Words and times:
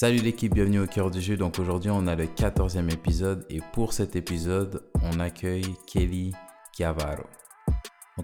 Salut 0.00 0.20
l'équipe, 0.22 0.54
bienvenue 0.54 0.80
au 0.80 0.86
cœur 0.86 1.10
du 1.10 1.20
jeu. 1.20 1.36
Donc 1.36 1.58
aujourd'hui, 1.58 1.90
on 1.90 2.06
a 2.06 2.16
le 2.16 2.24
14e 2.24 2.90
épisode 2.90 3.44
et 3.50 3.60
pour 3.74 3.92
cet 3.92 4.16
épisode, 4.16 4.82
on 5.02 5.20
accueille 5.20 5.74
Kelly 5.86 6.32
Chiavaro. 6.74 7.24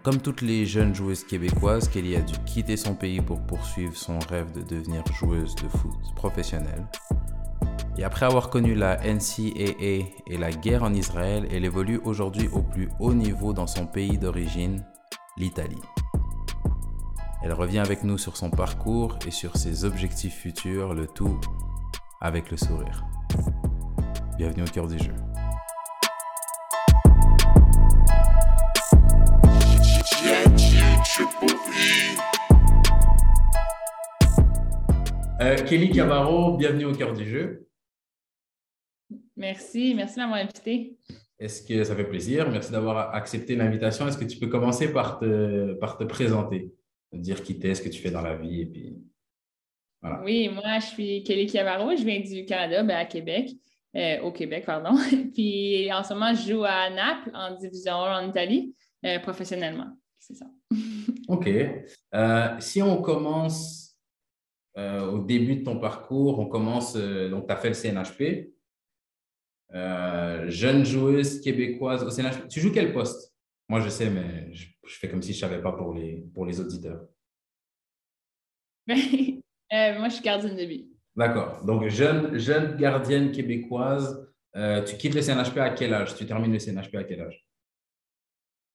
Comme 0.03 0.23
toutes 0.23 0.41
les 0.41 0.65
jeunes 0.65 0.95
joueuses 0.95 1.25
québécoises, 1.25 1.89
Kelly 1.89 2.17
a 2.17 2.22
dû 2.22 2.33
quitter 2.47 2.79
son 2.79 2.94
pays 2.94 3.21
pour 3.21 3.43
poursuivre 3.43 3.94
son 3.94 4.19
rêve 4.21 4.53
de 4.53 4.62
devenir 4.62 5.04
joueuse 5.21 5.54
de 5.57 5.69
foot 5.69 6.15
professionnelle. 6.15 6.87
Et 7.99 8.04
après 8.04 8.24
avoir 8.24 8.49
connu 8.49 8.74
la 8.74 8.97
NCAA 8.97 10.06
et 10.29 10.38
la 10.38 10.53
guerre 10.53 10.83
en 10.83 10.95
Israël, 10.95 11.47
elle 11.53 11.67
évolue 11.67 12.01
aujourd'hui 12.04 12.49
au 12.54 12.63
plus 12.63 12.88
haut 13.01 13.13
niveau 13.13 13.53
dans 13.53 13.67
son 13.67 13.87
pays 13.87 14.17
d'origine, 14.17 14.83
l'Italie. 15.37 15.83
Elle 17.43 17.52
revient 17.52 17.80
avec 17.80 18.02
nous 18.02 18.16
sur 18.16 18.38
son 18.38 18.49
parcours 18.49 19.19
et 19.27 19.30
sur 19.30 19.59
ses 19.59 19.85
objectifs 19.85 20.37
futurs, 20.37 20.95
le 20.95 21.07
tout 21.07 21.38
avec 22.27 22.51
le 22.51 22.57
sourire. 22.57 23.07
Bienvenue 24.37 24.65
au 24.65 24.66
cœur 24.66 24.89
du 24.89 24.98
jeu. 24.98 25.12
Euh, 35.41 35.55
Kelly 35.65 35.91
Cavarro, 35.91 36.57
bienvenue 36.57 36.87
au 36.87 36.93
cœur 36.93 37.12
du 37.12 37.25
jeu. 37.25 37.69
Merci, 39.37 39.95
merci 39.95 40.16
de 40.16 40.21
m'avoir 40.23 40.41
invité. 40.41 40.97
Est-ce 41.38 41.63
que 41.63 41.85
ça 41.85 41.95
fait 41.95 42.09
plaisir? 42.09 42.51
Merci 42.51 42.73
d'avoir 42.73 43.15
accepté 43.15 43.55
l'invitation. 43.55 44.09
Est-ce 44.09 44.19
que 44.19 44.24
tu 44.24 44.38
peux 44.38 44.49
commencer 44.49 44.93
par 44.93 45.21
te, 45.21 45.74
par 45.74 45.97
te 45.97 46.02
présenter? 46.02 46.73
dire 47.13 47.43
qui 47.43 47.59
t'es, 47.59 47.74
ce 47.74 47.83
que 47.83 47.88
tu 47.88 48.02
fais 48.02 48.11
dans 48.11 48.21
la 48.21 48.35
vie. 48.35 48.63
Et 48.63 48.66
puis, 48.66 48.99
Oui, 50.24 50.49
moi, 50.49 50.79
je 50.80 50.87
suis 50.87 51.23
Kelly 51.23 51.49
Chiavaro. 51.49 51.95
Je 51.96 52.04
viens 52.04 52.21
du 52.21 52.45
Canada, 52.45 52.82
ben, 52.82 52.96
à 52.96 53.04
Québec, 53.04 53.51
euh, 53.96 54.21
au 54.21 54.32
Québec, 54.32 54.65
pardon. 54.66 54.96
puis 55.35 55.93
en 55.93 56.02
ce 56.02 56.15
moment, 56.15 56.35
je 56.35 56.52
joue 56.52 56.65
à 56.65 56.90
Naples, 56.90 57.30
en 57.35 57.54
Division 57.54 57.95
1 57.95 58.24
en 58.24 58.29
Italie, 58.29 58.74
euh, 59.04 59.18
professionnellement. 59.21 59.96
C'est 60.18 60.35
ça. 60.35 60.46
OK. 61.29 61.48
Euh, 62.15 62.60
si 62.60 62.82
on 62.82 63.01
commence 63.02 63.85
au 64.78 65.20
début 65.20 65.56
de 65.56 65.64
ton 65.64 65.78
parcours, 65.80 66.38
on 66.38 66.44
commence, 66.48 66.94
donc 66.94 67.46
tu 67.46 67.52
as 67.52 67.56
fait 67.56 67.68
le 67.68 67.74
CNHP. 67.74 68.52
jeune 70.50 70.84
joueuse 70.84 71.41
québécoise 71.41 72.04
au 72.04 72.10
CNHP. 72.10 72.46
Tu 72.48 72.60
joues 72.60 72.72
quel 72.72 72.92
poste? 72.92 73.32
Moi, 73.70 73.80
je 73.80 73.88
sais, 73.88 74.10
mais 74.10 74.52
je, 74.52 74.66
fais 74.84 75.08
comme 75.08 75.22
si 75.22 75.32
je 75.32 75.44
ne 75.44 75.50
savais 75.50 75.62
pas 75.62 75.72
pour 75.72 75.94
les, 75.94 76.26
pour 76.34 76.44
les 76.44 76.60
auditeurs. 76.60 77.06
Euh, 79.72 79.98
moi, 79.98 80.09
je 80.09 80.14
suis 80.14 80.22
gardienne 80.22 80.56
de 80.56 80.64
but. 80.64 80.86
D'accord. 81.14 81.64
Donc, 81.64 81.89
jeune, 81.89 82.39
jeune 82.39 82.77
gardienne 82.77 83.33
québécoise, 83.33 84.28
euh, 84.55 84.83
tu 84.83 84.97
quittes 84.97 85.14
le 85.14 85.22
CNHP 85.22 85.59
à 85.59 85.70
quel 85.70 85.95
âge? 85.95 86.14
Tu 86.14 86.27
termines 86.27 86.53
le 86.53 86.59
CNHP 86.59 86.95
à 86.97 87.05
quel 87.05 87.22
âge? 87.22 87.45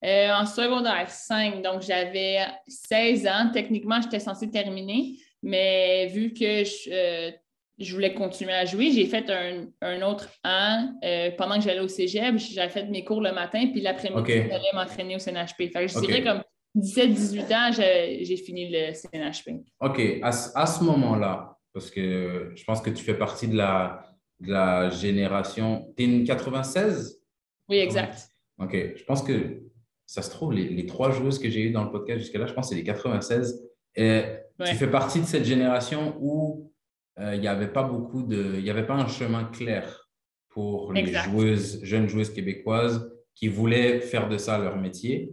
Euh, 0.03 0.31
en 0.31 0.45
secondaire 0.45 1.09
5, 1.09 1.62
donc 1.62 1.84
j'avais 1.84 2.39
16 2.67 3.28
ans. 3.28 3.52
Techniquement, 3.53 4.02
j'étais 4.02 4.19
censée 4.19 4.50
terminer, 4.50 5.17
mais 5.44 6.08
vu 6.08 6.34
que 6.34 6.64
je, 6.64 7.31
je 7.78 7.94
voulais 7.94 8.16
continuer 8.16 8.53
à 8.53 8.66
jouer. 8.66 8.92
J'ai 8.92 9.06
fait 9.06 9.30
un, 9.30 10.02
autre 10.02 10.28
an 10.44 10.95
pendant 11.38 11.56
que 11.56 11.62
j'allais 11.62 11.81
au 11.81 11.88
cégep. 11.88 12.36
J'avais 12.38 12.69
fait 12.69 12.86
mes 12.86 13.03
cours 13.03 13.22
le 13.22 13.31
matin, 13.31 13.67
puis 13.72 13.81
l'après-midi, 13.81 14.50
j'allais 14.50 14.72
m'entraîner 14.73 15.16
au 15.16 15.19
CNHP. 15.19 15.69
je 15.72 16.00
dirais 16.00 16.23
comme 16.23 16.42
17-18 16.77 17.53
ans, 17.53 17.72
j'ai 17.72 18.38
fini 18.38 18.69
le 18.69 18.94
CNHP. 18.94 19.61
OK. 19.81 20.02
À, 20.22 20.31
ce 20.31 20.83
moment-là, 20.83 21.58
parce 21.73 21.91
que 21.91 22.52
je 22.55 22.63
pense 22.63 22.81
que 22.81 22.89
tu 22.89 23.03
fais 23.03 23.17
partie 23.17 23.47
de 23.47 23.58
la, 23.58 24.03
la 24.39 24.89
génération. 24.89 25.94
Tu 25.97 26.03
es 26.03 26.06
une 26.06 26.23
96? 26.23 27.22
Oui, 27.69 27.78
exact. 27.78 28.29
OK. 28.59 28.75
Je 28.95 29.03
pense 29.03 29.22
que 29.22 29.63
ça 30.06 30.22
se 30.22 30.29
trouve, 30.29 30.53
les, 30.53 30.85
trois 30.85 31.12
joueuses 31.12 31.40
que 31.40 31.50
j'ai 31.50 31.62
eues 31.62 31.72
dans 31.72 31.85
le 31.85 31.91
podcast 31.91 32.19
jusqu'à 32.19 32.40
là, 32.40 32.45
je 32.45 32.53
pense 32.53 32.66
que 32.66 32.75
c'est 32.75 32.81
les 32.81 32.84
96. 32.84 33.62
Et 33.95 34.24
Tu 34.66 34.75
fais 34.75 34.90
partie 34.90 35.22
de 35.22 35.25
cette 35.25 35.45
génération 35.45 36.16
où 36.19 36.72
euh, 37.19 37.35
il 37.35 37.41
n'y 37.41 37.47
avait 37.47 37.72
pas 37.72 37.84
beaucoup 37.84 38.24
de, 38.24 38.56
il 38.57 38.63
n'y 38.63 38.69
avait 38.69 38.85
pas 38.85 38.95
un 38.95 39.07
chemin 39.07 39.45
clair 39.45 40.09
pour 40.50 40.91
les 40.94 41.13
joueuses, 41.13 41.84
jeunes 41.84 42.07
joueuses 42.07 42.34
québécoises 42.34 43.09
qui 43.35 43.47
voulaient 43.47 44.01
faire 44.01 44.28
de 44.28 44.38
ça 44.38 44.57
leur 44.57 44.78
métier. 44.78 45.31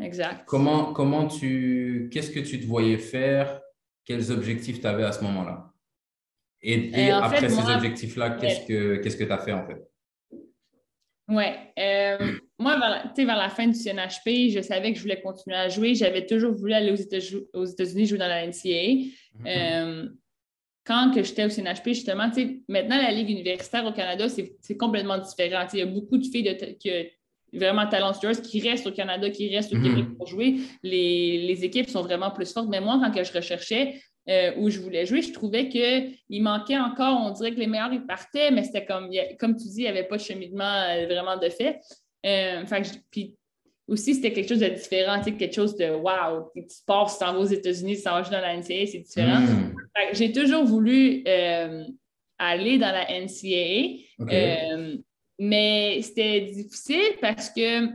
Exact. 0.00 0.44
Comment, 0.46 0.92
comment 0.92 1.26
tu, 1.26 2.10
qu'est-ce 2.12 2.30
que 2.30 2.40
tu 2.40 2.60
te 2.60 2.66
voyais 2.66 2.98
faire? 2.98 3.60
Quels 4.04 4.30
objectifs 4.32 4.80
tu 4.80 4.86
avais 4.86 5.04
à 5.04 5.12
ce 5.12 5.22
moment-là? 5.24 5.72
Et, 6.62 7.10
après 7.10 7.48
ces 7.48 7.70
objectifs-là, 7.70 8.30
qu'est-ce 8.30 8.66
que 8.66 8.96
tu 9.02 9.26
que 9.26 9.32
as 9.32 9.38
fait 9.38 9.52
en 9.52 9.66
fait? 9.66 9.82
Oui. 11.28 11.44
Euh, 11.78 12.38
moi, 12.58 12.78
vers, 12.78 13.12
vers 13.16 13.36
la 13.36 13.48
fin 13.48 13.66
du 13.66 13.78
CNHP, 13.78 14.50
je 14.50 14.60
savais 14.62 14.92
que 14.92 14.98
je 14.98 15.02
voulais 15.02 15.20
continuer 15.20 15.56
à 15.56 15.68
jouer. 15.68 15.94
J'avais 15.94 16.26
toujours 16.26 16.52
voulu 16.52 16.72
aller 16.72 16.90
aux 16.90 17.64
États-Unis 17.64 18.06
jouer 18.06 18.18
dans 18.18 18.28
la 18.28 18.46
NCAA 18.46 19.10
quand 20.84 21.12
que 21.14 21.22
j'étais 21.22 21.44
au 21.44 21.48
CNHP, 21.48 21.88
justement, 21.88 22.30
maintenant, 22.68 22.98
la 22.98 23.10
Ligue 23.10 23.30
universitaire 23.30 23.86
au 23.86 23.92
Canada, 23.92 24.28
c'est 24.28 24.76
complètement 24.76 25.18
différent. 25.18 25.66
Il 25.72 25.78
y 25.78 25.82
a 25.82 25.86
beaucoup 25.86 26.18
de 26.18 26.24
filles 26.24 26.42
de 26.42 26.52
qui, 26.74 26.90
vraiment 27.54 27.86
talentueuses 27.86 28.40
qui 28.40 28.60
restent 28.60 28.86
au 28.86 28.92
Canada, 28.92 29.30
qui 29.30 29.54
restent 29.54 29.72
au 29.72 29.80
Québec 29.80 30.04
mhm. 30.08 30.16
pour 30.16 30.26
jouer. 30.26 30.56
Les, 30.82 31.64
équipes 31.64 31.88
sont 31.88 32.02
vraiment 32.02 32.30
plus 32.30 32.52
fortes. 32.52 32.68
Mais 32.68 32.80
moi, 32.80 33.00
quand 33.02 33.12
que 33.12 33.24
je 33.24 33.32
recherchais 33.32 34.00
euh, 34.28 34.52
où 34.58 34.70
je 34.70 34.80
voulais 34.80 35.06
jouer, 35.06 35.22
je 35.22 35.32
trouvais 35.32 35.68
qu'il 35.68 36.42
manquait 36.42 36.78
encore, 36.78 37.20
on 37.24 37.30
dirait 37.30 37.52
que 37.52 37.60
les 37.60 37.66
meilleurs, 37.66 37.92
ils 37.92 38.04
partaient, 38.04 38.50
mais 38.50 38.64
c'était 38.64 38.84
comme, 38.84 39.08
comme 39.38 39.56
tu 39.56 39.68
dis, 39.68 39.78
il 39.78 39.82
n'y 39.82 39.88
avait 39.88 40.04
pas 40.04 40.16
de 40.16 40.22
cheminement 40.22 40.64
euh, 40.64 41.06
vraiment 41.06 41.36
de 41.36 41.48
fait. 41.48 41.80
Euh, 42.26 42.64
puis 43.10 43.34
aussi, 43.86 44.14
c'était 44.14 44.32
quelque 44.32 44.48
chose 44.48 44.60
de 44.60 44.68
différent, 44.68 45.20
quelque 45.20 45.54
chose 45.54 45.76
de 45.76 45.90
wow, 45.90 46.50
tu 46.54 46.62
pars, 46.86 47.12
tu 47.12 47.18
t'en 47.18 47.34
vas 47.34 47.38
aux 47.38 47.44
États-Unis, 47.44 47.96
tu 47.96 48.02
t'en 48.02 48.20
vas 48.20 48.22
dans 48.22 48.40
la 48.40 48.56
NCAA, 48.56 48.86
c'est 48.86 49.04
différent. 49.04 49.40
Hmm. 49.40 49.74
J'ai 50.12 50.32
toujours 50.32 50.64
voulu 50.64 51.22
euh, 51.28 51.84
aller 52.38 52.78
dans 52.78 52.92
la 52.92 53.06
NCAA, 53.20 54.00
euh, 54.20 54.96
mais 55.38 56.00
c'était 56.02 56.42
difficile 56.42 57.16
parce 57.20 57.50
que, 57.50 57.86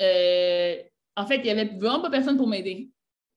euh, 0.00 0.76
en 1.16 1.26
fait, 1.26 1.36
il 1.36 1.42
n'y 1.42 1.50
avait 1.50 1.70
vraiment 1.76 2.02
pas 2.02 2.10
personne 2.10 2.36
pour 2.36 2.46
m'aider. 2.46 2.88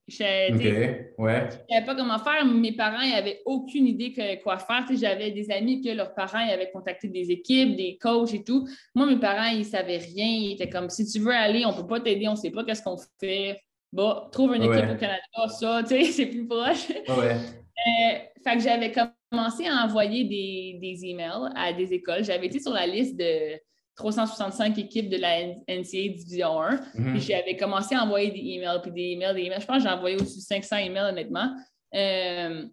Je 0.10 0.52
ne 0.52 0.58
savais 0.58 1.86
pas 1.86 1.96
comment 1.96 2.18
faire. 2.18 2.46
Mes 2.46 2.72
parents 2.72 3.08
n'avaient 3.08 3.42
aucune 3.46 3.86
idée 3.86 4.12
que, 4.12 4.42
quoi 4.42 4.58
faire. 4.58 4.86
J'avais 4.92 5.32
des 5.32 5.52
amis 5.52 5.82
que 5.82 5.90
leurs 5.90 6.16
parents 6.16 6.48
avaient 6.50 6.72
contacté 6.72 7.08
des 7.08 7.32
équipes, 7.32 7.76
des 7.76 7.98
coachs 8.02 8.34
et 8.34 8.44
tout. 8.44 8.68
Moi, 8.96 9.06
mes 9.06 9.18
parents, 9.18 9.52
ils 9.52 9.60
ne 9.60 9.64
savaient 9.64 9.98
rien. 9.98 10.26
Ils 10.26 10.54
étaient 10.54 10.70
comme 10.70 10.90
si 10.90 11.06
tu 11.06 11.20
veux 11.20 11.34
aller, 11.34 11.64
on 11.66 11.72
ne 11.72 11.78
peut 11.78 11.88
pas 11.88 12.00
t'aider, 12.00 12.28
on 12.28 12.32
ne 12.32 12.38
sait 12.38 12.52
pas 12.52 12.64
qu'est-ce 12.64 12.82
qu'on 12.82 12.98
fait. 13.20 13.60
Bon, 13.92 14.28
trouve 14.32 14.56
une 14.56 14.64
équipe 14.64 14.90
au 14.92 14.98
Canada, 14.98 15.48
ça, 15.48 15.84
c'est 15.88 16.26
plus 16.28 16.48
proche. 16.48 16.90
Ouais. 16.90 17.36
Euh, 17.36 18.20
fait 18.44 18.58
que 18.58 18.60
j'avais 18.60 18.92
commencé 19.32 19.68
à 19.68 19.86
envoyer 19.86 20.24
des, 20.24 20.80
des 20.82 21.06
emails 21.06 21.52
à 21.56 21.74
des 21.74 21.94
écoles. 21.94 22.24
J'avais 22.24 22.48
été 22.48 22.60
sur 22.60 22.74
la 22.74 22.88
liste 22.88 23.18
de 23.18 23.60
365 23.96 24.78
équipes 24.78 25.10
de 25.10 25.18
la 25.18 25.46
NCA 25.68 26.14
Division 26.16 26.62
1. 26.62 26.80
Mhm. 26.96 27.14
Puis 27.14 27.22
j'avais 27.22 27.58
commencé 27.58 27.96
à 27.96 28.04
envoyer 28.04 28.32
des 28.32 28.56
emails, 28.56 28.80
puis 28.82 28.92
des 28.92 29.12
emails, 29.12 29.36
des 29.36 29.42
emails. 29.42 29.62
Je 29.62 29.66
pense 29.66 29.78
que 29.78 29.84
j'ai 29.84 29.94
envoyé 29.94 30.16
au-dessus 30.16 30.38
de 30.38 30.44
500 30.44 30.78
emails, 30.78 31.10
honnêtement. 31.10 31.54
Euh, 31.94 32.66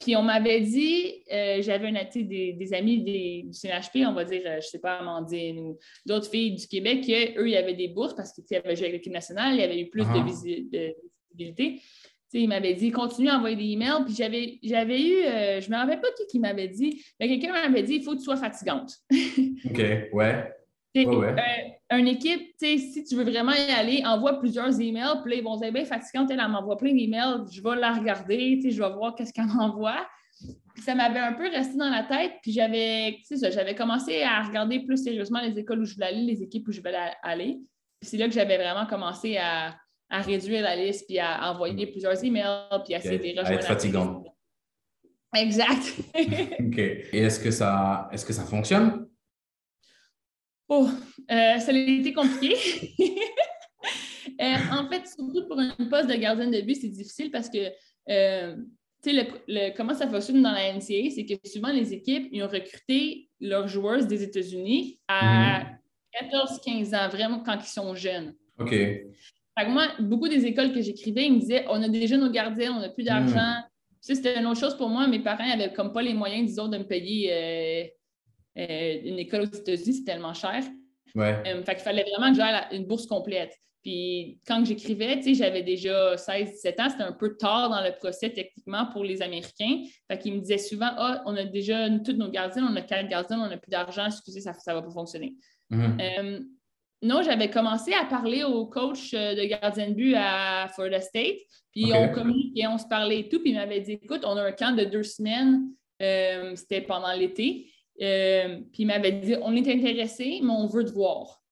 puis 0.00 0.14
on 0.14 0.22
m'avait 0.22 0.60
dit, 0.60 1.24
euh, 1.32 1.60
j'avais 1.60 1.92
des, 2.14 2.52
des, 2.52 2.74
amis 2.74 3.02
du 3.02 3.52
CNHP, 3.52 4.06
on 4.06 4.12
va 4.12 4.24
dire, 4.24 4.42
euh, 4.46 4.52
je 4.52 4.56
ne 4.56 4.70
sais 4.70 4.78
pas, 4.78 4.98
Amandine 4.98 5.58
ou 5.58 5.78
d'autres 6.06 6.30
filles 6.30 6.54
du 6.54 6.68
Québec, 6.68 7.04
qu'eux, 7.04 7.48
il 7.48 7.52
y 7.52 7.56
avait 7.56 7.74
des 7.74 7.88
bourses 7.88 8.14
parce 8.14 8.32
qu'ils 8.32 8.56
avaient 8.56 8.76
joué 8.76 8.86
avec 8.86 8.98
l'équipe 8.98 9.12
nationale, 9.12 9.54
il 9.54 9.60
y 9.60 9.64
avait 9.64 9.80
eu 9.80 9.90
plus 9.90 10.04
de, 10.04 10.12
de, 10.12 10.94
visibilité 11.34 11.82
il 12.32 12.48
m'avait 12.48 12.74
dit 12.74 12.90
continue 12.90 13.28
à 13.28 13.36
envoyer 13.36 13.56
des 13.56 13.72
emails. 13.72 14.04
Puis 14.04 14.14
j'avais, 14.14 14.58
j'avais 14.62 15.00
eu, 15.00 15.24
euh, 15.24 15.60
je 15.60 15.70
ne 15.70 15.74
me 15.74 15.80
rappelle 15.80 16.00
pas 16.00 16.08
qui, 16.16 16.26
qui 16.26 16.38
m'avait 16.38 16.68
dit, 16.68 17.04
mais 17.18 17.28
quelqu'un 17.28 17.52
m'avait 17.52 17.82
dit 17.82 17.96
il 17.96 18.02
faut 18.02 18.12
que 18.12 18.18
tu 18.18 18.24
sois 18.24 18.36
fatigante. 18.36 18.92
OK, 19.10 19.78
ouais. 19.78 20.08
ouais, 20.12 21.06
ouais. 21.06 21.36
Euh, 21.92 21.98
une 21.98 22.08
équipe, 22.08 22.54
si 22.58 23.04
tu 23.04 23.14
veux 23.14 23.24
vraiment 23.24 23.52
y 23.52 23.70
aller, 23.70 24.02
envoie 24.04 24.38
plusieurs 24.38 24.78
emails. 24.80 25.20
Puis 25.22 25.32
là, 25.32 25.36
ils 25.38 25.44
vont 25.44 25.56
dire 25.56 25.72
bien 25.72 25.84
fatigante, 25.84 26.30
elle, 26.30 26.46
m'envoie 26.48 26.76
plein 26.76 26.92
d'emails, 26.92 27.44
je 27.50 27.62
vais 27.62 27.76
la 27.76 27.92
regarder, 27.92 28.60
je 28.62 28.82
vais 28.82 28.90
voir 28.90 29.14
qu'est-ce 29.14 29.32
qu'elle 29.32 29.46
m'envoie. 29.54 30.06
Ça 30.84 30.94
m'avait 30.94 31.18
un 31.18 31.32
peu 31.32 31.48
resté 31.48 31.76
dans 31.76 31.90
la 31.90 32.04
tête, 32.04 32.34
puis 32.42 32.52
j'avais, 32.52 33.18
j'avais 33.28 33.74
commencé 33.74 34.22
à 34.22 34.42
regarder 34.42 34.80
plus 34.80 35.02
sérieusement 35.02 35.40
les 35.40 35.58
écoles 35.58 35.80
où 35.80 35.84
je 35.84 35.94
voulais 35.94 36.06
aller, 36.06 36.22
les 36.22 36.42
équipes 36.42 36.68
où 36.68 36.72
je 36.72 36.80
voulais 36.80 36.94
aller. 37.22 37.58
Puis 38.00 38.10
c'est 38.10 38.16
là 38.16 38.28
que 38.28 38.34
j'avais 38.34 38.56
vraiment 38.56 38.86
commencé 38.86 39.38
à, 39.38 39.74
à 40.10 40.20
réduire 40.22 40.62
la 40.62 40.76
liste, 40.76 41.06
puis 41.06 41.18
à 41.18 41.52
envoyer 41.52 41.86
mm. 41.86 41.90
plusieurs 41.90 42.24
emails, 42.24 42.68
puis 42.84 42.94
à 42.94 42.98
essayer 42.98 43.18
de 43.34 43.40
rejoindre. 43.40 43.48
À 43.48 43.54
être 43.54 43.66
fatigant. 43.66 44.24
Exact. 45.36 45.94
OK. 46.14 46.78
Et 46.78 47.18
est-ce 47.18 47.40
que 47.40 47.50
ça, 47.50 48.08
est-ce 48.12 48.24
que 48.24 48.32
ça 48.32 48.44
fonctionne? 48.44 49.08
Oh, 50.68 50.88
euh, 51.30 51.58
ça 51.58 51.70
a 51.70 51.74
été 51.74 52.12
compliqué. 52.12 52.56
Euh, 54.40 54.54
en 54.70 54.88
fait, 54.88 55.04
surtout 55.08 55.48
pour 55.48 55.58
un 55.58 55.74
poste 55.90 56.08
de 56.08 56.14
gardien 56.14 56.48
de 56.48 56.60
but, 56.60 56.76
c'est 56.76 56.90
difficile 56.90 57.28
parce 57.32 57.48
que 57.48 57.72
euh, 58.08 58.54
tu 59.02 59.10
sais, 59.10 59.28
le, 59.48 59.76
comment 59.76 59.94
ça 59.94 60.06
fonctionne 60.06 60.42
dans 60.42 60.52
la 60.52 60.72
NCA, 60.72 61.10
c'est 61.12 61.26
que 61.26 61.48
souvent 61.48 61.72
les 61.72 61.92
équipes, 61.92 62.28
ils 62.30 62.44
ont 62.44 62.48
recruté 62.48 63.28
leurs 63.40 63.66
joueuses 63.66 64.06
des 64.06 64.22
États-Unis 64.22 65.00
à 65.08 65.66
14-15 66.32 66.88
mhm. 66.88 66.94
ans, 66.94 67.08
vraiment 67.08 67.42
quand 67.42 67.58
ils 67.60 67.68
sont 67.68 67.96
jeunes. 67.96 68.34
OK. 68.60 68.74
Fait 69.58 69.66
que 69.66 69.70
moi, 69.70 69.88
beaucoup 69.98 70.28
des 70.28 70.46
écoles 70.46 70.72
que 70.72 70.80
j'écrivais, 70.80 71.26
ils 71.26 71.34
me 71.34 71.40
disaient 71.40 71.64
on 71.68 71.82
a 71.82 71.88
déjà 71.88 72.16
nos 72.16 72.30
gardiens, 72.30 72.76
on 72.76 72.80
n'a 72.80 72.90
plus 72.90 73.02
d'argent. 73.02 73.34
Mhm. 73.34 73.64
C'était 74.00 74.38
une 74.38 74.46
autre 74.46 74.60
chose 74.60 74.76
pour 74.76 74.88
moi. 74.88 75.08
Mes 75.08 75.18
parents 75.18 75.46
n'avaient 75.46 75.72
comme 75.72 75.92
pas 75.92 76.02
les 76.02 76.14
moyens, 76.14 76.46
disons, 76.46 76.68
de 76.68 76.78
me 76.78 76.84
payer 76.84 77.32
euh, 77.32 77.84
euh, 78.58 79.00
une 79.04 79.18
école 79.18 79.42
aux 79.42 79.56
États-Unis, 79.56 79.94
c'est 79.94 80.04
tellement 80.04 80.32
cher. 80.32 80.62
Ouais. 81.16 81.42
Euh, 81.46 81.64
fait 81.64 81.74
qu'il 81.74 81.82
fallait 81.82 82.04
vraiment 82.04 82.30
que 82.30 82.36
j'aille 82.36 82.66
une 82.70 82.86
bourse 82.86 83.06
complète. 83.06 83.52
Puis 83.82 84.38
quand 84.46 84.64
j'écrivais, 84.64 85.20
j'avais 85.34 85.62
déjà 85.62 86.14
16-17 86.14 86.80
ans, 86.80 86.90
c'était 86.90 87.02
un 87.02 87.12
peu 87.12 87.36
tard 87.36 87.70
dans 87.70 87.82
le 87.82 87.92
procès 87.96 88.30
techniquement 88.30 88.86
pour 88.92 89.02
les 89.02 89.22
Américains. 89.22 89.82
Fait 90.08 90.18
qu'ils 90.18 90.34
me 90.34 90.40
disaient 90.40 90.58
souvent 90.58 90.90
Ah, 90.96 91.22
on 91.26 91.36
a 91.36 91.44
déjà 91.44 91.88
toutes 91.98 92.18
nos 92.18 92.30
gardiens, 92.30 92.68
on 92.70 92.76
a 92.76 92.82
quatre 92.82 93.08
gardiens, 93.08 93.40
on 93.40 93.48
n'a 93.48 93.56
plus 93.56 93.70
d'argent, 93.70 94.06
excusez, 94.06 94.40
ça 94.40 94.52
ne 94.52 94.72
va 94.72 94.82
pas 94.82 94.90
fonctionner. 94.90 95.34
Euh, 95.72 96.40
non, 97.02 97.22
j'avais 97.22 97.50
commencé 97.50 97.92
à 97.92 98.04
parler 98.04 98.42
au 98.44 98.66
coach 98.66 99.14
euh, 99.14 99.34
de 99.34 99.44
gardien 99.44 99.90
de 99.90 99.94
but 99.94 100.14
à 100.16 100.68
Florida 100.74 101.00
State. 101.00 101.38
Puis 101.72 101.92
on 101.94 102.08
communiquait, 102.12 102.66
on 102.66 102.78
se 102.78 102.86
parlait 102.86 103.20
et 103.20 103.28
tout. 103.28 103.40
Puis 103.40 103.50
il 103.50 103.56
m'avait 103.56 103.80
dit 103.80 103.92
Écoute, 103.92 104.22
on 104.24 104.36
a 104.36 104.42
un 104.42 104.52
camp 104.52 104.74
de 104.74 104.84
deux 104.84 105.04
semaines. 105.04 105.68
Euh, 106.02 106.54
c'était 106.56 106.80
pendant 106.80 107.12
l'été. 107.12 107.70
puis 107.98 108.82
il 108.82 108.86
m'avait 108.86 109.12
dit 109.12 109.36
On 109.42 109.54
est 109.54 109.68
intéressé, 109.68 110.40
mais 110.42 110.50
on 110.50 110.66
veut 110.66 110.84
te 110.84 110.90
voir. 110.90 111.42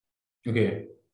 OK. 0.45 0.59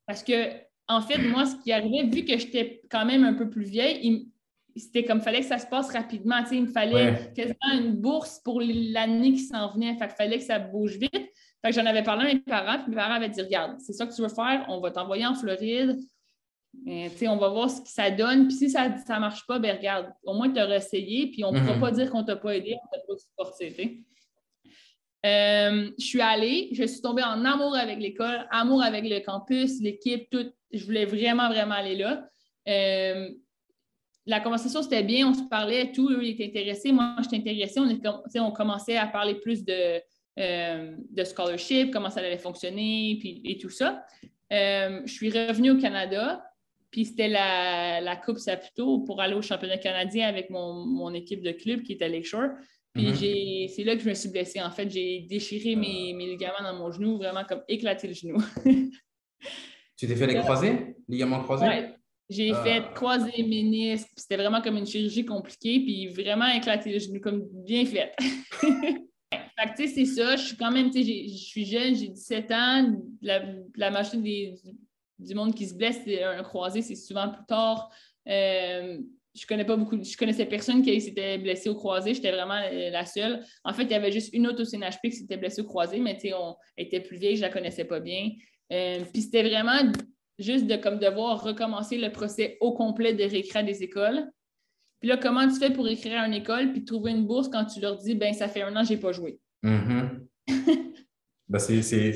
Parce 0.07 0.23
que 0.23 0.49
en 0.87 1.01
fait, 1.01 1.17
moi, 1.17 1.45
ce 1.45 1.55
qui 1.63 1.71
arrivait, 1.71 2.03
vu 2.03 2.25
que 2.25 2.37
j'étais 2.37 2.81
quand 2.89 3.05
même 3.05 3.23
un 3.23 3.33
peu 3.33 3.49
plus 3.49 3.63
vieille, 3.63 4.27
c'était 4.75 5.03
comme 5.03 5.21
fallait 5.21 5.41
que 5.41 5.45
ça 5.45 5.59
se 5.59 5.67
passe 5.67 5.91
rapidement. 5.91 6.43
il 6.51 6.63
me 6.63 6.67
fallait 6.67 7.31
quasiment 7.35 7.73
une 7.73 7.93
bourse 7.93 8.39
pour 8.43 8.61
l'année 8.61 9.33
qui 9.33 9.39
s'en 9.39 9.71
venait. 9.73 9.95
Fait 9.95 10.09
fallait 10.09 10.37
que 10.37 10.43
ça 10.43 10.59
bouge 10.59 10.97
vite. 10.97 11.29
Fait 11.63 11.69
que 11.71 11.75
j'en 11.75 11.85
avais 11.85 12.03
parlé 12.03 12.29
à 12.29 12.33
mes 12.33 12.39
parents, 12.41 12.79
puis 12.79 12.89
mes 12.89 12.95
parents 12.95 13.15
avaient 13.15 13.29
dit 13.29 13.41
Regarde, 13.41 13.79
c'est 13.79 13.93
ça 13.93 14.05
que 14.05 14.13
tu 14.13 14.21
veux 14.21 14.27
faire, 14.27 14.65
on 14.67 14.81
va 14.81 14.91
t'envoyer 14.91 15.25
en 15.25 15.33
Floride. 15.33 15.97
on 16.85 17.37
va 17.37 17.49
voir 17.49 17.69
ce 17.69 17.81
que 17.81 17.87
ça 17.87 18.11
donne. 18.11 18.47
Puis 18.47 18.57
si 18.57 18.69
ça 18.69 18.89
ne 18.89 19.19
marche 19.19 19.47
pas, 19.47 19.59
ben 19.59 19.77
regarde, 19.77 20.11
au 20.23 20.33
moins 20.33 20.51
tu 20.51 20.59
as 20.59 20.75
essayé, 20.75 21.27
puis 21.31 21.45
on 21.45 21.53
ne 21.53 21.59
pourra 21.59 21.75
mhm. 21.75 21.79
pas 21.79 21.91
dire 21.91 22.11
qu'on 22.11 22.21
ne 22.21 22.27
t'a 22.27 22.35
pas 22.35 22.57
aidé, 22.57 22.75
on 22.75 22.97
ne 22.97 23.01
t'a 23.01 23.07
pas 23.07 23.17
supporté. 23.17 24.03
Euh, 25.25 25.89
je 25.97 26.05
suis 26.05 26.19
allée, 26.19 26.67
je 26.73 26.83
suis 26.83 26.99
tombée 26.99 27.23
en 27.23 27.45
amour 27.45 27.77
avec 27.77 27.97
l'école, 27.97 28.45
amour 28.51 28.83
avec 28.83 29.05
le 29.05 29.21
campus, 29.21 29.79
l'équipe, 29.79 30.29
tout. 30.29 30.51
Je 30.73 30.83
voulais 30.83 31.05
vraiment, 31.05 31.47
vraiment 31.47 31.75
aller 31.75 31.95
là. 31.95 32.27
Euh, 32.67 33.29
la 34.25 34.41
conversation, 34.41 34.81
c'était 34.81 35.03
bien, 35.03 35.29
on 35.29 35.33
se 35.33 35.43
parlait, 35.43 35.93
tout, 35.93 36.09
eux, 36.09 36.23
ils 36.23 36.31
étaient 36.31 36.47
intéressés. 36.47 36.91
Moi, 36.91 37.15
j'étais 37.21 37.37
intéressée. 37.37 37.79
On, 37.79 38.41
on 38.41 38.51
commençait 38.51 38.97
à 38.97 39.07
parler 39.07 39.35
plus 39.35 39.63
de, 39.63 40.01
euh, 40.39 40.95
de 41.09 41.23
scholarship, 41.23 41.91
comment 41.91 42.09
ça 42.09 42.19
allait 42.19 42.37
fonctionner, 42.37 43.17
puis, 43.19 43.41
et 43.45 43.57
tout 43.57 43.69
ça. 43.69 44.05
je 44.51 45.03
suis 45.07 45.29
revenue 45.29 45.71
au 45.71 45.77
Canada, 45.77 46.43
puis 46.91 47.05
c'était 47.05 47.27
la, 47.27 48.01
la 48.01 48.15
Coupe 48.15 48.37
Saputo 48.37 48.99
pour 48.99 49.19
aller 49.19 49.33
au 49.33 49.41
championnat 49.41 49.77
canadien 49.77 50.27
avec 50.27 50.49
mon, 50.49 50.85
mon 50.85 51.13
équipe 51.13 51.41
de 51.41 51.51
club 51.51 51.81
qui 51.81 51.93
était 51.93 52.07
Lakeshore. 52.07 52.49
Puis 52.93 53.07
mhm. 53.07 53.67
c'est 53.69 53.83
là 53.83 53.95
que 53.95 54.03
je 54.03 54.09
me 54.09 54.13
suis 54.13 54.29
blessée. 54.29 54.61
En 54.61 54.69
fait, 54.69 54.89
j'ai 54.89 55.21
déchiré 55.21 55.75
mes, 55.75 56.13
mes, 56.13 56.27
ligaments 56.27 56.61
dans 56.61 56.75
mon 56.77 56.91
genou, 56.91 57.17
vraiment 57.17 57.43
comme 57.43 57.63
éclaté 57.67 58.07
le 58.07 58.13
genou. 58.13 58.37
tu 59.97 60.07
t'es 60.07 60.15
fait 60.15 60.27
les 60.27 60.35
croisés, 60.35 60.95
ligaments 61.07 61.41
croisés? 61.41 61.65
J'ai 62.29 62.51
ah. 62.53 62.63
fait 62.63 62.93
croiser 62.93 63.43
ménisque. 63.43 64.09
C'était 64.15 64.37
vraiment 64.37 64.61
comme 64.61 64.77
une 64.77 64.85
chirurgie 64.85 65.25
compliquée, 65.25 65.79
puis 65.79 66.07
vraiment 66.09 66.47
éclaté 66.47 66.91
le 66.91 66.99
genou, 66.99 67.19
comme 67.19 67.43
bien 67.51 67.85
fait. 67.85 68.15
tu 69.75 69.87
c'est 69.87 70.05
ça. 70.05 70.35
Je 70.35 70.43
suis 70.47 70.57
quand 70.57 70.71
même, 70.71 70.89
tu 70.89 71.03
sais, 71.03 71.27
je 71.27 71.43
suis 71.43 71.65
jeune, 71.65 71.95
j'ai 71.95 72.07
17 72.07 72.51
ans. 72.51 72.95
La, 73.21 73.43
la 73.75 74.03
des, 74.15 74.55
du 75.19 75.35
monde 75.35 75.53
qui 75.53 75.67
se 75.67 75.75
blesse, 75.75 76.01
c'est 76.03 76.23
un 76.23 76.43
croisé, 76.43 76.81
c'est 76.81 76.95
souvent 76.95 77.29
plus 77.29 77.45
tard. 77.47 77.91
Euh, 78.27 78.99
je 79.35 79.47
connais 79.47 79.65
pas 79.65 79.75
beaucoup, 79.75 80.01
je 80.01 80.15
connaissais 80.15 80.45
personne 80.45 80.83
qui 80.83 81.01
s'était 81.01 81.39
blessé 81.39 81.67
au 81.69 81.75
croisé, 81.75 82.13
j'étais 82.13 82.31
vraiment 82.31 82.61
euh, 82.71 82.89
la 82.91 83.05
seule. 83.05 83.43
En 83.63 83.73
fait, 83.73 83.83
il 83.83 83.91
y 83.91 83.95
avait 83.95 84.11
juste 84.11 84.33
une 84.33 84.47
autre 84.47 84.61
au 84.61 84.65
CNHP 84.65 85.01
qui 85.03 85.13
s'était 85.13 85.37
blessée 85.37 85.61
au 85.61 85.65
croisé, 85.65 85.99
mais 85.99 86.15
tu 86.15 86.29
sais, 86.29 86.33
on 86.33 86.55
était 86.77 86.99
plus 86.99 87.17
vieille, 87.17 87.37
je 87.37 87.41
la 87.41 87.49
connaissais 87.49 87.85
pas 87.85 87.99
bien. 87.99 88.29
Euh, 88.71 89.03
puis 89.11 89.23
c'était 89.23 89.43
vraiment 89.43 89.91
juste 90.37 90.67
de 90.67 90.75
comme 90.75 90.99
devoir 90.99 91.43
recommencer 91.43 91.97
le 91.97 92.11
procès 92.11 92.57
au 92.59 92.73
complet 92.73 93.13
de 93.13 93.23
réécrire 93.23 93.63
des 93.63 93.83
écoles. 93.83 94.29
Puis 94.99 95.09
là, 95.09 95.17
comment 95.17 95.47
tu 95.47 95.55
fais 95.55 95.71
pour 95.71 95.87
écrire 95.87 96.21
à 96.21 96.27
une 96.27 96.33
école 96.33 96.71
puis 96.71 96.85
trouver 96.85 97.11
une 97.11 97.25
bourse 97.25 97.49
quand 97.49 97.65
tu 97.65 97.79
leur 97.81 97.97
dis 97.97 98.15
ben 98.15 98.33
ça 98.33 98.47
fait 98.47 98.61
un 98.61 98.75
an 98.75 98.83
j'ai 98.83 98.97
pas 98.97 99.11
joué? 99.11 99.39
Mm-hmm. 99.63 100.19
Ben, 101.49 101.59
c'est 101.59 102.13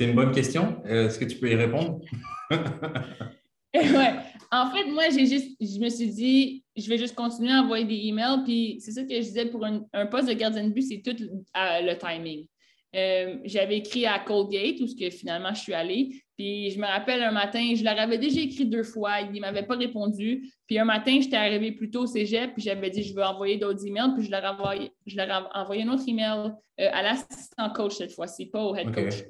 une 0.00 0.14
bonne 0.14 0.32
question. 0.32 0.82
Est-ce 0.84 1.18
que 1.18 1.24
tu 1.26 1.36
peux 1.36 1.50
y 1.50 1.56
répondre? 1.56 2.00
ouais. 2.50 4.14
En 4.50 4.70
fait, 4.70 4.84
moi, 4.86 5.10
j'ai 5.10 5.26
juste, 5.26 5.56
je 5.60 5.78
me 5.80 5.88
suis 5.88 6.08
dit, 6.08 6.64
je 6.76 6.88
vais 6.88 6.96
juste 6.96 7.14
continuer 7.16 7.52
à 7.52 7.60
envoyer 7.60 7.84
des 7.84 8.06
emails. 8.06 8.42
Puis 8.44 8.78
c'est 8.80 8.92
ça 8.92 9.02
que 9.02 9.14
je 9.14 9.20
disais 9.20 9.46
pour 9.46 9.64
un, 9.66 10.06
poste 10.06 10.28
de 10.28 10.32
gardien 10.32 10.64
de 10.64 10.72
but, 10.72 10.82
c'est 10.82 11.02
tout 11.02 11.16
le 11.18 11.94
timing. 11.98 12.46
Euh, 12.94 13.38
j'avais 13.44 13.78
écrit 13.78 14.06
à 14.06 14.18
Colgate, 14.18 14.80
où 14.80 14.86
que 14.86 15.10
finalement 15.10 15.52
je 15.52 15.60
suis 15.60 15.74
allée. 15.74 16.22
Puis 16.36 16.70
je 16.70 16.78
me 16.78 16.86
rappelle 16.86 17.22
un 17.22 17.32
matin, 17.32 17.74
je 17.74 17.84
leur 17.84 17.98
avais 17.98 18.18
déjà 18.18 18.40
écrit 18.40 18.66
deux 18.66 18.82
fois, 18.82 19.20
ils 19.20 19.32
ne 19.32 19.40
m'avaient 19.40 19.66
pas 19.66 19.76
répondu. 19.76 20.48
Puis 20.66 20.78
un 20.78 20.84
matin, 20.84 21.18
j'étais 21.20 21.36
arrivée 21.36 21.72
plus 21.72 21.90
tôt 21.90 22.02
au 22.02 22.06
cégep, 22.06 22.52
puis 22.54 22.62
j'avais 22.62 22.90
dit 22.90 23.02
je 23.02 23.14
veux 23.14 23.24
envoyer 23.24 23.56
d'autres 23.56 23.86
emails, 23.86 24.12
puis 24.16 24.24
je 24.24 24.30
leur 24.30 24.44
ai 24.44 24.48
envoyé, 24.48 24.92
je 25.06 25.16
leur 25.16 25.28
ai 25.28 25.58
envoyé 25.58 25.82
un 25.82 25.88
autre 25.88 26.04
email 26.06 26.52
euh, 26.80 26.88
à 26.92 27.02
l'assistant 27.02 27.70
coach 27.70 27.94
cette 27.94 28.12
fois-ci, 28.12 28.46
pas 28.46 28.64
au 28.64 28.74
head 28.74 28.94
coach. 28.94 29.24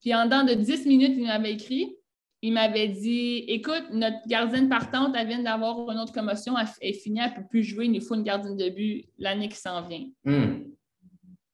Puis 0.00 0.14
en 0.14 0.24
dedans 0.24 0.44
de 0.44 0.54
10 0.54 0.86
minutes, 0.86 1.14
il 1.16 1.26
m'avait 1.26 1.52
écrit 1.52 1.94
il 2.42 2.52
m'avait 2.52 2.88
dit 2.88 3.44
Écoute, 3.48 3.84
notre 3.92 4.26
gardienne 4.26 4.68
partante, 4.68 5.14
elle 5.16 5.26
vient 5.26 5.42
d'avoir 5.42 5.90
une 5.90 5.98
autre 5.98 6.12
commotion, 6.12 6.54
elle, 6.58 6.66
est 6.80 6.92
finie, 6.92 7.20
elle 7.20 7.30
ne 7.30 7.36
peut 7.36 7.48
plus 7.48 7.62
jouer, 7.62 7.86
il 7.86 7.92
nous 7.92 8.00
faut 8.00 8.14
une 8.14 8.22
gardienne 8.22 8.56
de 8.56 8.68
but 8.70 9.06
l'année 9.18 9.48
qui 9.48 9.58
s'en 9.58 9.86
vient. 9.86 10.06
Hmm. 10.24 10.64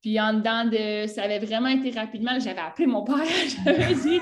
Puis 0.07 0.21
en 0.21 0.35
dedans 0.35 0.65
de. 0.65 1.09
Ça 1.09 1.25
avait 1.25 1.41
vraiment 1.41 1.67
été 1.67 1.91
rapidement. 1.91 2.39
J'avais 2.39 2.61
appelé 2.61 2.87
mon 2.87 3.03
père, 3.03 3.17
j'avais 3.65 3.93
dit 3.93 4.21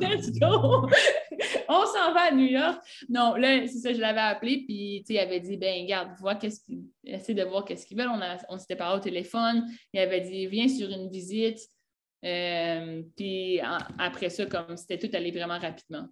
Let's 0.00 0.32
go! 0.40 0.88
On 1.68 1.86
s'en 1.86 2.12
va 2.12 2.22
à 2.30 2.34
New 2.34 2.46
York. 2.46 2.82
Non, 3.08 3.36
là, 3.36 3.64
c'est 3.68 3.78
ça, 3.78 3.92
je 3.92 4.00
l'avais 4.00 4.18
appelé, 4.18 4.64
puis 4.66 5.04
il 5.08 5.18
avait 5.18 5.38
dit 5.38 5.56
Ben, 5.56 5.86
garde, 5.86 6.10
vois 6.18 6.34
qu'est-ce. 6.34 6.62
Essaie 7.04 7.34
de 7.34 7.44
voir 7.44 7.64
qu'est-ce 7.64 7.86
qu'ils 7.86 7.96
veulent. 7.96 8.10
On, 8.12 8.20
on 8.48 8.58
s'était 8.58 8.74
parlé 8.74 8.98
au 8.98 9.00
téléphone. 9.00 9.66
Il 9.92 10.00
avait 10.00 10.20
dit 10.20 10.48
Viens 10.48 10.66
sur 10.66 10.90
une 10.90 11.08
visite. 11.08 11.60
Euh, 12.24 13.00
puis 13.16 13.60
après 14.00 14.30
ça, 14.30 14.46
comme 14.46 14.76
c'était 14.76 14.98
tout 14.98 15.16
allé 15.16 15.30
vraiment 15.30 15.60
rapidement. 15.60 16.08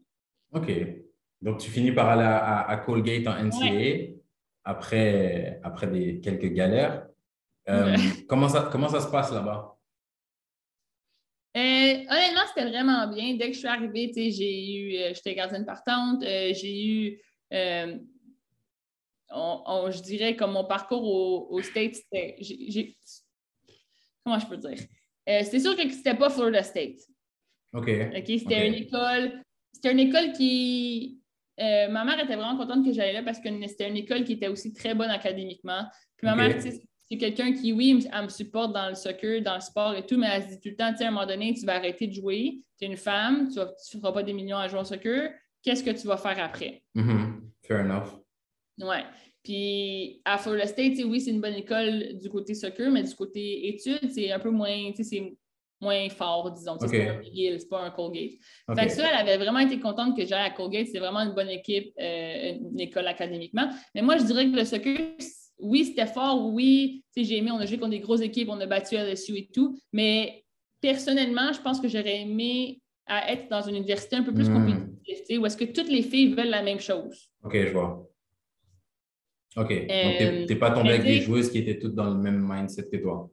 OK. 0.53 0.71
Donc, 1.43 1.59
tu 1.59 1.71
finis 1.71 1.91
par 1.91 2.09
aller 2.11 2.23
à, 2.23 2.81
Colgate 2.87 3.27
en 3.27 3.35
NCA 3.43 4.13
après, 4.63 5.59
après 5.65 5.89
des, 5.89 6.21
quelques 6.21 6.53
galères. 6.53 7.08
Euh, 7.69 7.97
comment, 8.29 8.49
ça, 8.49 8.69
comment 8.71 8.89
ça 8.89 9.01
se 9.01 9.09
passe 9.09 9.33
là-bas? 9.33 9.77
Euh, 11.57 11.61
honnêtement, 11.61 12.47
c'était 12.49 12.69
vraiment 12.69 13.07
bien. 13.09 13.35
Dès 13.35 13.49
que 13.49 13.55
je 13.55 13.59
suis 13.59 13.69
arrivée, 13.69 14.13
j'ai 14.15 14.77
eu, 14.77 15.15
j'étais 15.15 15.35
gardienne 15.35 15.67
partante, 15.67 16.23
j'ai 16.23 16.87
eu, 16.87 17.21
je 17.51 18.01
dirais, 20.03 20.37
comme 20.37 20.53
mon 20.53 20.65
parcours 20.65 21.03
au, 21.03 21.49
au 21.51 21.63
States, 21.63 21.97
comment 24.25 24.39
je 24.39 24.47
peux 24.47 24.57
dire? 24.57 24.79
Euh, 25.29 25.43
c'est 25.45 25.61
sûr 25.61 25.77
que 25.77 25.89
c'était 25.91 26.15
pas 26.15 26.31
Florida 26.31 26.63
State. 26.63 27.01
OK. 27.75 27.89
OK, 28.17 28.25
c'était 28.27 28.67
une 28.67 28.75
école. 28.75 29.43
C'était 29.73 29.93
une 29.93 30.01
école 30.01 30.33
qui. 30.33 31.21
Euh, 31.61 31.89
ma 31.89 32.05
mère 32.05 32.19
était 32.21 32.37
vraiment 32.37 32.57
contente 32.57 32.85
que 32.85 32.93
j'allais 32.93 33.13
là 33.13 33.23
parce 33.23 33.41
que 33.41 33.49
c'était 33.67 33.89
une 33.89 33.97
école 33.97 34.25
qui 34.25 34.35
était 34.35 34.49
aussi 34.49 34.73
très 34.73 34.95
bonne 34.95 35.11
académiquement. 35.11 35.85
Puis 36.17 36.27
ma 36.27 36.37
mère, 36.37 36.57
c'est 37.11 37.17
quelqu'un 37.17 37.53
qui, 37.53 37.73
oui, 37.73 38.07
elle 38.13 38.25
me 38.25 38.29
supporte 38.29 38.73
dans 38.73 38.89
le 38.89 38.95
soccer, 38.95 39.43
dans 39.43 39.55
le 39.55 39.61
sport 39.61 39.95
et 39.95 40.05
tout, 40.05 40.19
mais 40.19 40.29
elle 40.31 40.43
se 40.43 40.49
dit 40.49 40.61
tout 40.61 40.69
le 40.69 40.77
temps, 40.77 40.91
tu 40.91 40.99
sais, 40.99 41.05
à 41.05 41.09
un 41.09 41.11
moment 41.11 41.27
donné, 41.27 41.55
tu 41.55 41.65
vas 41.65 41.77
arrêter 41.77 42.07
de 42.07 42.13
jouer, 42.13 42.61
tu 42.79 42.85
es 42.85 42.89
une 42.89 42.97
femme, 42.97 43.49
tu 43.51 43.59
ne 43.59 44.01
feras 44.01 44.13
pas 44.13 44.23
des 44.23 44.33
millions 44.33 44.59
à 44.59 44.69
jouer 44.69 44.81
au 44.81 44.85
soccer, 44.85 45.31
qu'est-ce 45.63 45.83
que 45.83 45.91
tu 45.91 46.07
vas 46.07 46.17
faire 46.17 46.39
après? 46.43 46.83
Mm-hmm. 46.95 47.41
Fair 47.63 47.81
enough. 47.81 48.21
Ouais. 48.79 49.05
Puis 49.43 50.21
à 50.25 50.37
Florida 50.37 50.67
State, 50.67 50.99
oui, 51.05 51.21
c'est 51.21 51.31
une 51.31 51.41
bonne 51.41 51.55
école 51.55 52.19
du 52.19 52.29
côté 52.29 52.55
soccer, 52.55 52.91
mais 52.91 53.03
du 53.03 53.15
côté 53.15 53.69
études, 53.69 54.11
c'est 54.11 54.31
un 54.31 54.39
peu 54.39 54.51
moins, 54.51 54.91
c'est 54.95 55.37
moins 55.81 56.09
fort, 56.11 56.51
disons. 56.51 56.77
C'est 56.81 57.07
pas 57.07 57.13
un 57.13 57.19
McGill, 57.19 57.61
c'est 57.61 57.69
pas 57.69 57.83
un 57.83 57.91
Colgate. 57.91 58.33
Fait 58.75 58.87
que 58.87 58.93
ça, 58.93 59.09
elle 59.09 59.29
avait 59.29 59.39
vraiment 59.39 59.61
été 59.61 59.79
contente 59.79 60.17
que 60.17 60.27
j'aille 60.27 60.47
à 60.47 60.51
Colgate. 60.51 60.89
C'est 60.89 60.99
vraiment 60.99 61.21
une 61.21 61.35
bonne 61.35 61.49
équipe, 61.49 61.93
euh, 62.01 62.55
une 62.61 62.81
école 62.81 63.07
académiquement. 63.07 63.69
Mais 63.95 64.03
moi, 64.03 64.19
je 64.19 64.25
dirais 64.25 64.51
que 64.51 64.57
le 64.57 64.65
soccer, 64.65 64.99
oui, 65.61 65.85
c'était 65.85 66.07
fort, 66.07 66.53
oui, 66.53 67.05
j'ai 67.17 67.39
aimé, 67.39 67.51
on 67.51 67.59
a 67.59 67.67
joué 67.67 67.79
contre 67.79 67.91
des 67.91 68.01
grosses 68.01 68.21
équipes, 68.21 68.49
on 68.51 68.61
a 68.61 68.67
battu 68.67 68.97
LSU 68.97 69.37
et 69.37 69.49
tout, 69.53 69.79
mais 69.93 70.45
personnellement, 70.81 71.53
je 71.53 71.61
pense 71.61 71.81
que 71.81 71.89
j'aurais 71.89 72.21
aimé 72.21 72.81
être 73.09 73.49
dans 73.49 73.63
une 73.63 73.77
université 73.77 74.17
un 74.17 74.23
peu 74.23 74.33
plus 74.33 74.49
hmm. 74.49 74.55
compétitive, 74.55 75.41
où 75.41 75.47
est-ce 75.47 75.57
que 75.57 75.65
toutes 75.65 75.89
les 75.89 76.03
filles 76.03 76.35
veulent 76.35 76.51
la 76.51 76.63
même 76.63 76.81
chose. 76.81 77.31
OK, 77.43 77.55
je 77.55 77.73
vois. 77.73 78.07
OK. 79.57 79.69
Donc, 79.69 80.19
tu 80.19 80.55
n'es 80.55 80.57
pas 80.57 80.71
tombé 80.71 80.91
avec 80.91 81.03
des 81.03 81.21
joueuses 81.21 81.51
qui 81.51 81.59
étaient 81.59 81.79
toutes 81.79 81.95
dans 81.95 82.11
le 82.11 82.19
même 82.19 82.47
mindset 82.47 82.89
que 82.91 82.99
toi. 82.99 83.31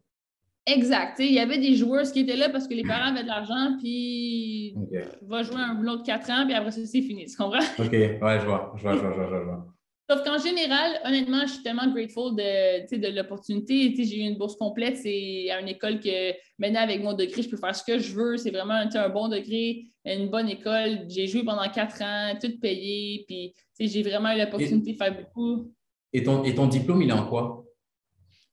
Exact. 0.65 1.20
Il 1.20 1.34
y 1.34 1.39
avait 1.39 1.60
des 1.60 1.75
joueurs 1.75 2.10
qui 2.12 2.22
étaient 2.22 2.36
là 2.36 2.50
parce 2.50 2.67
que 2.67 2.74
les 2.74 2.84
parents 2.84 3.12
avaient 3.12 3.24
de 3.24 3.27
l'argent, 3.27 3.77
puis 3.79 4.75
va 5.22 5.44
jouer 5.44 5.58
un 5.58 5.75
boulot 5.75 5.98
de 5.98 6.03
4 6.03 6.29
ans, 6.32 6.46
puis 6.46 6.55
après 6.55 6.72
ça, 6.72 6.84
c'est 6.86 7.01
fini. 7.01 7.25
Tu 7.25 7.36
comprends? 7.36 7.60
OK. 7.77 7.91
Ouais, 7.91 8.39
je 8.39 8.46
vois. 8.46 8.74
Je 8.77 8.82
vois, 8.82 8.94
je 8.94 9.00
vois, 9.00 9.12
je 9.12 9.17
vois, 9.17 9.39
je 9.39 9.46
vois. 9.46 9.75
Sauf 10.07 10.24
qu'en 10.24 10.38
général, 10.38 11.00
honnêtement, 11.03 11.47
je 11.47 11.53
suis 11.53 11.63
tellement 11.63 11.91
grateful 11.91 12.35
de, 12.35 12.95
de 12.95 13.15
l'opportunité. 13.15 13.91
J'ai 13.95 14.17
eu 14.17 14.27
une 14.27 14.38
bourse 14.38 14.55
complète. 14.55 14.97
C'est 14.97 15.50
à 15.50 15.59
une 15.59 15.67
école 15.67 16.00
que 16.00 16.31
maintenant, 16.59 16.81
avec 16.81 17.01
mon 17.01 17.13
degré, 17.13 17.41
je 17.41 17.50
peux 17.50 17.57
faire 17.57 17.75
ce 17.75 17.83
que 17.83 17.97
je 17.97 18.13
veux. 18.13 18.38
C'est 18.38 18.51
vraiment 18.51 18.83
un 18.93 19.09
bon 19.09 19.29
degré, 19.29 19.85
une 20.05 20.29
bonne 20.29 20.47
école. 20.47 21.05
J'ai 21.09 21.25
joué 21.25 21.43
pendant 21.43 21.67
quatre 21.69 22.03
ans, 22.03 22.38
tout 22.39 22.59
payé. 22.59 23.25
Puis 23.27 23.53
j'ai 23.79 24.03
vraiment 24.03 24.31
eu 24.31 24.38
l'opportunité 24.38 24.91
de 24.93 24.97
faire 24.97 25.15
beaucoup. 25.15 25.74
Et 26.13 26.21
ton, 26.21 26.43
et 26.43 26.53
ton 26.53 26.67
diplôme, 26.67 27.01
il 27.01 27.09
est 27.09 27.13
en 27.13 27.27
quoi? 27.27 27.65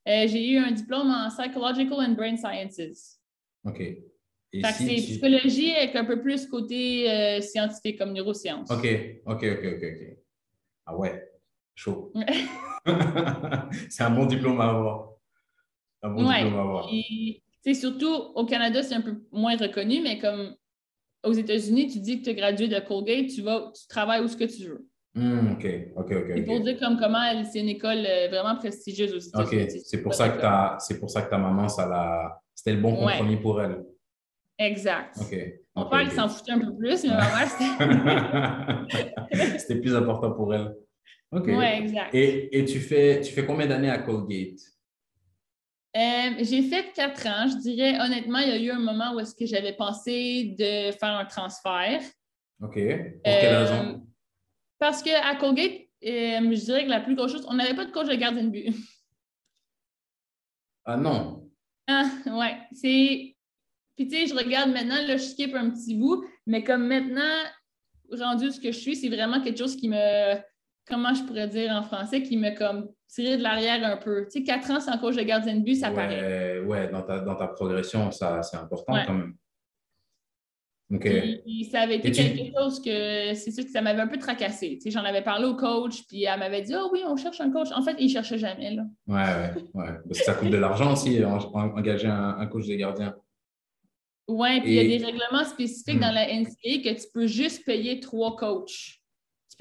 Euh, 0.09 0.27
j'ai 0.27 0.49
eu 0.49 0.57
un 0.57 0.73
diplôme 0.73 1.11
en 1.11 1.29
Psychological 1.29 1.99
and 2.01 2.15
Brain 2.15 2.37
Sciences. 2.37 3.21
OK. 3.65 3.81
c'est 4.53 4.95
psychologie 4.97 5.73
avec 5.73 5.95
un 5.95 6.05
peu 6.05 6.21
plus 6.21 6.47
côté 6.47 7.11
euh, 7.11 7.41
scientifique 7.43 7.99
comme 7.99 8.15
neurosciences. 8.15 8.71
OK, 8.71 8.87
OK, 9.27 9.45
OK, 9.45 9.65
OK, 9.65 9.85
OK. 9.85 10.19
Ah 10.87 10.97
ouais, 10.97 11.32
chaud. 11.83 12.13
c'est 13.91 14.03
un 14.03 14.11
bon 14.11 14.27
diplôme 14.27 14.61
à 14.61 14.71
avoir. 14.71 15.11
Un 16.03 16.11
bon 16.11 16.23
diplôme 16.23 16.55
à 16.55 16.61
avoir. 16.61 16.89
Et, 16.93 17.75
surtout, 17.75 18.15
au 18.35 18.45
Canada, 18.45 18.83
c'est 18.83 18.95
un 18.95 19.01
peu 19.01 19.23
moins 19.31 19.57
reconnu, 19.57 20.01
mais 20.03 20.19
comme 20.19 20.55
aux 21.25 21.33
États-Unis, 21.33 21.89
tu 21.89 22.01
dis 22.01 22.19
que 22.19 22.25
tu 22.25 22.31
as 22.31 22.35
gradué 22.35 22.69
de 22.69 22.79
Colgate, 22.81 23.29
tu 23.29 23.43
vas, 23.43 23.71
tu 23.75 23.87
travailles 23.87 24.23
où 24.23 24.29
ce 24.29 24.37
que 24.37 24.45
tu 24.45 24.69
veux. 24.69 24.87
Hmm, 25.15 25.53
OK, 25.53 25.67
OK, 25.97 26.11
OK. 26.11 26.33
C'est 26.35 26.43
pour 26.43 26.61
dire 26.61 26.79
comme 26.79 26.99
comment 26.99 27.45
c'est 27.45 27.61
une 27.61 27.69
école 27.69 28.05
euh, 28.07 28.29
vraiment 28.29 28.57
prestigieuse 28.57 29.15
aussi. 29.15 29.31
OK, 29.35 29.55
c'est 29.85 30.03
pour, 30.03 30.15
ça 30.15 30.31
que 30.31 30.41
ta, 30.41 30.79
pour 30.99 31.11
ça 31.11 31.23
que 31.23 31.31
ta 31.31 31.39
maman, 31.39 31.69
ça 31.69 31.87
l'a... 31.87 32.41
c'était 32.55 32.73
le 32.75 32.81
bon 32.81 32.97
compromis 32.97 33.37
pour 33.37 33.61
elle. 33.61 33.85
Exact. 34.59 35.17
OK. 35.21 35.37
Mon 35.75 35.89
père, 35.89 36.03
il 36.03 36.11
s'en 36.11 36.29
foutait 36.29 36.53
un 36.53 36.61
peu 36.61 36.75
plus, 36.77 37.05
mais 37.05 37.11
ma 37.11 37.17
mère, 37.17 37.49
c'était... 39.29 39.59
c'était 39.59 39.81
plus 39.81 39.95
important 39.95 40.33
pour 40.33 40.55
elle. 40.55 40.75
OK. 41.33 41.47
Oui, 41.47 41.65
exact. 41.65 42.15
Et, 42.15 42.59
et, 42.59 42.65
tu, 42.65 42.79
fais, 42.79 43.21
tu 43.21 43.33
fais 43.33 43.47
combien 43.47 43.67
d'années 43.67 43.91
à 43.91 43.99
Colgate? 43.99 44.61
Euh, 45.97 46.31
j'ai 46.41 46.63
fait 46.63 46.93
quatre 46.95 47.27
ans. 47.27 47.49
Je 47.49 47.57
dirais, 47.59 47.99
honnêtement, 48.01 48.39
il 48.39 48.49
y 48.49 48.53
a 48.53 48.59
eu 48.59 48.71
un 48.71 48.79
moment 48.79 49.15
où 49.15 49.21
est-ce 49.21 49.35
que 49.35 49.47
j'avais 49.47 49.75
pensé 49.75 50.55
de 50.59 50.93
faire 50.93 51.17
un 51.17 51.25
transfert. 51.25 52.03
OK. 52.63 52.75
Pour 52.75 53.23
quelle 53.25 53.57
raison? 53.57 53.75
Euh, 53.75 53.99
parce 54.79 55.03
qu'à 55.03 55.35
Colgate, 55.37 55.89
euh, 56.05 56.55
je 56.55 56.65
dirais 56.65 56.85
que 56.85 56.91
la 56.91 57.01
plus 57.01 57.15
grosse 57.15 57.33
chose, 57.33 57.47
on 57.49 57.55
n'avait 57.55 57.75
pas 57.75 57.85
de 57.85 57.93
coach 57.93 58.09
de 58.09 58.15
gardien 58.15 58.45
de 58.45 58.51
but. 58.51 58.75
Ah 60.85 60.97
non. 60.97 61.49
Ah, 61.87 62.11
ouais. 62.27 62.57
C'est. 62.73 63.37
Puis, 63.95 64.09
tu 64.09 64.11
sais, 64.11 64.27
je 64.27 64.35
regarde 64.35 64.73
maintenant, 64.73 64.97
là, 65.07 65.17
je 65.17 65.23
skip 65.23 65.55
un 65.55 65.71
petit 65.71 65.95
bout, 65.95 66.25
mais 66.45 66.65
comme 66.65 66.89
maintenant, 66.89 67.45
rendu 68.11 68.51
ce 68.51 68.61
que 68.61 68.73
je 68.73 68.79
suis, 68.79 68.97
c'est 68.97 69.09
vraiment 69.09 69.41
quelque 69.41 69.59
chose 69.59 69.77
qui 69.77 69.89
me. 69.89 70.43
Comment 70.89 71.15
je 71.15 71.23
pourrais 71.23 71.49
dire 71.49 71.71
en 71.73 71.83
français, 71.83 72.23
qui 72.23 72.37
me 72.37 72.57
comme 72.57 72.89
tiré 73.09 73.37
de 73.37 73.43
l'arrière 73.43 73.85
un 73.85 73.97
peu. 73.97 74.25
Tu 74.25 74.41
sais, 74.41 74.43
quatre 74.43 74.71
ans 74.71 74.81
sans 74.81 74.99
coach 74.99 75.17
de 75.17 75.23
gardien 75.23 75.57
de 75.57 75.63
but, 75.63 75.77
ça 75.77 75.91
paraît. 75.91 76.61
Ouais, 76.61 76.89
dans 76.89 77.03
ta, 77.03 77.21
dans 77.21 77.37
ta 77.37 77.47
progression, 77.47 78.11
ça, 78.11 78.43
c'est 78.43 78.57
important 78.57 78.95
quand 79.07 79.15
même 79.15 79.35
ça 81.71 81.81
avait 81.81 81.97
été 81.97 82.11
quelque 82.11 82.53
chose 82.55 82.81
que 82.81 83.35
c'est 83.35 83.51
sûr 83.51 83.65
que 83.65 83.71
ça 83.71 83.81
m'avait 83.81 84.01
un 84.01 84.09
peu 84.09 84.19
tracassé. 84.19 84.79
J'en 84.87 85.05
avais 85.05 85.23
parlé 85.23 85.47
au 85.47 85.57
coach, 85.57 86.07
puis 86.07 86.25
elle 86.25 86.39
m'avait 86.39 86.63
dit 86.63 86.75
oh, 86.77 86.91
oui, 86.93 87.01
on 87.07 87.17
cherche 87.17 87.41
un 87.41 87.51
coach. 87.51 87.69
En 87.75 87.83
fait, 87.83 87.97
il 87.99 88.07
ne 88.07 88.11
cherchait 88.11 88.39
jamais. 88.39 88.75
Là. 88.75 88.83
Ouais, 89.07 89.15
ouais, 89.15 89.63
ouais. 89.75 89.99
Parce 90.07 90.19
que 90.19 90.25
ça 90.25 90.35
coûte 90.35 90.51
de 90.51 90.57
l'argent 90.57 90.93
aussi, 90.93 91.23
engager 91.25 92.09
un, 92.09 92.47
coach 92.47 92.67
de 92.67 92.75
gardien. 92.75 93.15
Oui, 94.29 94.61
puis 94.61 94.71
il 94.71 94.75
y 94.75 94.95
a 94.95 94.99
des 94.99 95.05
règlements 95.05 95.45
spécifiques 95.45 96.01
dans 96.01 96.13
la 96.13 96.27
NCA 96.27 96.83
que 96.85 97.01
tu 97.01 97.07
peux 97.13 97.27
juste 97.27 97.65
payer 97.65 98.01
trois 98.01 98.37
coachs. 98.37 99.02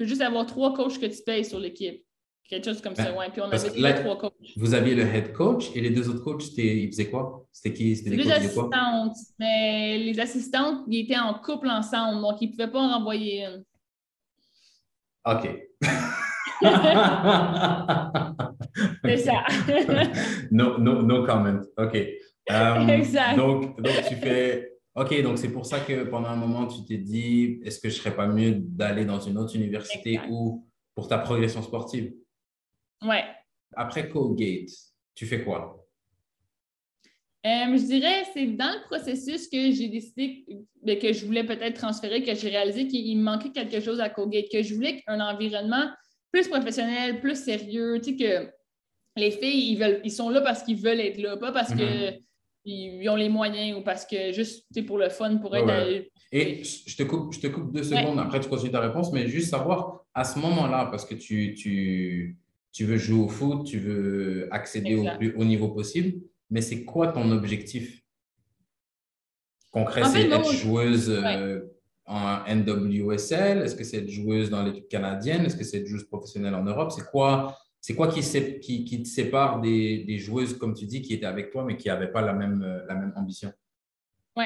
Peux 0.02 0.08
juste 0.08 0.20
avoir 0.20 0.44
trois 0.46 0.74
coachs 0.74 0.98
que 0.98 1.06
tu 1.06 1.22
payes 1.22 1.44
sur 1.44 1.60
l'équipe. 1.60 2.04
Quelque 2.48 2.64
chose 2.64 2.82
comme 2.82 2.96
ça, 2.96 3.04
ben, 3.04 3.18
ouais. 3.18 3.30
Puis 3.30 3.40
on 3.40 3.44
avait 3.44 3.78
là, 3.78 3.92
trois 3.92 4.18
coachs. 4.18 4.32
Vous 4.56 4.74
aviez 4.74 4.96
le 4.96 5.04
head 5.04 5.32
coach 5.32 5.70
et 5.76 5.80
les 5.80 5.90
deux 5.90 6.08
autres 6.08 6.24
coachs, 6.24 6.42
ils 6.58 6.88
faisaient 6.88 7.08
quoi? 7.08 7.46
C'était 7.52 7.72
qui? 7.72 7.94
C'était 7.94 8.16
les 8.16 8.28
assistantes. 8.28 9.14
Mais 9.38 9.98
les 9.98 10.18
assistantes, 10.18 10.80
ils 10.88 11.04
étaient 11.04 11.20
en 11.20 11.34
couple 11.34 11.68
ensemble, 11.68 12.20
donc 12.20 12.38
ils 12.40 12.46
ne 12.46 12.50
pouvaient 12.50 12.72
pas 12.72 12.80
en 12.80 12.94
renvoyer 12.94 13.44
une. 13.44 13.62
OK. 15.24 15.48
C'est 19.04 19.18
ça. 19.18 19.44
no, 20.50 20.78
no, 20.78 21.02
no 21.02 21.24
comment. 21.24 21.60
OK. 21.78 21.96
Um, 22.50 22.90
exact. 22.90 23.36
Donc, 23.36 23.80
donc, 23.80 23.94
tu 24.08 24.16
fais. 24.16 24.71
OK, 24.94 25.22
donc 25.22 25.38
c'est 25.38 25.50
pour 25.50 25.64
ça 25.64 25.80
que 25.80 26.04
pendant 26.04 26.28
un 26.28 26.36
moment, 26.36 26.66
tu 26.66 26.84
t'es 26.84 26.98
dit 26.98 27.60
est-ce 27.64 27.80
que 27.80 27.88
je 27.88 27.94
ne 27.96 28.00
serais 28.00 28.14
pas 28.14 28.26
mieux 28.26 28.56
d'aller 28.56 29.04
dans 29.04 29.20
une 29.20 29.38
autre 29.38 29.56
université 29.56 30.20
ou 30.28 30.66
pour 30.94 31.08
ta 31.08 31.18
progression 31.18 31.62
sportive? 31.62 32.12
Ouais. 33.02 33.24
Après 33.74 34.08
Colgate, 34.08 34.68
tu 35.14 35.26
fais 35.26 35.42
quoi? 35.42 35.78
Euh, 37.44 37.76
je 37.76 37.86
dirais, 37.86 38.22
c'est 38.32 38.46
dans 38.46 38.70
le 38.70 38.84
processus 38.84 39.48
que 39.48 39.72
j'ai 39.72 39.88
décidé 39.88 40.44
ben, 40.82 40.98
que 40.98 41.12
je 41.12 41.24
voulais 41.24 41.44
peut-être 41.44 41.74
transférer, 41.74 42.22
que 42.22 42.34
j'ai 42.34 42.50
réalisé 42.50 42.86
qu'il 42.86 43.18
me 43.18 43.24
manquait 43.24 43.50
quelque 43.50 43.80
chose 43.80 43.98
à 43.98 44.10
Colgate, 44.10 44.46
que 44.52 44.62
je 44.62 44.74
voulais 44.74 45.02
un 45.08 45.20
environnement 45.20 45.90
plus 46.30 46.48
professionnel, 46.48 47.20
plus 47.20 47.42
sérieux, 47.42 48.00
tu 48.00 48.10
sais, 48.10 48.16
que 48.16 48.52
les 49.16 49.30
filles, 49.30 49.72
ils, 49.72 49.76
veulent, 49.76 50.00
ils 50.04 50.12
sont 50.12 50.30
là 50.30 50.40
parce 50.40 50.62
qu'ils 50.62 50.76
veulent 50.76 51.00
être 51.00 51.18
là, 51.18 51.36
pas 51.36 51.50
parce 51.50 51.74
qu'ils 51.74 52.20
mm-hmm. 52.66 53.08
ont 53.08 53.16
les 53.16 53.28
moyens 53.28 53.78
ou 53.78 53.82
parce 53.82 54.06
que 54.06 54.32
juste 54.32 54.64
pour 54.86 54.98
le 54.98 55.08
fun, 55.08 55.36
pour 55.38 55.56
être. 55.56 56.06
Et 56.32 56.62
je 56.64 56.96
te 56.96 57.02
coupe, 57.02 57.34
je 57.34 57.40
te 57.40 57.46
coupe 57.48 57.72
deux 57.72 57.82
secondes, 57.82 58.18
après 58.18 58.40
tu 58.40 58.48
continues 58.48 58.72
ta 58.72 58.80
réponse, 58.80 59.12
mais 59.12 59.28
juste 59.28 59.50
savoir 59.50 60.04
à 60.14 60.24
ce 60.24 60.38
moment-là, 60.38 60.86
parce 60.90 61.04
que 61.04 61.14
tu, 61.14 61.54
tu, 61.54 62.38
tu 62.72 62.84
veux 62.84 62.96
jouer 62.96 63.20
au 63.24 63.28
foot, 63.28 63.66
tu 63.66 63.78
veux 63.78 64.48
accéder 64.50 64.94
au 64.94 65.04
plus 65.18 65.34
haut 65.36 65.44
niveau 65.44 65.68
possible, 65.68 66.20
mais 66.50 66.60
c'est 66.60 66.84
quoi 66.84 67.08
ton 67.08 67.30
objectif 67.30 68.02
concret? 69.70 70.04
c'est 70.04 70.28
être 70.28 70.52
joueuse 70.52 71.10
euh, 71.10 71.60
en 72.06 72.44
NWSL? 72.46 73.58
Est-ce 73.58 73.74
que 73.74 73.84
c'est 73.84 73.98
être 73.98 74.10
joueuse 74.10 74.50
dans 74.50 74.62
l'équipe 74.62 74.88
canadienne? 74.88 75.44
Est-ce 75.44 75.56
que 75.56 75.64
c'est 75.64 75.78
être 75.78 75.86
joueuse 75.86 76.04
professionnelle 76.04 76.54
en 76.54 76.64
Europe? 76.64 76.92
C'est 76.92 77.04
quoi, 77.10 77.56
c'est 77.82 77.96
quoi 77.96 78.06
qui, 78.06 78.20
qui, 78.60 78.84
qui, 78.84 79.02
te 79.02 79.08
sépare 79.08 79.60
des, 79.60 80.04
des, 80.04 80.18
joueuses, 80.18 80.56
comme 80.56 80.72
tu 80.72 80.86
dis, 80.86 81.02
qui 81.02 81.14
étaient 81.14 81.26
avec 81.26 81.50
toi, 81.50 81.64
mais 81.64 81.76
qui 81.76 81.88
n'avaient 81.88 82.12
pas 82.12 82.22
la 82.22 82.32
même, 82.32 82.62
euh, 82.62 82.86
la 82.86 82.94
même 82.94 83.12
ambition? 83.16 83.52
Oui, 84.36 84.44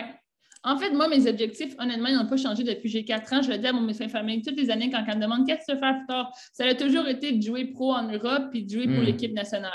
en 0.65 0.79
fait, 0.79 0.91
moi, 0.91 1.07
mes 1.07 1.29
objectifs, 1.29 1.77
honnêtement, 1.79 2.09
ils 2.09 2.17
n'ont 2.17 2.27
pas 2.27 2.39
changé 2.39 2.65
depuis 2.65 2.85
que 2.85 2.89
j'ai 2.89 3.05
4 3.05 3.33
ans. 3.35 3.43
Je 3.43 3.51
le 3.51 3.59
dis 3.59 3.67
à 3.67 3.75
mon 3.75 3.83
médecin 3.83 4.09
famille 4.09 4.41
toutes 4.41 4.57
les 4.57 4.71
années 4.71 4.91
quand 4.91 5.05
on 5.07 5.17
me 5.17 5.21
demande 5.23 5.47
qu'est-ce 5.47 5.61
que 5.61 5.65
tu 5.67 5.73
veux 5.75 5.79
faire 5.79 5.99
plus 5.99 6.07
tard? 6.07 6.33
Ça 6.53 6.65
a 6.65 6.75
toujours 6.75 7.07
été 7.07 7.31
de 7.33 7.43
jouer 7.43 7.67
pro 7.67 7.93
en 7.93 8.11
Europe 8.11 8.49
puis 8.51 8.65
de 8.65 8.71
jouer 8.71 8.87
pour 8.87 9.03
hmm. 9.03 9.07
l'équipe 9.07 9.33
nationale. 9.33 9.71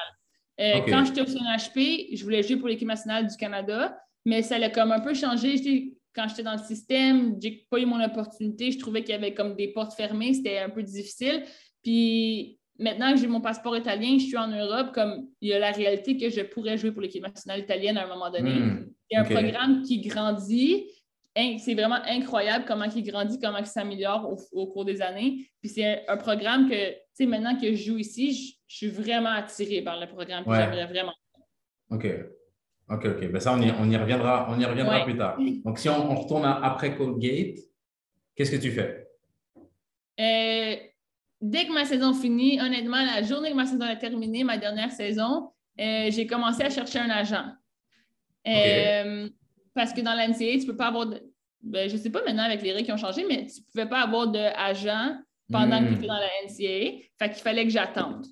Euh, 0.60 0.82
quand 0.88 1.06
j'étais 1.06 1.22
au 1.22 1.25
CNHP, 1.25 2.15
je 2.15 2.24
voulais 2.24 2.44
jouer 2.44 2.58
pour 2.58 2.68
l'équipe 2.68 2.88
nationale 2.88 3.27
du 3.27 3.38
Canada, 3.38 3.98
mais 4.25 4.41
ça 4.41 4.56
a 4.56 4.70
comme 4.70 4.91
un 4.91 5.00
peu 5.00 5.13
changé. 5.13 5.94
Quand 6.13 6.27
j'étais 6.27 6.44
dans 6.44 6.58
le 6.58 6.63
système, 6.63 7.38
j'ai 7.41 7.65
pas 7.70 7.80
eu 7.80 7.86
mon 7.86 8.03
opportunité. 8.03 8.72
Je 8.72 8.80
trouvais 8.80 9.01
qu'il 9.01 9.12
y 9.12 9.18
avait 9.18 9.34
comme 9.34 9.56
des 9.56 9.70
portes 9.70 9.94
fermées. 9.94 10.34
C'était 10.34 10.58
un 10.58 10.70
peu 10.70 10.84
difficile. 10.84 11.44
Puis 11.84 12.60
maintenant 12.82 13.14
que 13.14 13.20
j'ai 13.20 13.28
mon 13.28 13.42
passeport 13.42 13.78
italien, 13.78 14.18
je 14.18 14.26
suis 14.26 14.38
en 14.38 14.48
Europe, 14.48 14.92
comme 14.94 15.28
il 15.40 15.50
y 15.50 15.54
a 15.54 15.60
la 15.60 15.72
réalité 15.72 16.18
que 16.18 16.30
je 16.30 16.42
pourrais 16.42 16.78
jouer 16.78 16.92
pour 16.92 17.02
l'équipe 17.02 17.24
nationale 17.24 17.60
italienne 17.60 17.98
à 17.98 18.06
un 18.06 18.08
moment 18.08 18.30
donné. 18.30 18.52
Hmm. 18.52 18.90
C'est 19.10 19.18
un 19.18 19.24
programme 19.24 19.84
qui 19.84 20.02
grandit. 20.02 20.88
C'est 21.36 21.76
vraiment 21.76 22.00
incroyable 22.08 22.66
comment 22.68 22.86
il 22.86 23.04
grandit, 23.04 23.40
comment 23.40 23.60
il 23.60 23.66
s'améliore 23.66 24.36
au, 24.52 24.68
cours 24.68 24.84
des 24.84 25.02
années. 25.02 25.48
Puis 25.62 25.70
c'est 25.70 26.06
un, 26.08 26.18
programme 26.18 26.70
que, 26.70 26.90
tu 26.90 26.98
sais, 27.14 27.26
maintenant 27.26 27.58
que 27.58 27.74
je 27.74 27.84
joue 27.84 27.98
ici, 27.98 28.58
je, 28.68 28.76
suis 28.76 28.88
vraiment 28.88 29.30
attirée 29.30 29.82
par 29.82 30.00
le 30.00 30.08
programme. 30.08 30.44
J'aimerais 30.46 30.88
vraiment. 30.88 31.14
OK. 31.90 32.08
OK, 32.90 33.06
OK. 33.06 33.32
Ben 33.32 33.40
ça, 33.40 33.54
on 33.54 33.62
y, 33.62 33.72
on 33.72 33.90
y 33.90 33.96
reviendra, 33.96 34.48
on 34.50 34.60
y 34.60 34.66
reviendra 34.66 35.06
plus 35.06 35.18
tard. 35.18 35.38
Donc, 35.64 35.80
si 35.80 35.88
on, 35.88 36.16
retourne 36.16 36.46
après 36.46 36.96
Colgate, 36.98 37.60
qu'est-ce 38.36 38.52
que 38.52 38.62
tu 38.62 38.72
fais? 38.72 39.08
Euh, 40.20 40.76
dès 41.42 41.66
que 41.66 41.74
ma 41.74 41.86
saison 41.86 42.14
finit, 42.14 42.62
honnêtement, 42.62 43.04
la 43.04 43.24
journée 43.24 43.52
que 43.52 43.56
ma 43.56 43.66
saison 43.66 43.82
a 43.82 43.96
terminé, 43.96 44.44
ma 44.44 44.58
dernière 44.58 44.92
saison, 44.92 45.50
euh, 45.80 46.10
j'ai 46.12 46.28
commencé 46.28 46.64
à 46.64 46.70
chercher 46.70 47.00
un 47.00 47.10
agent. 47.10 47.46
Euh, 48.48 49.30
parce 49.74 49.94
que 49.94 50.02
dans 50.02 50.14
l'NCA, 50.14 50.38
tu 50.38 50.60
ne 50.60 50.66
peux 50.66 50.78
pas 50.78 50.88
avoir 50.88 51.08
de. 51.08 51.22
Ben, 51.62 51.88
je 51.88 51.96
ne 51.96 52.02
sais 52.02 52.10
pas 52.10 52.24
maintenant 52.24 52.44
avec 52.44 52.62
les 52.62 52.72
règles 52.72 52.86
qui 52.86 52.92
ont 52.92 52.98
changé, 52.98 53.24
mais 53.28 53.46
tu 53.46 53.60
ne 53.60 53.66
pouvais 53.72 53.88
pas 53.88 54.02
avoir 54.02 54.28
d'agent 54.28 55.16
pendant 55.52 55.80
que 55.80 55.90
tu 55.90 55.94
étais 55.94 56.06
hmm. 56.06 56.08
dans 56.08 56.20
la 56.20 56.30
NCA. 56.46 57.02
Fait 57.20 57.30
qu'il 57.30 57.44
fallait 57.44 57.66
que 57.66 57.72
j'attende. 57.72 58.26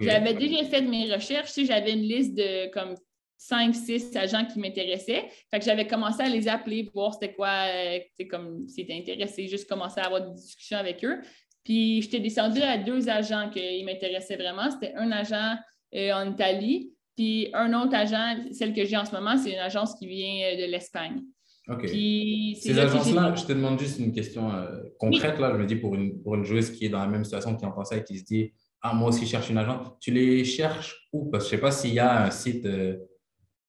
J'avais 0.00 0.34
déjà 0.34 0.64
fait 0.64 0.82
mes 0.82 1.12
recherches. 1.12 1.52
J'avais 1.56 1.94
une 1.94 2.02
liste 2.02 2.34
de 2.34 2.70
comme 2.70 2.94
5, 3.38 3.74
6 3.74 4.16
agents 4.16 4.44
qui 4.44 4.58
m'intéressaient. 4.58 5.28
Fait 5.50 5.58
que 5.58 5.64
j'avais 5.64 5.86
commencé 5.86 6.22
à 6.22 6.28
les 6.28 6.46
appeler, 6.46 6.88
voir 6.92 7.14
c'était 7.14 7.32
quoi, 7.32 7.66
euh, 7.68 7.98
comme 8.30 8.68
s'ils 8.68 8.84
étaient 8.84 8.98
intéressés, 8.98 9.48
juste 9.48 9.68
commencer 9.68 10.00
à 10.00 10.06
avoir 10.06 10.20
des 10.22 10.34
discussions 10.34 10.76
avec 10.76 11.04
eux. 11.04 11.20
Puis 11.68 12.00
j'étais 12.00 12.20
descendue 12.20 12.62
à 12.62 12.78
deux 12.78 13.10
agents 13.10 13.50
qui 13.52 13.84
m'intéressaient 13.84 14.36
vraiment. 14.36 14.70
C'était 14.70 14.94
un 14.94 15.12
agent 15.12 15.54
euh, 15.94 16.12
en 16.12 16.30
Italie, 16.32 16.94
puis 17.14 17.50
un 17.52 17.78
autre 17.78 17.94
agent, 17.94 18.36
celle 18.52 18.72
que 18.72 18.86
j'ai 18.86 18.96
en 18.96 19.04
ce 19.04 19.12
moment, 19.12 19.36
c'est 19.36 19.52
une 19.52 19.58
agence 19.58 19.94
qui 19.96 20.06
vient 20.06 20.46
euh, 20.46 20.66
de 20.66 20.70
l'Espagne. 20.72 21.20
OK. 21.68 21.86
Ces 21.86 22.78
agences-là, 22.78 23.34
je 23.34 23.44
te 23.44 23.52
demande 23.52 23.78
juste 23.78 23.98
une 23.98 24.12
question 24.12 24.50
euh, 24.50 24.78
concrète. 24.98 25.38
Là, 25.38 25.52
je 25.52 25.58
me 25.58 25.66
dis 25.66 25.76
pour 25.76 25.94
une, 25.94 26.22
pour 26.22 26.36
une 26.36 26.44
joueuse 26.44 26.70
qui 26.70 26.86
est 26.86 26.88
dans 26.88 27.00
la 27.00 27.06
même 27.06 27.24
situation, 27.24 27.54
qui 27.54 27.66
entend 27.66 27.84
ça 27.84 27.98
et 27.98 28.04
qui 28.04 28.16
se 28.16 28.24
dit 28.24 28.54
Ah, 28.80 28.94
moi 28.94 29.10
aussi, 29.10 29.26
je 29.26 29.30
cherche 29.32 29.50
une 29.50 29.58
agence. 29.58 29.88
Tu 30.00 30.10
les 30.10 30.46
cherches 30.46 30.96
où? 31.12 31.26
Parce 31.26 31.44
que 31.44 31.50
je 31.50 31.56
ne 31.56 31.58
sais 31.58 31.60
pas 31.60 31.70
s'il 31.70 31.92
y 31.92 31.98
a 31.98 32.24
un 32.24 32.30
site 32.30 32.64
euh, 32.64 32.96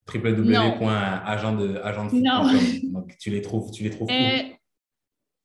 www.agent 0.07 1.51
Donc, 2.93 3.17
tu 3.19 3.29
les 3.29 3.41
trouves, 3.41 3.71
tu 3.71 3.83
les 3.83 3.89
trouves 3.89 4.07
où? 4.07 4.13
Euh, 4.13 4.39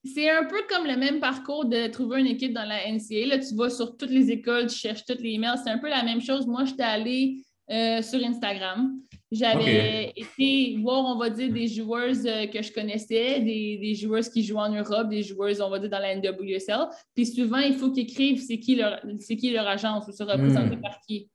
c'est 0.04 0.30
un 0.30 0.44
peu 0.44 0.62
comme 0.68 0.86
le 0.86 0.96
même 0.96 1.20
parcours 1.20 1.64
de 1.64 1.86
trouver 1.88 2.20
une 2.20 2.26
équipe 2.26 2.52
dans 2.52 2.64
la 2.64 2.90
NCA. 2.90 3.26
Là, 3.26 3.38
tu 3.38 3.54
vas 3.54 3.70
sur 3.70 3.96
toutes 3.96 4.10
les 4.10 4.30
écoles, 4.30 4.66
tu 4.66 4.76
cherches 4.76 5.04
toutes 5.04 5.20
les 5.20 5.30
emails. 5.32 5.58
C'est 5.62 5.70
un 5.70 5.78
peu 5.78 5.88
la 5.88 6.02
même 6.02 6.20
chose. 6.20 6.46
Moi, 6.46 6.64
j'étais 6.64 6.82
allée 6.82 7.42
sur 7.68 8.22
Instagram. 8.22 8.98
J'avais 9.34 10.12
été 10.14 10.76
voir, 10.80 11.04
on 11.04 11.18
va 11.18 11.28
dire, 11.30 11.52
des 11.52 11.66
joueuses 11.66 12.26
euh, 12.26 12.46
que 12.46 12.62
je 12.62 12.72
connaissais, 12.72 13.40
des, 13.40 13.78
des, 13.78 13.94
joueuses 13.94 14.28
qui 14.28 14.44
jouent 14.44 14.58
en 14.58 14.70
Europe, 14.70 15.08
des 15.08 15.22
joueuses, 15.22 15.60
on 15.60 15.70
va 15.70 15.80
dire, 15.80 15.90
dans 15.90 15.98
la 15.98 16.14
NWSL. 16.14 16.86
Puis 17.14 17.26
souvent, 17.26 17.58
il 17.58 17.74
faut 17.74 17.90
qu'ils 17.90 18.04
écrivent 18.04 18.40
c'est 18.40 18.60
qui, 18.60 18.76
leur, 18.76 19.00
qui 19.26 19.50
leur 19.50 19.66
agence 19.66 20.06
ou 20.06 20.12
se 20.12 20.22
représenter 20.22 20.76
hmm. 20.76 20.80
par 20.80 21.00
qui. 21.00 21.28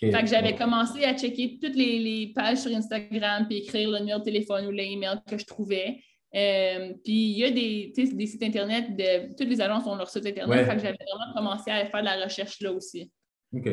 Fait 0.00 0.10
que 0.10 0.26
j'avais 0.26 0.56
commencé 0.56 1.04
à 1.04 1.16
checker 1.16 1.60
toutes 1.62 1.76
les, 1.76 2.00
les, 2.00 2.32
pages 2.34 2.58
sur 2.58 2.74
Instagram, 2.74 3.46
puis 3.48 3.58
écrire 3.58 3.88
le 3.88 4.00
numéro 4.00 4.18
de 4.18 4.24
téléphone 4.24 4.66
ou 4.66 4.72
l'email 4.72 5.20
que 5.30 5.38
je 5.38 5.44
trouvais. 5.44 6.00
Euh, 6.34 6.94
puis 7.04 7.30
il 7.32 7.38
y 7.38 7.44
a 7.44 7.50
des, 7.50 7.92
des, 7.94 8.26
sites 8.26 8.42
Internet, 8.42 8.96
de, 8.96 9.34
toutes 9.36 9.48
les 9.48 9.60
agences 9.60 9.86
ont 9.86 9.96
leur 9.96 10.08
site 10.08 10.26
Internet. 10.26 10.66
Fait 10.66 10.76
que 10.76 10.82
j'avais 10.82 10.96
vraiment 10.96 11.34
commencé 11.34 11.70
à 11.70 11.84
faire 11.86 12.00
de 12.00 12.06
la 12.06 12.24
recherche 12.24 12.60
là 12.60 12.72
aussi. 12.72 13.10
OK. 13.54 13.68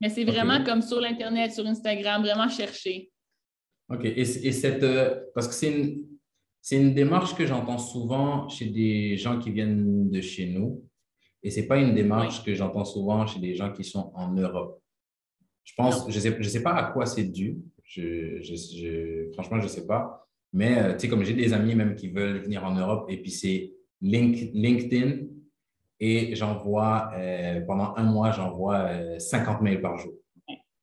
Mais 0.00 0.08
c'est 0.08 0.24
vraiment 0.24 0.64
comme 0.64 0.82
sur 0.82 1.00
l'Internet, 1.00 1.52
sur 1.52 1.66
Instagram, 1.66 2.22
vraiment 2.22 2.48
chercher. 2.48 3.10
OK. 3.88 4.04
Et, 4.04 4.24
cette. 4.24 4.82
Euh, 4.82 5.20
parce 5.34 5.46
que 5.46 5.54
c'est 5.54 5.70
une, 5.70 6.04
c'est 6.60 6.76
une 6.76 6.94
démarche 6.94 7.36
que 7.36 7.46
j'entends 7.46 7.78
souvent 7.78 8.48
chez 8.48 8.66
des 8.66 9.16
gens 9.16 9.38
qui 9.38 9.50
viennent 9.50 10.10
de 10.10 10.20
chez 10.20 10.46
nous. 10.46 10.84
Et 11.42 11.50
ce 11.50 11.60
n'est 11.60 11.66
pas 11.66 11.78
une 11.78 11.94
démarche 11.94 12.42
que 12.42 12.54
j'entends 12.54 12.86
souvent 12.86 13.26
chez 13.26 13.38
des 13.38 13.54
gens 13.54 13.70
qui 13.70 13.84
sont 13.84 14.10
en 14.14 14.32
Europe. 14.32 14.80
Je 15.62 15.74
pense, 15.76 16.10
je 16.10 16.16
ne 16.16 16.20
sais, 16.20 16.36
je 16.40 16.48
sais 16.48 16.62
pas 16.62 16.74
à 16.74 16.92
quoi 16.92 17.06
c'est 17.06 17.24
dû. 17.24 17.58
Je, 17.84 18.40
je, 18.40 19.30
franchement, 19.32 19.58
je 19.58 19.64
ne 19.64 19.68
sais 19.68 19.86
pas. 19.86 20.23
Mais 20.54 20.78
euh, 20.78 20.92
tu 20.92 21.00
sais, 21.00 21.08
comme 21.08 21.24
j'ai 21.24 21.34
des 21.34 21.52
amis 21.52 21.74
même 21.74 21.96
qui 21.96 22.08
veulent 22.08 22.38
venir 22.38 22.64
en 22.64 22.74
Europe, 22.74 23.06
et 23.10 23.20
puis 23.20 23.32
c'est 23.32 23.74
LinkedIn 24.00 25.26
et 25.98 26.34
j'envoie, 26.36 27.10
euh, 27.16 27.60
pendant 27.62 27.94
un 27.96 28.04
mois, 28.04 28.30
j'envoie 28.30 29.18
50 29.18 29.58
euh, 29.58 29.62
mails 29.62 29.80
par 29.80 29.98
jour. 29.98 30.12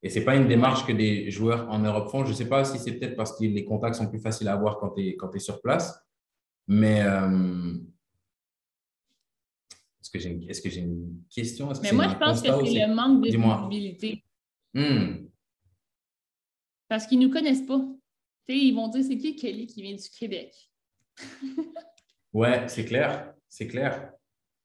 Et 0.04 0.10
ce 0.10 0.20
n'est 0.20 0.26
pas 0.26 0.36
une 0.36 0.48
démarche 0.48 0.86
que 0.86 0.92
des 0.92 1.32
joueurs 1.32 1.70
en 1.70 1.80
Europe 1.80 2.10
font. 2.10 2.26
Je 2.26 2.32
ne 2.32 2.36
sais 2.36 2.50
pas 2.50 2.66
si 2.66 2.80
c'est 2.80 2.94
peut-être 2.94 3.16
parce 3.16 3.38
que 3.38 3.46
les 3.46 3.64
contacts 3.64 3.96
sont 3.96 4.10
plus 4.10 4.20
faciles 4.20 4.50
à 4.50 4.54
avoir 4.54 4.78
quand 4.78 4.90
tu 4.90 5.02
es, 5.02 5.18
es, 5.34 5.40
sur 5.40 5.62
place. 5.62 6.04
Mais 6.68 7.04
euh, 7.04 7.76
est-ce 10.02 10.10
que 10.10 10.20
j'ai 10.20 10.32
une, 10.32 10.50
est 10.50 10.76
une, 10.76 11.24
question? 11.30 11.72
Mais 11.82 11.94
moi, 11.94 12.10
je 12.10 12.16
pense 12.16 12.42
que 12.42 12.48
c'est 12.48 12.88
le 12.88 12.94
manque 12.94 13.22
de 13.24 13.30
visibilité. 13.30 14.26
Hmm. 14.74 15.28
Parce 16.90 17.08
qu'ils 17.08 17.20
ne 17.20 17.28
nous 17.28 17.32
connaissent 17.32 17.66
pas. 17.66 17.82
Ils 18.48 18.74
vont 18.74 18.88
dire 18.88 19.04
c'est 19.04 19.18
qui 19.18 19.36
Kelly 19.36 19.68
qui 19.68 19.82
vient 19.82 19.96
du 19.96 20.10
Québec? 20.18 20.54
ouais, 22.34 22.68
c'est 22.68 22.86
clair. 22.86 23.34
C'est 23.48 23.68
clair. 23.68 24.12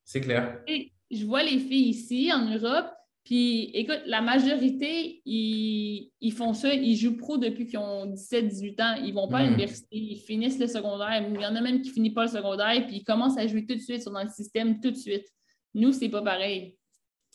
C'est 0.03 0.21
clair. 0.21 0.63
je 1.11 1.25
vois 1.25 1.43
les 1.43 1.59
filles 1.59 1.89
ici, 1.89 2.31
en 2.31 2.49
Europe, 2.49 2.87
puis 3.27 3.71
écoute, 3.73 4.03
la 4.05 4.21
majorité, 4.21 5.21
ils, 5.25 6.31
font 6.31 6.53
ça, 6.53 6.73
ils 6.73 6.95
jouent 6.95 7.17
pro 7.17 7.37
depuis 7.37 7.67
qu'ils 7.67 7.77
ont 7.77 8.05
17-18 8.13 8.81
ans. 8.81 9.03
Ils 9.03 9.13
vont 9.13 9.27
pas 9.27 9.39
à 9.39 9.43
hmm. 9.43 9.47
l'université, 9.47 9.97
ils 9.97 10.15
finissent 10.15 10.57
le 10.57 10.67
secondaire. 10.67 11.27
Il 11.29 11.41
y 11.41 11.45
en 11.45 11.53
a 11.53 11.59
même 11.59 11.81
qui 11.81 11.89
finissent 11.89 12.13
pas 12.13 12.21
le 12.23 12.29
secondaire, 12.29 12.87
puis 12.87 12.97
ils 12.97 13.03
commencent 13.03 13.37
à 13.37 13.45
jouer 13.45 13.65
tout 13.65 13.75
de 13.75 13.81
suite, 13.81 14.01
sur 14.01 14.13
dans 14.13 14.23
le 14.23 14.29
système 14.29 14.79
tout 14.79 14.91
de 14.91 14.95
suite. 14.95 15.27
Nous, 15.73 15.91
c'est 15.91 16.07
pas 16.07 16.21
pareil. 16.21 16.77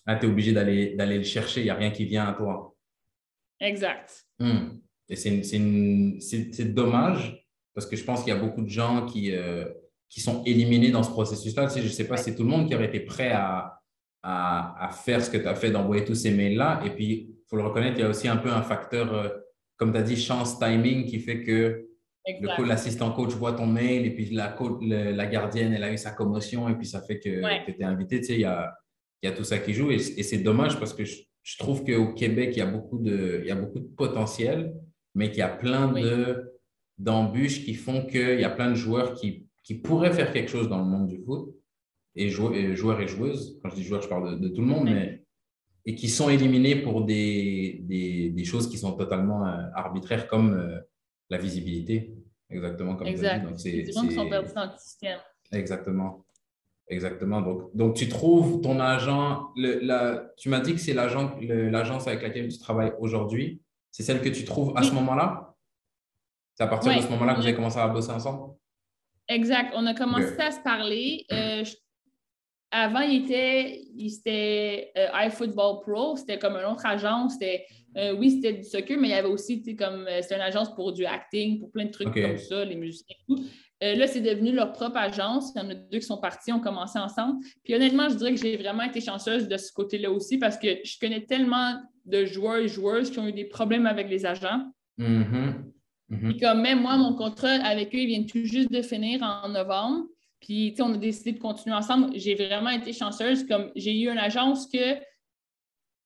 Ah, 0.06 0.16
tu 0.16 0.24
es 0.24 0.28
obligé 0.30 0.52
d'aller 0.52 1.18
le 1.18 1.24
chercher, 1.24 1.60
il 1.60 1.64
n'y 1.64 1.70
a 1.70 1.74
rien 1.74 1.90
qui 1.90 2.06
vient 2.06 2.26
à 2.26 2.32
toi. 2.32 2.74
Exact. 3.60 4.24
Hmm. 4.38 4.78
Et 5.12 5.16
c'est 5.16 6.74
dommage, 6.74 7.46
parce 7.74 7.86
que 7.86 7.96
je 7.96 8.04
pense 8.04 8.24
qu'il 8.24 8.32
y 8.32 8.36
a 8.36 8.40
beaucoup 8.40 8.62
de 8.62 8.70
gens 8.70 9.06
qui. 9.06 9.34
Euh, 9.34 9.66
qui 10.12 10.20
sont 10.20 10.44
éliminés 10.44 10.90
dans 10.90 11.02
ce 11.02 11.08
processus-là. 11.08 11.68
Tu 11.68 11.72
sais, 11.72 11.80
je 11.80 11.86
ne 11.86 11.90
sais 11.90 12.06
pas 12.06 12.18
si 12.18 12.24
c'est 12.24 12.34
tout 12.34 12.42
le 12.42 12.50
monde 12.50 12.68
qui 12.68 12.74
aurait 12.74 12.84
été 12.84 13.00
prêt 13.00 13.30
à, 13.30 13.80
à, 14.22 14.90
faire 14.92 15.24
ce 15.24 15.30
que 15.30 15.38
tu 15.38 15.46
as 15.46 15.54
fait, 15.54 15.70
d'envoyer 15.70 16.04
tous 16.04 16.14
ces 16.14 16.30
mails-là. 16.30 16.82
Et 16.84 16.90
puis, 16.90 17.30
il 17.30 17.44
faut 17.48 17.56
le 17.56 17.62
reconnaître, 17.62 17.96
il 17.96 18.02
y 18.02 18.04
a 18.04 18.10
aussi 18.10 18.28
un 18.28 18.36
peu 18.36 18.50
un 18.50 18.62
facteur, 18.62 19.14
euh, 19.14 19.28
comme 19.78 19.90
tu 19.90 19.98
as 19.98 20.02
dit, 20.02 20.16
chance, 20.16 20.58
timing, 20.58 21.06
qui 21.06 21.18
fait 21.18 21.42
que 21.42 21.88
le 22.26 22.64
l'assistant 22.64 23.10
coach 23.10 23.30
voit 23.30 23.54
ton 23.54 23.66
mail 23.66 24.04
et 24.06 24.10
puis 24.10 24.26
la, 24.26 24.54
la 24.82 25.26
gardienne, 25.26 25.72
elle 25.72 25.82
a 25.82 25.92
eu 25.92 25.96
sa 25.96 26.10
commotion 26.10 26.68
et 26.68 26.74
puis 26.74 26.86
ça 26.86 27.00
fait 27.00 27.18
que 27.18 27.40
tu 27.64 27.80
es 27.80 27.84
invité. 27.84 28.20
Tu 28.20 28.26
sais, 28.26 28.34
il 28.34 28.40
y 28.40 28.44
a, 28.44 28.72
il 29.22 29.30
y 29.30 29.32
a 29.32 29.34
tout 29.34 29.44
ça 29.44 29.58
qui 29.58 29.72
joue 29.72 29.90
et, 29.90 29.98
c'est 29.98 30.38
dommage 30.38 30.78
parce 30.78 30.92
que 30.92 31.04
je, 31.04 31.16
je 31.42 31.58
trouve 31.58 31.84
qu'au 31.84 32.12
Québec, 32.12 32.50
il 32.52 32.58
y, 32.58 32.62
a 32.62 32.66
beaucoup 32.66 32.98
de, 32.98 33.40
il 33.42 33.48
y 33.48 33.50
a 33.50 33.56
beaucoup 33.56 33.80
de 33.80 33.88
potentiel, 33.96 34.74
mais 35.14 35.30
qu'il 35.30 35.38
y 35.38 35.42
a 35.42 35.48
plein 35.48 35.92
de 35.92 36.48
d'embûches 36.98 37.64
qui 37.64 37.74
font 37.74 38.06
qu'il 38.06 38.40
y 38.40 38.44
a 38.44 38.50
plein 38.50 38.70
de 38.70 38.76
joueurs 38.76 39.14
qui 39.14 39.48
qui 39.62 39.76
pourraient 39.76 40.12
faire 40.12 40.32
quelque 40.32 40.50
chose 40.50 40.68
dans 40.68 40.78
le 40.78 40.84
monde 40.84 41.08
du 41.08 41.18
foot, 41.18 41.54
et, 42.14 42.28
joueurs 42.28 43.00
et 43.00 43.08
joueuses, 43.08 43.58
quand 43.62 43.70
je 43.70 43.76
dis 43.76 43.84
joueurs, 43.84 44.02
je 44.02 44.08
parle 44.08 44.40
de, 44.40 44.48
tout 44.48 44.60
le 44.60 44.66
monde, 44.66 44.84
mais, 44.84 45.24
et 45.84 45.94
qui 45.94 46.08
sont 46.08 46.28
éliminés 46.28 46.76
pour 46.76 47.04
des, 47.04 47.80
des, 47.82 48.44
choses 48.44 48.68
qui 48.68 48.78
sont 48.78 48.92
totalement 48.92 49.46
euh, 49.46 49.62
arbitraires, 49.74 50.28
comme 50.28 50.54
euh, 50.54 50.78
la 51.30 51.38
visibilité, 51.38 52.14
exactement 52.50 52.96
comme 52.96 53.06
exact. 53.06 53.44
Donc, 53.44 53.58
c'est, 53.58 53.82
des 53.82 53.92
gens 53.92 54.06
qui 54.06 54.14
sont 54.14 54.28
dans 54.28 54.42
le 54.42 54.78
système. 54.78 55.18
Exactement. 55.50 56.24
Exactement. 56.88 57.40
Donc, 57.40 57.74
donc, 57.74 57.96
tu 57.96 58.08
trouves 58.08 58.60
ton 58.60 58.78
agent, 58.78 59.50
le, 59.56 59.78
la, 59.80 60.30
tu 60.36 60.50
m'as 60.50 60.60
dit 60.60 60.74
que 60.74 60.80
c'est 60.80 60.92
l'agent, 60.92 61.34
l'agence 61.40 62.06
avec 62.06 62.22
laquelle 62.22 62.48
tu 62.48 62.58
travailles 62.58 62.92
aujourd'hui. 62.98 63.61
C'est 63.92 64.02
celle 64.02 64.22
que 64.22 64.30
tu 64.30 64.44
trouves 64.44 64.72
à 64.76 64.82
ce 64.82 64.90
moment-là? 64.92 65.54
C'est 66.54 66.64
à 66.64 66.66
partir 66.66 66.96
de 66.96 67.00
ce 67.00 67.08
moment-là 67.08 67.34
que 67.34 67.40
vous 67.40 67.46
avez 67.46 67.54
commencé 67.54 67.78
à 67.78 67.86
bosser 67.88 68.10
ensemble? 68.10 68.54
Exact. 69.28 69.72
On 69.76 69.86
a 69.86 69.94
commencé 69.94 70.38
à 70.38 70.50
se 70.50 70.60
parler. 70.60 71.24
Euh, 71.30 71.64
avant, 72.70 73.00
il 73.00 73.24
était, 73.24 73.82
il 73.94 74.14
était 74.14 74.92
euh, 74.96 75.08
iFootball 75.26 75.80
Pro. 75.80 76.16
C'était 76.16 76.38
comme 76.38 76.56
une 76.56 76.64
autre 76.64 76.86
agence. 76.86 77.34
Euh, 77.96 78.16
oui, 78.16 78.30
c'était 78.30 78.54
du 78.54 78.64
soccer, 78.64 78.96
mais 78.98 79.08
il 79.08 79.10
y 79.10 79.14
avait 79.14 79.28
aussi 79.28 79.62
comme 79.76 80.06
c'était 80.22 80.36
une 80.36 80.40
agence 80.40 80.74
pour 80.74 80.92
du 80.92 81.04
acting, 81.04 81.60
pour 81.60 81.70
plein 81.70 81.84
de 81.84 81.90
trucs 81.90 82.12
comme 82.12 82.38
ça, 82.38 82.64
les 82.64 82.76
musiciens 82.76 83.14
et 83.14 83.24
tout. 83.26 83.44
là, 83.80 84.06
c'est 84.06 84.22
devenu 84.22 84.52
leur 84.52 84.72
propre 84.72 84.96
agence. 84.96 85.52
Il 85.54 85.62
y 85.62 85.64
en 85.66 85.70
a 85.70 85.74
deux 85.74 85.98
qui 85.98 86.06
sont 86.06 86.18
partis, 86.18 86.50
ont 86.50 86.60
commencé 86.60 86.98
ensemble. 86.98 87.44
Puis 87.62 87.74
honnêtement, 87.74 88.08
je 88.08 88.14
dirais 88.14 88.34
que 88.34 88.40
j'ai 88.40 88.56
vraiment 88.56 88.84
été 88.84 89.02
chanceuse 89.02 89.48
de 89.48 89.56
ce 89.58 89.70
côté-là 89.72 90.10
aussi 90.10 90.38
parce 90.38 90.56
que 90.56 90.78
je 90.82 90.98
connais 90.98 91.26
tellement 91.26 91.74
de 92.04 92.24
joueurs 92.24 92.56
et 92.56 92.68
joueuses 92.68 93.10
qui 93.10 93.18
ont 93.18 93.28
eu 93.28 93.32
des 93.32 93.44
problèmes 93.44 93.86
avec 93.86 94.08
les 94.08 94.26
agents. 94.26 94.72
Mm-hmm. 94.98 95.72
Mhm. 96.12 96.38
comme 96.40 96.60
même 96.60 96.82
moi, 96.82 96.98
mon 96.98 97.14
contrat 97.14 97.54
avec 97.64 97.94
eux, 97.94 97.98
il 97.98 98.06
vient 98.06 98.24
tout 98.24 98.44
juste 98.44 98.70
de 98.70 98.82
finir 98.82 99.22
en 99.22 99.48
novembre. 99.48 100.06
Puis, 100.40 100.74
on 100.80 100.92
a 100.92 100.96
décidé 100.98 101.32
de 101.32 101.38
continuer 101.38 101.74
ensemble. 101.74 102.10
J'ai 102.14 102.34
vraiment 102.34 102.70
été 102.70 102.92
chanceuse. 102.92 103.46
Comme 103.46 103.70
j'ai 103.76 103.98
eu 103.98 104.10
une 104.10 104.18
agence 104.18 104.66
que, 104.66 104.96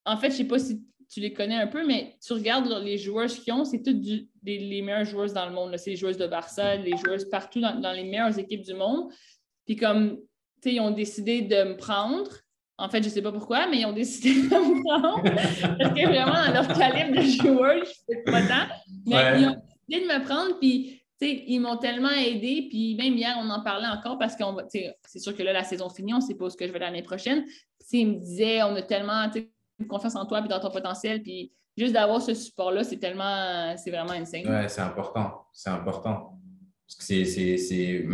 en 0.05 0.17
fait, 0.17 0.29
je 0.29 0.35
ne 0.35 0.39
sais 0.39 0.45
pas 0.45 0.59
si 0.59 0.85
tu 1.11 1.21
les 1.21 1.33
connais 1.33 1.57
un 1.57 1.67
peu, 1.67 1.87
mais 1.87 2.17
tu 2.25 2.33
regardes 2.35 2.69
les 2.85 2.99
joueurs 2.99 3.29
qu'ils 3.29 3.53
ont, 3.53 3.65
c'est 3.65 3.83
toutes 3.83 4.05
les 4.45 4.83
meilleures 4.83 5.05
joueuses 5.05 5.33
dans 5.33 5.47
le 5.47 5.53
monde. 5.53 5.77
C'est 5.77 5.91
les 5.91 5.97
joueuses 5.97 6.19
de 6.19 6.27
Barça, 6.27 6.77
les 6.77 6.97
joueuses 6.97 7.29
partout 7.31 7.61
dans, 7.61 7.93
les 7.93 8.05
meilleures 8.05 8.39
équipes 8.39 8.63
du 8.63 8.75
monde. 8.75 9.11
Puis 9.65 9.77
comme, 9.77 10.19
tu 10.63 10.71
sais, 10.71 10.75
ils 10.75 10.81
ont 10.81 10.91
décidé 10.91 11.43
de 11.43 11.71
me 11.71 11.77
prendre. 11.77 12.31
En 12.79 12.89
fait, 12.91 13.03
je 13.03 13.09
ne 13.09 13.13
sais 13.15 13.23
pas 13.23 13.33
pourquoi, 13.33 13.67
mais 13.69 13.81
ils 13.81 13.87
ont 13.87 13.93
décidé 13.93 14.43
de 14.43 14.55
me 14.55 14.83
prendre. 14.83 15.23
Parce 15.79 15.95
que 15.95 16.07
vraiment, 16.07 16.47
dans 16.47 16.53
leur 16.53 16.79
calibre 16.79 17.17
de 17.17 17.23
joueurs, 17.23 17.85
je 17.85 18.15
ne 18.15 18.19
sais 18.19 18.23
pas 18.25 18.43
tant. 18.43 18.75
Mais 19.07 19.41
ils 19.41 19.49
ont 19.49 20.03
de 20.07 20.07
me 20.07 20.25
prendre, 20.25 20.59
puis 20.59 21.03
ils 21.21 21.61
m'ont 21.61 21.79
tellement 21.79 22.11
aidé, 22.11 22.67
puis 22.69 22.95
même 22.97 23.15
hier, 23.15 23.37
on 23.41 23.49
en 23.49 23.63
parlait 23.63 23.89
encore 23.89 24.19
parce 24.19 24.37
que 24.37 24.45
c'est 25.07 25.19
sûr 25.19 25.35
que 25.35 25.43
là, 25.43 25.53
la 25.53 25.65
saison 25.65 25.89
finie, 25.89 26.13
on 26.13 26.19
ne 26.19 26.23
sait 26.23 26.35
pas 26.35 26.51
ce 26.51 26.57
que 26.57 26.67
je 26.67 26.73
vais 26.73 26.79
l'année 26.79 27.03
prochaine. 27.03 27.45
Ils 27.93 28.07
me 28.07 28.15
disaient, 28.19 28.63
on 28.63 28.75
a 28.75 28.83
tellement 28.83 29.31
confiance 29.89 30.17
en 30.17 30.27
toi 30.27 30.43
et 30.45 30.49
dans 30.49 30.61
ton 30.61 30.71
potentiel, 30.71 31.23
puis 31.23 31.53
juste 31.77 31.95
d'avoir 31.95 32.21
ce 32.21 32.35
support-là, 32.35 32.85
c'est 32.85 32.99
tellement, 32.99 33.75
c'est 33.77 33.91
vraiment 33.91 34.13
insane. 34.13 34.43
Oui, 34.47 34.69
c'est 34.69 34.83
important, 34.83 35.47
c'est 35.53 35.71
important. 35.71 36.39
Parce 36.87 37.09
que 37.09 37.25
c'est, 37.25 38.07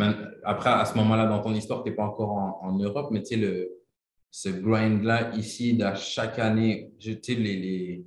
après, 0.44 0.70
à 0.70 0.84
ce 0.84 0.94
moment-là, 0.96 1.26
dans 1.26 1.40
ton 1.40 1.52
histoire, 1.54 1.82
tu 1.82 1.90
n'es 1.90 1.96
pas 1.96 2.04
encore 2.04 2.60
en, 2.62 2.72
Europe, 2.78 3.08
mais 3.10 3.22
tu 3.22 3.34
sais, 3.34 3.36
le, 3.36 3.81
ce 4.32 4.48
grind-là, 4.48 5.30
ici, 5.36 5.80
à 5.82 5.94
chaque 5.94 6.38
année, 6.38 6.90
les, 7.04 7.36
les 7.36 8.06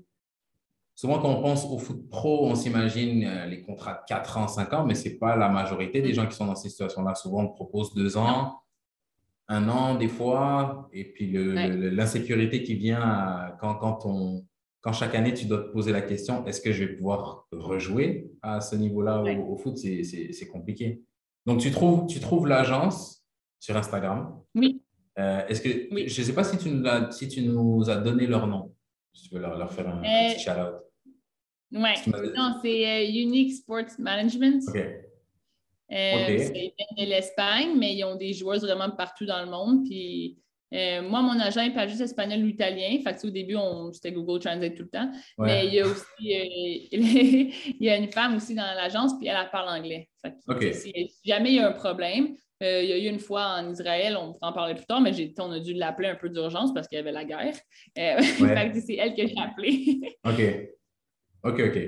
Souvent, 0.96 1.20
quand 1.20 1.30
on 1.30 1.42
pense 1.42 1.66
au 1.66 1.78
foot 1.78 2.10
pro, 2.10 2.48
on 2.48 2.56
s'imagine 2.56 3.26
euh, 3.26 3.46
les 3.46 3.62
contrats 3.62 3.94
de 3.94 4.00
4 4.08 4.38
ans, 4.38 4.48
5 4.48 4.74
ans, 4.74 4.86
mais 4.86 4.96
ce 4.96 5.10
n'est 5.10 5.16
pas 5.16 5.36
la 5.36 5.50
majorité 5.50 6.02
des 6.02 6.14
gens 6.14 6.26
qui 6.26 6.36
sont 6.36 6.48
dans 6.48 6.56
ces 6.56 6.70
situations-là. 6.70 7.14
Souvent, 7.16 7.44
on 7.44 7.50
propose 7.50 7.94
2 7.94 8.18
ans. 8.18 8.62
un 9.50 9.70
an 9.70 9.96
des 9.96 10.08
fois, 10.08 10.90
et 10.94 11.04
puis 11.04 11.32
l'insécurité 11.32 12.64
qui 12.64 12.76
vient 12.76 13.56
quand, 13.60 13.76
quand, 13.76 14.06
on, 14.06 14.46
quand 14.82 14.94
chaque 14.94 15.14
année 15.14 15.34
tu 15.34 15.46
dois 15.46 15.60
te 15.60 15.72
poser 15.72 15.92
la 15.92 16.02
question 16.02 16.44
est-ce 16.48 16.62
que 16.62 16.72
je 16.72 16.86
vais 16.86 16.96
pouvoir 16.96 17.46
rejouer 17.52 18.32
à 18.42 18.62
ce 18.62 18.76
niveau-là 18.76 19.22
au, 19.22 19.58
foot? 19.58 19.78
C'est 19.78 20.48
compliqué. 20.48 21.04
Donc 21.46 21.60
tu 21.60 21.70
trouves, 21.70 22.08
tu 22.08 22.20
trouves 22.20 22.48
l'agence 22.48 23.24
sur 23.60 23.78
Instagram? 23.78 24.42
Oui. 24.56 24.82
Euh, 25.18 25.48
est-ce 25.48 25.62
que 25.62 25.70
je 25.70 26.22
ne 26.22 26.26
sais 26.26 26.34
pas 26.34 26.44
si 26.44 26.58
tu, 26.58 26.70
nous 26.70 26.86
as, 26.88 27.12
si 27.12 27.28
tu 27.28 27.42
nous 27.42 27.90
as 27.90 27.98
donné 27.98 28.28
leur 28.28 28.48
nom. 28.48 28.74
Si 29.14 29.30
tu 29.30 29.36
veux 29.36 29.42
leur, 29.42 29.72
faire 29.72 29.88
un 29.88 30.00
euh, 30.00 30.34
petit 30.34 30.44
shout-out. 30.44 30.76
Oui. 31.72 32.34
Non, 32.36 32.60
c'est 32.62 32.88
euh, 32.88 33.22
Unique 33.22 33.54
Sports 33.54 33.98
Management. 33.98 34.62
OK. 34.68 34.76
C'est 35.90 36.74
de 36.98 37.06
l'Espagne, 37.06 37.78
mais 37.78 37.96
ils 37.96 38.04
ont 38.04 38.16
des 38.16 38.34
joueurs 38.34 38.60
vraiment 38.60 38.92
partout 38.92 39.26
dans 39.26 39.44
le 39.44 39.50
monde. 39.50 39.86
Puis 39.86 40.38
moi, 41.02 41.22
mon 41.22 41.40
agent 41.40 41.62
n'est 41.62 41.74
pas 41.74 41.88
juste 41.88 42.02
espagnol 42.02 42.44
ou 42.44 42.48
italien. 42.48 43.00
Fait 43.04 43.16
que, 43.16 43.28
au 43.28 43.30
début, 43.30 43.56
c'était 43.94 44.12
Google 44.12 44.40
Translate 44.40 44.76
tout 44.76 44.84
le 44.84 44.90
temps. 44.90 45.12
Mais 45.38 45.68
il 45.68 45.74
y 45.74 45.80
a 45.80 45.88
aussi 45.88 46.06
il 46.20 47.78
y 47.80 47.90
a 47.90 47.98
une 47.98 48.12
femme 48.12 48.36
aussi 48.36 48.56
dans 48.56 48.64
l'agence, 48.76 49.18
puis 49.18 49.28
elle, 49.28 49.38
parle 49.52 49.70
anglais. 49.70 50.10
si 50.74 51.10
jamais 51.24 51.52
il 51.52 51.56
y 51.56 51.60
a 51.60 51.70
un 51.70 51.74
problème, 51.74 52.36
euh, 52.64 52.82
il 52.82 52.90
y 52.90 52.94
a 52.94 52.98
eu 52.98 53.10
une 53.10 53.20
fois 53.20 53.58
en 53.60 53.70
Israël, 53.70 54.18
on 54.18 54.34
pourra 54.34 54.52
en 54.52 54.54
parler 54.54 54.76
plus 54.76 54.86
tard, 54.86 55.02
mais 55.02 55.12
on 55.40 55.52
a 55.52 55.60
dû 55.60 55.74
l'appeler 55.74 56.08
un 56.08 56.16
peu 56.16 56.30
d'urgence 56.30 56.74
parce 56.74 56.88
qu'il 56.88 56.98
y 56.98 57.00
avait 57.00 57.12
la 57.12 57.26
guerre. 57.26 57.56
Euh, 57.98 58.18
c'est 58.86 58.96
elle 58.96 59.14
que 59.14 59.28
j'ai 59.28 59.36
appelée. 59.38 60.18
OK. 60.26 60.70
OK, 61.44 61.60
OK. 61.60 61.80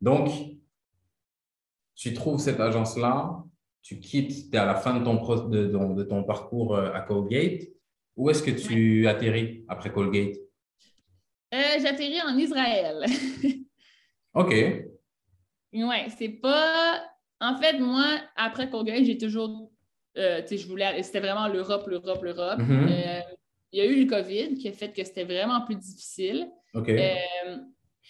Donc, 0.00 0.30
tu 1.94 2.12
trouves 2.12 2.40
cette 2.40 2.58
agence-là, 2.58 3.44
tu 3.82 4.00
quittes, 4.00 4.50
tu 4.50 4.56
es 4.56 4.58
à 4.58 4.66
la 4.66 4.74
fin 4.74 4.98
de 4.98 5.04
ton, 5.04 5.48
de, 5.48 5.66
de, 5.66 6.02
ton 6.02 6.24
parcours 6.24 6.74
euh, 6.74 6.92
à 6.92 7.02
Colgate. 7.02 7.62
Où 8.16 8.30
est-ce 8.30 8.42
que 8.42 8.50
tu 8.50 9.06
atterris 9.06 9.64
après 9.68 9.92
Colgate? 9.92 10.36
J'atterris 11.52 12.22
en 12.22 12.36
Israël. 12.36 13.04
OK. 14.34 14.54
Oui, 15.72 15.96
c'est 16.16 16.28
pas. 16.28 17.02
En 17.40 17.56
fait, 17.58 17.78
moi, 17.78 18.06
après 18.34 18.70
Colgate, 18.70 19.04
j'ai 19.04 19.18
toujours 19.18 19.70
euh, 20.16 20.42
je 20.50 20.66
voulais, 20.66 21.02
c'était 21.02 21.20
vraiment 21.20 21.48
l'Europe, 21.48 21.86
l'Europe, 21.88 22.22
l'Europe. 22.22 22.60
Mm-hmm. 22.60 22.90
Euh, 22.90 23.20
il 23.72 23.78
y 23.78 23.82
a 23.82 23.84
eu 23.84 24.04
le 24.04 24.06
COVID 24.08 24.54
qui 24.54 24.68
a 24.68 24.72
fait 24.72 24.92
que 24.92 25.04
c'était 25.04 25.24
vraiment 25.24 25.60
plus 25.64 25.76
difficile. 25.76 26.48
Euh, 26.74 27.56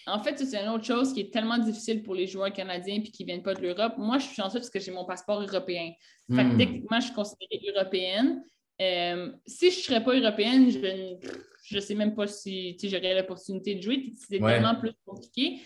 en 0.05 0.19
fait, 0.19 0.37
c'est 0.37 0.61
une 0.61 0.69
autre 0.69 0.85
chose 0.85 1.13
qui 1.13 1.21
est 1.21 1.33
tellement 1.33 1.57
difficile 1.57 2.03
pour 2.03 2.15
les 2.15 2.27
joueurs 2.27 2.53
canadiens 2.53 2.95
et 2.95 3.03
qui 3.03 3.23
ne 3.23 3.27
viennent 3.27 3.43
pas 3.43 3.53
de 3.53 3.61
l'Europe. 3.61 3.95
Moi, 3.97 4.19
je 4.19 4.25
suis 4.25 4.35
chanceux 4.35 4.59
parce 4.59 4.69
que 4.69 4.79
j'ai 4.79 4.91
mon 4.91 5.05
passeport 5.05 5.41
européen. 5.41 5.91
Fait 6.33 6.43
que, 6.43 6.53
mm. 6.53 6.57
techniquement, 6.57 6.99
je 6.99 7.05
suis 7.05 7.15
considérée 7.15 7.59
européenne. 7.75 8.43
Si 8.79 9.71
je 9.71 9.77
ne 9.77 9.83
serais 9.83 10.03
pas 10.03 10.15
européenne, 10.15 10.69
je 10.69 11.75
ne 11.75 11.79
sais 11.79 11.95
même 11.95 12.15
pas 12.15 12.27
si 12.27 12.77
j'aurais 12.83 13.15
l'opportunité 13.15 13.75
de 13.75 13.81
jouer. 13.81 14.13
C'est 14.27 14.39
tellement 14.39 14.75
plus 14.75 14.91
compliqué. 15.05 15.59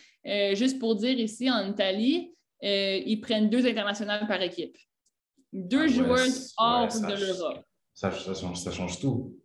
juste 0.53 0.79
pour 0.79 0.95
dire, 0.95 1.17
ici, 1.19 1.49
en 1.49 1.69
Italie, 1.69 2.33
ils 2.61 3.19
prennent 3.21 3.49
deux 3.49 3.65
internationales 3.65 4.27
par 4.27 4.41
équipe. 4.41 4.77
Deux 5.53 5.83
ah 5.83 5.87
joueurs 5.87 6.27
hors 6.57 6.87
de 6.87 7.25
l'Europe. 7.25 7.65
Ça, 7.93 8.09
change, 8.09 8.57
ça 8.57 8.71
change 8.71 8.99
tout. 8.99 9.37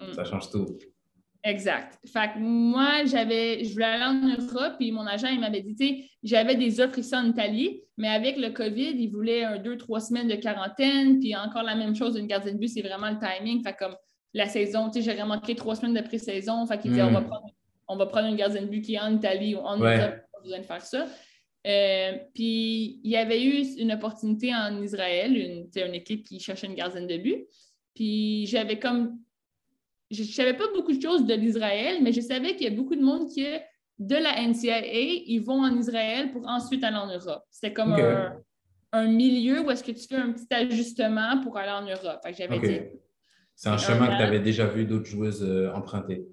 Mm. 0.00 0.12
Ça 0.12 0.24
change 0.24 0.50
tout. 0.50 0.78
Exact. 1.48 1.98
Fait 2.06 2.34
que 2.34 2.38
moi, 2.38 3.06
j'avais, 3.06 3.64
je 3.64 3.72
voulais 3.72 3.86
aller 3.86 4.04
en 4.04 4.36
Europe, 4.36 4.74
puis 4.78 4.92
mon 4.92 5.06
agent, 5.06 5.28
il 5.28 5.40
m'avait 5.40 5.62
dit, 5.62 5.74
tu 5.74 5.86
sais, 5.86 6.04
j'avais 6.22 6.56
des 6.56 6.78
offres 6.78 6.98
ici 6.98 7.16
en 7.16 7.24
Italie, 7.24 7.80
mais 7.96 8.08
avec 8.08 8.36
le 8.36 8.50
COVID, 8.50 8.90
il 8.90 9.08
voulait 9.08 9.44
un 9.44 9.56
deux, 9.56 9.78
trois 9.78 10.00
semaines 10.00 10.28
de 10.28 10.34
quarantaine, 10.34 11.20
puis 11.20 11.34
encore 11.34 11.62
la 11.62 11.74
même 11.74 11.96
chose, 11.96 12.18
une 12.18 12.26
gardienne 12.26 12.56
de 12.56 12.60
but, 12.60 12.68
c'est 12.68 12.82
vraiment 12.82 13.10
le 13.10 13.18
timing. 13.18 13.62
Fait 13.62 13.74
comme 13.74 13.96
la 14.34 14.46
saison, 14.46 14.90
tu 14.90 15.00
sais, 15.00 15.10
j'aurais 15.10 15.26
manqué 15.26 15.54
trois 15.54 15.74
semaines 15.74 15.94
de 15.94 16.02
pré-saison, 16.02 16.66
fait 16.66 16.78
qu'il 16.78 16.92
dit, 16.92 17.00
on, 17.00 17.12
va 17.12 17.22
mm. 17.22 17.26
prendre, 17.26 17.46
on 17.88 17.96
va 17.96 18.06
prendre 18.06 18.28
une 18.28 18.36
gardienne 18.36 18.66
de 18.66 18.70
but 18.70 18.82
qui 18.82 18.96
est 18.96 19.00
en 19.00 19.16
Italie 19.16 19.54
ou 19.54 19.60
en 19.60 19.78
Europe, 19.78 20.16
pas 20.32 20.40
besoin 20.42 20.58
de 20.58 20.66
faire 20.66 20.82
ça. 20.82 21.06
Euh, 21.66 22.12
puis 22.34 23.00
il 23.02 23.10
y 23.10 23.16
avait 23.16 23.42
eu 23.42 23.64
une 23.78 23.92
opportunité 23.92 24.54
en 24.54 24.82
Israël, 24.82 25.34
une, 25.34 25.68
une 25.74 25.94
équipe 25.94 26.24
qui 26.24 26.40
cherchait 26.40 26.66
une 26.66 26.74
gardienne 26.74 27.06
de 27.06 27.16
but. 27.16 27.46
Puis 27.94 28.46
j'avais 28.46 28.78
comme. 28.78 29.18
Je 30.10 30.22
ne 30.22 30.28
savais 30.28 30.54
pas 30.54 30.64
beaucoup 30.74 30.92
de 30.92 31.02
choses 31.02 31.26
de 31.26 31.34
l'Israël, 31.34 31.98
mais 32.02 32.12
je 32.12 32.20
savais 32.20 32.56
qu'il 32.56 32.68
y 32.68 32.72
a 32.72 32.76
beaucoup 32.76 32.96
de 32.96 33.02
monde 33.02 33.28
qui, 33.28 33.44
de 33.98 34.14
la 34.14 34.40
NCAA, 34.42 35.24
ils 35.26 35.40
vont 35.40 35.62
en 35.62 35.76
Israël 35.76 36.32
pour 36.32 36.46
ensuite 36.48 36.82
aller 36.84 36.96
en 36.96 37.08
Europe. 37.08 37.42
C'était 37.50 37.72
comme 37.74 37.94
un, 38.92 39.06
milieu 39.06 39.60
où 39.60 39.70
est-ce 39.70 39.84
que 39.84 39.92
tu 39.92 40.06
fais 40.06 40.16
un 40.16 40.32
petit 40.32 40.46
ajustement 40.50 41.40
pour 41.42 41.58
aller 41.58 41.72
en 41.72 41.82
Europe. 41.82 42.20
C'est 43.54 43.68
un 43.68 43.76
chemin 43.76 44.06
que 44.06 44.16
tu 44.16 44.22
avais 44.22 44.40
déjà 44.40 44.66
vu 44.66 44.84
d'autres 44.84 45.06
joueuses 45.06 45.42
euh, 45.42 45.72
emprunter. 45.74 46.24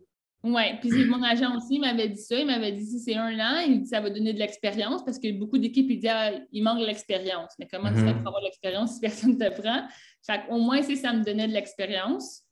Oui, 0.46 0.62
puis 0.80 1.06
mon 1.06 1.24
agent 1.24 1.58
aussi 1.58 1.80
m'avait 1.80 2.10
dit 2.10 2.22
ça. 2.22 2.38
Il 2.38 2.46
m'avait 2.46 2.72
dit 2.72 2.86
si 2.86 3.00
c'est 3.00 3.16
un 3.16 3.40
an, 3.40 3.64
il 3.68 3.82
dit 3.82 3.88
ça 3.88 4.00
va 4.00 4.12
donner 4.12 4.32
de 4.32 4.38
l'expérience 4.38 5.04
parce 5.04 5.18
que 5.18 5.32
beaucoup 5.32 5.58
d'équipes, 5.58 5.90
ils 5.90 6.00
disent 6.00 6.12
ah, 6.14 6.34
il 6.52 6.64
manque 6.64 6.82
de 6.82 6.86
l'expérience. 6.86 7.52
Mais 7.58 7.68
comment 7.68 7.90
tu 7.90 7.96
fais 7.96 8.14
mhm. 8.14 8.20
pour 8.20 8.28
avoir 8.28 8.42
de 8.42 8.46
l'expérience 8.46 8.94
si 8.94 9.00
personne 9.00 9.40
ne 9.40 9.50
te 9.50 9.60
prend? 9.60 9.88
Fait 10.24 10.42
au 10.52 10.60
moins, 10.60 10.84
si 10.84 10.98
ça 10.98 11.14
me 11.14 11.24
donnait 11.24 11.48
de 11.48 11.54
l'expérience. 11.54 12.45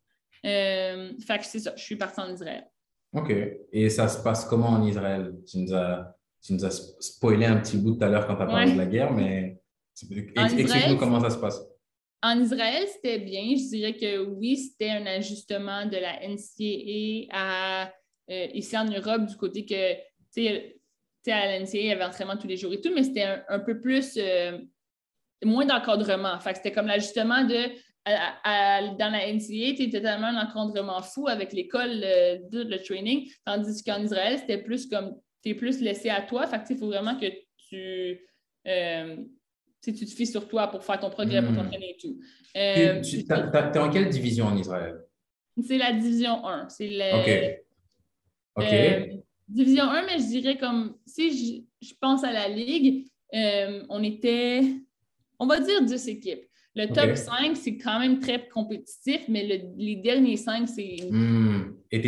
Euh, 0.46 1.12
fait 1.26 1.40
que 1.40 1.46
c'est 1.46 1.60
ça, 1.60 1.74
je 1.76 1.84
suis 1.84 1.96
partie 1.96 2.20
en 2.20 2.34
Israël. 2.34 2.68
OK. 3.14 3.32
Et 3.72 3.90
ça 3.90 4.08
se 4.08 4.22
passe 4.22 4.46
comment 4.46 4.70
en 4.70 4.84
Israël? 4.86 5.34
Tu 5.48 5.60
nous 5.60 5.74
as, 5.74 6.16
tu 6.42 6.54
nous 6.54 6.66
as 6.66 6.72
spoilé 7.00 7.46
un 7.46 7.58
petit 7.58 7.78
bout 7.78 7.94
tout 7.94 8.04
à 8.04 8.10
l'heure 8.10 8.28
quand 8.28 8.36
tu 8.36 8.42
as 8.42 8.48
parlé 8.48 8.74
de 8.74 8.78
la 8.78 8.86
guerre, 8.86 9.14
mais 9.14 9.62
explique-nous 10.36 10.98
comment 10.98 11.20
ça 11.20 11.30
se 11.30 11.38
passe. 11.38 11.62
En 12.22 12.40
Israël, 12.40 12.88
c'était 12.88 13.20
bien. 13.20 13.44
Je 13.56 13.70
dirais 13.70 13.96
que 13.96 14.26
oui, 14.26 14.58
c'était 14.58 14.90
un 14.90 15.06
ajustement 15.06 15.86
de 15.86 15.98
la 15.98 16.26
NCAA 16.28 17.28
à 17.32 17.92
euh, 18.32 18.48
ici 18.54 18.78
en 18.78 18.86
Europe 18.86 19.26
du 19.26 19.36
côté 19.36 19.66
que, 19.66 19.94
tu 20.34 20.46
sais, 21.26 21.32
à 21.32 21.48
la 21.48 21.60
NCAA, 21.60 21.78
il 21.80 21.86
y 21.88 21.92
avait 21.92 22.06
entraînement 22.06 22.38
tous 22.38 22.48
les 22.48 22.56
jours 22.56 22.72
et 22.72 22.80
tout, 22.80 22.92
mais 22.96 23.04
c'était 23.04 23.44
un, 23.48 23.60
peu 23.60 23.82
plus, 23.82 24.18
euh, 24.18 24.58
moins 25.44 25.66
d'encadrement. 25.66 26.40
Fait 26.40 26.56
c'était 26.56 26.72
comme 26.72 26.88
l'ajustement 26.88 27.44
de, 27.44 27.72
dans 28.06 29.12
la 29.12 29.34
NCAA, 29.34 29.76
tu 29.76 29.84
étais 29.84 30.02
tellement 30.02 30.28
un 30.28 30.48
encadrement 30.48 31.02
fou 31.02 31.28
avec 31.28 31.54
l'école, 31.54 31.90
le, 31.92 32.64
le, 32.64 32.84
training, 32.84 33.30
tandis 33.46 33.84
qu'en 33.84 34.02
Israël, 34.02 34.38
c'était 34.40 34.62
plus 34.62 34.88
comme, 34.88 35.16
tu 35.42 35.50
es 35.50 35.56
plus 35.56 35.82
laissé 35.82 36.10
à 36.10 36.22
toi. 36.22 36.48
Fait 36.48 36.62
il 36.70 36.78
faut 36.78 36.88
vraiment 36.88 37.18
que 37.18 37.28
tu... 37.70 38.20
Euh, 38.68 39.18
tu 39.84 39.94
te 39.94 40.06
fies 40.06 40.28
sur 40.28 40.48
toi 40.48 40.68
pour 40.68 40.84
faire 40.84 41.00
ton 41.00 41.10
progrès, 41.10 41.42
pour 41.42 41.52
hmm. 41.52 41.58
t'entraîner 41.58 41.92
et 41.92 41.98
tout. 42.00 42.18
Euh, 42.56 43.02
tu 43.02 43.18
es 43.18 43.78
en 43.78 43.90
quelle 43.90 44.10
division 44.10 44.46
en 44.46 44.58
Israël? 44.58 44.96
C'est 45.62 45.78
la 45.78 45.92
division 45.92 46.46
1. 46.46 46.70
C'est. 46.70 47.62
Euh, 48.60 49.08
division 49.48 49.84
1, 49.84 50.06
mais 50.06 50.20
je 50.20 50.28
dirais 50.28 50.58
comme 50.58 50.96
si 51.06 51.66
je, 51.82 51.94
pense 52.00 52.24
à 52.24 52.32
la 52.32 52.48
ligue, 52.48 53.08
euh, 53.34 53.84
on 53.90 54.04
était, 54.04 54.62
on 55.40 55.48
va 55.48 55.60
dire 55.60 55.84
10 55.84 56.08
équipes. 56.08 56.46
Le 56.76 56.88
top 56.88 57.16
5, 57.16 57.56
c'est 57.56 57.78
quand 57.78 58.00
même 58.00 58.20
très 58.20 58.48
compétitif, 58.48 59.26
mais 59.28 59.44
les 59.78 59.96
derniers 59.98 60.38
5, 60.38 60.68
c'est. 60.68 60.98
Hmm. 61.10 61.76
Et 61.92 62.02
tu 62.02 62.08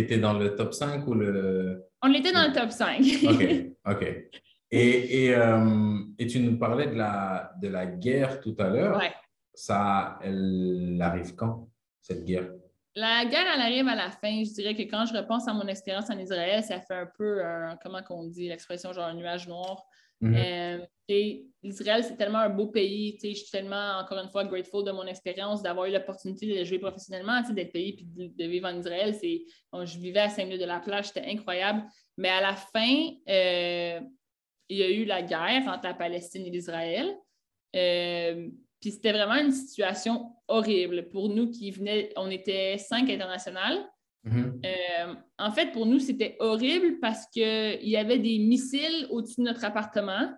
étais, 0.00 0.18
dans 0.18 0.34
le 0.34 0.54
top 0.54 0.72
5 0.74 1.06
ou 1.08 1.14
le. 1.14 1.82
On 2.02 2.12
était 2.14 2.32
dans 2.32 2.46
le 2.46 2.52
top 2.52 2.70
5. 2.70 3.00
OK. 3.84 3.92
OK. 3.92 4.30
Et, 4.70 5.24
et, 5.24 5.34
euh, 5.34 5.98
et, 6.18 6.26
tu 6.26 6.40
nous 6.40 6.58
parlais 6.58 6.86
de 6.86 6.94
la, 6.94 7.52
de 7.60 7.68
la 7.68 7.86
guerre 7.86 8.40
tout 8.40 8.54
à 8.58 8.68
l'heure. 8.68 8.98
Ouais. 8.98 9.12
Ça, 9.54 10.18
elle 10.22 10.98
arrive 11.00 11.34
quand, 11.34 11.68
cette 12.00 12.24
guerre? 12.24 12.50
La 12.94 13.24
guerre, 13.24 13.46
elle 13.54 13.60
arrive 13.60 13.88
à 13.88 13.94
la 13.94 14.10
fin. 14.10 14.42
Je 14.44 14.52
dirais 14.52 14.74
que 14.74 14.82
quand 14.82 15.06
je 15.06 15.16
repense 15.16 15.48
à 15.48 15.52
mon 15.52 15.66
expérience 15.66 16.10
en 16.10 16.18
Israël, 16.18 16.62
ça 16.62 16.80
fait 16.80 16.94
un 16.94 17.08
peu, 17.18 17.40
comment 17.82 18.02
qu'on 18.02 18.24
dit, 18.24 18.48
l'expression 18.48 18.92
genre 18.92 19.06
un 19.06 19.14
nuage 19.14 19.46
noir. 19.48 19.84
Mm-hmm. 20.22 20.34
Euh, 20.36 20.86
c'est 21.08 22.16
tellement 22.16 22.38
un 22.38 22.48
beau 22.48 22.68
pays. 22.68 23.18
Je 23.22 23.34
suis 23.34 23.50
tellement, 23.50 23.98
encore 23.98 24.18
une 24.18 24.28
fois, 24.28 24.44
grateful 24.44 24.84
de 24.84 24.92
mon 24.92 25.06
expérience, 25.06 25.62
d'avoir 25.62 25.86
eu 25.86 25.92
l'opportunité 25.92 26.58
de 26.58 26.64
jouer 26.64 26.78
professionnellement, 26.78 27.40
d'être 27.50 27.72
payé 27.72 27.96
et 27.98 28.28
de, 28.28 28.44
vivre 28.44 28.68
en 28.68 28.78
Israël. 28.78 29.14
je 29.14 29.98
vivais 29.98 30.20
à 30.20 30.28
5 30.28 30.44
minutes 30.44 30.60
de 30.60 30.66
la 30.66 30.80
plage, 30.80 31.06
c'était 31.06 31.28
incroyable. 31.28 31.84
Mais 32.16 32.28
à 32.28 32.40
la 32.40 32.56
fin, 32.56 33.10
euh, 33.28 34.00
il 34.68 34.76
y 34.78 34.82
a 34.82 34.90
eu 34.90 35.04
la 35.04 35.22
guerre 35.22 35.66
entre 35.68 35.84
la 35.84 35.94
Palestine 35.94 36.46
et 36.46 36.50
l'Israël. 36.50 37.14
Euh, 37.74 38.48
puis 38.80 38.92
c'était 38.92 39.12
vraiment 39.12 39.36
une 39.36 39.52
situation 39.52 40.32
horrible 40.48 41.08
pour 41.08 41.28
nous 41.28 41.50
qui 41.50 41.70
venaient, 41.70 42.12
on 42.16 42.30
était 42.30 42.78
cinq 42.78 43.10
internationales. 43.10 43.84
Mm-hmm. 44.26 44.66
Euh, 44.66 45.14
en 45.38 45.50
fait, 45.52 45.72
pour 45.72 45.86
nous, 45.86 46.00
c'était 46.00 46.36
horrible 46.40 46.98
parce 47.00 47.26
qu'il 47.28 47.88
y 47.88 47.96
avait 47.96 48.18
des 48.18 48.38
missiles 48.38 49.06
au-dessus 49.10 49.40
de 49.40 49.46
notre 49.46 49.64
appartement. 49.64 50.32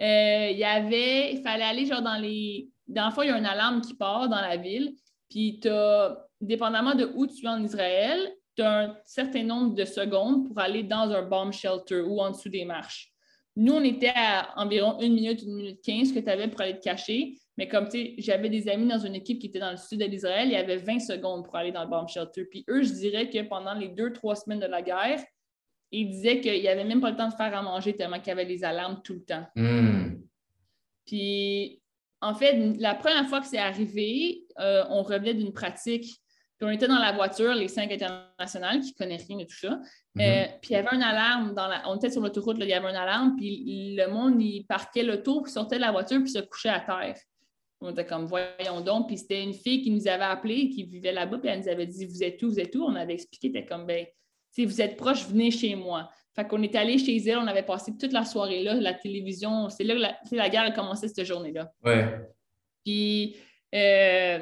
Euh, 0.00 0.48
il 0.50 0.58
y 0.58 0.64
avait, 0.64 1.32
il 1.32 1.42
fallait 1.42 1.64
aller 1.64 1.86
genre 1.86 2.02
dans 2.02 2.20
les. 2.20 2.68
Dans 2.86 3.06
le 3.06 3.12
fond, 3.12 3.22
il 3.22 3.28
y 3.28 3.30
a 3.30 3.38
une 3.38 3.46
alarme 3.46 3.80
qui 3.80 3.94
part 3.94 4.28
dans 4.28 4.40
la 4.40 4.56
ville. 4.56 4.94
Puis, 5.30 5.60
as, 5.66 6.16
dépendamment 6.40 6.94
de 6.94 7.10
où 7.14 7.26
tu 7.26 7.46
es 7.46 7.48
en 7.48 7.62
Israël, 7.62 8.18
tu 8.56 8.62
as 8.62 8.80
un 8.80 8.96
certain 9.04 9.44
nombre 9.44 9.74
de 9.74 9.84
secondes 9.84 10.46
pour 10.46 10.58
aller 10.58 10.82
dans 10.82 11.10
un 11.10 11.22
bomb 11.22 11.52
shelter 11.52 12.00
ou 12.00 12.20
en 12.20 12.32
dessous 12.32 12.50
des 12.50 12.64
marches. 12.64 13.12
Nous, 13.56 13.72
on 13.72 13.82
était 13.82 14.12
à 14.14 14.50
environ 14.56 14.98
une 15.00 15.14
minute, 15.14 15.42
une 15.42 15.54
minute 15.54 15.80
quinze 15.82 16.12
que 16.12 16.18
tu 16.18 16.28
avais 16.28 16.48
pour 16.48 16.60
aller 16.60 16.78
te 16.78 16.82
cacher. 16.82 17.38
Mais 17.58 17.68
comme, 17.68 17.88
tu 17.88 17.98
sais, 17.98 18.14
j'avais 18.18 18.48
des 18.48 18.68
amis 18.68 18.88
dans 18.88 18.98
une 18.98 19.14
équipe 19.14 19.38
qui 19.38 19.48
était 19.48 19.58
dans 19.58 19.72
le 19.72 19.76
sud 19.76 20.00
de 20.00 20.06
l'Israël, 20.06 20.48
il 20.48 20.52
y 20.52 20.56
avait 20.56 20.78
20 20.78 21.00
secondes 21.00 21.44
pour 21.44 21.54
aller 21.56 21.72
dans 21.72 21.84
le 21.84 21.90
bomb 21.90 22.08
shelter. 22.08 22.44
Puis 22.46 22.64
eux, 22.68 22.82
je 22.82 22.92
dirais 22.92 23.28
que 23.28 23.42
pendant 23.42 23.74
les 23.74 23.88
deux, 23.88 24.12
trois 24.12 24.36
semaines 24.36 24.60
de 24.60 24.66
la 24.66 24.80
guerre, 24.80 25.22
ils 25.90 26.08
disaient 26.08 26.40
qu'il 26.40 26.60
n'y 26.60 26.68
avait 26.68 26.84
même 26.84 27.02
pas 27.02 27.10
le 27.10 27.16
temps 27.16 27.28
de 27.28 27.34
faire 27.34 27.54
à 27.54 27.62
manger 27.62 27.94
tellement 27.94 28.18
qu'il 28.18 28.28
y 28.28 28.30
avait 28.30 28.46
les 28.46 28.64
alarmes 28.64 29.02
tout 29.04 29.12
le 29.12 29.24
temps. 29.24 29.46
Hmm. 29.54 30.22
Puis, 31.06 31.82
en 32.22 32.34
fait, 32.34 32.76
la 32.78 32.94
première 32.94 33.28
fois 33.28 33.40
que 33.40 33.46
c'est 33.46 33.58
arrivé, 33.58 34.46
euh, 34.60 34.84
on 34.88 35.02
revenait 35.02 35.34
d'une 35.34 35.52
pratique. 35.52 36.04
Puis 36.04 36.68
on 36.68 36.70
était 36.70 36.86
dans 36.86 37.00
la 37.00 37.12
voiture, 37.12 37.52
les 37.54 37.66
cinq 37.66 37.90
internationales 37.90 38.80
qui 38.80 38.92
ne 38.92 39.04
connaissent 39.04 39.26
rien 39.26 39.38
de 39.38 39.44
tout 39.44 39.56
ça. 39.56 39.80
Mhm. 40.14 40.20
Euh, 40.20 40.44
puis 40.62 40.70
il 40.70 40.72
y 40.74 40.76
avait 40.76 40.94
une 40.94 41.02
alarme, 41.02 41.54
dans 41.54 41.66
la... 41.66 41.82
on 41.88 41.96
était 41.96 42.10
sur 42.10 42.22
l'autoroute, 42.22 42.56
il 42.60 42.68
y 42.68 42.72
avait 42.72 42.88
une 42.88 42.96
alarme, 42.96 43.34
puis 43.36 43.94
le 43.96 44.06
monde, 44.06 44.40
il 44.40 44.64
parquait 44.64 45.02
l'auto, 45.02 45.42
puis 45.42 45.50
sortait 45.50 45.76
de 45.76 45.80
la 45.80 45.90
voiture, 45.90 46.20
puis 46.20 46.30
se 46.30 46.38
couchait 46.38 46.68
à 46.68 46.80
terre. 46.80 47.16
On 47.82 47.90
était 47.90 48.06
comme, 48.06 48.26
voyons 48.26 48.80
donc. 48.84 49.08
Puis 49.08 49.18
c'était 49.18 49.42
une 49.42 49.54
fille 49.54 49.82
qui 49.82 49.90
nous 49.90 50.06
avait 50.08 50.24
appelé, 50.24 50.68
qui 50.70 50.84
vivait 50.84 51.12
là-bas, 51.12 51.38
puis 51.38 51.48
elle 51.48 51.60
nous 51.60 51.68
avait 51.68 51.86
dit, 51.86 52.06
vous 52.06 52.22
êtes 52.22 52.42
où, 52.42 52.48
vous 52.48 52.60
êtes 52.60 52.74
où? 52.76 52.84
On 52.84 52.94
avait 52.94 53.14
expliqué, 53.14 53.48
était 53.48 53.64
comme, 53.64 53.86
ben, 53.86 54.06
si 54.50 54.64
vous 54.64 54.80
êtes 54.80 54.96
proche, 54.96 55.26
venez 55.26 55.50
chez 55.50 55.74
moi. 55.74 56.10
Fait 56.34 56.46
qu'on 56.46 56.62
est 56.62 56.74
allé 56.74 56.98
chez 56.98 57.16
elle, 57.28 57.38
on 57.38 57.46
avait 57.46 57.62
passé 57.62 57.92
toute 57.98 58.12
la 58.12 58.24
soirée 58.24 58.62
là, 58.62 58.74
la 58.74 58.94
télévision, 58.94 59.68
c'est 59.68 59.84
là 59.84 59.94
que 59.94 60.00
la, 60.00 60.18
la 60.32 60.48
guerre 60.48 60.62
a 60.62 60.70
commencé 60.70 61.08
cette 61.08 61.26
journée-là. 61.26 61.72
Ouais. 61.84 62.06
Puis, 62.84 63.36
euh, 63.74 64.38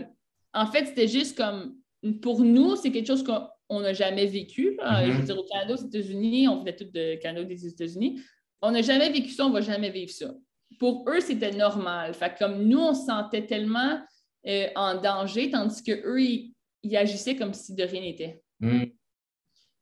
en 0.52 0.66
fait, 0.66 0.86
c'était 0.86 1.08
juste 1.08 1.36
comme, 1.36 1.76
pour 2.22 2.40
nous, 2.40 2.76
c'est 2.76 2.90
quelque 2.90 3.06
chose 3.06 3.24
qu'on 3.24 3.80
n'a 3.80 3.92
jamais 3.92 4.26
vécu. 4.26 4.76
là. 4.76 5.04
Mhm. 5.04 5.12
Je 5.12 5.16
veux 5.18 5.24
dire, 5.24 5.38
au 5.38 5.44
Canada, 5.44 5.74
aux 5.74 5.86
États-Unis, 5.86 6.48
on 6.48 6.60
venait 6.60 6.76
tous 6.76 6.84
de 6.90 7.16
Canada, 7.16 7.44
des 7.44 7.66
États-Unis. 7.66 8.20
On 8.62 8.70
n'a 8.70 8.82
jamais 8.82 9.10
vécu 9.10 9.30
ça, 9.30 9.46
on 9.46 9.48
ne 9.48 9.54
va 9.54 9.60
jamais 9.60 9.90
vivre 9.90 10.10
ça. 10.10 10.34
Pour 10.78 11.04
eux, 11.08 11.20
c'était 11.20 11.50
normal. 11.50 12.14
Fait 12.14 12.32
que 12.32 12.38
comme 12.38 12.62
nous, 12.64 12.78
on 12.78 12.94
se 12.94 13.06
sentait 13.06 13.46
tellement 13.46 14.00
euh, 14.46 14.68
en 14.76 15.00
danger, 15.00 15.50
tandis 15.50 15.82
qu'eux, 15.82 16.22
ils, 16.22 16.54
ils 16.82 16.96
agissaient 16.96 17.36
comme 17.36 17.54
si 17.54 17.74
de 17.74 17.82
rien 17.82 18.00
n'était. 18.00 18.42
Hmm. 18.60 18.84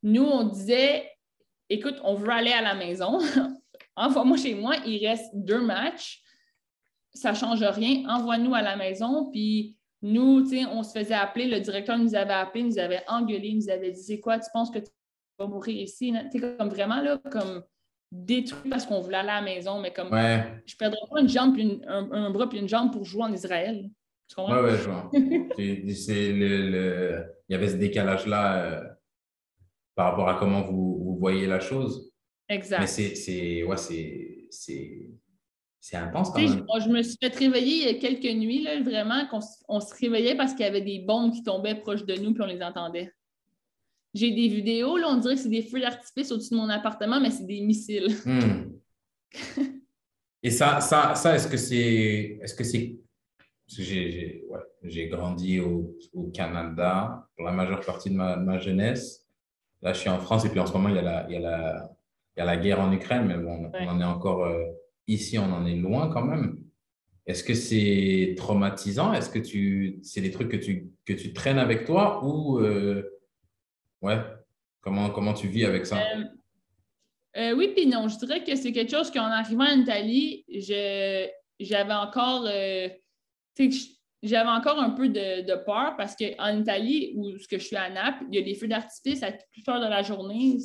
Nous, 0.03 0.25
on 0.25 0.45
disait, 0.45 1.11
écoute, 1.69 1.97
on 2.03 2.15
veut 2.15 2.31
aller 2.31 2.53
à 2.53 2.63
la 2.63 2.75
maison. 2.75 3.19
Envoie-moi 3.97 4.37
chez 4.37 4.55
moi, 4.55 4.77
il 4.87 5.07
reste 5.07 5.31
deux 5.35 5.61
matchs. 5.61 6.23
Ça 7.13 7.33
ne 7.33 7.37
change 7.37 7.63
rien. 7.63 8.09
Envoie-nous 8.09 8.55
à 8.55 8.63
la 8.63 8.77
maison. 8.77 9.31
Puis 9.31 9.77
nous, 10.03 10.45
on 10.71 10.83
se 10.83 10.99
faisait 10.99 11.15
appeler. 11.15 11.47
Le 11.47 11.61
directeur 11.61 11.99
nous 11.99 12.15
avait 12.15 12.33
appelé, 12.33 12.63
nous 12.65 12.79
avait 12.79 13.03
engueulé, 13.09 13.55
nous 13.55 13.69
avait 13.69 13.91
dit 13.91 14.03
C'est 14.03 14.21
quoi, 14.21 14.39
tu 14.39 14.49
penses 14.53 14.71
que 14.71 14.79
tu 14.79 14.91
vas 15.39 15.47
mourir 15.47 15.83
ici? 15.83 16.15
Comme 16.59 16.69
vraiment, 16.69 17.01
là, 17.01 17.19
comme 17.31 17.65
détruit 18.11 18.71
parce 18.71 18.87
qu'on 18.87 19.01
voulait 19.01 19.19
aller 19.19 19.29
à 19.29 19.41
la 19.41 19.43
maison, 19.43 19.81
mais 19.81 19.93
comme 19.93 20.11
Ouais. 20.13 20.43
je 20.67 20.75
ne 20.75 20.79
perdrais 20.79 21.01
pas 21.11 21.21
une 21.21 21.29
jambe, 21.29 21.53
puis 21.55 21.63
une- 21.63 21.85
un, 21.87 22.11
un 22.11 22.31
bras, 22.31 22.49
puis 22.49 22.59
une 22.59 22.69
jambe 22.69 22.93
pour 22.93 23.05
jouer 23.05 23.23
en 23.25 23.33
Israël. 23.33 23.91
Tu 24.29 24.35
comprends? 24.35 24.67
Je 24.69 24.89
vois. 24.91 25.11
C'est- 25.95 26.33
le, 26.33 26.71
le- 26.71 27.25
Il 27.49 27.53
y 27.53 27.57
avait 27.57 27.69
ce 27.69 27.77
décalage-là 27.77 28.63
euh, 28.65 28.89
par 29.95 30.11
rapport 30.11 30.29
à 30.29 30.35
comment 30.39 30.63
vous, 30.63 30.99
vous 31.03 31.17
voyez 31.19 31.47
la 31.47 31.61
chose. 31.61 32.13
Exact. 32.49 32.81
Mais 32.81 32.87
c'est, 32.87 33.15
c'est, 33.15 33.63
ouais, 33.63 33.77
c'est, 33.77 34.37
intense 35.95 36.31
quand 36.31 36.39
même. 36.41 36.67
je, 36.79 36.85
je 36.85 36.89
me 36.91 37.03
suis 37.03 37.17
fait 37.23 37.35
réveiller 37.35 37.77
il 37.77 37.93
y 37.95 37.97
a 37.97 37.99
quelques 37.99 38.37
nuits, 38.37 38.63
là, 38.63 38.81
vraiment, 38.83 39.27
qu'on 39.29 39.41
on 39.69 39.81
se 39.81 39.95
réveillait 39.95 40.35
parce 40.37 40.53
qu'il 40.53 40.61
y 40.67 40.69
avait 40.69 40.83
des 40.83 40.99
bombes 41.01 41.33
qui 41.33 41.43
tombaient 41.43 41.75
proches 41.77 42.05
de 42.05 42.15
nous 42.15 42.33
puis 42.35 42.43
on 42.43 42.47
les 42.47 42.63
entendait. 42.63 43.11
J'ai 44.15 44.31
des 44.31 44.49
vidéos, 44.49 44.97
là, 44.97 45.09
on 45.09 45.19
dirait 45.19 45.35
que 45.35 45.41
c'est 45.41 45.49
des 45.49 45.63
feux 45.63 45.81
d'artifice 45.81 46.33
au-dessus 46.33 46.51
de 46.51 46.57
mon 46.57 46.69
appartement, 46.69 47.21
mais 47.21 47.31
c'est 47.31 47.47
des 47.47 47.61
missiles. 47.61 48.09
Hmm. 48.25 48.73
Et 50.43 50.51
ça, 50.51 50.81
ça, 50.81 51.15
ça 51.15 51.35
est-ce 51.35 51.49
que 51.49 51.57
c'est, 51.57 52.39
est-ce 52.43 52.55
que 52.55 52.65
c'est, 52.65 52.97
j'ai, 53.67 53.85
j'ai, 53.85 54.45
ouais, 54.49 54.61
j'ai 54.85 55.09
grandi 55.09 55.61
au, 55.61 55.97
au 56.15 56.31
Canada 56.31 57.29
pour 57.37 57.45
la 57.45 57.53
majeure 57.53 57.81
partie 57.81 58.11
de 58.11 58.15
ma, 58.15 58.59
jeunesse. 58.59 59.27
Là, 59.83 59.93
je 59.93 60.01
suis 60.01 60.09
en 60.09 60.19
France 60.19 60.45
et 60.45 60.49
puis 60.49 60.61
en 60.61 60.67
ce 60.67 60.73
moment, 60.73 60.89
il 60.89 60.95
y 60.97 60.99
a 60.99 61.03
la, 61.03 61.27
il 61.29 61.35
y 61.35 61.37
a 61.37 61.41
la, 61.41 61.91
il 62.37 62.41
y 62.41 62.43
a 62.43 62.47
la 62.47 62.57
guerre 62.57 62.81
en 62.81 62.93
Ukraine, 62.93 63.27
mais 63.27 63.37
bon, 63.37 63.65
Ouais. 63.65 63.81
on 63.83 63.89
en 63.89 64.01
est 64.01 64.05
encore 64.05 64.45
euh, 64.45 64.65
ici, 65.07 65.39
on 65.39 65.53
en 65.53 65.67
est 65.67 65.77
loin 65.77 66.09
quand 66.09 66.25
même. 66.25 66.59
Est-ce 67.27 67.45
que 67.45 67.55
c'est 67.55 68.35
traumatisant? 68.39 69.13
Est-ce 69.13 69.29
que 69.29 69.39
tu, 69.39 69.99
c'est 70.03 70.23
des 70.23 70.31
trucs 70.31 70.49
que 70.49 70.57
tu, 70.57 70.89
que 71.05 71.13
tu 71.13 71.35
traînes 71.35 71.59
avec 71.59 71.85
toi 71.85 72.25
ou, 72.25 72.59
euh, 72.61 73.18
ouais, 74.03 74.19
comment, 74.81 75.11
comment 75.11 75.35
tu 75.35 75.49
vis 75.49 75.65
avec 75.65 75.87
ça? 75.87 75.99
Euh, 75.99 76.25
euh, 77.37 77.53
oui, 77.53 77.73
puis 77.75 77.87
non. 77.87 78.09
Je 78.09 78.19
dirais 78.19 78.43
que 78.43 78.57
c'est 78.57 78.73
quelque 78.73 78.91
chose 78.91 79.11
qu'en 79.11 79.25
arrivant 79.25 79.65
en 79.65 79.81
Italie, 79.81 80.45
j'avais 80.49 81.95
encore, 81.95 82.47
euh, 82.47 82.89
j'avais 84.23 84.51
encore 84.51 84.79
un 84.79 84.91
peu 84.91 85.09
de, 85.09 85.43
de 85.43 85.65
peur 85.65 85.95
parce 85.97 86.17
qu'en 86.17 86.59
Italie, 86.59 87.13
où 87.17 87.37
ce 87.39 87.47
que 87.47 87.59
je 87.59 87.65
suis 87.65 87.77
à 87.77 87.91
Naples, 87.91 88.25
il 88.31 88.39
y 88.39 88.43
a 88.43 88.45
des 88.45 88.55
feux 88.55 88.69
d'artifice 88.69 89.23
à 89.23 89.33
toute 89.33 89.69
heure 89.69 89.81
de 89.81 89.89
la 89.89 90.03
journée. 90.03 90.59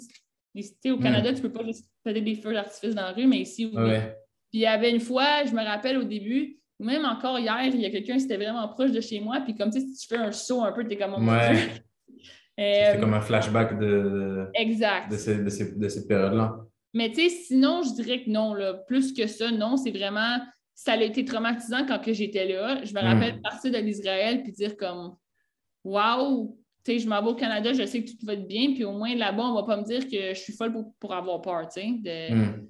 Sais, 0.55 0.91
au 0.91 0.99
Canada, 0.99 1.33
tu 1.33 1.41
ne 1.41 1.47
peux 1.47 1.51
pas 1.51 1.65
juste 1.65 1.89
faire 2.03 2.13
des 2.13 2.35
feux 2.35 2.53
d'artifice 2.53 2.93
dans 2.93 3.01
la 3.01 3.11
rue, 3.11 3.25
mais 3.25 3.39
ici, 3.39 3.65
oui. 3.65 3.81
Ouais. 3.81 4.15
Puis 4.51 4.59
il 4.59 4.61
y 4.61 4.67
avait 4.67 4.91
une 4.91 4.99
fois, 4.99 5.43
je 5.45 5.51
me 5.51 5.63
rappelle 5.63 5.97
au 5.97 6.03
début, 6.03 6.59
ou 6.79 6.85
même 6.85 7.05
encore 7.05 7.39
hier, 7.39 7.65
il 7.65 7.81
y 7.81 7.85
a 7.87 7.89
quelqu'un 7.89 8.17
qui 8.17 8.25
était 8.25 8.37
vraiment 8.37 8.67
proche 8.67 8.91
de 8.91 9.01
chez 9.01 9.19
moi, 9.19 9.41
puis 9.41 9.55
comme 9.55 9.71
tu 9.71 9.79
si 9.79 9.95
tu 9.95 10.07
fais 10.07 10.17
un 10.17 10.31
saut 10.31 10.61
un 10.61 10.71
peu, 10.71 10.87
tu 10.87 10.93
es 10.93 10.97
comme 10.97 11.15
oh 11.17 11.21
Ouais. 11.21 11.83
C'est 12.57 12.97
Euh, 12.97 12.99
comme 12.99 13.13
un 13.15 13.21
flashback 13.21 13.79
de, 13.79 14.47
exact. 14.53 15.11
de, 15.11 15.17
ces- 15.17 15.39
de, 15.43 15.49
ces- 15.49 15.75
de 15.75 15.87
cette 15.89 16.07
période-là. 16.07 16.57
Mais 16.93 17.09
tu 17.09 17.15
sais, 17.21 17.29
sinon, 17.29 17.81
je 17.81 17.93
dirais 18.01 18.23
que 18.23 18.29
non, 18.29 18.53
là. 18.53 18.73
plus 18.75 19.13
que 19.13 19.25
ça, 19.25 19.49
non, 19.51 19.75
c'est 19.77 19.89
vraiment, 19.91 20.37
ça 20.75 20.93
a 20.93 21.01
été 21.01 21.25
traumatisant 21.25 21.85
quand 21.87 21.99
que 21.99 22.13
j'étais 22.13 22.47
là. 22.47 22.83
Je 22.83 22.93
me 22.93 23.01
Mm. 23.01 23.05
rappelle 23.05 23.41
partir 23.41 23.71
de 23.71 23.77
l'Israël 23.79 24.43
puis 24.43 24.51
dire 24.51 24.77
comme, 24.77 25.15
waouh, 25.83 26.55
tu 26.85 26.91
sais, 26.93 26.99
je 26.99 27.07
m'en 27.09 27.21
vais 27.23 27.29
au 27.29 27.35
Canada, 27.35 27.73
je 27.73 27.85
sais 27.85 28.03
que 28.03 28.11
tout 28.11 28.17
va 28.25 28.33
être 28.33 28.47
bien, 28.47 28.73
puis 28.73 28.83
au 28.83 28.91
moins 28.91 29.15
là-bas, 29.15 29.43
on 29.43 29.55
va 29.55 29.63
pas 29.63 29.77
me 29.77 29.83
dire 29.85 30.03
que 30.07 30.33
je 30.35 30.39
suis 30.39 30.53
folle 30.53 30.71
pour, 30.73 30.93
pour 30.99 31.13
avoir 31.13 31.41
peur, 31.41 31.67
tu 31.69 31.81
sais. 31.81 31.87
de- 31.99 32.35
Hmm. 32.35 32.67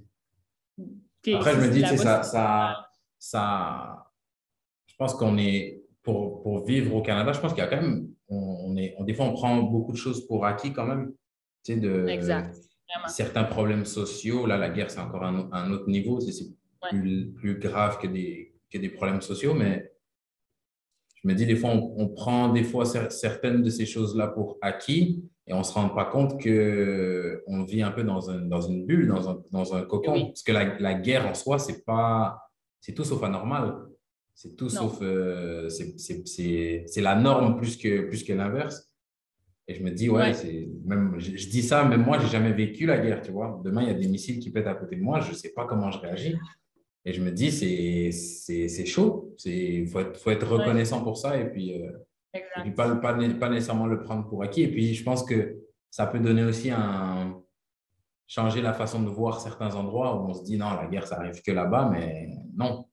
Après, 1.35 1.55
je 1.55 1.59
me 1.61 1.69
dis, 1.69 1.81
tu 1.81 1.87
sais, 1.89 1.97
ça, 1.97 2.21
ça, 2.23 2.87
ça, 3.19 4.05
je 4.87 4.95
pense 4.97 5.13
qu'on 5.15 5.37
est, 5.37 5.81
pour, 6.01 6.41
pour 6.43 6.65
vivre 6.65 6.95
au 6.95 7.01
Canada, 7.01 7.31
je 7.33 7.39
pense 7.39 7.53
qu'il 7.53 7.63
y 7.63 7.65
a 7.65 7.69
quand 7.69 7.81
même, 7.81 8.09
on, 8.73 8.75
on 8.75 8.77
est, 8.77 8.95
on, 8.97 9.03
des 9.03 9.13
fois, 9.13 9.25
on 9.25 9.33
prend 9.33 9.61
beaucoup 9.63 9.91
de 9.91 9.97
choses 9.97 10.25
pour 10.27 10.45
acquis 10.45 10.73
quand 10.73 10.85
même. 10.85 11.13
Tu 11.63 11.73
sais, 11.73 11.79
de, 11.79 12.07
Exact. 12.07 12.53
Vraiment. 12.93 13.07
certains 13.07 13.43
problèmes 13.43 13.85
sociaux. 13.85 14.45
Là, 14.45 14.57
la 14.57 14.69
guerre, 14.69 14.91
c'est 14.91 14.99
encore 14.99 15.23
un, 15.23 15.49
un 15.51 15.71
autre 15.71 15.87
niveau. 15.89 16.19
C'est 16.19 16.45
Ouais. 16.83 16.89
plus, 16.99 17.31
plus 17.31 17.59
grave 17.59 17.97
que 17.97 18.07
des, 18.07 18.53
que 18.69 18.77
des 18.77 18.89
problèmes 18.89 19.21
sociaux. 19.21 19.53
Mais 19.53 19.93
je 21.15 21.27
me 21.29 21.33
dis, 21.33 21.45
des 21.45 21.55
fois, 21.55 21.69
on, 21.69 21.95
on 21.97 22.09
prend 22.09 22.49
des 22.49 22.63
fois 22.65 22.83
cer- 22.83 23.09
certaines 23.09 23.61
de 23.63 23.69
ces 23.69 23.85
choses-là 23.85 24.27
pour 24.27 24.57
acquis 24.61 25.23
et 25.47 25.53
on 25.53 25.59
ne 25.59 25.63
se 25.63 25.71
rend 25.71 25.87
pas 25.87 26.03
compte 26.03 26.31
qu'on 26.43 27.63
vit 27.63 27.81
un 27.81 27.91
peu 27.91 28.03
dans, 28.03 28.29
un, 28.29 28.41
dans 28.41 28.59
une 28.59 28.85
bulle, 28.85 29.07
dans 29.07 29.29
un, 29.29 29.41
dans 29.51 29.73
un 29.73 29.83
cocon. 29.83 30.11
Oui. 30.13 30.25
Parce 30.25 30.43
que 30.43 30.51
la, 30.51 30.77
la 30.79 30.93
guerre 30.95 31.25
en 31.25 31.33
soi, 31.33 31.57
c'est 31.57 31.85
pas, 31.85 32.37
c'est 32.81 32.93
tout 32.93 33.05
sauf 33.05 33.23
anormal. 33.23 33.75
C'est 34.35 34.55
tout 34.55 34.65
Non. 34.65 34.69
sauf, 34.89 34.99
euh, 35.01 35.69
c'est- 35.69 37.01
la 37.01 37.15
norme 37.15 37.57
plus 37.57 37.77
que, 37.77 38.01
plus 38.07 38.23
que 38.23 38.33
l'inverse. 38.33 38.89
Et 39.67 39.75
je 39.75 39.83
me 39.83 39.91
dis, 39.91 40.09
ouais, 40.09 40.33
Ouais. 40.43 40.69
même, 40.85 41.15
je, 41.19 41.37
je 41.37 41.49
dis 41.49 41.61
ça, 41.61 41.85
même 41.85 42.03
moi, 42.03 42.19
j'ai 42.19 42.27
jamais 42.27 42.51
vécu 42.51 42.85
la 42.85 42.97
guerre, 42.97 43.21
tu 43.21 43.31
vois. 43.31 43.61
Demain, 43.63 43.83
il 43.83 43.87
y 43.87 43.91
a 43.91 43.93
des 43.93 44.07
missiles 44.07 44.39
qui 44.39 44.49
pètent 44.51 44.67
à 44.67 44.73
côté 44.75 44.95
de 44.97 45.01
moi, 45.01 45.21
je 45.21 45.33
sais 45.33 45.53
pas 45.53 45.65
comment 45.65 45.89
je 45.91 45.99
réagis. 45.99 46.35
Et 47.05 47.13
je 47.13 47.21
me 47.21 47.31
dis, 47.31 47.51
c'est 47.51 48.85
chaud. 48.85 49.33
Il 49.45 49.87
faut 49.87 49.99
être, 50.01 50.17
faut 50.19 50.31
être 50.31 50.47
reconnaissant 50.47 51.01
pour 51.03 51.17
ça 51.17 51.37
et 51.37 51.49
puis, 51.49 51.81
euh, 51.81 51.91
et 52.33 52.41
puis 52.63 52.71
pas, 52.71 52.93
pas, 52.95 53.13
pas 53.13 53.49
nécessairement 53.49 53.85
le 53.87 54.01
prendre 54.01 54.27
pour 54.27 54.43
acquis. 54.43 54.63
Et 54.63 54.67
puis, 54.71 54.93
je 54.93 55.03
pense 55.03 55.23
que 55.23 55.57
ça 55.91 56.07
peut 56.07 56.19
donner 56.19 56.43
aussi 56.43 56.71
un. 56.71 57.39
changer 58.25 58.61
la 58.61 58.73
façon 58.73 59.03
de 59.03 59.09
voir 59.09 59.39
certains 59.41 59.75
endroits 59.75 60.15
où 60.19 60.27
on 60.29 60.33
se 60.33 60.43
dit, 60.43 60.57
non, 60.57 60.71
la 60.73 60.87
guerre, 60.87 61.05
ça 61.05 61.17
arrive 61.19 61.41
que 61.41 61.51
là-bas, 61.51 61.89
mais 61.91 62.29
non. 62.55 62.85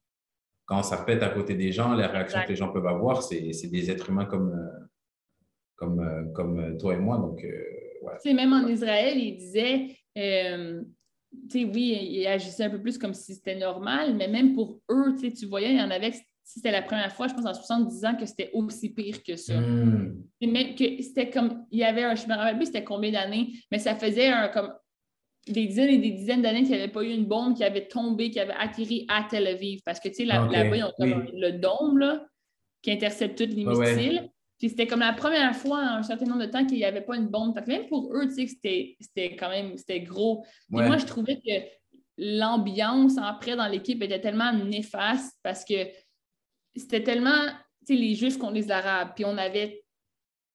Quand 0.70 0.84
ça 0.84 0.98
pète 0.98 1.20
à 1.24 1.30
côté 1.30 1.56
des 1.56 1.72
gens, 1.72 1.94
les 1.94 2.06
réactions 2.06 2.38
Exact. 2.38 2.44
que 2.44 2.50
les 2.50 2.56
gens 2.56 2.72
peuvent 2.72 2.86
avoir, 2.86 3.24
c'est 3.24 3.50
des 3.64 3.90
êtres 3.90 4.08
humains 4.08 4.26
comme, 4.26 4.52
euh, 4.52 4.86
comme, 5.74 5.98
euh, 5.98 6.24
comme 6.32 6.78
toi 6.78 6.94
et 6.94 6.98
moi. 6.98 7.18
Donc, 7.18 7.42
euh, 7.42 7.48
ouais. 8.02 8.12
Tu 8.22 8.28
sais, 8.28 8.34
même 8.34 8.52
en 8.52 8.68
Israël, 8.68 9.18
il 9.18 9.36
disait, 9.36 9.88
euh, 10.16 10.80
tu 11.50 11.58
sais, 11.58 11.64
oui, 11.64 11.98
il 12.12 12.24
agissait 12.28 12.62
un 12.62 12.70
peu 12.70 12.80
plus 12.80 12.98
comme 12.98 13.14
si 13.14 13.34
c'était 13.34 13.56
normal, 13.56 14.14
mais 14.14 14.28
même 14.28 14.54
pour 14.54 14.80
eux, 14.88 15.14
tu 15.14 15.28
sais, 15.28 15.32
tu 15.32 15.46
voyais, 15.46 15.72
il 15.72 15.80
y 15.80 15.82
en 15.82 15.90
avait, 15.90 16.12
si 16.12 16.22
c'était 16.44 16.70
la 16.70 16.82
première 16.82 17.12
fois, 17.12 17.26
je 17.26 17.34
pense, 17.34 17.46
en 17.46 17.52
70 17.52 18.04
ans, 18.04 18.14
que 18.14 18.26
c'était 18.26 18.50
aussi 18.52 18.90
pire 18.90 19.24
que 19.24 19.34
ça. 19.34 19.54
Et 20.40 20.46
même 20.46 20.76
que 20.76 21.02
c'était 21.02 21.30
comme, 21.30 21.66
il 21.72 21.80
y 21.80 21.84
avait 21.84 22.04
un, 22.04 22.14
je 22.14 22.28
me 22.28 22.34
rappelle 22.34 22.58
plus 22.58 22.66
c'était 22.66 22.84
combien 22.84 23.10
d'années, 23.10 23.54
mais 23.72 23.80
ça 23.80 23.96
faisait 23.96 24.28
un, 24.28 24.46
comme 24.46 24.72
des 25.46 25.66
dizaines 25.66 25.90
et 25.90 25.98
des 25.98 26.10
dizaines 26.10 26.42
d'années 26.42 26.62
qu'il 26.62 26.70
n'y 26.70 26.82
avait 26.82 26.92
pas 26.92 27.02
eu 27.02 27.10
une 27.10 27.24
bombe 27.24 27.56
qui 27.56 27.64
avait 27.64 27.86
tombé, 27.88 28.30
qui 28.30 28.40
avait 28.40 28.54
atterri 28.58 29.06
à 29.08 29.26
Tel 29.28 29.46
Aviv. 29.46 29.80
Parce 29.84 29.98
que, 30.00 30.08
tu 30.08 30.16
sais, 30.16 30.24
là-bas, 30.24 30.76
ils 30.76 30.84
ont 30.84 30.92
oui. 30.98 31.12
le 31.34 31.52
dôme, 31.52 31.98
là, 31.98 32.26
qui 32.82 32.92
intercepte 32.92 33.38
tous 33.38 33.54
les 33.54 33.64
ouais. 33.64 33.94
missiles. 33.96 34.30
Puis 34.58 34.68
c'était 34.68 34.86
comme 34.86 35.00
la 35.00 35.14
première 35.14 35.56
fois 35.56 35.78
en 35.78 35.96
un 35.96 36.02
certain 36.02 36.26
nombre 36.26 36.42
de 36.42 36.50
temps 36.50 36.66
qu'il 36.66 36.76
n'y 36.76 36.84
avait 36.84 37.00
pas 37.00 37.16
une 37.16 37.28
bombe. 37.28 37.54
Fait 37.54 37.64
que 37.64 37.70
même 37.70 37.86
pour 37.86 38.14
eux, 38.14 38.28
tu 38.28 38.34
sais, 38.34 38.46
c'était- 38.46 38.96
c'était 39.00 39.34
quand 39.34 39.48
même, 39.48 39.76
c'était 39.78 40.00
gros. 40.00 40.42
Puis 40.68 40.78
Ouais. 40.78 40.86
moi, 40.86 40.98
je 40.98 41.06
trouvais 41.06 41.36
que 41.36 41.50
l'ambiance 42.18 43.16
après 43.16 43.56
dans 43.56 43.66
l'équipe 43.66 44.02
était 44.02 44.20
tellement 44.20 44.52
néfaste 44.52 45.38
parce 45.42 45.64
que 45.64 45.88
c'était 46.76 47.02
tellement, 47.02 47.46
tu 47.86 47.94
sais, 47.94 48.00
les 48.00 48.14
Juifs 48.14 48.36
contre 48.36 48.52
les 48.52 48.70
Arabes. 48.70 49.12
Puis 49.16 49.24
on 49.24 49.38
avait 49.38 49.79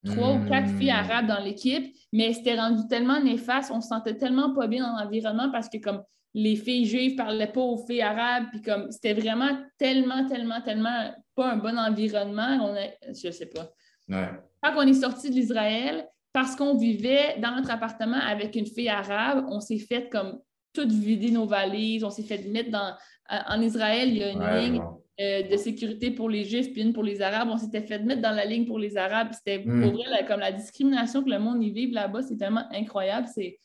trois 0.05 0.33
ou 0.33 0.45
quatre 0.45 0.69
filles 0.77 0.91
arabes 0.91 1.27
dans 1.27 1.43
l'équipe, 1.43 1.93
mais 2.13 2.33
c'était 2.33 2.59
rendu 2.59 2.87
tellement 2.87 3.21
néfaste, 3.21 3.71
on 3.73 3.81
se 3.81 3.87
sentait 3.89 4.15
tellement 4.15 4.53
pas 4.53 4.67
bien 4.67 4.83
dans 4.83 5.03
l'environnement 5.03 5.49
parce 5.51 5.67
que 5.69 5.77
comme 5.77 6.03
les 6.33 6.55
filles 6.55 6.85
juives 6.85 7.15
parlaient 7.15 7.51
pas 7.51 7.61
aux 7.61 7.85
filles 7.85 8.01
arabes, 8.01 8.45
puis 8.51 8.61
comme 8.61 8.91
c'était 8.91 9.13
vraiment 9.13 9.57
tellement, 9.77 10.27
tellement, 10.27 10.61
tellement 10.61 11.11
pas 11.33 11.51
un 11.51 11.57
bon 11.57 11.77
environnement. 11.77 12.59
On 12.61 12.75
a, 12.75 12.87
je 13.13 13.31
sais 13.31 13.45
pas. 13.47 13.71
Ouais. 14.09 14.29
Quand 14.61 14.73
on 14.77 14.81
est 14.81 14.93
sorti 14.93 15.29
de 15.29 15.35
l'Israël, 15.35 16.05
parce 16.33 16.55
qu'on 16.57 16.75
vivait 16.75 17.37
dans 17.39 17.55
notre 17.55 17.71
appartement 17.71 18.17
avec 18.17 18.55
une 18.55 18.65
fille 18.65 18.89
arabe, 18.89 19.45
on 19.49 19.61
s'est 19.61 19.79
fait 19.79 20.09
comme 20.09 20.39
tout 20.73 20.87
vider 20.89 21.31
nos 21.31 21.45
valises, 21.45 22.03
on 22.03 22.09
s'est 22.09 22.23
fait 22.23 22.45
mettre 22.49 22.69
dans. 22.69 22.93
En 23.29 23.59
Israël, 23.61 24.09
il 24.09 24.17
y 24.17 24.23
a 24.23 24.29
une 24.29 24.43
Ouais, 24.43 24.61
ligne 24.61 24.77
bon. 24.79 25.01
Euh, 25.21 25.43
de 25.43 25.55
sécurité 25.57 26.11
pour 26.11 26.29
les 26.29 26.43
Juifs 26.43 26.73
puis 26.73 26.81
une 26.81 26.91
pour 26.93 27.03
les 27.03 27.21
Arabes. 27.21 27.47
On 27.51 27.57
s'était 27.57 27.81
fait 27.81 27.99
mettre 27.99 28.21
dans 28.21 28.31
la 28.35 28.45
ligne 28.45 28.65
pour 28.65 28.79
les 28.79 28.97
Arabes. 28.97 29.29
C'était 29.33 29.59
Mm. 29.65 29.81
pour 29.81 29.91
vrai, 29.93 30.09
là, 30.09 30.23
comme 30.23 30.39
la 30.41 30.51
discrimination 30.51 31.23
que 31.23 31.29
le 31.29 31.39
monde 31.39 31.63
y 31.63 31.71
vive 31.71 31.93
là-bas, 31.93 32.21
c'est 32.23 32.37
tellement 32.37 32.65
incroyable. 32.73 33.27
C'est, 33.33 33.57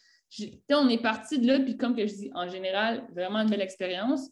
on 0.71 0.89
est 0.89 1.03
parti 1.03 1.39
de 1.41 1.47
là, 1.49 1.59
puis 1.61 1.77
comme 1.77 1.97
que 1.97 2.07
je 2.07 2.15
dis, 2.15 2.31
en 2.35 2.49
général, 2.49 3.03
vraiment 3.15 3.41
une 3.41 3.51
belle 3.51 3.61
expérience. 3.63 4.31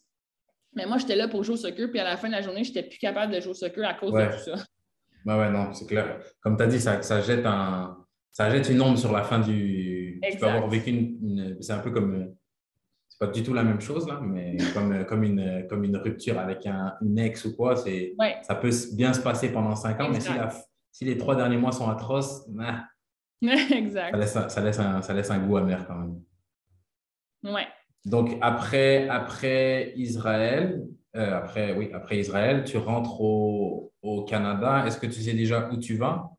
Mais 0.74 0.86
moi, 0.86 0.98
j'étais 0.98 1.16
là 1.16 1.26
pour 1.26 1.42
jouer 1.42 1.54
au 1.54 1.56
soccer, 1.58 1.90
puis 1.90 1.98
à 1.98 2.04
la 2.04 2.16
fin 2.16 2.28
de 2.28 2.32
la 2.34 2.42
journée, 2.42 2.62
j'étais 2.62 2.82
plus 2.84 2.98
capable 2.98 3.32
de 3.34 3.40
jouer 3.40 3.50
au 3.50 3.54
soccer 3.54 3.84
à 3.88 3.94
cause 3.94 4.12
Ouais. 4.12 4.26
de 4.28 4.32
tout 4.32 4.38
ça. 4.38 4.54
Ouais, 5.26 5.34
ouais, 5.36 5.50
non, 5.50 5.72
c'est 5.72 5.86
clair. 5.86 6.20
Comme 6.40 6.56
tu 6.56 6.62
as 6.62 6.66
dit, 6.68 6.78
ça, 6.80 7.02
ça, 7.02 7.20
jette 7.20 7.44
un, 7.44 7.96
ça 8.30 8.48
jette 8.50 8.68
une 8.68 8.80
ombre 8.80 8.96
sur 8.98 9.10
la 9.12 9.24
fin 9.24 9.40
du. 9.40 10.20
Tu 10.30 10.38
peux 10.38 10.46
avoir 10.46 10.68
vécu 10.68 10.90
une. 10.90 11.18
une- 11.20 11.56
c'est 11.60 11.72
un 11.72 11.78
peu 11.80 11.90
comme. 11.90 12.32
Euh, 13.20 13.26
C'est 13.26 13.26
pas 13.26 13.32
du 13.32 13.42
tout 13.42 13.54
la 13.54 13.62
même 13.64 13.80
chose, 13.80 14.06
là, 14.06 14.20
mais 14.22 14.56
comme, 14.74 14.92
euh, 14.92 15.04
comme, 15.04 15.22
une, 15.24 15.66
comme 15.68 15.84
une 15.84 15.96
rupture 15.96 16.38
avec 16.38 16.66
un, 16.66 16.94
une 17.02 17.18
ex 17.18 17.44
ou 17.44 17.56
quoi, 17.56 17.76
c'est, 17.76 18.14
Ouais. 18.18 18.36
ça 18.42 18.54
peut 18.54 18.70
bien 18.92 19.12
se 19.12 19.20
passer 19.20 19.50
pendant 19.52 19.74
cinq 19.76 20.00
ans, 20.00 20.08
mais 20.10 20.20
si, 20.20 20.28
la- 20.32 20.50
si 20.92 21.04
les 21.04 21.18
trois 21.18 21.36
derniers 21.36 21.56
mois 21.58 21.72
sont 21.72 21.88
atroces, 21.88 22.46
nah, 22.48 22.84
exact. 23.70 24.12
ça, 24.12 24.16
laisse, 24.18 24.36
un- 24.36 24.48
ça, 24.48 24.60
laisse 24.60 24.78
un, 24.78 25.02
ça 25.02 25.14
laisse 25.14 25.30
un 25.30 25.38
goût 25.38 25.56
amer 25.56 25.86
quand 25.86 25.94
même. 25.96 26.20
Ouais. 27.44 27.66
Donc, 28.04 28.36
après, 28.40 29.08
après 29.08 29.92
Israël, 29.96 30.84
euh, 31.16 31.36
après, 31.38 31.74
oui, 31.76 31.90
après 31.92 32.18
Israël, 32.18 32.64
tu 32.64 32.76
rentres 32.78 33.20
au, 33.20 33.92
au 34.02 34.24
Canada. 34.24 34.84
Est-ce 34.86 34.98
que 34.98 35.06
tu 35.06 35.20
sais 35.20 35.34
déjà 35.34 35.68
où 35.70 35.76
tu 35.76 35.96
vas? 35.96 36.30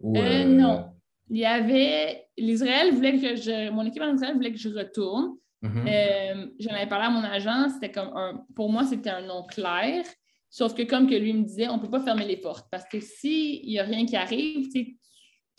Ou, 0.00 0.16
Euh, 0.18 0.44
non. 0.44 0.92
Il 1.30 1.38
y 1.38 1.44
avait. 1.46 2.26
L'Israël 2.38 2.94
voulait 2.94 3.18
que 3.18 3.34
je. 3.36 3.70
Mon 3.70 3.84
équipe 3.84 4.02
en 4.02 4.14
Israël 4.14 4.34
voulait 4.34 4.52
que 4.52 4.58
je 4.58 4.68
retourne. 4.68 5.36
Mhm. 5.62 5.84
Euh, 5.88 6.46
J'en 6.60 6.74
avais 6.74 6.86
parlé 6.86 7.06
à 7.06 7.10
mon 7.10 7.24
agent, 7.24 7.70
c'était 7.74 7.90
comme 7.90 8.10
un. 8.16 8.44
Pour 8.54 8.70
moi, 8.70 8.84
c'était 8.84 9.10
un 9.10 9.22
nom 9.22 9.44
clair. 9.44 10.04
Sauf 10.50 10.74
que, 10.74 10.82
comme 10.82 11.08
que 11.08 11.14
lui 11.14 11.32
me 11.32 11.42
disait, 11.44 11.68
on 11.68 11.76
ne 11.76 11.82
peut 11.82 11.90
pas 11.90 12.00
fermer 12.00 12.24
les 12.24 12.36
portes. 12.36 12.68
Parce 12.70 12.84
que 12.88 13.00
s'il 13.00 13.66
n'y 13.66 13.78
a 13.78 13.82
rien 13.82 14.06
qui 14.06 14.16
arrive, 14.16 14.68
tu 14.72 14.96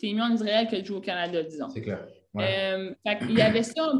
es 0.02 0.12
mieux 0.12 0.22
en 0.22 0.32
Israël 0.34 0.66
que 0.68 0.76
de 0.76 0.84
jouer 0.84 0.96
au 0.96 1.00
Canada, 1.00 1.42
disons. 1.42 1.68
C'est 1.68 1.82
clair. 1.82 2.06
Ouais. 2.34 2.44
Euh, 2.48 2.94
fait 3.06 3.18
qu'il 3.18 3.36
y 3.38 3.42
avait 3.42 3.62
ça, 3.62 3.92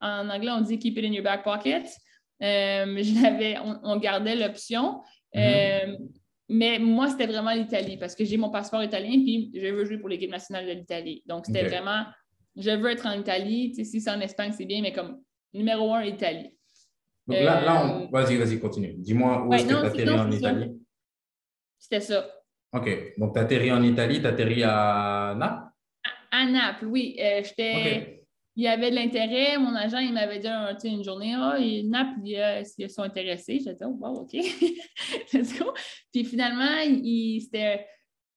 en 0.00 0.28
anglais, 0.28 0.50
on 0.50 0.60
dit 0.60 0.78
keep 0.78 0.96
it 0.98 1.04
in 1.04 1.12
your 1.12 1.24
back 1.24 1.42
pocket. 1.44 1.86
Euh, 2.42 2.98
je 3.02 3.22
l'avais- 3.22 3.58
on, 3.58 3.78
on 3.82 3.96
gardait 3.96 4.36
l'option. 4.36 5.02
Euh, 5.36 5.96
mais 6.48 6.78
moi, 6.78 7.08
c'était 7.08 7.26
vraiment 7.26 7.52
l'Italie 7.52 7.96
parce 7.96 8.14
que 8.14 8.24
j'ai 8.24 8.36
mon 8.36 8.50
passeport 8.50 8.82
italien 8.84 9.10
puis 9.22 9.50
je 9.54 9.66
veux 9.68 9.84
jouer 9.84 9.98
pour 9.98 10.08
l'équipe 10.08 10.30
nationale 10.30 10.66
de 10.66 10.72
l'Italie. 10.72 11.22
Donc, 11.26 11.46
c'était 11.46 11.64
vraiment, 11.64 12.04
je 12.56 12.70
veux 12.70 12.90
être 12.90 13.06
en 13.06 13.18
Italie. 13.18 13.70
Tu 13.70 13.76
sais, 13.76 13.84
si 13.84 14.00
c'est 14.00 14.10
en 14.10 14.20
Espagne, 14.20 14.52
c'est 14.56 14.66
bien, 14.66 14.82
mais 14.82 14.92
comme 14.92 15.20
numéro 15.54 15.94
un, 15.94 16.02
Italie. 16.04 16.50
Donc 17.26 17.38
là, 17.38 17.60
là 17.64 17.84
euh, 17.86 17.88
on... 17.88 18.10
vas-y, 18.10 18.36
vas-y, 18.36 18.58
continue. 18.60 18.94
Dis-moi 18.98 19.42
où 19.44 19.48
Ouais, 19.50 19.56
est-ce 19.60 19.66
que 19.66 19.96
tu 19.96 20.04
non, 20.04 20.18
en. 20.18 20.30
Italie? 20.30 20.72
C'était 21.78 22.00
ça. 22.00 22.26
OK. 22.72 23.14
Donc, 23.18 23.34
tu 23.34 23.40
atterris 23.40 23.72
en 23.72 23.82
Italie, 23.82 24.20
tu 24.20 24.26
atterris 24.26 24.62
à 24.64 25.34
Naples? 25.38 25.70
À 26.30 26.44
Naples, 26.46 26.86
oui. 26.86 27.16
Euh, 27.20 27.42
j'étais. 27.44 28.26
Il 28.56 28.62
y 28.62 28.68
avait 28.68 28.90
de 28.90 28.94
l'intérêt. 28.96 29.58
Mon 29.58 29.74
agent, 29.74 29.98
il 29.98 30.12
m'avait 30.12 30.38
dit 30.38 30.46
un- 30.48 30.78
sais, 30.78 30.88
une 30.88 31.02
journée, 31.02 31.34
ah, 31.36 31.56
et 31.58 31.82
Naples, 31.82 32.20
ils 32.24 32.90
sont 32.90 33.02
intéressés? 33.02 33.58
J'ai 33.64 33.72
dit, 33.74 33.82
oh, 33.84 33.96
wow, 34.00 34.20
OK, 34.20 34.32
let's 35.32 35.58
go. 35.58 35.72
Puis 36.12 36.24
finalement, 36.24 36.78
il- 36.86 37.40
c'était 37.42 37.86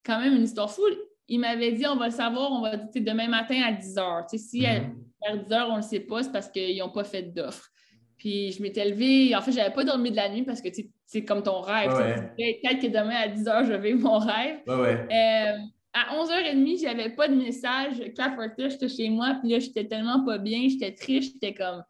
quand 0.04 0.20
même 0.20 0.36
une 0.36 0.44
histoire 0.44 0.72
fou. 0.72 0.82
Il 1.28 1.40
m'avait 1.40 1.72
dit, 1.74 1.86
on 1.88 1.98
va 1.98 2.06
le 2.06 2.12
savoir, 2.14 2.52
on 2.52 2.62
va 2.62 2.78
demain 2.78 3.28
matin 3.28 3.62
à 3.64 3.72
10 3.74 3.96
h. 3.96 4.26
Tu 4.30 4.38
sais, 4.38 4.44
si 4.44 4.66
à- 4.66 4.80
Mhm. 4.82 5.07
Vers 5.22 5.38
10 5.44 5.50
h, 5.50 5.66
on 5.66 5.72
ne 5.72 5.78
le 5.78 5.82
sait 5.84 6.00
pas, 6.00 6.24
c'est 6.24 6.32
parce 6.32 6.50
qu'ils 6.50 6.78
n'ont 6.78 6.92
pas 6.92 7.04
fait 7.04 7.24
d'offre. 7.24 7.70
Puis 8.18 8.52
je 8.52 8.62
m'étais 8.62 8.90
levée, 8.90 9.36
en 9.36 9.42
fait, 9.42 9.52
je 9.52 9.58
n'avais 9.58 9.74
pas 9.74 9.84
dormi 9.84 10.12
de 10.12 10.16
la 10.16 10.30
nuit 10.30 10.44
parce 10.44 10.62
que 10.62 10.70
c'est 11.06 11.24
comme 11.24 11.44
ton 11.44 11.62
rêve. 11.62 11.94
Ouais, 11.94 12.62
Peut-être 12.62 12.82
que 12.82 12.88
demain 12.88 13.16
à 13.16 13.28
10 13.28 13.44
h, 13.44 13.66
je 13.66 13.74
vais 13.74 13.94
mon 13.94 14.18
rêve. 14.18 14.60
Ouais, 14.68 14.76
ouais. 14.76 15.08
Euh, 15.12 15.58
à 15.94 16.16
11h30, 16.16 16.82
j'avais 16.82 17.10
pas 17.12 17.28
de 17.28 17.36
message. 17.36 18.14
Capoté, 18.16 18.70
j'étais 18.70 18.90
chez 18.90 19.10
moi, 19.10 19.38
puis 19.40 19.52
là, 19.52 19.60
j'étais 19.60 19.86
tellement 19.86 20.24
pas 20.26 20.38
bien, 20.38 20.68
j'étais 20.68 20.94
triste, 20.94 21.34
j'étais 21.34 21.54
comme. 21.54 21.84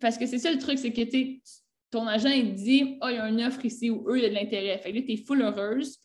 Parce 0.00 0.18
que 0.18 0.26
c'est 0.26 0.38
ça 0.38 0.52
le 0.52 0.58
truc, 0.58 0.78
c'est 0.78 0.92
que 0.92 1.02
ton 1.90 2.06
agent, 2.06 2.30
il 2.30 2.54
dit, 2.54 2.98
oh, 3.02 3.06
il 3.08 3.16
y 3.16 3.18
a 3.18 3.28
une 3.28 3.42
offre 3.42 3.64
ici 3.64 3.90
où 3.90 4.08
eux, 4.10 4.18
il 4.18 4.24
y 4.24 4.26
a 4.26 4.28
de 4.28 4.34
l'intérêt. 4.34 4.78
Fait 4.78 4.90
que 4.92 4.96
là, 4.96 5.02
t'es 5.06 5.16
full 5.16 5.42
heureuse. 5.42 5.98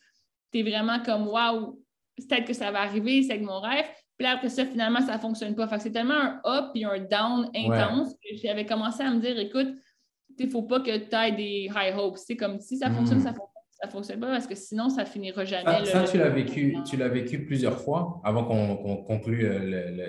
T'es 0.50 0.62
vraiment 0.62 1.00
comme, 1.00 1.28
waouh, 1.28 1.82
peut-être 2.16 2.46
que 2.46 2.52
ça 2.52 2.70
va 2.70 2.82
arriver, 2.82 3.22
c'est 3.22 3.32
avec 3.32 3.44
mon 3.44 3.60
rêve. 3.60 3.86
Puis 4.22 4.28
là, 4.28 4.36
après 4.36 4.50
ça, 4.50 4.64
finalement, 4.64 5.00
ça 5.00 5.18
fonctionne 5.18 5.56
pas. 5.56 5.66
Fait 5.66 5.78
que 5.78 5.82
c'est 5.82 5.90
tellement 5.90 6.14
un 6.14 6.40
up 6.46 6.66
et 6.76 6.84
un 6.84 6.96
down 7.00 7.50
intense 7.56 8.14
que 8.14 8.36
j'avais 8.40 8.64
commencé 8.64 9.02
à 9.02 9.12
me 9.12 9.18
dire, 9.18 9.36
écoute, 9.36 9.74
il 10.38 10.48
faut 10.48 10.62
pas 10.62 10.78
que 10.78 10.96
tu 10.96 11.16
aies 11.16 11.32
des 11.32 11.68
high 11.74 11.92
hopes. 11.98 12.18
C'est 12.18 12.36
comme 12.36 12.60
si 12.60 12.76
ça 12.78 12.88
fonctionne, 12.92 13.18
Mm. 13.18 13.22
ça 13.22 13.30
fonctionne, 13.34 13.48
ça 13.82 13.88
fonctionne 13.88 14.20
pas 14.20 14.28
parce 14.28 14.46
que 14.46 14.54
sinon, 14.54 14.90
ça 14.90 15.04
finira 15.04 15.44
jamais. 15.44 15.64
Ça, 15.64 15.80
le- 15.80 15.86
ça, 15.86 16.04
tu 16.04 16.18
l'as 16.18 16.28
vécu, 16.28 16.76
tu 16.88 16.96
l'as 16.96 17.08
vécu 17.08 17.44
plusieurs 17.44 17.80
fois 17.80 18.20
avant 18.22 18.44
qu'on 18.44 18.98
conclue 18.98 19.44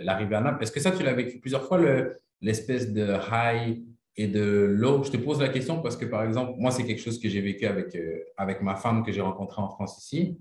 l'arrivée 0.03 0.35
à 0.35 0.41
Naples. 0.41 0.61
Est-ce 0.61 0.71
que 0.71 0.79
ça, 0.79 0.91
tu 0.91 1.01
l'as 1.01 1.13
vécu 1.13 1.39
plusieurs 1.39 1.63
fois, 1.63 1.79
le- 1.79 2.19
l'espèce 2.39 2.93
de 2.93 3.15
high 3.31 3.83
et 4.15 4.27
de 4.27 4.43
low? 4.77 5.03
Je 5.03 5.09
te 5.09 5.17
pose 5.17 5.41
la 5.41 5.49
question 5.49 5.81
parce 5.81 5.97
que, 5.97 6.05
par 6.05 6.23
exemple, 6.23 6.53
moi, 6.59 6.69
c'est 6.69 6.85
quelque 6.85 7.01
chose 7.01 7.19
que 7.19 7.27
j'ai 7.29 7.41
vécu 7.41 7.65
avec, 7.65 7.95
euh, 7.95 8.19
avec 8.37 8.61
ma 8.61 8.75
femme 8.75 9.03
que 9.03 9.11
j'ai 9.11 9.21
rencontrée 9.21 9.59
en 9.63 9.69
France 9.69 9.97
ici. 9.97 10.37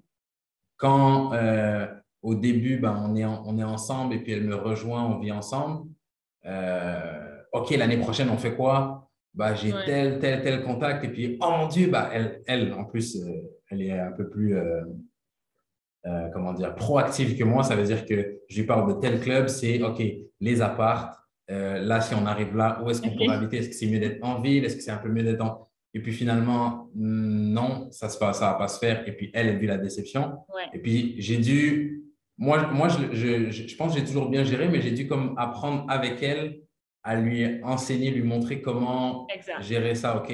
Quand, 0.76 1.32
euh, 1.32 1.86
au 2.22 2.34
début, 2.34 2.76
ben, 2.78 2.96
on, 3.06 3.16
est 3.16 3.24
en- 3.24 3.42
on 3.46 3.58
est 3.58 3.64
ensemble 3.64 4.14
et 4.14 4.18
puis 4.18 4.32
elle 4.32 4.44
me 4.44 4.54
rejoint, 4.54 5.04
on 5.04 5.18
vit 5.18 5.32
ensemble. 5.32 5.88
Euh, 6.46 7.36
OK, 7.52 7.70
l'année 7.70 7.98
prochaine, 7.98 8.30
on 8.30 8.36
fait 8.38 8.54
quoi? 8.54 9.10
Bah, 9.34 9.54
j'ai 9.54 9.72
Ouais. 9.72 9.84
tel, 9.86 10.18
tel, 10.18 10.42
tel 10.42 10.62
contact. 10.62 11.04
Et 11.04 11.08
puis, 11.08 11.38
oh 11.40 11.50
mon 11.50 11.66
Dieu, 11.68 11.88
bah, 11.90 12.10
elle, 12.12 12.42
elle 12.46 12.72
en 12.74 12.84
plus, 12.84 13.16
euh, 13.16 13.30
elle 13.70 13.82
est 13.82 13.98
un 13.98 14.12
peu 14.12 14.28
plus, 14.28 14.54
euh, 14.56 16.28
comment 16.32 16.52
dire, 16.52 16.74
proactive 16.74 17.36
que 17.38 17.44
moi. 17.44 17.62
Ça 17.62 17.76
veut 17.76 17.84
dire 17.84 18.04
que 18.04 18.40
je 18.48 18.60
lui 18.60 18.66
parle 18.66 18.94
de 18.94 19.00
tel 19.00 19.20
club, 19.20 19.48
c'est 19.48 19.82
OK, 19.82 20.02
les 20.40 20.62
apparts. 20.62 21.18
euh, 21.50 21.80
là, 21.80 22.00
si 22.00 22.14
on 22.14 22.24
arrive 22.24 22.56
là, 22.56 22.80
où 22.82 22.88
est-ce 22.88 23.02
qu'on 23.02 23.08
Ok. 23.08 23.16
pourrait 23.16 23.34
habiter? 23.36 23.58
Est-ce 23.58 23.68
que 23.68 23.74
c'est 23.74 23.86
mieux 23.88 23.98
d'être 23.98 24.22
en 24.24 24.40
ville? 24.40 24.64
Est-ce 24.64 24.76
que 24.76 24.82
c'est 24.82 24.92
un 24.92 24.98
peu 24.98 25.08
mieux 25.10 25.24
d'être 25.24 25.40
en. 25.42 25.68
Et 25.92 26.00
puis 26.00 26.12
finalement, 26.12 26.88
mm, 26.94 27.52
non, 27.52 27.88
ça 27.90 28.06
ne 28.06 28.12
va, 28.40 28.54
pas 28.54 28.68
se 28.68 28.78
faire. 28.78 29.06
Et 29.08 29.12
puis 29.12 29.30
elle, 29.34 29.48
elle 29.48 29.58
vit 29.58 29.66
la 29.66 29.76
déception. 29.76 30.38
Ouais. 30.54 30.62
Et 30.72 30.78
puis 30.78 31.16
j'ai 31.18 31.36
dû. 31.38 32.04
Moi, 32.38 32.66
moi 32.72 32.88
je, 32.88 33.14
je, 33.14 33.50
je- 33.50 33.76
pense 33.76 33.92
que 33.94 34.00
j'ai 34.00 34.06
toujours 34.06 34.28
bien 34.28 34.42
géré, 34.44 34.68
mais 34.68 34.80
j'ai 34.80 34.90
dû 34.92 35.06
comme 35.06 35.34
apprendre 35.38 35.84
avec 35.88 36.22
elle 36.22 36.60
à 37.02 37.14
lui 37.16 37.62
enseigner, 37.62 38.10
lui 38.10 38.22
montrer 38.22 38.62
comment 38.62 39.26
Exact. 39.28 39.62
gérer 39.62 39.94
ça. 39.94 40.16
OK, 40.16 40.32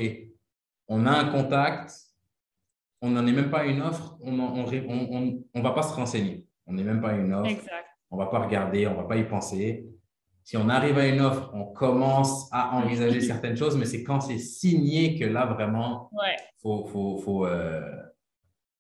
on 0.89 1.07
a 1.07 1.11
un 1.11 1.27
contact, 1.31 1.93
on 3.03 3.11
n'en 3.11 3.27
est 3.27 3.33
même 3.33 3.51
pas 3.51 3.61
à 3.61 3.65
une 3.67 3.83
offre, 3.83 4.17
on 4.23 4.33
ne 4.33 4.43
on, 4.43 4.65
on, 4.65 5.17
on- 5.17 5.45
on 5.55 5.61
va 5.63 5.71
pas 5.73 5.83
se 5.83 5.95
renseigner. 5.95 6.47
On 6.67 6.73
n'est 6.75 6.85
même 6.85 7.01
pas 7.01 7.11
à 7.11 7.17
une 7.17 7.33
offre, 7.33 7.51
Exact. 7.51 7.87
on 8.11 8.17
va 8.17 8.27
pas 8.27 8.41
regarder, 8.41 8.87
on 8.87 8.95
va 8.95 9.05
pas 9.05 9.17
y 9.17 9.25
penser. 9.27 9.87
Si 10.45 10.57
on 10.57 10.69
arrive 10.69 10.97
à 10.99 11.07
une 11.07 11.21
offre, 11.21 11.51
on 11.55 11.65
commence 11.67 12.49
à 12.53 12.75
envisager 12.77 13.21
certaines 13.21 13.57
choses, 13.57 13.77
mais 13.77 13.85
c'est 13.87 14.03
quand 14.03 14.21
c'est 14.21 14.39
signé 14.39 15.19
que 15.19 15.25
là, 15.25 15.47
vraiment, 15.47 16.11
Ouais. 16.13 16.37
faut, 16.63 16.87
faut, 16.87 17.19
faut, 17.19 17.47
euh, 17.47 17.81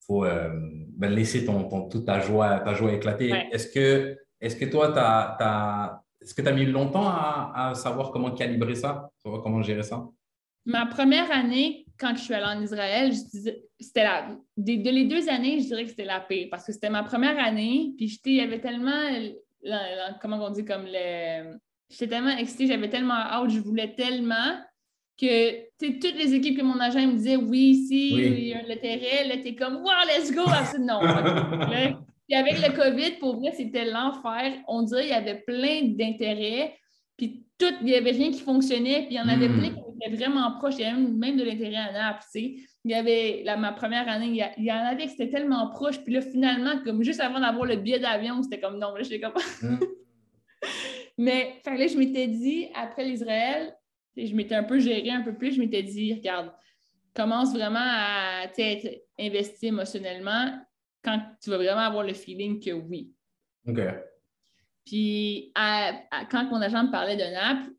faut 0.09 0.25
euh, 0.25 0.49
ben, 0.97 1.13
laisser 1.13 1.45
ton, 1.45 1.65
ton- 1.69 1.89
toute 1.89 2.07
ta 2.07 2.19
joie, 2.21 2.61
ta 2.61 2.75
joie 2.75 2.93
éclater. 2.95 3.31
Ouais. 3.31 3.49
Est-ce 3.53 3.69
que, 3.69 4.17
est-ce 4.41 4.57
que 4.57 4.65
toi, 4.65 4.93
tu 4.93 4.99
as, 4.99 6.03
est-ce 6.21 6.35
que 6.35 6.43
tu 6.43 6.49
as 6.49 6.53
mis 6.53 6.65
longtemps 6.67 7.07
à, 7.09 7.53
à 7.71 7.75
savoir 7.75 8.11
comment 8.11 8.33
calibrer 8.33 8.75
ça, 8.75 9.11
savoir 9.23 9.43
comment 9.43 9.63
gérer 9.63 9.83
ça? 9.83 10.07
Ma 10.65 10.87
première 10.87 11.31
année, 11.31 11.87
quand 11.99 12.15
je 12.17 12.23
suis 12.23 12.35
allée 12.35 12.59
en 12.59 12.63
Israël, 12.63 13.13
je 13.13 13.21
disais, 13.31 13.63
c'était 13.79 14.05
la, 14.05 14.29
des- 14.57 14.79
de 14.79 14.91
les 14.91 15.05
deux 15.05 15.29
années, 15.29 15.61
je 15.61 15.67
dirais 15.67 15.85
que 15.85 15.91
c'était 15.91 16.05
la 16.05 16.21
pire 16.21 16.49
parce 16.51 16.65
que 16.65 16.73
c'était 16.73 16.91
ma 16.91 17.03
première 17.03 17.39
année, 17.39 17.93
puis 17.97 18.09
j'étais, 18.09 18.31
il 18.31 18.37
y 18.37 18.41
avait 18.41 18.61
tellement, 18.61 19.03
comment 20.21 20.45
on 20.45 20.51
dit, 20.51 20.65
comme 20.65 20.85
le, 20.87 21.59
j'étais 21.91 22.09
tellement 22.09 22.37
excitée, 22.37 22.67
j'avais 22.67 22.89
tellement 22.91 23.15
hâte, 23.15 23.51
je 23.51 23.61
voulais 23.61 23.95
tellement 23.95 24.59
que, 25.19 25.69
toutes 26.01 26.16
les 26.16 26.35
équipes 26.35 26.59
que 26.59 26.62
mon 26.62 26.79
agent 26.79 27.07
me 27.07 27.12
disait, 27.14 27.37
oui, 27.37 27.59
ici, 27.71 28.12
Oui. 28.14 28.35
il 28.39 28.49
y 28.49 28.55
a 28.55 28.62
l'intérêt, 28.62 29.27
là, 29.27 29.37
t'es 29.43 29.55
comme, 29.55 29.77
wow, 29.77 30.07
let's 30.07 30.33
go, 30.33 30.43
Ah, 30.47 30.64
c'est 30.64 30.79
non. 30.79 31.01
Puis 32.29 32.37
avec 32.37 32.59
le 32.61 32.77
COVID, 32.77 33.12
pour 33.19 33.41
vrai, 33.41 33.53
c'était 33.57 33.87
l'enfer. 33.87 34.53
On 34.69 34.83
dirait 34.83 35.03
qu'il 35.03 35.11
y 35.11 35.14
avait 35.14 35.41
plein 35.47 35.81
d'intérêts. 35.85 36.77
Puis 37.16 37.47
tout, 37.59 37.73
il 37.81 37.87
n'y 37.87 37.95
avait 37.95 38.11
rien 38.11 38.31
qui 38.31 38.41
fonctionnait. 38.41 39.07
Puis 39.07 39.14
il 39.14 39.16
y 39.16 39.21
en 39.21 39.29
avait 39.29 39.49
Hmm. 39.49 39.59
plein 39.59 39.71
qui 39.71 39.81
étaient 40.07 40.14
vraiment 40.14 40.53
proches. 40.59 40.75
Il 40.79 40.83
y 40.83 40.85
avait 40.85 41.01
même, 41.01 41.37
de 41.39 41.43
l'intérêt 41.43 41.77
à 41.77 41.91
Naples, 41.93 42.25
tu 42.31 42.41
sais. 42.41 42.55
Il 42.85 42.91
y 42.91 42.95
avait, 42.95 43.43
la, 43.45 43.57
ma 43.57 43.73
première 43.73 44.07
année, 44.09 44.45
il 44.59 44.64
y, 44.64 44.71
en 44.73 44.77
avait 44.77 45.07
qui 45.07 45.14
étaient 45.14 45.31
tellement 45.31 45.69
proches. 45.71 46.01
Puis 46.05 46.12
là, 46.12 46.21
finalement, 46.21 46.79
comme 46.85 47.03
juste 47.03 47.21
avant 47.21 47.41
d'avoir 47.41 47.64
le 47.64 47.77
billet 47.77 47.99
d'avion, 47.99 48.43
c'était 48.43 48.61
comme 48.61 48.79
non. 48.79 48.95
Là, 48.95 49.03
j'étais 49.03 49.21
comme. 49.21 49.33
Hmm. 49.62 49.79
Mais 51.19 51.55
là, 51.64 51.87
je 51.87 51.97
m'étais 51.97 52.27
dit, 52.27 52.69
après 52.75 53.05
l'Israël, 53.05 53.75
je 54.27 54.35
m'étais 54.35 54.55
un 54.55 54.64
peu 54.64 54.79
gérée 54.79 55.11
un 55.11 55.23
peu 55.23 55.35
plus. 55.35 55.53
Je 55.55 55.61
m'étais 55.61 55.83
dit, 55.83 56.14
regarde, 56.14 56.53
commence 57.14 57.53
vraiment 57.53 57.79
à 57.83 58.45
être 58.57 59.03
investi 59.19 59.66
émotionnellement 59.66 60.59
quand 61.03 61.21
tu 61.43 61.51
vas 61.51 61.57
vraiment 61.57 61.81
avoir 61.81 62.05
le 62.05 62.14
feeling 62.14 62.61
que 62.61 62.71
oui. 62.73 63.11
OK. 63.66 63.81
Puis 64.85 65.53
à- 65.55 65.93
à- 66.11 66.25
quand 66.27 66.45
mon 66.51 66.61
agent 66.61 66.85
me 66.85 66.91
parlait 66.91 67.16
de 67.16 67.23
Naples, 67.33 67.71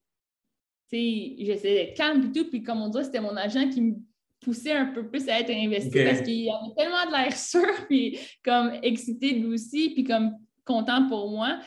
j'essayais 0.92 1.86
d'être 1.86 1.98
calme 1.98 2.30
et 2.30 2.32
tout. 2.32 2.50
Puis 2.50 2.64
comme 2.64 2.82
on 2.82 2.90
dirait, 2.90 3.04
c'était 3.04 3.22
mon 3.22 3.36
agent 3.36 3.70
qui 3.70 3.82
me 3.82 3.96
poussait 4.42 4.74
un 4.74 4.88
peu 4.88 5.08
plus 5.10 5.28
à 5.30 5.40
être 5.40 5.50
investi 5.52 6.04
parce 6.04 6.22
qu'il 6.22 6.50
avait 6.50 6.74
tellement 6.78 7.06
de 7.06 7.12
l'air 7.12 7.36
sûr, 7.36 7.62
puis 7.90 8.18
comme 8.44 8.72
excité 8.84 9.32
lui 9.34 9.48
aussi, 9.48 9.90
puis 9.92 10.04
comme 10.04 10.36
content 10.66 11.08
pour 11.08 11.30
moi. 11.30 11.60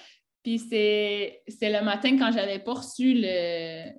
Puis 0.43 0.59
c'est 0.59 1.43
c'est 1.49 1.71
le 1.71 1.85
matin 1.85 2.17
quand 2.19 2.33
j'avais 2.33 2.59
pas 2.59 2.75
reçu 2.75 3.15
le, 3.15 3.91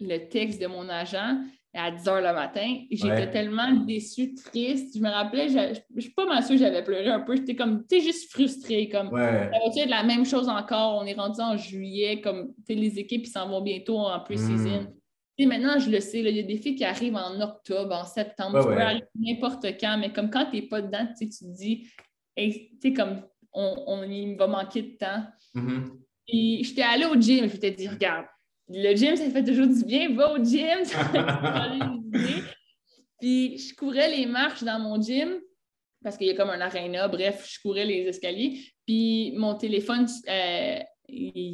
le 0.00 0.28
texte 0.28 0.60
de 0.60 0.66
mon 0.66 0.88
agent 0.88 1.42
à 1.74 1.90
10 1.90 2.04
h 2.04 2.16
le 2.16 2.32
matin. 2.34 2.76
J'étais 2.90 3.08
Ouais. 3.08 3.30
tellement 3.30 3.70
déçue, 3.72 4.34
triste. 4.34 4.96
Je 4.96 5.02
me 5.02 5.08
rappelais, 5.08 5.48
je, 5.48 5.78
je 5.94 6.00
suis 6.00 6.10
pas 6.12 6.26
mal 6.26 6.42
sûre 6.42 6.54
que 6.56 6.60
j'avais 6.60 6.82
pleuré 6.82 7.08
un 7.08 7.20
peu. 7.20 7.36
J'étais 7.36 7.54
comme, 7.54 7.86
tu 7.86 7.98
sais, 8.00 8.06
juste 8.06 8.30
frustrée. 8.32 8.88
Comme, 8.88 9.08
Ouais. 9.12 9.50
ça 9.52 9.58
va 9.58 9.82
être 9.82 9.88
la 9.90 10.02
même 10.02 10.24
chose 10.24 10.48
encore? 10.48 11.00
On 11.00 11.04
est 11.06 11.14
rendu 11.14 11.40
en 11.40 11.56
juillet, 11.56 12.20
comme 12.20 12.52
tu 12.66 12.74
les 12.74 12.98
équipes 12.98 13.26
s'en 13.26 13.48
vont 13.48 13.60
bientôt 13.60 13.98
en 13.98 14.18
pre-season. 14.20 14.82
Mm. 14.82 14.94
Sais, 15.38 15.46
maintenant, 15.46 15.78
je 15.78 15.88
le 15.90 16.00
sais, 16.00 16.18
il 16.20 16.36
y 16.36 16.40
a 16.40 16.42
des 16.42 16.56
filles 16.56 16.74
qui 16.74 16.84
arrivent 16.84 17.14
en 17.14 17.40
octobre, 17.40 17.94
en 17.94 18.04
septembre, 18.04 18.56
Ouais, 18.56 18.62
tu 18.62 18.68
peux 18.74 18.80
arriver 18.82 19.04
n'importe 19.14 19.66
quand, 19.78 19.96
mais 20.00 20.12
comme 20.12 20.30
quand 20.30 20.46
tu 20.46 20.56
n'es 20.56 20.62
pas 20.62 20.82
dedans, 20.82 21.06
tu 21.16 21.28
te 21.28 21.44
dis, 21.44 21.86
Hey, 22.36 22.70
tu 22.80 22.88
sais, 22.88 22.92
comme 22.92 23.22
on, 23.52 23.74
on- 23.86 24.02
il 24.04 24.36
va 24.36 24.46
manquer 24.48 24.82
de 24.82 24.96
temps. 24.96 25.22
Mhm. 25.54 25.90
Puis 26.26 26.64
j'étais 26.64 26.82
allée 26.82 27.04
au 27.06 27.14
gym, 27.20 27.46
je 27.48 27.52
m'étais 27.52 27.70
dit, 27.72 27.86
regarde, 27.88 28.26
le 28.68 28.94
gym, 28.94 29.16
ça 29.16 29.30
fait 29.30 29.44
toujours 29.44 29.66
du 29.66 29.84
bien, 29.84 30.14
va 30.14 30.32
au 30.32 30.44
gym, 30.44 30.78
ça. 30.84 31.10
Puis 33.20 33.58
je 33.58 33.74
courais 33.74 34.08
les 34.16 34.26
marches 34.26 34.62
dans 34.62 34.78
mon 34.78 35.00
gym 35.00 35.40
parce 36.02 36.16
qu'il 36.16 36.28
y 36.28 36.30
a 36.30 36.34
comme 36.34 36.50
un 36.50 36.60
aréna, 36.60 37.08
bref, 37.08 37.48
je 37.50 37.60
courais 37.60 37.84
les 37.84 38.06
escaliers. 38.06 38.60
Puis 38.86 39.32
mon 39.36 39.54
téléphone, 39.54 40.06
euh, 40.28 40.78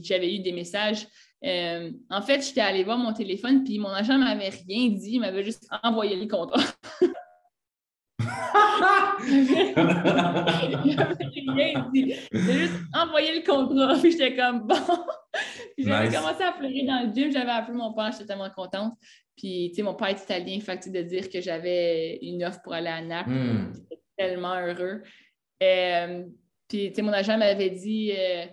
j'avais 0.03 0.35
eu 0.35 0.41
des 0.41 0.53
messages. 0.53 1.07
Euh, 1.45 1.91
en 2.11 2.23
fait, 2.23 2.45
j'étais 2.45 2.61
allée 2.61 2.85
voir 2.85 2.99
mon 2.99 3.13
téléphone, 3.13 3.65
puis 3.65 3.79
mon 3.79 3.91
agent 3.91 4.19
ne 4.19 4.25
m'avait 4.25 4.51
rien 4.51 4.89
dit, 4.89 5.13
il 5.13 5.21
m'avait 5.21 5.43
juste 5.43 5.67
envoyé 5.83 6.17
le 6.17 6.27
contrat. 6.27 6.63
il 9.27 9.75
m'avait 10.97 11.25
rien 11.49 11.87
dit. 11.93 12.15
Il 12.33 12.51
a 12.51 12.53
juste 12.53 12.75
envoyé 12.95 13.41
le 13.41 13.47
contrat, 13.47 13.99
puis 13.99 14.13
j'étais 14.13 14.37
comme 14.37 14.67
bon. 14.67 14.77
Puis 15.77 15.85
j'avais 15.87 16.09
Nice. 16.09 16.17
commencé 16.17 16.43
à 16.43 16.53
pleurer 16.53 16.85
dans 16.87 17.07
le 17.07 17.13
gym, 17.13 17.33
j'avais 17.33 17.51
appelé 17.51 17.77
mon 17.77 17.93
père, 17.93 18.13
j'étais 18.13 18.27
tellement 18.27 18.51
contente. 18.51 18.95
Puis, 19.37 19.71
tu 19.71 19.77
sais, 19.77 19.83
mon 19.83 19.95
père 19.95 20.09
est 20.09 20.23
italien, 20.23 20.61
fait 20.61 20.79
tu 20.79 20.91
de 20.91 21.03
dire 21.03 21.29
que 21.29 21.41
j'avais 21.41 22.19
une 22.23 22.45
offre 22.45 22.63
pour 22.63 22.73
aller 22.73 22.89
à 22.89 23.01
Naples, 23.03 23.31
Hmm. 23.31 23.73
j'étais 23.75 24.03
tellement 24.17 24.55
heureux. 24.61 25.03
Euh, 25.63 26.25
puis, 26.69 26.89
tu 26.91 26.95
sais, 26.95 27.03
mon 27.03 27.13
agent 27.13 27.37
m'avait 27.37 27.71
dit 27.71 28.13
euh, 28.17 28.47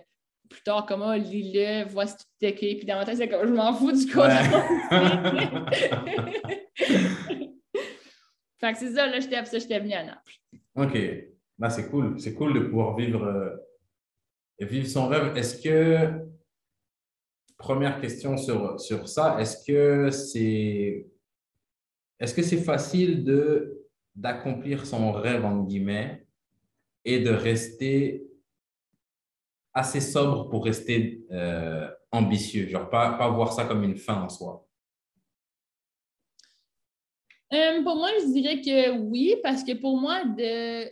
plus 0.50 0.62
tard, 0.62 0.84
comment, 0.86 1.12
lis-le, 1.14 1.84
vois 1.88 2.06
si 2.06 2.16
tout 2.16 2.24
est 2.42 2.50
OK. 2.50 2.58
Puis 2.58 2.84
dans 2.84 2.96
ma 2.96 3.04
tête, 3.04 3.16
c'est 3.16 3.28
comme, 3.28 3.46
je 3.46 3.52
m'en 3.52 3.72
fous 3.74 3.92
du 3.92 4.06
contrat. 4.06 4.42
fait 8.60 8.72
que 8.72 8.78
c'est 8.78 8.92
ça, 8.92 9.06
là, 9.06 9.20
j'étais, 9.20 9.44
ça, 9.44 9.58
j'étais 9.58 9.80
venue 9.80 9.94
à 9.94 10.04
Naples. 10.04 10.32
OK. 10.76 10.98
Bah, 11.58 11.70
c'est 11.70 11.88
cool. 11.88 12.18
C'est 12.20 12.34
cool 12.34 12.54
de 12.54 12.60
pouvoir 12.60 12.96
vivre, 12.96 13.24
euh, 13.24 13.50
et 14.58 14.64
vivre 14.64 14.86
son 14.86 15.08
rêve. 15.08 15.36
Est-ce 15.36 15.60
que, 15.62 16.08
première 17.56 18.00
question 18.00 18.36
sur, 18.36 18.80
sur 18.80 19.08
ça, 19.08 19.40
est-ce 19.40 19.64
que 19.66 20.10
c'est 20.10 21.06
est-ce 22.20 22.34
que 22.34 22.42
c'est 22.42 22.62
facile 22.62 23.24
de 23.24 23.78
d'accomplir 24.14 24.84
son 24.86 25.10
rêve, 25.12 25.44
entre 25.44 25.66
guillemets, 25.66 26.26
et 27.04 27.20
de 27.20 27.30
rester 27.30 28.26
assez 29.72 30.00
sobre 30.02 30.50
pour 30.50 30.64
rester 30.66 31.24
euh, 31.30 31.88
ambitieux, 32.10 32.68
genre 32.68 32.90
pas, 32.90 33.14
pas 33.14 33.30
voir 33.30 33.52
ça 33.54 33.64
comme 33.64 33.82
une 33.84 33.96
fin 33.96 34.22
en 34.22 34.28
soi? 34.28 34.66
Euh, 37.52 37.82
pour 37.82 37.96
moi, 37.96 38.10
je 38.20 38.32
dirais 38.32 38.60
que 38.60 38.98
oui, 38.98 39.36
parce 39.42 39.62
que 39.64 39.72
pour 39.72 39.98
moi, 39.98 40.24
de, 40.24 40.88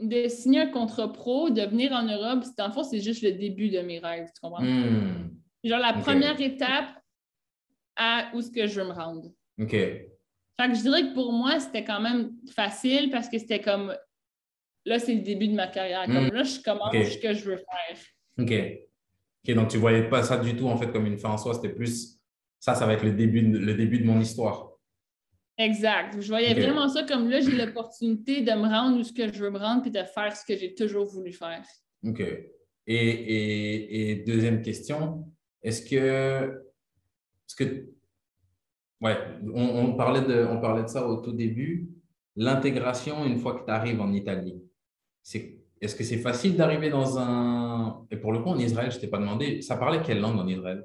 de 0.00 0.28
signer 0.28 0.60
un 0.60 0.70
contrat 0.70 1.12
pro, 1.12 1.50
de 1.50 1.62
venir 1.62 1.92
en 1.92 2.02
Europe, 2.04 2.44
c'est- 2.44 2.56
dans 2.58 2.68
le 2.68 2.72
fond, 2.72 2.84
c'est 2.84 3.00
juste 3.00 3.22
le 3.22 3.32
début 3.32 3.70
de 3.70 3.80
mes 3.80 3.98
rêves, 3.98 4.28
tu 4.34 4.40
comprends? 4.40 4.62
Hmm. 4.62 5.30
Genre 5.64 5.78
la 5.78 5.94
première 5.94 6.40
étape 6.40 6.90
à 7.96 8.30
où 8.34 8.40
est-ce 8.40 8.50
que 8.50 8.66
je 8.66 8.80
veux 8.80 8.86
me 8.86 8.92
rendre. 8.92 9.30
OK. 9.60 9.70
Fait 9.70 10.68
que 10.68 10.74
je 10.74 10.82
dirais 10.82 11.02
que 11.08 11.14
pour 11.14 11.32
moi, 11.32 11.58
c'était 11.58 11.84
quand 11.84 12.00
même 12.00 12.32
facile 12.54 13.10
parce 13.10 13.28
que 13.28 13.38
c'était 13.38 13.60
comme 13.60 13.94
là, 14.84 14.98
c'est 14.98 15.14
le 15.14 15.22
début 15.22 15.48
de 15.48 15.54
ma 15.54 15.66
carrière. 15.66 16.04
Comme 16.06 16.26
Mm. 16.26 16.32
là, 16.32 16.42
je 16.42 16.60
commence 16.60 16.92
ce 16.94 17.18
que 17.18 17.32
je 17.34 17.44
veux 17.44 17.56
faire. 17.56 17.98
OK. 18.38 18.52
OK, 19.46 19.54
donc 19.54 19.68
tu 19.68 19.78
voyais 19.78 20.08
pas 20.08 20.22
ça 20.22 20.36
du 20.38 20.56
tout 20.56 20.66
en 20.68 20.76
fait 20.76 20.90
comme 20.92 21.06
une 21.06 21.18
fin 21.18 21.30
en 21.30 21.38
soi, 21.38 21.54
c'était 21.54 21.74
plus 21.74 22.18
ça, 22.60 22.74
ça 22.74 22.86
va 22.86 22.94
être 22.94 23.04
le 23.04 23.12
début 23.12 23.42
de, 23.42 23.58
le 23.58 23.74
début 23.74 23.98
de 23.98 24.06
mon 24.06 24.18
histoire. 24.20 24.70
Exact. 25.58 26.20
Je 26.20 26.28
voyais 26.28 26.54
vraiment 26.54 26.88
ça 26.88 27.04
comme 27.04 27.28
là, 27.30 27.40
j'ai 27.40 27.52
l'opportunité 27.52 28.40
de 28.40 28.50
me 28.52 28.66
rendre 28.68 28.98
où 28.98 29.02
ce 29.02 29.12
que 29.12 29.32
je 29.32 29.38
veux 29.38 29.50
me 29.50 29.58
rendre 29.58 29.82
puis 29.82 29.90
de 29.90 30.02
faire 30.02 30.34
ce 30.36 30.44
que 30.44 30.56
j'ai 30.58 30.74
toujours 30.74 31.04
voulu 31.06 31.32
faire. 31.32 31.62
OK. 32.06 32.20
Et, 32.20 32.96
et, 32.96 34.10
et 34.10 34.14
deuxième 34.24 34.62
question, 34.62 35.24
est-ce 35.64 35.82
que, 35.82 36.62
est-ce 37.48 37.56
que, 37.56 37.86
ouais, 39.00 39.16
on, 39.52 39.62
on 39.62 39.94
parlait 39.96 40.20
de, 40.22 40.46
on 40.46 40.60
parlait 40.60 40.82
de 40.84 40.88
ça 40.88 41.06
au 41.06 41.16
tout 41.16 41.32
début, 41.32 41.88
l'intégration 42.36 43.24
une 43.24 43.38
fois 43.38 43.58
que 43.58 43.64
tu 43.64 43.70
arrives 43.70 44.00
en 44.00 44.12
Italie, 44.12 44.62
c'est, 45.22 45.58
est-ce 45.80 45.96
que 45.96 46.04
c'est 46.04 46.18
facile 46.18 46.56
d'arriver 46.56 46.90
dans 46.90 47.18
un, 47.18 48.06
et 48.10 48.16
pour 48.16 48.32
le 48.32 48.38
coup 48.40 48.50
en 48.50 48.58
Israël, 48.58 48.90
je 48.92 48.98
t'ai 48.98 49.08
pas 49.08 49.18
demandé, 49.18 49.62
ça 49.62 49.76
parlait 49.76 50.02
quelle 50.02 50.20
langue 50.20 50.38
en 50.38 50.46
Israël? 50.46 50.84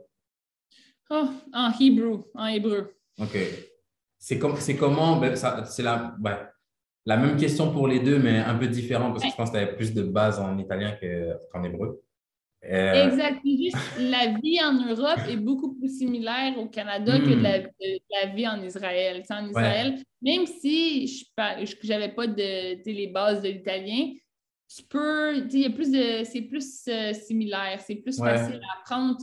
Oh, 1.11 1.27
en 1.53 1.71
hébreu, 1.79 2.23
en 2.35 2.45
hébreu. 2.47 2.95
OK. 3.19 3.37
C'est 4.17 4.37
comme, 4.37 4.55
c'est 4.57 4.75
comment, 4.75 5.17
ben, 5.19 5.35
ça, 5.35 5.65
c'est 5.65 5.81
la, 5.81 6.15
ouais, 6.23 6.37
la 7.05 7.17
même 7.17 7.35
question 7.37 7.71
pour 7.71 7.87
les 7.87 7.99
deux, 7.99 8.19
mais 8.19 8.37
un 8.39 8.55
peu 8.55 8.67
différent 8.67 9.11
parce 9.11 9.23
que 9.23 9.29
je 9.29 9.35
pense 9.35 9.49
que 9.49 9.57
tu 9.57 9.63
avais 9.63 9.75
plus 9.75 9.93
de 9.93 10.03
base 10.03 10.39
en 10.39 10.57
italien 10.57 10.91
que- 11.01 11.33
qu'en 11.51 11.63
hébreu. 11.63 12.01
Euh, 12.65 13.07
Exact. 13.07 13.39
Juste 13.45 13.77
la 13.99 14.37
vie 14.41 14.59
en 14.61 14.73
Europe 14.73 15.19
est 15.29 15.37
beaucoup 15.37 15.75
plus 15.75 15.97
similaire 15.97 16.57
au 16.57 16.67
Canada 16.67 17.17
que 17.17 17.29
de 17.35 17.41
la, 17.41 17.59
de 17.59 17.99
la 18.21 18.33
vie 18.33 18.47
en 18.47 18.61
Israël. 18.61 19.21
Tu 19.21 19.27
sais, 19.27 19.33
en 19.33 19.47
Israël, 19.47 19.95
même 20.21 20.45
si 20.45 21.07
je 21.07 21.87
n'avais 21.87 22.09
pas 22.09 22.27
de, 22.27 22.83
les 22.91 23.07
bases 23.07 23.41
de 23.41 23.49
l'italien, 23.49 24.11
tu 24.75 24.83
peux, 24.83 25.37
il 25.37 25.59
y 25.59 25.65
a 25.65 25.69
plus 25.69 25.89
de, 25.89 26.23
c'est 26.25 26.41
plus 26.41 26.83
euh, 26.89 27.13
similaire, 27.13 27.79
c'est 27.79 27.95
plus 27.95 28.19
Ouais. 28.19 28.37
facile 28.37 28.59
à 28.61 28.79
apprendre. 28.81 29.17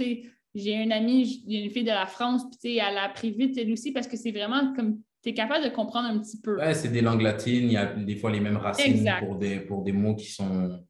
J'ai 0.54 0.72
une 0.72 0.90
amie, 0.92 1.44
une 1.46 1.70
fille 1.70 1.84
de 1.84 1.90
la 1.90 2.06
France, 2.06 2.42
puis 2.62 2.78
elle 2.78 2.96
a 2.96 3.04
appris 3.04 3.30
vite 3.32 3.56
elle 3.58 3.70
aussi 3.70 3.92
parce 3.92 4.06
que 4.08 4.16
c'est 4.16 4.32
vraiment 4.32 4.72
comme 4.74 5.00
tu 5.22 5.28
es 5.30 5.34
capable 5.34 5.64
de 5.64 5.68
comprendre 5.70 6.08
un 6.08 6.18
petit 6.18 6.40
peu. 6.40 6.56
Ouais, 6.56 6.72
c'est 6.72 6.88
des 6.90 7.02
langues 7.02 7.20
latines, 7.20 7.66
il 7.66 7.72
y 7.72 7.76
a 7.76 7.86
des 7.94 8.16
fois 8.16 8.30
les 8.30 8.40
mêmes 8.40 8.56
racines 8.56 8.92
Exact. 8.94 9.24
pour 9.26 9.36
des, 9.36 9.60
pour 9.60 9.82
des 9.82 9.92
mots 9.92 10.14
qui 10.16 10.32
sont. 10.32 10.82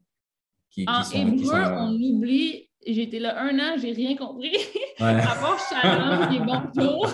Qui, 0.77 0.85
qui 0.85 0.93
En 0.93 1.03
sont, 1.03 1.17
hébreu, 1.27 1.37
qui 1.39 1.47
sont, 1.47 1.57
on 1.57 1.95
oublie. 1.95 2.63
Été 2.89 3.19
là 3.19 3.41
un 3.43 3.59
an, 3.59 3.77
j'ai 3.81 3.91
rien 3.93 4.15
compris. 4.15 4.53
ouais. 4.53 4.57
à 5.01 5.35
part 5.41 5.59
Shalom 5.59 6.33
est 6.33 6.39
bonjour. 6.75 7.09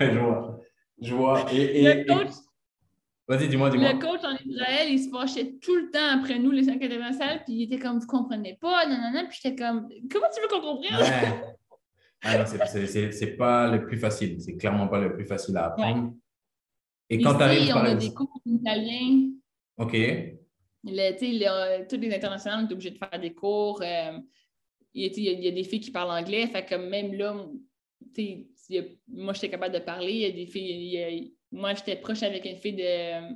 je 0.00 0.18
vois. 0.18 0.60
Je 1.00 1.14
vois. 1.14 1.46
Et, 1.52 1.80
et- 1.80 1.94
Le 1.94 2.04
coach, 2.04 2.26
et- 2.26 3.28
Vas-y, 3.28 3.48
dis-moi, 3.48 3.70
dis-moi. 3.70 3.92
le 3.92 3.98
coach 3.98 4.20
en 4.24 4.34
Israël, 4.44 4.88
il 4.90 4.98
se 4.98 5.08
fâchait 5.10 5.54
tout 5.62 5.74
le 5.76 5.90
temps 5.90 6.18
après 6.20 6.38
nous, 6.38 6.50
les 6.50 6.64
5 6.64 6.80
salles, 7.16 7.42
puis 7.44 7.54
il 7.54 7.62
était 7.62 7.78
comme, 7.78 7.98
vous 8.00 8.06
comprenez 8.06 8.58
pas, 8.60 8.84
nanana, 8.86 9.24
puis 9.28 9.38
j'étais 9.42 9.54
comme, 9.56 9.88
comment 10.10 10.26
tu 10.34 10.40
veux 10.42 10.48
qu'on 10.48 10.60
comprenne? 10.60 11.00
Ouais. 11.00 11.42
Ah 12.24 12.38
non, 12.38 12.44
c'est- 12.46 12.66
c'est- 12.66 12.86
c'est 12.88 13.12
c'est 13.12 13.36
pas 13.36 13.70
le 13.70 13.86
plus 13.86 13.96
facile. 13.96 14.40
C'est 14.40 14.56
clairement 14.56 14.88
pas 14.88 14.98
le 14.98 15.14
plus 15.14 15.24
facile 15.24 15.56
à 15.56 15.66
apprendre. 15.66 16.12
Et 17.08 17.22
quand 17.22 17.36
tu 17.36 17.42
arrives 17.44 17.70
on 17.70 17.74
par 17.74 17.84
a 17.84 17.90
exemple. 17.92 18.08
des 18.08 18.14
cours 18.14 18.40
en 18.44 18.50
italien. 18.50 19.30
OK. 19.78 19.96
Le, 20.84 21.86
tous 21.88 21.96
les 22.00 22.14
internationaux, 22.14 22.56
on 22.64 22.68
est 22.68 22.72
obligé 22.72 22.90
de 22.90 22.98
faire 22.98 23.18
des 23.20 23.32
cours. 23.34 23.82
euh, 23.82 24.18
il, 24.94 25.04
y 25.22 25.28
a- 25.28 25.32
il 25.32 25.44
y 25.44 25.52
des 25.52 25.64
filles 25.64 25.80
qui 25.80 25.90
parlent 25.90 26.10
anglais, 26.10 26.46
fait 26.46 26.64
que 26.64 26.74
même 26.74 27.12
là, 27.14 27.34
a- 28.78 28.82
moi, 29.08 29.32
j'étais 29.32 29.50
capable 29.50 29.74
de 29.74 29.80
parler. 29.80 30.12
Il 30.12 30.20
y 30.20 30.24
a 30.26 30.30
des 30.30 30.46
filles, 30.46 30.98
a- 30.98 31.56
moi, 31.56 31.74
j'étais 31.74 31.96
proche 31.96 32.22
avec 32.22 32.44
une 32.44 32.56
fille 32.56 32.74
de, 32.74 33.34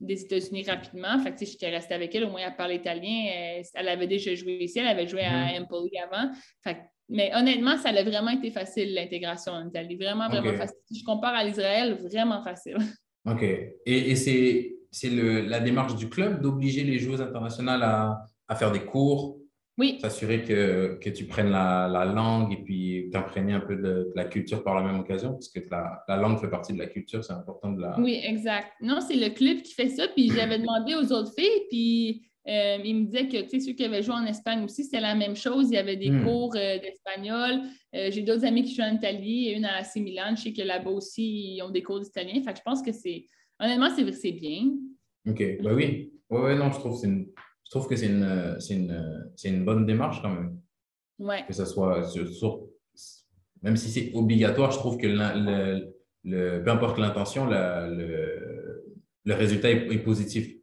des 0.00 0.22
États-Unis 0.22 0.64
rapidement. 0.64 1.18
Fait 1.20 1.32
que, 1.34 1.44
j'étais 1.44 1.70
restée 1.70 1.94
avec 1.94 2.14
elle, 2.14 2.24
au 2.24 2.30
moins 2.30 2.40
elle 2.46 2.56
parlait 2.56 2.76
italien. 2.76 3.30
Elle, 3.32 3.64
elle 3.74 3.88
avait 3.88 4.06
déjà 4.06 4.34
joué 4.34 4.58
ici, 4.64 4.78
elle 4.78 4.88
avait 4.88 5.06
joué 5.06 5.22
à 5.22 5.60
Empoli 5.60 5.96
avant. 5.98 6.32
Fait 6.62 6.74
que 6.74 6.80
mais 7.08 7.30
honnêtement, 7.34 7.76
ça 7.76 7.90
a 7.90 8.02
vraiment 8.02 8.30
été 8.30 8.50
facile, 8.50 8.94
l'intégration 8.94 9.52
en 9.52 9.68
Italie. 9.68 9.96
Vraiment, 9.96 10.28
vraiment 10.28 10.52
facile. 10.56 10.76
Si 10.86 10.98
je 11.00 11.04
compare 11.04 11.34
à 11.34 11.44
l'Israël, 11.44 11.94
vraiment 11.94 12.42
facile. 12.42 12.76
OK. 13.26 13.42
Et, 13.42 13.76
et 13.86 14.16
c'est 14.16 14.74
la 15.02 15.60
démarche 15.60 15.96
du 15.96 16.08
club 16.08 16.40
d'obliger 16.40 16.84
les 16.84 16.98
joueuses 16.98 17.22
internationales 17.22 17.82
à, 17.82 18.24
à, 18.48 18.56
faire 18.56 18.72
des 18.72 18.84
cours, 18.84 19.38
oui. 19.78 19.98
S'assurer 20.02 20.42
que, 20.42 20.98
que, 21.00 21.08
tu 21.08 21.24
prennes 21.24 21.50
la, 21.50 21.88
la 21.88 22.04
langue 22.04 22.52
et 22.52 22.62
puis 22.62 23.08
t'imprégner 23.10 23.54
un 23.54 23.60
peu 23.60 23.76
de, 23.76 24.12
la 24.14 24.26
culture 24.26 24.62
par 24.62 24.74
la 24.74 24.82
même 24.82 25.00
occasion, 25.00 25.32
parce 25.32 25.48
que 25.48 25.60
la, 25.70 26.04
la 26.06 26.16
langue 26.16 26.38
fait 26.38 26.50
partie 26.50 26.74
de 26.74 26.78
la 26.78 26.86
culture, 26.86 27.24
c'est 27.24 27.32
important 27.32 27.72
de 27.72 27.80
la. 27.80 27.98
Oui, 27.98 28.20
exact. 28.22 28.68
Non, 28.82 29.00
c'est 29.00 29.16
le 29.16 29.30
club 29.30 29.62
qui 29.62 29.72
fait 29.72 29.88
ça. 29.88 30.08
Puis 30.08 30.30
j'avais 30.30 30.58
demandé 30.60 30.94
aux 30.94 31.10
autres 31.12 31.32
filles, 31.34 31.62
puis 31.70 32.22
euh, 32.48 32.78
ils 32.84 32.96
me 32.96 33.04
disaient 33.04 33.28
que 33.28 33.40
tu 33.42 33.48
sais, 33.48 33.60
ceux 33.60 33.72
qui 33.72 33.84
avaient 33.84 34.02
joué 34.02 34.14
en 34.14 34.26
Espagne 34.26 34.62
aussi, 34.64 34.84
c'était 34.84 35.00
la 35.00 35.14
même 35.14 35.36
chose. 35.36 35.68
Il 35.70 35.74
y 35.74 35.78
avait 35.78 35.96
des 35.96 36.10
hmm. 36.10 36.24
cours 36.24 36.54
euh, 36.54 36.78
d'espagnol. 36.78 37.62
Euh, 37.94 38.10
j'ai 38.10 38.22
d'autres 38.22 38.44
amis 38.44 38.64
qui 38.64 38.74
jouent 38.74 38.82
en 38.82 38.94
Italie, 38.94 39.48
et 39.48 39.56
une 39.56 39.64
à 39.64 39.78
AC 39.78 39.96
Milan. 39.96 40.34
Je 40.36 40.42
sais 40.42 40.52
que 40.52 40.62
là-bas 40.62 40.90
aussi, 40.90 41.54
ils 41.54 41.62
ont 41.62 41.70
des 41.70 41.82
cours 41.82 42.00
d'italien. 42.00 42.42
Fait 42.42 42.52
que 42.52 42.58
je 42.58 42.62
pense 42.64 42.82
que 42.82 42.92
c'est. 42.92 43.24
Honnêtement, 43.60 43.90
c'est 43.94 44.32
bien. 44.32 44.72
OK. 45.28 45.38
Ben 45.62 45.74
oui. 45.74 46.12
Oui, 46.30 46.40
oui, 46.44 46.56
non, 46.56 46.72
je 46.72 46.78
trouve 46.78 46.94
que 46.94 47.00
c'est 47.00 47.06
une 47.08 47.26
je 47.72 47.78
trouve 47.78 47.88
que 47.88 47.96
c'est 47.96 48.08
une, 48.08 48.58
une, 48.68 49.32
une, 49.44 49.64
bonne 49.64 49.86
démarche 49.86 50.20
quand 50.20 50.28
même. 50.28 50.58
Ouais. 51.18 51.42
Que 51.46 51.54
ce 51.54 51.64
soit, 51.64 52.06
même 53.62 53.78
si 53.78 53.88
c'est 53.88 54.10
obligatoire, 54.12 54.70
je 54.72 54.76
trouve 54.76 54.98
que 54.98 55.06
le, 55.06 55.90
le, 56.22 56.62
peu 56.62 56.70
importe 56.70 56.98
l'intention, 56.98 57.46
le, 57.46 58.84
le, 59.24 59.34
résultat 59.34 59.70
est, 59.70 59.98
positif. 60.00 60.54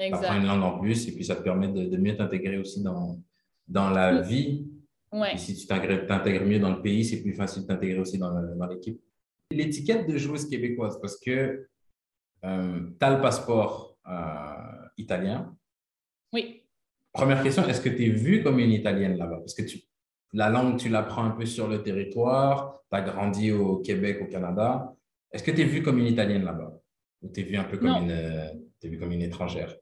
Exact. 0.00 0.24
Apprends 0.24 0.40
une 0.40 0.48
langue 0.48 0.64
en 0.64 0.80
plus 0.80 1.06
et 1.06 1.12
puis 1.12 1.24
ça 1.24 1.36
te 1.36 1.42
permet 1.42 1.68
de, 1.68 1.84
de 1.84 1.96
mieux 1.96 2.16
t'intégrer 2.16 2.58
aussi 2.58 2.82
dans, 2.82 3.22
dans 3.68 3.90
la 3.90 4.20
vie. 4.20 4.66
Ouais. 5.12 5.34
Et 5.34 5.38
si 5.38 5.54
tu 5.54 5.64
t'intègres 5.68 6.44
mieux 6.44 6.58
dans 6.58 6.74
le 6.74 6.82
pays, 6.82 7.04
c'est 7.04 7.22
plus 7.22 7.34
facile 7.34 7.62
de 7.62 7.68
t'intégrer 7.68 8.00
aussi 8.00 8.18
dans 8.18 8.34
l'équipe. 8.68 9.00
L'étiquette 9.52 10.08
de 10.08 10.18
joueuse 10.18 10.48
québécoise, 10.48 10.98
parce 11.00 11.20
que 11.20 11.68
euh, 12.44 12.80
tu 12.98 13.06
as 13.06 13.16
le 13.16 13.20
passeport 13.20 13.96
euh, 14.06 14.88
italien, 14.96 15.54
oui. 16.32 16.62
Première 17.12 17.42
question, 17.42 17.66
est-ce 17.66 17.80
que 17.80 17.88
tu 17.88 18.06
es 18.06 18.10
vue 18.10 18.42
comme 18.42 18.58
une 18.58 18.70
Italienne 18.70 19.16
là-bas? 19.16 19.38
Parce 19.38 19.54
que 19.54 19.62
tu, 19.62 19.80
la 20.32 20.50
langue, 20.50 20.78
tu 20.78 20.88
l'apprends 20.88 21.24
un 21.24 21.30
peu 21.30 21.46
sur 21.46 21.68
le 21.68 21.82
territoire, 21.82 22.82
tu 22.90 22.96
as 22.96 23.00
grandi 23.00 23.50
au 23.50 23.78
Québec, 23.78 24.18
au 24.22 24.26
Canada. 24.26 24.94
Est-ce 25.32 25.42
que 25.42 25.50
tu 25.50 25.62
es 25.62 25.64
vue 25.64 25.82
comme 25.82 25.98
une 25.98 26.06
Italienne 26.06 26.44
là-bas? 26.44 26.72
Ou 27.22 27.28
tu 27.32 27.40
es 27.40 27.42
vue 27.42 27.56
un 27.56 27.64
peu 27.64 27.78
comme 27.78 28.04
une, 28.04 28.10
es 28.10 28.88
vue 28.88 28.98
comme 28.98 29.12
une 29.12 29.22
étrangère? 29.22 29.74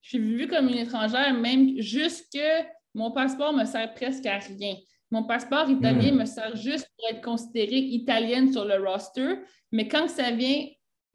Je 0.00 0.10
suis 0.10 0.18
vue 0.18 0.48
comme 0.48 0.68
une 0.68 0.78
étrangère, 0.78 1.34
même 1.34 1.80
juste 1.80 2.32
que 2.32 2.64
mon 2.94 3.10
passeport 3.12 3.52
me 3.52 3.64
sert 3.64 3.92
presque 3.94 4.26
à 4.26 4.38
rien. 4.38 4.76
Mon 5.10 5.24
passeport 5.24 5.68
italien 5.68 6.12
hmm. 6.12 6.18
me 6.18 6.24
sert 6.24 6.56
juste 6.56 6.88
pour 6.96 7.10
être 7.10 7.22
considérée 7.22 7.78
italienne 7.78 8.50
sur 8.50 8.64
le 8.64 8.82
roster, 8.82 9.34
mais 9.70 9.86
quand 9.86 10.08
ça 10.08 10.30
vient 10.30 10.64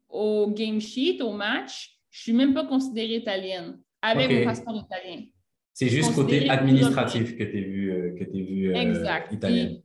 au 0.08 0.50
game 0.50 0.80
sheet, 0.80 1.20
au 1.22 1.32
match, 1.32 1.98
je 2.10 2.20
ne 2.20 2.22
suis 2.22 2.32
même 2.32 2.54
pas 2.54 2.64
considérée 2.66 3.16
italienne 3.16 3.78
avec 4.02 4.26
okay. 4.26 4.44
passeport 4.44 4.76
italien. 4.76 5.24
C'est 5.72 5.88
juste 5.88 6.14
côté 6.14 6.48
administratif 6.50 7.36
que 7.36 7.44
tu 7.44 7.56
as 7.56 7.60
vu, 7.60 7.92
euh, 7.92 8.14
que 8.18 8.24
vu 8.24 8.70
euh, 8.70 8.74
exact. 8.74 9.32
italienne. 9.32 9.80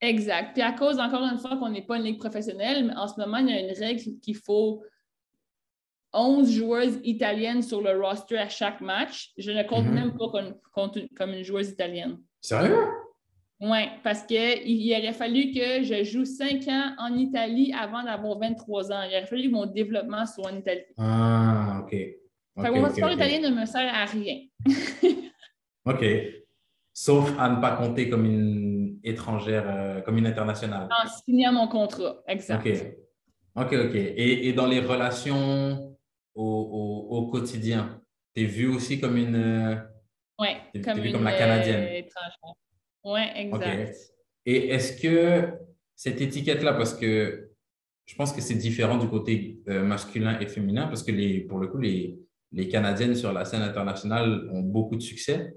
exact. 0.00 0.52
Puis 0.52 0.62
à 0.62 0.72
cause, 0.72 0.98
encore 1.00 1.22
une 1.22 1.38
fois, 1.38 1.56
qu'on 1.56 1.70
n'est 1.70 1.82
pas 1.82 1.96
une 1.96 2.04
ligue 2.04 2.20
professionnelle, 2.20 2.86
mais 2.86 2.94
en 2.94 3.08
ce 3.08 3.18
moment, 3.18 3.38
il 3.38 3.48
y 3.48 3.52
a 3.52 3.60
une 3.60 3.76
règle 3.76 4.00
qu'il 4.20 4.36
faut 4.36 4.84
11 6.12 6.50
joueuses 6.50 7.00
italiennes 7.04 7.62
sur 7.62 7.80
le 7.80 7.98
roster 8.00 8.38
à 8.38 8.48
chaque 8.48 8.80
match. 8.80 9.32
Je 9.38 9.50
ne 9.50 9.62
compte 9.62 9.86
mhm. 9.86 9.94
même 9.94 10.16
pas 10.16 10.28
comme, 10.72 11.32
une 11.32 11.42
joueuse 11.42 11.70
italienne. 11.70 12.18
Sérieux? 12.40 12.76
Oui, 13.64 13.78
parce 14.02 14.24
qu'il 14.24 14.92
aurait 14.92 15.12
fallu 15.12 15.52
que 15.52 15.84
je 15.84 16.02
joue 16.02 16.24
5 16.24 16.66
ans 16.66 16.94
en 16.98 17.16
Italie 17.16 17.72
avant 17.72 18.02
d'avoir 18.02 18.36
23 18.40 18.90
ans. 18.90 19.02
Il 19.04 19.16
aurait 19.16 19.26
fallu 19.26 19.48
que 19.48 19.54
mon 19.54 19.66
développement 19.66 20.26
soit 20.26 20.50
en 20.50 20.56
Italie. 20.56 20.82
Ah, 20.98 21.80
OK. 21.80 21.92
Okay, 21.92 22.70
mon 22.70 22.82
passeport 22.82 23.12
italien 23.12 23.40
ne 23.40 23.60
me 23.60 23.64
sert 23.64 23.94
à 23.94 24.04
rien. 24.04 24.40
OK. 25.86 26.04
Sauf 26.92 27.32
à 27.38 27.50
ne 27.50 27.60
pas 27.60 27.76
compter 27.76 28.10
comme 28.10 28.24
une 28.26 28.98
étrangère, 29.04 29.64
euh, 29.68 30.00
comme 30.00 30.18
une 30.18 30.26
internationale. 30.26 30.88
En 30.90 31.08
signant 31.08 31.52
mon 31.52 31.68
contrat, 31.68 32.16
exact. 32.26 32.66
OK. 32.66 32.72
OK, 33.54 33.72
OK. 33.74 33.94
Et, 33.94 34.48
et 34.48 34.52
dans 34.52 34.66
les 34.66 34.80
relations 34.80 35.96
au, 36.34 36.42
au, 36.44 37.16
au 37.16 37.26
quotidien, 37.28 38.02
tu 38.34 38.42
es 38.42 38.44
vue 38.44 38.74
aussi 38.74 39.00
comme 39.00 39.16
une. 39.16 39.36
Euh, 39.36 39.76
oui, 40.40 40.48
comme, 40.82 40.98
es 40.98 41.12
comme 41.12 41.24
la 41.24 41.38
Canadienne. 41.38 41.84
Euh, 41.84 41.98
étrangère. 41.98 42.54
Oui, 43.04 43.20
exact. 43.34 43.96
Et 44.44 44.68
est-ce 44.68 45.00
que 45.00 45.52
cette 45.94 46.20
étiquette-là, 46.20 46.74
parce 46.74 46.94
que 46.94 47.50
je 48.04 48.14
pense 48.16 48.32
que 48.32 48.40
c'est 48.40 48.54
différent 48.54 48.98
du 48.98 49.08
côté 49.08 49.62
masculin 49.66 50.38
et 50.40 50.46
féminin, 50.46 50.86
parce 50.88 51.02
que 51.02 51.12
les, 51.12 51.40
pour 51.40 51.58
le 51.58 51.68
coup, 51.68 51.78
les, 51.78 52.18
les 52.52 52.68
Canadiennes 52.68 53.14
sur 53.14 53.32
la 53.32 53.44
scène 53.44 53.62
internationale 53.62 54.48
ont 54.52 54.62
beaucoup 54.62 54.96
de 54.96 55.02
succès, 55.02 55.54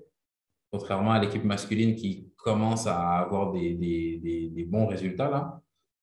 contrairement 0.72 1.12
à 1.12 1.20
l'équipe 1.20 1.44
masculine 1.44 1.96
qui 1.96 2.32
commence 2.38 2.88
à 2.88 3.20
avoir 3.20 3.52
des, 3.52 3.74
des, 3.74 4.50
des, 4.54 4.64
bons 4.66 4.88
résultats 4.88 5.30
là. 5.30 5.62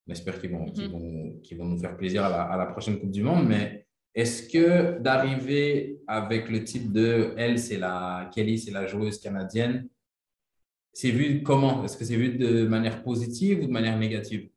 On 0.09 0.13
espère 0.13 0.41
qu'ils 0.41 0.51
vont, 0.51 0.67
mm-hmm. 0.67 0.91
vont, 0.91 1.41
vont, 1.59 1.65
nous 1.67 1.79
faire 1.79 1.97
plaisir 1.97 2.25
à 2.25 2.57
la, 2.57 2.67
prochaine 2.67 2.99
Coupe 2.99 3.13
du 3.13 3.23
Monde. 3.23 3.47
Mais 3.47 3.87
est-ce 4.15 4.49
que 4.49 4.99
d'arriver 4.99 6.01
avec 6.09 6.51
le 6.51 6.65
titre 6.65 6.93
de 6.93 7.35
elle, 7.37 7.59
c'est 7.59 7.79
la 7.79 8.29
Kelly, 8.35 8.59
c'est 8.59 8.73
la 8.73 8.87
joueuse 8.87 9.21
canadienne, 9.21 9.89
c'est 10.93 11.11
vu 11.11 11.43
comment? 11.43 11.85
Est-ce 11.85 11.97
que 11.97 12.05
c'est 12.05 12.17
vu 12.17 12.37
de 12.37 12.67
manière 12.67 13.03
positive 13.03 13.63
ou 13.63 13.67
de 13.67 13.73
manière 13.73 13.99
négative? 13.99 14.49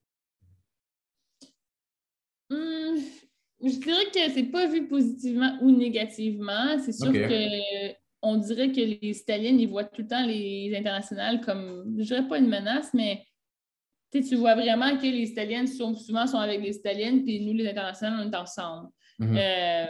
Je 2.50 3.80
dirais 3.80 4.06
que 4.14 4.32
c'est 4.34 4.52
pas 4.52 4.68
vu 4.68 4.88
positivement 4.88 5.58
ou 5.62 5.72
négativement. 5.72 6.78
C'est 6.84 6.94
sûr 6.94 7.12
que 7.12 7.94
on 8.22 8.38
dirait 8.38 8.72
que 8.72 8.82
les 8.82 9.20
Italiennes, 9.20 9.60
ils 9.60 9.70
voient 9.70 9.84
tout 9.84 10.02
le 10.02 10.08
temps 10.08 10.26
les 10.26 10.74
internationales 10.76 11.42
comme, 11.42 11.96
je 11.98 12.06
dirais 12.06 12.28
pas 12.28 12.40
une 12.40 12.48
menace, 12.48 12.92
mais 12.94 13.24
tu 14.12 14.36
vois 14.36 14.56
vraiment 14.56 14.98
que 14.98 15.04
les 15.04 15.30
Italiennes 15.30 15.68
sont, 15.68 15.96
souvent 15.96 16.26
sont 16.26 16.38
avec 16.38 16.62
les 16.62 16.76
Italiennes, 16.76 17.24
puis 17.24 17.40
nous, 17.46 17.54
les 17.54 17.68
internationales, 17.68 18.26
on 18.26 18.32
est 18.32 18.36
ensemble. 18.36 18.90
Mhm. 19.20 19.38
Euh, 19.38 19.86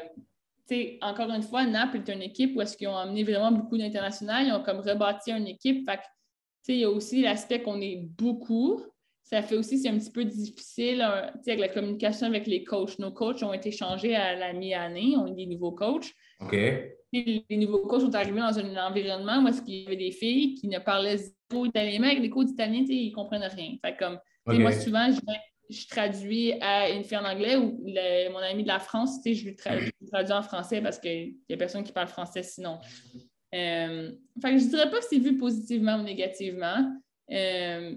encore 1.01 1.31
une 1.31 1.43
fois, 1.43 1.65
Naples 1.65 1.97
est 1.97 2.11
une 2.11 2.23
équipe 2.23 2.55
où 2.55 2.61
est-ce 2.61 2.75
qu'ils 2.75 2.87
ont 2.87 2.97
amené 2.97 3.23
vraiment 3.23 3.51
beaucoup 3.51 3.77
d'internationales, 3.77 4.47
ils 4.47 4.53
ont 4.53 4.63
comme 4.63 4.79
rebâti 4.79 5.31
une 5.31 5.47
équipe. 5.47 5.89
Il 6.73 6.79
y 6.79 6.83
a 6.83 6.89
aussi 6.89 7.21
l'aspect 7.21 7.61
qu'on 7.61 7.79
est 7.81 8.07
beaucoup, 8.17 8.81
ça 9.25 9.41
fait 9.41 9.55
aussi, 9.55 9.79
c'est 9.79 9.89
un 9.89 9.97
petit 9.97 10.11
peu 10.11 10.23
difficile 10.23 11.01
avec 11.01 11.59
la 11.59 11.67
communication 11.67 12.27
avec 12.27 12.45
les 12.45 12.63
coachs. 12.63 12.99
Nos 12.99 13.11
coachs 13.11 13.41
ont 13.41 13.53
été 13.53 13.71
changés 13.71 14.15
à 14.15 14.35
la 14.35 14.53
mi-année, 14.53 15.15
on 15.17 15.25
a 15.25 15.31
des 15.31 15.47
nouveaux 15.47 15.71
coachs. 15.71 16.11
OK. 16.41 16.51
les 17.11 17.43
nouveaux 17.57 17.87
coachs 17.87 18.01
sont 18.01 18.13
arrivés 18.13 18.39
dans 18.39 18.59
un 18.59 18.87
environnement 18.87 19.43
où 19.43 19.49
il 19.67 19.83
y 19.83 19.85
avait 19.87 19.95
des 19.95 20.11
filles 20.11 20.53
qui 20.53 20.67
ne 20.67 20.77
parlaient 20.77 21.17
zéro 21.17 21.65
italien. 21.65 21.97
Mais 22.01 22.07
avec 22.11 22.19
les 22.19 22.29
coachs 22.29 22.49
italiens, 22.49 22.85
ils 22.87 23.09
ne 23.09 23.15
comprennent 23.15 23.49
rien. 23.49 23.75
Fait 23.83 23.97
comme, 23.97 24.19
Moi, 24.45 24.71
souvent, 24.71 25.09
je, 25.11 25.87
traduis 25.87 26.53
à 26.61 26.91
une 26.91 27.03
fille 27.03 27.17
en 27.17 27.25
anglais 27.25 27.55
ou 27.55 27.83
mon 28.31 28.37
ami 28.37 28.61
de 28.61 28.67
la 28.67 28.79
France, 28.79 29.21
je 29.25 29.43
lui 29.43 29.55
traduis, 29.55 29.91
en 30.31 30.43
français 30.43 30.81
parce 30.81 30.99
qu'il 30.99 31.37
n'y 31.49 31.55
a 31.55 31.57
personne 31.57 31.83
qui 31.83 31.91
parle 31.91 32.07
français 32.09 32.43
sinon. 32.43 32.77
Euh, 33.53 34.11
fait 34.41 34.51
que 34.53 34.57
je 34.57 34.65
ne 34.65 34.69
dirais 34.69 34.89
pas 34.89 34.99
que 34.99 35.05
c'est 35.09 35.19
vu 35.19 35.37
positivement 35.37 35.97
ou 35.97 36.03
négativement. 36.03 36.99
Euh, 37.31 37.95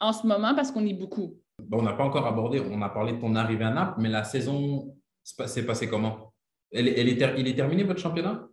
en 0.00 0.12
ce 0.12 0.26
moment 0.26 0.54
parce 0.54 0.70
qu'on 0.70 0.84
est 0.86 0.94
beaucoup. 0.94 1.38
Bon, 1.58 1.78
on 1.78 1.82
n'a 1.82 1.92
pas 1.92 2.04
encore 2.04 2.26
abordé, 2.26 2.60
on 2.60 2.82
a 2.82 2.88
parlé 2.88 3.12
de 3.12 3.20
ton 3.20 3.34
arrivée 3.36 3.64
à 3.64 3.70
Naples, 3.70 4.00
mais 4.00 4.08
la 4.08 4.24
saison 4.24 4.96
s'est 5.22 5.64
passée 5.64 5.88
comment? 5.88 6.34
Elle, 6.72 6.88
elle 6.88 7.08
est 7.08 7.34
il 7.38 7.46
est 7.46 7.54
terminé 7.54 7.84
votre 7.84 8.00
championnat? 8.00 8.48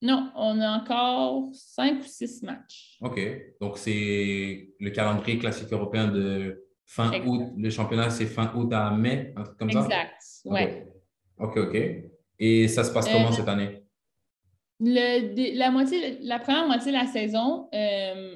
Non, 0.00 0.32
on 0.34 0.60
a 0.60 0.78
encore 0.78 1.48
cinq 1.52 2.00
ou 2.00 2.06
six 2.06 2.42
matchs. 2.42 2.98
OK. 3.00 3.20
Donc, 3.60 3.78
c'est 3.78 4.74
le 4.78 4.90
calendrier 4.90 5.38
classique 5.38 5.72
européen 5.72 6.08
de 6.08 6.66
fin 6.84 7.10
août. 7.24 7.52
Le 7.56 7.70
championnat, 7.70 8.10
c'est 8.10 8.26
fin 8.26 8.52
août 8.54 8.72
à 8.72 8.90
mai, 8.90 9.32
un 9.36 9.44
truc 9.44 9.58
comme 9.58 9.70
ça? 9.70 9.84
Exact, 9.84 10.22
oui. 10.44 10.60
OK, 11.38 11.56
OK. 11.56 11.76
Et 12.38 12.68
ça 12.68 12.82
se 12.82 12.92
passe 12.92 13.08
comment 13.08 13.28
euh, 13.28 13.32
cette 13.32 13.48
année? 13.48 13.81
Le, 14.84 15.56
la, 15.56 15.70
moitié, 15.70 16.18
la 16.22 16.40
première 16.40 16.66
moitié 16.66 16.90
de 16.90 16.96
la 16.96 17.06
saison, 17.06 17.68
euh, 17.72 18.34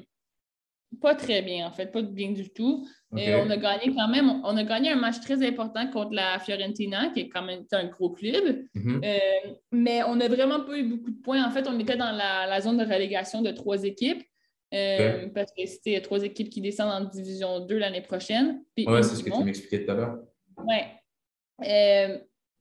pas 1.01 1.13
très 1.15 1.41
bien, 1.41 1.67
en 1.67 1.71
fait, 1.71 1.91
pas 1.91 2.01
bien 2.01 2.31
du 2.31 2.49
tout. 2.49 2.87
Et 3.15 3.35
on 3.35 3.49
a 3.49 3.57
gagné 3.57 3.93
quand 3.93 4.07
même, 4.07 4.41
on 4.43 4.57
a 4.57 4.63
gagné 4.63 4.91
un 4.91 4.95
match 4.95 5.19
très 5.21 5.45
important 5.45 5.89
contre 5.91 6.13
la 6.13 6.39
Fiorentina, 6.39 7.09
qui 7.09 7.21
est 7.21 7.29
quand 7.29 7.41
même 7.41 7.63
un 7.71 7.85
gros 7.87 8.11
club. 8.11 8.65
Mhm. 8.73 9.01
Euh, 9.03 9.19
mais 9.71 10.03
on 10.03 10.15
n'a 10.15 10.27
vraiment 10.27 10.61
pas 10.61 10.77
eu 10.77 10.83
beaucoup 10.83 11.11
de 11.11 11.21
points. 11.21 11.45
En 11.45 11.51
fait, 11.51 11.67
on 11.67 11.79
était 11.79 11.97
dans 11.97 12.11
la, 12.11 12.61
zone 12.61 12.77
de 12.77 12.83
relégation 12.83 13.41
de 13.41 13.51
trois 13.51 13.83
équipes. 13.83 14.23
Euh, 14.73 15.29
parce 15.33 15.51
que 15.57 15.65
c'était 15.65 16.01
trois 16.01 16.23
équipes 16.23 16.49
qui 16.49 16.59
descendent 16.59 16.91
en 16.91 17.05
division 17.05 17.65
2 17.65 17.77
l'année 17.77 18.01
prochaine. 18.01 18.63
Oui, 18.77 18.85
c'est 19.01 19.15
ce 19.15 19.23
que 19.23 19.29
tu 19.29 19.43
m'expliquais 19.43 19.85
tout 19.85 19.91
à 19.91 19.95
l'heure. 19.95 20.17
Oui. 20.57 20.75
Euh, 21.65 22.17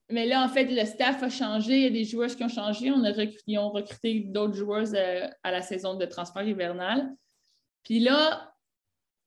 mais 0.09 0.27
là, 0.27 0.45
en 0.45 0.49
fait, 0.49 0.67
le 0.67 0.85
staff 0.85 1.23
a 1.23 1.29
changé. 1.29 1.79
Il 1.79 1.83
y 1.83 1.87
a 1.87 1.91
des 1.91 2.05
joueurs 2.05 2.31
qui 2.31 2.45
ont 2.45 2.49
changé. 2.49 2.91
On 2.93 3.03
a 3.05 3.11
recruté, 3.11 3.43
ils 3.47 3.59
ont 3.59 3.71
recruté 3.71 4.21
d'autres 4.21 4.55
joueurs 4.55 4.87
à 5.43 5.51
la 5.51 5.63
saison 5.63 5.95
de 5.95 6.05
transfert 6.07 6.47
hivernal. 6.47 7.13
Puis 7.83 8.01
là, 8.01 8.53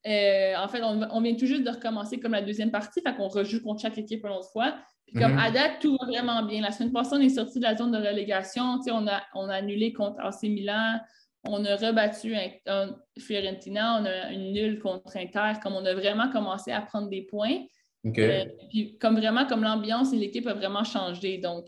euh, 0.08 0.56
en 0.56 0.68
fait, 0.70 0.82
on, 0.82 1.22
vient 1.22 1.36
tout 1.36 1.46
juste 1.46 1.64
de 1.64 1.70
recommencer 1.70 2.20
comme 2.20 2.32
la 2.32 2.42
deuxième 2.42 2.72
partie, 2.72 3.02
fait 3.02 3.16
qu'on 3.16 3.28
rejoue 3.28 3.62
contre 3.62 3.82
chaque 3.82 3.98
équipe 3.98 4.24
une 4.24 4.32
autre 4.32 4.52
fois. 4.52 4.76
Puis 5.06 5.20
comme 5.20 5.34
mhm. 5.34 5.40
à 5.40 5.52
date, 5.52 5.80
tout 5.82 5.98
va 6.00 6.06
vraiment 6.06 6.44
bien. 6.44 6.62
La 6.62 6.72
semaine 6.72 6.94
passée, 6.94 7.16
on 7.16 7.22
est 7.22 7.30
sorti 7.30 7.60
de 7.60 7.64
la 7.64 7.76
zone 7.76 7.92
de 7.92 7.98
relégation. 7.98 8.80
On 8.88 9.08
a, 9.08 9.22
on 9.34 9.50
a 9.50 9.56
annulé 9.56 9.92
contre 9.92 10.20
AC 10.22 10.44
Milan. 10.44 11.00
On 11.44 11.64
a 11.66 11.76
rebattu 11.76 12.36
un, 12.68 12.96
Fiorentina. 13.18 14.00
On 14.00 14.06
a 14.06 14.32
une 14.32 14.54
nulle 14.54 14.80
contre 14.80 15.18
Inter. 15.18 15.60
Comme 15.62 15.74
on 15.74 15.86
a 15.86 15.94
vraiment 15.94 16.30
commencé 16.30 16.72
à 16.72 16.82
prendre 16.82 17.10
des 17.10 17.24
points. 17.24 17.64
Euh, 18.06 18.46
puis 18.70 18.98
comme 18.98 19.18
vraiment, 19.18 19.46
comme 19.46 19.64
l'ambiance 19.64 20.14
et 20.14 20.18
l'équipe 20.18 20.48
a 20.48 20.54
vraiment 20.54 20.84
changé. 20.84 21.38
Donc, 21.38 21.68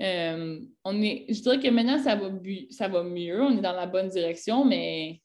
euh, 0.00 0.60
on 0.84 1.02
est, 1.02 1.26
je 1.28 1.40
dirais 1.42 1.58
que 1.58 1.68
maintenant, 1.68 1.98
ça 1.98 2.14
va, 2.16 2.30
ça 2.70 2.88
va 2.88 3.02
mieux. 3.02 3.42
On 3.42 3.58
est 3.58 3.62
dans 3.62 3.72
la 3.72 3.86
bonne 3.86 4.08
direction, 4.08 4.64
mais 4.64 5.20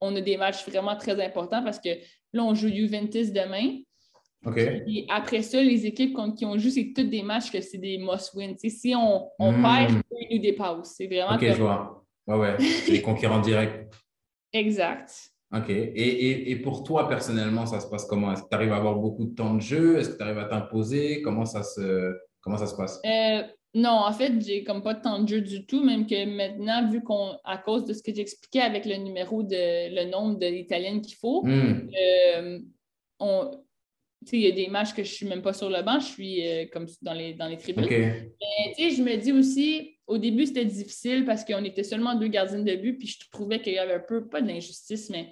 on 0.00 0.14
a 0.16 0.20
des 0.20 0.36
matchs 0.36 0.66
vraiment 0.66 0.96
très 0.96 1.22
importants 1.22 1.62
parce 1.62 1.78
que 1.78 1.90
là, 2.32 2.44
on 2.44 2.54
joue 2.54 2.68
Juventus 2.68 3.32
demain. 3.32 3.80
Et 4.56 5.06
après 5.10 5.42
ça, 5.42 5.62
les 5.62 5.84
équipes 5.84 6.14
contre 6.14 6.36
qui 6.36 6.46
on 6.46 6.56
joue, 6.56 6.70
c'est 6.70 6.92
toutes 6.96 7.10
des 7.10 7.22
matchs 7.22 7.50
que 7.50 7.60
c'est 7.60 7.76
des 7.76 7.98
must-win. 7.98 8.56
Si 8.56 8.94
on, 8.96 9.28
on 9.38 9.52
hmm. 9.52 9.62
perd, 9.62 10.02
ils 10.30 10.36
nous 10.36 10.42
dépassent. 10.42 10.94
C'est 10.96 11.06
vraiment. 11.06 11.34
OK, 11.34 11.42
je 11.42 11.60
vois. 11.60 12.04
Ouais, 12.26 12.36
ouais. 12.36 12.56
les 12.88 13.02
concurrents 13.02 13.40
directs. 13.40 13.92
Exact. 14.52 15.30
OK. 15.52 15.68
Et, 15.68 16.50
et, 16.50 16.56
pour 16.56 16.84
toi, 16.84 17.08
personnellement, 17.08 17.66
ça 17.66 17.80
se 17.80 17.88
passe 17.88 18.04
comment? 18.04 18.32
Est-ce 18.32 18.42
que 18.42 18.48
tu 18.48 18.54
arrives 18.54 18.72
à 18.72 18.76
avoir 18.76 18.96
beaucoup 18.96 19.24
de 19.24 19.34
temps 19.34 19.54
de 19.54 19.60
jeu? 19.60 19.98
Est-ce 19.98 20.10
que 20.10 20.16
tu 20.16 20.22
arrives 20.22 20.38
à 20.38 20.44
t'imposer? 20.44 21.22
Comment, 21.22 21.44
ça 21.44 21.64
se, 21.64 22.16
comment 22.40 22.56
ça 22.56 22.66
se 22.66 22.76
passe? 22.76 23.00
Euh, 23.04 23.42
non, 23.74 23.90
en 23.90 24.12
fait, 24.12 24.32
j'ai 24.44 24.62
comme 24.62 24.82
pas 24.82 24.94
de 24.94 25.02
temps 25.02 25.20
de 25.20 25.28
jeu 25.28 25.40
du 25.40 25.66
tout, 25.66 25.82
même 25.84 26.06
que 26.06 26.24
maintenant, 26.24 26.88
vu 26.88 27.02
qu'on, 27.02 27.36
à 27.44 27.58
cause 27.58 27.84
de 27.84 27.92
ce 27.94 28.02
que 28.02 28.14
j'expliquais 28.14 28.60
avec 28.60 28.84
le 28.84 28.96
numéro 28.96 29.42
de 29.42 29.94
le 29.94 30.10
nombre 30.10 30.38
d'Italiennes 30.38 31.00
qu'il 31.00 31.16
faut, 31.16 31.42
hmm. 31.44 31.90
euh, 32.00 32.58
il 34.32 34.40
y 34.40 34.46
a 34.46 34.50
des 34.52 34.68
matchs 34.68 34.90
que 34.90 35.02
je 35.02 35.10
ne 35.10 35.14
suis 35.14 35.26
même 35.26 35.42
pas 35.42 35.52
sur 35.52 35.70
le 35.70 35.82
banc, 35.82 35.98
je 36.00 36.06
suis 36.06 36.46
euh, 36.46 36.66
comme 36.72 36.86
dans 37.02 37.12
les, 37.12 37.34
dans 37.34 37.48
les 37.48 37.56
tribunes. 37.56 37.86
Mais 37.88 38.90
je 38.90 39.02
me 39.02 39.16
dis 39.16 39.32
aussi, 39.32 39.96
au 40.06 40.18
début, 40.18 40.46
c'était 40.46 40.64
difficile 40.64 41.24
parce 41.24 41.44
qu'on 41.44 41.64
était 41.64 41.84
seulement 41.84 42.14
deux 42.16 42.28
gardiens 42.28 42.62
de 42.62 42.74
but, 42.74 42.98
puis 42.98 43.06
je 43.06 43.30
trouvais 43.30 43.60
qu'il 43.60 43.74
y 43.74 43.78
avait 43.78 43.94
un 43.94 44.00
peu, 44.00 44.28
pas 44.28 44.42
d'injustice, 44.42 45.10
mais 45.10 45.28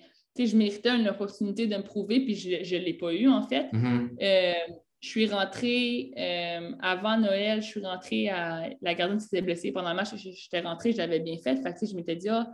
je 0.47 0.57
méritais 0.57 0.91
une 0.91 1.09
opportunité 1.09 1.67
de 1.67 1.77
me 1.77 1.83
prouver, 1.83 2.21
puis 2.21 2.35
je 2.35 2.77
ne 2.77 2.81
l'ai 2.81 2.95
pas 2.95 3.13
eu 3.13 3.29
en 3.29 3.43
fait. 3.43 3.69
Mm-hmm. 3.73 4.09
Euh, 4.23 4.73
je 5.01 5.09
suis 5.09 5.27
rentrée 5.29 6.13
euh, 6.19 6.73
avant 6.81 7.19
Noël, 7.19 7.63
je 7.63 7.67
suis 7.69 7.81
rentrée 7.81 8.29
à. 8.29 8.69
La 8.83 8.95
gardienne 8.95 9.21
s'était 9.21 9.43
blessée 9.43 9.71
pendant 9.71 9.91
le 9.91 9.97
match, 9.97 10.15
j'étais 10.17 10.61
rentrée, 10.61 10.93
je 10.93 10.99
l'avais 10.99 11.21
bien 11.21 11.37
fait. 11.37 11.57
Fait 11.57 11.75
je 11.87 11.95
m'étais 11.95 12.17
dit, 12.17 12.29
ah, 12.29 12.51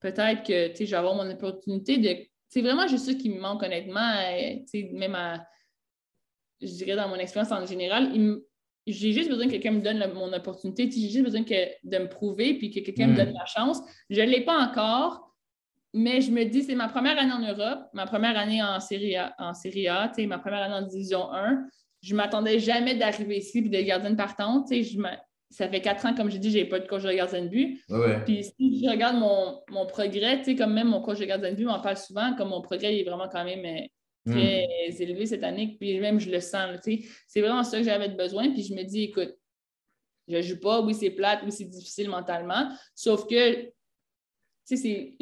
peut-être 0.00 0.42
que 0.42 0.72
je 0.84 0.90
vais 0.90 0.96
avoir 0.96 1.14
mon 1.14 1.30
opportunité 1.30 1.98
de. 1.98 2.16
C'est 2.48 2.62
vraiment 2.62 2.86
juste 2.86 3.06
ça 3.06 3.14
qui 3.14 3.30
me 3.30 3.40
manque, 3.40 3.62
honnêtement. 3.62 4.00
Euh, 4.00 4.84
même 4.92 5.14
à, 5.14 5.46
je 6.60 6.68
dirais 6.68 6.96
dans 6.96 7.08
mon 7.08 7.16
expérience 7.16 7.52
en 7.52 7.66
général, 7.66 8.12
j'ai 8.86 9.12
juste 9.12 9.28
besoin 9.28 9.46
que 9.46 9.52
quelqu'un 9.52 9.72
me 9.72 9.80
donne 9.80 10.12
mon 10.14 10.32
opportunité. 10.32 10.90
J'ai 10.90 11.08
juste 11.08 11.24
besoin 11.24 11.44
que, 11.44 11.54
de 11.84 11.98
me 11.98 12.08
prouver 12.08 12.54
puis 12.54 12.70
que 12.70 12.80
quelqu'un 12.80 13.08
me 13.08 13.12
mm. 13.12 13.16
donne 13.16 13.32
la 13.32 13.46
chance. 13.46 13.80
Je 14.10 14.20
ne 14.20 14.26
l'ai 14.26 14.44
pas 14.44 14.58
encore, 14.58 15.31
mais 15.94 16.20
je 16.20 16.30
me 16.30 16.44
dis, 16.44 16.62
c'est 16.62 16.74
ma 16.74 16.88
première 16.88 17.18
année 17.18 17.32
en 17.32 17.40
Europe, 17.40 17.80
ma 17.92 18.06
première 18.06 18.38
année 18.38 18.62
en 18.62 18.80
Série 18.80 19.16
A, 19.16 19.34
en 19.38 19.54
série 19.54 19.88
a 19.88 20.10
ma 20.26 20.38
première 20.38 20.62
année 20.62 20.74
en 20.74 20.82
Division 20.82 21.32
1 21.32 21.66
je 22.02 22.14
m'attendais 22.14 22.58
jamais 22.58 22.96
d'arriver 22.96 23.38
ici 23.38 23.58
et 23.58 23.62
de 23.62 23.80
garder 23.80 24.08
une 24.08 24.16
partante. 24.16 24.68
Je 24.70 25.00
ça 25.50 25.68
fait 25.68 25.82
quatre 25.82 26.06
ans, 26.06 26.14
comme 26.14 26.30
j'ai 26.30 26.38
dit, 26.38 26.50
je 26.50 26.58
n'ai 26.58 26.64
pas 26.64 26.80
de 26.80 26.86
coach 26.86 27.02
de 27.02 27.12
gardien 27.12 27.42
de 27.42 27.48
but. 27.48 27.80
Puis 28.24 28.42
si 28.42 28.82
je 28.82 28.90
regarde 28.90 29.16
mon, 29.16 29.60
mon 29.68 29.86
progrès, 29.86 30.42
comme 30.56 30.72
même 30.72 30.88
mon 30.88 31.02
coach 31.02 31.18
de 31.18 31.26
gardien 31.26 31.50
de 31.50 31.56
but 31.56 31.66
m'en 31.66 31.80
parle 31.80 31.98
souvent, 31.98 32.34
comme 32.36 32.48
mon 32.48 32.62
progrès 32.62 32.98
est 32.98 33.04
vraiment 33.04 33.28
quand 33.28 33.44
même 33.44 33.64
euh, 33.64 33.86
très 34.32 34.66
hmm. 34.88 35.02
élevé 35.02 35.26
cette 35.26 35.44
année, 35.44 35.76
puis 35.78 36.00
même 36.00 36.18
je 36.18 36.30
le 36.30 36.40
sens. 36.40 36.80
C'est 37.28 37.40
vraiment 37.40 37.64
ça 37.64 37.78
que 37.78 37.84
j'avais 37.84 38.08
besoin. 38.08 38.50
Puis 38.50 38.62
je 38.62 38.74
me 38.74 38.82
dis, 38.82 39.04
écoute, 39.04 39.34
je 40.26 40.36
ne 40.36 40.42
joue 40.42 40.58
pas, 40.58 40.80
oui, 40.80 40.94
c'est 40.94 41.10
plate, 41.10 41.40
oui, 41.44 41.52
c'est 41.52 41.64
difficile 41.64 42.08
mentalement. 42.08 42.68
Sauf 42.94 43.26
que, 43.26 43.64
tu 43.64 43.70
sais, 44.64 44.76
c'est. 44.76 45.16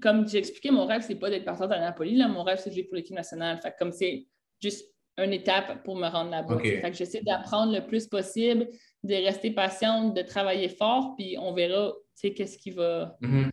Comme 0.00 0.26
j'ai 0.26 0.38
expliqué, 0.38 0.70
mon 0.70 0.86
rêve, 0.86 1.02
c'est 1.06 1.16
pas 1.16 1.30
d'être 1.30 1.44
partante 1.44 1.70
à 1.72 1.78
Napoli. 1.78 2.16
Là. 2.16 2.28
Mon 2.28 2.42
rêve, 2.42 2.58
c'est 2.58 2.70
de 2.70 2.74
jouer 2.74 2.84
pour 2.84 2.96
l'équipe 2.96 3.14
nationale. 3.14 3.60
Fait 3.62 3.74
comme 3.78 3.92
c'est 3.92 4.26
juste 4.60 4.86
une 5.18 5.32
étape 5.32 5.82
pour 5.84 5.96
me 5.96 6.08
rendre 6.08 6.30
là-bas. 6.30 6.56
que 6.56 6.92
j'essaie 6.96 7.22
d'apprendre 7.22 7.72
le 7.72 7.86
plus 7.86 8.06
possible, 8.06 8.68
de 9.02 9.14
rester 9.14 9.50
patiente, 9.50 10.16
de 10.16 10.22
travailler 10.22 10.68
fort, 10.68 11.14
puis 11.16 11.36
on 11.38 11.52
verra 11.52 11.92
qu'est-ce 12.22 12.56
qui 12.56 12.70
va. 12.70 13.16
Mm-hmm. 13.20 13.50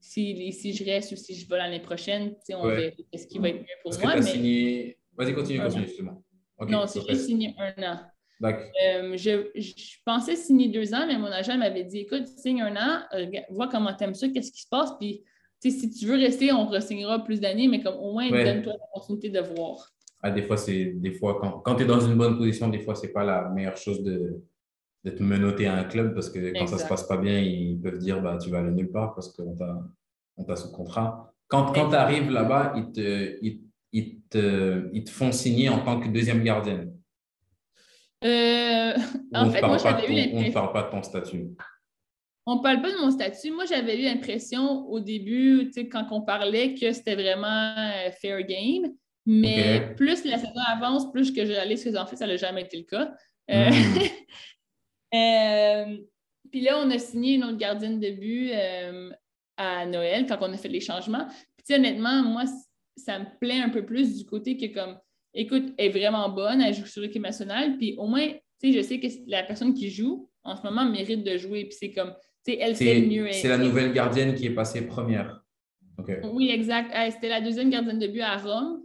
si, 0.00 0.52
si, 0.52 0.72
je 0.72 0.84
reste 0.84 1.12
ou 1.12 1.16
si 1.16 1.34
je 1.34 1.48
vais 1.48 1.58
l'année 1.58 1.80
prochaine, 1.80 2.34
on 2.50 2.66
verra 2.66 2.90
ce 3.14 3.26
qui 3.26 3.38
va 3.38 3.50
être 3.50 3.60
mieux 3.60 3.66
pour 3.82 3.98
moi. 4.00 4.16
Mais... 4.16 4.22
Signé... 4.22 4.98
Vas-y, 5.16 5.34
continue, 5.34 5.60
continue, 5.60 5.86
justement. 5.86 6.24
non, 6.60 6.86
c'est 6.86 7.06
juste 7.08 7.26
signé 7.26 7.54
un 7.58 7.82
an. 7.82 8.00
Euh, 8.44 9.16
je, 9.16 9.50
je, 9.54 9.96
pensais 10.04 10.34
signer 10.34 10.68
deux 10.68 10.92
ans, 10.94 11.06
mais 11.06 11.16
mon 11.16 11.28
agent 11.28 11.56
m'avait 11.58 11.84
dit 11.84 12.00
écoute, 12.00 12.26
signe 12.26 12.62
un 12.62 12.74
an, 12.76 13.02
euh, 13.14 13.26
vois 13.50 13.68
comment 13.68 13.94
tu 13.94 14.02
aimes 14.02 14.14
ça, 14.14 14.28
qu'est-ce 14.28 14.50
qui 14.50 14.62
se 14.62 14.68
passe, 14.68 14.90
puis 14.98 15.22
si 15.70 15.90
tu 15.90 16.06
veux 16.06 16.16
rester, 16.16 16.52
on 16.52 16.66
re-signera 16.66 17.22
plus 17.24 17.40
d'années, 17.40 17.68
mais 17.68 17.82
comme 17.82 17.96
au 17.96 18.12
moins 18.12 18.28
donne-toi 18.30 18.72
l'opportunité 18.72 19.30
de 19.30 19.40
voir. 19.40 19.92
Ah, 20.22 20.30
des 20.30 20.42
fois, 20.42 20.56
c'est 20.56 20.84
des 20.84 21.12
fois 21.12 21.38
quand, 21.40 21.60
quand 21.60 21.74
tu 21.76 21.82
es 21.82 21.86
dans 21.86 22.00
une 22.00 22.16
bonne 22.16 22.38
position, 22.38 22.68
des 22.68 22.80
fois, 22.80 22.94
c'est 22.94 23.12
pas 23.12 23.24
la 23.24 23.48
meilleure 23.48 23.76
chose 23.76 24.02
de, 24.02 24.40
de 25.04 25.10
te 25.10 25.22
menotter 25.22 25.66
à 25.66 25.74
un 25.74 25.84
club 25.84 26.14
parce 26.14 26.30
que 26.30 26.52
quand 26.56 26.66
ça 26.66 26.78
ça 26.78 26.84
se 26.84 26.88
passe 26.88 27.06
pas 27.06 27.16
bien, 27.16 27.40
ils 27.40 27.80
peuvent 27.80 27.98
dire 27.98 28.22
bah, 28.22 28.38
tu 28.40 28.50
vas 28.50 28.58
aller 28.58 28.70
nulle 28.70 28.90
part 28.90 29.14
parce 29.14 29.32
qu'on 29.32 29.56
t'a 29.56 30.56
sous 30.56 30.70
contrat. 30.70 31.32
Quand, 31.48 31.72
quand 31.72 31.90
tu 31.90 31.96
arrives 31.96 32.30
là-bas, 32.30 32.74
ils 32.76 32.92
te, 32.92 33.38
ils, 33.42 33.62
ils, 33.92 34.20
te, 34.30 34.90
ils 34.92 35.04
te 35.04 35.10
font 35.10 35.32
signer 35.32 35.68
en 35.68 35.84
tant 35.84 36.00
que 36.00 36.08
deuxième 36.08 36.42
gardienne. 36.42 36.94
Euh, 38.24 38.94
en 39.34 39.50
fait, 39.50 39.60
moi, 39.62 39.78
j'avais 39.78 40.06
eu 40.06 40.34
On 40.34 40.42
ne 40.42 40.52
parle 40.52 40.72
pas 40.72 40.84
de 40.84 40.90
ton 40.90 41.02
statut. 41.02 41.50
On 42.46 42.56
ne 42.56 42.62
parle 42.62 42.82
pas 42.82 42.90
de 42.90 42.98
mon 42.98 43.10
statut. 43.10 43.52
Moi, 43.52 43.64
j'avais 43.66 44.00
eu 44.00 44.04
l'impression 44.04 44.86
au 44.88 44.98
début, 44.98 45.70
quand 45.90 46.06
on 46.10 46.22
parlait, 46.22 46.74
que 46.74 46.92
c'était 46.92 47.14
vraiment 47.14 47.74
euh, 47.76 48.10
fair 48.20 48.42
game. 48.42 48.92
Mais 49.24 49.94
plus 49.96 50.24
la 50.24 50.36
saison 50.36 50.60
avance, 50.66 51.10
plus 51.12 51.30
que 51.30 51.44
je 51.44 51.52
réalise 51.52 51.84
que 51.84 51.96
en 51.96 52.06
fait, 52.06 52.16
ça 52.16 52.26
n'a 52.26 52.36
jamais 52.36 52.62
été 52.62 52.78
le 52.78 52.82
cas. 52.82 53.14
Euh, 53.50 53.70
hmm. 53.70 53.98
euh, 55.14 55.96
puis 56.50 56.60
là, 56.62 56.80
on 56.80 56.90
a 56.90 56.98
signé 56.98 57.34
une 57.34 57.44
autre 57.44 57.58
gardienne 57.58 58.00
de 58.00 58.10
but 58.10 58.50
à 59.56 59.86
Noël 59.86 60.26
quand 60.26 60.38
on 60.40 60.52
a 60.52 60.56
fait 60.56 60.68
les 60.68 60.80
changements. 60.80 61.28
Puis 61.64 61.76
honnêtement, 61.76 62.22
moi, 62.24 62.42
ça 62.96 63.20
me 63.20 63.26
plaît 63.40 63.60
un 63.60 63.68
peu 63.68 63.84
plus 63.84 64.18
du 64.18 64.24
côté 64.26 64.56
que 64.56 64.66
comme, 64.66 64.98
écoute, 65.34 65.72
elle 65.78 65.86
est 65.86 65.90
vraiment 65.90 66.28
bonne, 66.28 66.60
elle 66.60 66.74
joue 66.74 66.86
sur 66.86 67.02
l'équipe 67.02 67.22
nationale, 67.22 67.76
puis 67.76 67.94
au 67.98 68.06
moins, 68.06 68.28
je 68.62 68.80
sais 68.82 69.00
que 69.00 69.06
la 69.26 69.42
personne 69.42 69.74
qui 69.74 69.90
joue 69.90 70.28
en 70.44 70.56
ce 70.56 70.62
moment 70.62 70.84
mérite 70.84 71.24
de 71.24 71.36
jouer, 71.36 71.64
puis 71.64 71.76
c'est 71.78 71.92
comme, 71.92 72.14
elle 72.46 72.76
sait 72.76 73.00
mieux. 73.00 73.30
C'est 73.32 73.48
la 73.48 73.58
nouvelle 73.58 73.92
gardienne 73.92 74.34
qui 74.34 74.46
est 74.46 74.54
passée 74.54 74.86
première. 74.86 75.42
Oui, 76.32 76.50
exact. 76.50 76.92
C'était 77.12 77.28
la 77.28 77.40
deuxième 77.40 77.70
gardienne 77.70 77.98
de 77.98 78.06
but 78.06 78.22
à 78.22 78.36
Rome. 78.36 78.82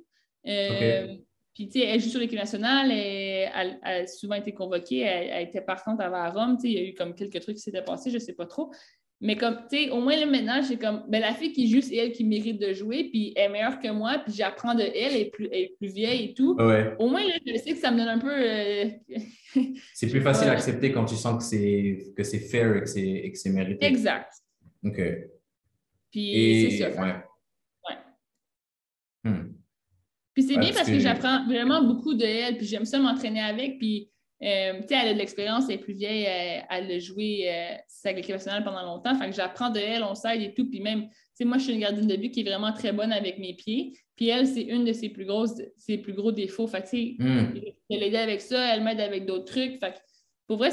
Euh, 0.48 1.16
puis, 1.54 1.68
tu 1.68 1.80
sais, 1.80 1.86
elle 1.86 2.00
joue 2.00 2.10
sur 2.10 2.20
l'équipe 2.20 2.38
nationale, 2.38 2.92
et 2.92 3.48
elle, 3.54 3.80
a 3.82 4.06
souvent 4.06 4.36
été 4.36 4.54
convoquée, 4.54 5.00
elle, 5.00 5.48
était 5.48 5.62
partante 5.62 6.00
avant 6.00 6.18
à 6.18 6.30
Rome, 6.30 6.58
tu 6.58 6.62
sais, 6.62 6.68
il 6.68 6.74
y 6.74 6.78
a 6.78 6.88
eu 6.88 6.94
comme 6.94 7.16
quelques 7.16 7.42
trucs 7.42 7.56
qui 7.56 7.64
s'étaient 7.64 7.82
passés, 7.82 8.12
je 8.12 8.16
ne 8.16 8.22
sais 8.22 8.34
pas 8.34 8.46
trop. 8.46 8.72
Mais 9.20 9.36
comme, 9.36 9.56
tu 9.70 9.78
sais, 9.78 9.90
au 9.90 10.00
moins 10.00 10.16
là, 10.16 10.28
maintenant, 10.28 10.62
j'ai 10.62 10.78
comme, 10.78 11.04
ben, 11.08 11.20
la 11.20 11.34
fille 11.34 11.52
qui 11.52 11.72
joue, 11.72 11.82
c'est 11.82 11.96
elle 11.96 12.12
qui 12.12 12.24
mérite 12.24 12.62
de 12.62 12.72
jouer, 12.74 13.06
puis 13.06 13.34
elle 13.36 13.46
est 13.46 13.50
meilleure 13.50 13.80
que 13.80 13.88
moi, 13.88 14.20
puis 14.24 14.32
j'apprends 14.36 14.76
de 14.76 14.82
elle, 14.82 14.94
elle 14.96 15.16
est 15.16 15.32
plus, 15.32 15.48
elle 15.52 15.62
est 15.62 15.76
plus 15.78 15.92
vieille 15.92 16.26
et 16.26 16.34
tout. 16.36 16.56
Au 17.00 17.08
moins, 17.08 17.24
là, 17.24 17.34
je 17.46 17.58
sais 17.58 17.72
que 17.72 17.80
ça 17.80 17.90
me 17.90 17.98
donne 17.98 18.10
un 18.10 18.20
peu. 18.20 18.32
Euh, 18.32 18.86
c'est 19.96 20.08
plus 20.08 20.22
facile 20.22 20.50
à 20.50 20.52
accepter 20.52 20.92
quand 20.92 21.06
tu 21.06 21.16
sens 21.16 21.38
que 21.38 21.44
c'est, 21.44 22.14
que 22.16 22.24
c'est 22.24 22.40
fair 22.40 22.76
et 22.76 23.32
que 23.32 23.38
c'est, 23.38 23.50
mérité. 23.50 23.88
Exact. 23.88 24.32
OK. 24.84 25.02
Puis 26.12 26.70
c'est 26.70 26.78
ça. 26.78 26.90
Ouais. 27.02 27.16
ouais. 27.90 27.98
Hmm. 29.24 29.54
Puis 30.36 30.44
c'est 30.44 30.60
bien 30.60 30.72
parce 30.72 30.88
que, 30.88 31.00
j'apprends 31.00 31.46
vraiment 31.48 31.84
beaucoup 31.84 32.14
de 32.14 32.24
elle, 32.24 32.58
puis 32.58 32.68
j'aime 32.68 32.86
ça 32.86 33.00
m'entraîner 33.00 33.42
avec. 33.42 33.80
Puis, 33.80 34.12
euh, 34.44 34.82
tu 34.82 34.88
sais, 34.90 34.96
elle 35.02 35.08
a 35.10 35.14
de 35.14 35.18
l'expérience, 35.18 35.66
elle 35.68 35.76
est 35.76 35.80
plus 35.80 35.94
vieille, 35.94 36.24
elle, 36.70 36.92
a 36.92 37.00
joué 37.00 37.50
euh, 37.50 37.76
avec 38.06 38.18
l'équipe 38.18 38.36
nationale 38.36 38.64
pendant 38.64 38.84
longtemps. 38.84 39.18
Fait 39.18 39.30
que 39.30 39.36
j'apprends 39.36 39.72
de 39.72 39.80
elle, 39.80 40.04
on 40.04 40.14
s'aide 40.14 40.42
et 40.42 40.54
tout. 40.54 40.70
Puis 40.70 40.80
même, 40.80 41.10
tu 41.10 41.16
sais, 41.34 41.46
moi, 41.46 41.58
je 41.58 41.64
suis 41.64 41.74
une 41.74 41.80
gardienne 41.80 42.08
de 42.08 42.16
but 42.16 42.30
qui 42.30 42.42
est 42.42 42.44
vraiment 42.44 42.72
très 42.72 42.94
bonne 42.94 43.12
avec 43.12 43.40
mes 43.40 43.56
pieds. 43.56 43.94
Puis 44.16 44.28
elle, 44.30 44.48
c'est 44.48 44.62
une 44.62 44.86
de 44.86 44.94
ses 44.94 45.10
plus 45.10 45.26
grosses, 45.26 45.60
ses 45.78 45.98
plus 45.98 46.14
gros 46.14 46.32
défauts. 46.32 46.68
Fait 46.68 46.82
que, 46.82 46.90
tu 46.90 46.98
sais, 46.98 47.16
hmm. 47.18 47.60
elle 47.90 48.04
aide 48.04 48.16
avec 48.16 48.42
ça, 48.42 48.76
elle 48.76 48.84
m'aide 48.84 49.00
avec 49.00 49.26
d'autres 49.26 49.46
trucs. 49.46 49.80
Fait 49.80 49.94
que, 49.94 49.98
pour 50.46 50.58
vrai, 50.58 50.70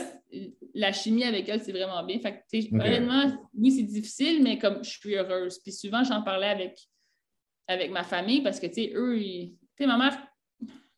la 0.74 0.92
chimie 0.92 1.24
avec 1.24 1.48
elle, 1.48 1.62
c'est 1.62 1.72
vraiment 1.72 2.04
bien. 2.04 2.18
Fait 2.18 2.44
que, 2.50 2.74
honnêtement, 2.74 3.32
oui, 3.56 3.72
c'est 3.72 3.82
difficile, 3.82 4.42
mais 4.42 4.58
comme 4.58 4.84
je 4.84 4.90
suis 4.90 5.16
heureuse. 5.16 5.58
Puis 5.62 5.72
souvent, 5.72 6.04
j'en 6.04 6.22
parlais 6.22 6.48
avec 6.48 6.78
avec 7.66 7.90
ma 7.90 8.04
famille 8.04 8.42
parce 8.42 8.60
que, 8.60 8.66
tu 8.66 8.74
sais, 8.74 8.92
eux, 8.94 9.18
tu 9.18 9.56
sais, 9.78 9.86
ma 9.86 9.96
mère, 9.96 10.18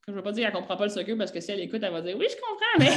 je 0.08 0.12
ne 0.12 0.18
veux 0.18 0.22
pas 0.22 0.30
dire 0.32 0.44
qu'elle 0.44 0.54
ne 0.54 0.58
comprend 0.60 0.76
pas 0.76 0.84
le 0.84 0.90
soccer 0.90 1.18
parce 1.18 1.32
que 1.32 1.40
si 1.40 1.50
elle 1.50 1.60
écoute, 1.60 1.80
elle 1.82 1.92
va 1.92 2.00
dire 2.00 2.16
oui, 2.16 2.26
je 2.30 2.36
comprends, 2.36 2.78
mais. 2.78 2.90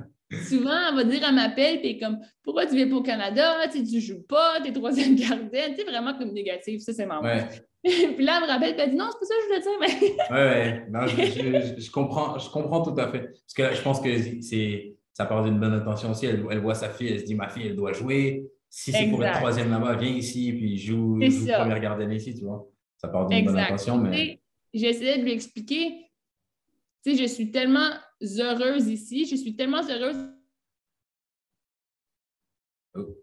souvent, 0.44 0.88
elle 0.90 0.94
va 0.94 1.04
dire, 1.04 1.22
elle 1.26 1.34
m'appelle, 1.34 1.80
puis 1.80 1.98
comme, 1.98 2.18
pourquoi 2.42 2.66
tu 2.66 2.76
viens 2.76 2.86
pour 2.88 2.98
le 2.98 3.06
Canada? 3.06 3.66
Tu 3.72 3.80
ne 3.80 4.00
joues 4.00 4.22
pas, 4.28 4.60
tu 4.62 4.68
es 4.68 4.72
troisième 4.72 5.14
gardienne. 5.16 5.72
Tu 5.74 5.76
sais, 5.76 5.84
vraiment 5.84 6.16
comme 6.18 6.32
négatif. 6.32 6.82
Ça, 6.82 6.92
c'est 6.92 7.06
marrant. 7.06 7.22
puis 7.82 8.24
là, 8.24 8.36
elle 8.36 8.46
me 8.46 8.52
rappelle, 8.52 8.74
puis 8.74 8.82
elle 8.82 8.90
dit, 8.90 8.96
non, 8.96 9.08
c'est 9.10 9.20
pas 9.20 9.26
ça 9.26 9.34
que 9.34 9.40
je 9.42 9.46
voulais 9.46 9.60
dire. 9.62 9.78
Mais... 9.80 10.36
ouais, 10.36 10.84
ouais. 10.92 11.74
je, 11.78 11.90
comprends, 11.90 12.38
je 12.38 12.50
comprends 12.50 12.82
tout 12.82 13.00
à 13.00 13.10
fait. 13.10 13.28
Parce 13.28 13.54
que 13.56 13.74
je 13.74 13.82
pense 13.82 14.00
que 14.00 14.42
c'est, 14.42 14.96
ça 15.14 15.24
part 15.24 15.44
d'une 15.44 15.58
bonne 15.58 15.72
intention 15.72 16.10
aussi. 16.10 16.26
Elle, 16.26 16.44
elle, 16.50 16.58
voit 16.58 16.74
sa 16.74 16.90
fille, 16.90 17.08
elle 17.08 17.20
se 17.20 17.24
dit, 17.24 17.34
ma 17.34 17.48
fille, 17.48 17.68
elle 17.68 17.76
doit 17.76 17.94
jouer. 17.94 18.50
Si 18.72 18.92
c'est 18.92 19.10
pour 19.10 19.24
être 19.24 19.38
troisième 19.38 19.70
là-bas, 19.70 19.96
viens 19.96 20.12
ici, 20.12 20.52
puis 20.52 20.78
joue, 20.78 21.20
joue 21.20 21.46
première 21.46 21.80
gardienne 21.80 22.12
ici, 22.12 22.34
tu 22.34 22.44
vois. 22.44 22.70
Ça 22.96 23.08
part 23.08 23.26
d'une 23.26 23.44
bonne 23.44 23.58
intention, 23.58 23.98
mais. 23.98 24.40
J'essayais 24.72 25.18
de 25.18 25.24
lui 25.24 25.32
expliquer, 25.32 26.12
tu 27.04 27.10
sais, 27.10 27.20
je 27.20 27.26
suis 27.26 27.50
tellement 27.50 27.90
heureuse 28.22 28.86
ici, 28.86 29.26
je 29.26 29.34
suis 29.34 29.56
tellement 29.56 29.82
heureuse. 29.82 30.30
Oh. 32.94 33.16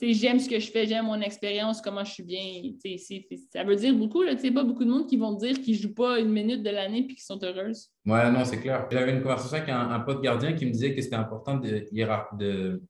J'aime 0.00 0.38
ce 0.38 0.48
que 0.48 0.58
je 0.58 0.70
fais, 0.70 0.86
j'aime 0.86 1.04
mon 1.04 1.20
expérience, 1.20 1.82
comment 1.82 2.02
je 2.02 2.12
suis 2.12 2.22
bien 2.22 2.40
ici. 2.84 3.28
Ça 3.52 3.62
veut 3.62 3.76
dire 3.76 3.94
beaucoup, 3.94 4.22
là, 4.22 4.34
pas 4.34 4.64
beaucoup 4.64 4.86
de 4.86 4.90
monde 4.90 5.06
qui 5.06 5.18
vont 5.18 5.34
dire 5.34 5.60
qu'ils 5.60 5.76
ne 5.76 5.82
jouent 5.82 5.94
pas 5.94 6.18
une 6.18 6.30
minute 6.30 6.62
de 6.62 6.70
l'année 6.70 7.00
et 7.00 7.06
qu'ils 7.06 7.20
sont 7.20 7.38
heureuses. 7.44 7.90
Ouais, 8.06 8.30
non, 8.30 8.46
c'est 8.46 8.60
clair. 8.60 8.88
J'avais 8.90 9.12
une 9.12 9.22
conversation 9.22 9.58
avec 9.58 9.68
un, 9.68 9.90
un, 9.90 10.00
pote 10.00 10.22
gardien 10.22 10.54
qui 10.54 10.64
me 10.64 10.70
disait 10.70 10.94
que 10.94 11.02
c'était 11.02 11.16
important 11.16 11.58
de, 11.58 11.86
de, 11.90 12.82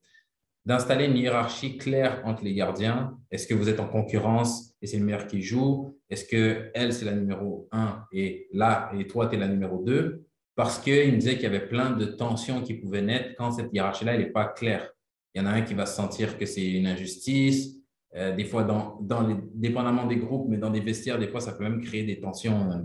d'installer 0.65 1.07
une 1.07 1.17
hiérarchie 1.17 1.79
claire 1.79 2.23
entre 2.25 2.45
les 2.45 2.55
gardiens. 2.55 3.17
Est-ce 3.31 3.47
que 3.47 3.55
vous 3.55 3.69
êtes 3.69 3.81
en 3.81 3.89
concurrence 3.89 4.75
et 4.83 4.87
c'est 4.87 4.99
le 4.99 5.05
meilleur 5.05 5.27
qui 5.27 5.43
joue? 5.43 5.97
Est-ce 6.09 6.25
que 6.25 6.71
elle, 6.75 6.93
c'est 6.93 7.05
la 7.05 7.15
numéro 7.15 7.69
1 7.73 8.05
et 8.13 8.49
là, 8.53 8.91
et 8.97 9.07
toi, 9.07 9.27
tu 9.27 9.37
es 9.37 9.39
la 9.39 9.49
numéro 9.49 9.83
2? 9.83 10.25
Parce 10.57 10.79
qu'il 10.79 11.13
me 11.13 11.17
disait 11.17 11.35
qu'il 11.35 11.45
y 11.45 11.47
avait 11.47 11.69
plein 11.69 11.91
de 11.91 12.05
tensions 12.05 12.61
qui 12.61 12.75
pouvaient 12.75 13.03
naître 13.03 13.35
quand 13.39 13.53
cette 13.53 13.73
hiérarchie-là, 13.73 14.19
n'est 14.19 14.27
pas 14.27 14.47
claire. 14.47 14.91
Il 15.35 15.41
y 15.41 15.45
en 15.45 15.47
a 15.47 15.51
un 15.51 15.63
qui 15.63 15.75
va 15.75 15.87
se 15.87 15.97
sentir 15.97 16.37
que 16.37 16.45
c'est 16.45 16.71
une 16.71 16.87
injustice. 16.87 17.77
Euh, 18.17 18.35
des 18.35 18.45
fois, 18.45 18.65
dans, 18.65 18.99
dans 19.01 19.27
les, 19.27 19.37
dépendamment 19.55 20.07
des 20.07 20.17
groupes, 20.17 20.49
mais 20.49 20.59
dans 20.59 20.71
des 20.71 20.81
vestiaires, 20.81 21.19
des 21.19 21.29
fois, 21.29 21.41
ça 21.41 21.53
peut 21.53 21.63
même 21.63 21.81
créer 21.81 22.03
des 22.03 22.21
tensions, 22.21 22.73
euh, 22.73 22.79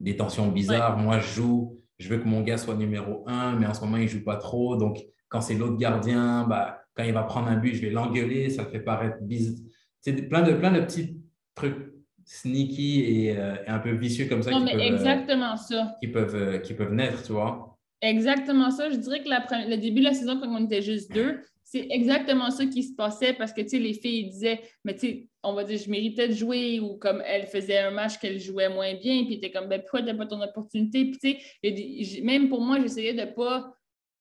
des 0.00 0.16
tensions 0.16 0.48
bizarres. 0.48 0.96
Moi, 0.96 1.18
je 1.18 1.34
joue, 1.34 1.76
je 1.98 2.08
veux 2.08 2.18
que 2.18 2.26
mon 2.26 2.40
gars 2.40 2.56
soit 2.56 2.74
numéro 2.74 3.24
1, 3.28 3.56
mais 3.56 3.66
en 3.66 3.74
ce 3.74 3.82
moment, 3.82 3.98
il 3.98 4.04
ne 4.04 4.08
joue 4.08 4.24
pas 4.24 4.36
trop. 4.36 4.76
Donc, 4.76 4.98
quand 5.28 5.42
c'est 5.42 5.54
l'autre 5.54 5.76
gardien, 5.76 6.46
bah, 6.48 6.83
quand 6.94 7.04
il 7.04 7.12
va 7.12 7.22
prendre 7.22 7.48
un 7.48 7.56
but, 7.56 7.74
je 7.74 7.82
vais 7.82 7.90
l'engueuler, 7.90 8.50
ça 8.50 8.62
le 8.62 8.68
fait 8.68 8.80
paraître 8.80 9.18
bizarre. 9.20 9.58
C'est 10.00 10.28
plein 10.28 10.42
de, 10.42 10.52
plein 10.52 10.72
de 10.72 10.80
petits 10.80 11.16
trucs 11.54 11.94
sneaky 12.24 13.04
et, 13.04 13.36
euh, 13.36 13.56
un 13.66 13.78
peu 13.78 13.92
vicieux 13.92 14.26
comme 14.28 14.42
ça. 14.42 14.50
Non, 14.50 14.60
mais 14.60 14.74
euh, 14.74 14.94
exactement 14.94 15.56
ça. 15.56 15.96
Qui 16.00 16.08
peuvent, 16.08 16.34
euh, 16.34 16.58
qui 16.58 16.74
peuvent 16.74 16.94
naître, 16.94 17.22
tu 17.22 17.32
vois. 17.32 17.78
Exactement 18.00 18.70
ça. 18.70 18.90
Je 18.90 18.96
dirais 18.96 19.22
que 19.22 19.28
le 19.28 19.76
début 19.76 20.00
de 20.00 20.04
la 20.04 20.14
saison, 20.14 20.38
quand 20.38 20.48
on 20.48 20.64
était 20.64 20.82
juste 20.82 21.12
deux, 21.12 21.40
c'est 21.62 21.86
exactement 21.90 22.50
ça 22.50 22.66
qui 22.66 22.82
se 22.82 22.94
passait 22.94 23.32
parce 23.32 23.52
que, 23.52 23.62
tu 23.62 23.70
sais, 23.70 23.78
les 23.78 23.94
filles 23.94 24.28
disaient, 24.28 24.60
mais 24.84 24.94
tu 24.94 25.00
sais, 25.00 25.28
on 25.42 25.54
va 25.54 25.64
dire, 25.64 25.78
je 25.78 25.90
méritais 25.90 26.28
de 26.28 26.34
jouer 26.34 26.78
ou 26.80 26.96
comme 26.96 27.22
elle 27.26 27.46
faisait 27.46 27.78
un 27.78 27.90
match 27.90 28.18
qu'elle 28.18 28.38
jouait 28.38 28.68
moins 28.68 28.94
bien, 28.94 29.24
puis 29.24 29.40
tu 29.40 29.50
comme, 29.50 29.68
ben 29.68 29.80
pourquoi 29.80 30.02
t'as 30.02 30.14
pas 30.14 30.26
ton 30.26 30.40
opportunité? 30.42 31.10
Puis, 31.10 31.38
tu 31.62 32.04
sais, 32.04 32.20
même 32.22 32.48
pour 32.48 32.60
moi, 32.60 32.80
j'essayais 32.80 33.14
de 33.14 33.24
pas 33.24 33.74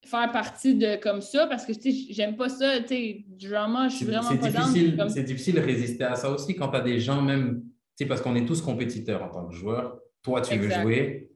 faire 0.06 0.32
partie 0.32 0.76
de 0.76 0.95
comme 0.97 1.22
ça 1.22 1.47
parce 1.47 1.66
que 1.66 1.74
j'aime 2.10 2.36
pas 2.36 2.49
ça, 2.49 2.82
tu 2.82 2.88
sais, 2.88 3.26
drama, 3.28 3.88
je 3.88 3.97
suis 3.97 4.06
vraiment 4.06 4.36
pas 4.36 4.49
difficile, 4.49 5.06
C'est 5.10 5.24
difficile 5.24 5.56
de 5.56 5.62
résister 5.62 6.04
à 6.04 6.16
ça 6.16 6.30
aussi 6.30 6.56
quand 6.56 6.70
tu 6.70 6.78
as 6.78 6.82
des 6.82 6.99
gens 6.99 7.22
même, 7.22 7.62
tu 7.62 8.04
sais, 8.04 8.06
parce 8.06 8.22
qu'on 8.22 8.36
est 8.36 8.45
tous 8.45 8.62
compétiteurs 8.62 9.24
en 9.24 9.30
tant 9.30 9.47
que 9.47 9.56
joueur. 9.56 9.99
Toi, 10.22 10.41
tu 10.41 10.58
veux 10.58 10.70
jouer. 10.70 11.30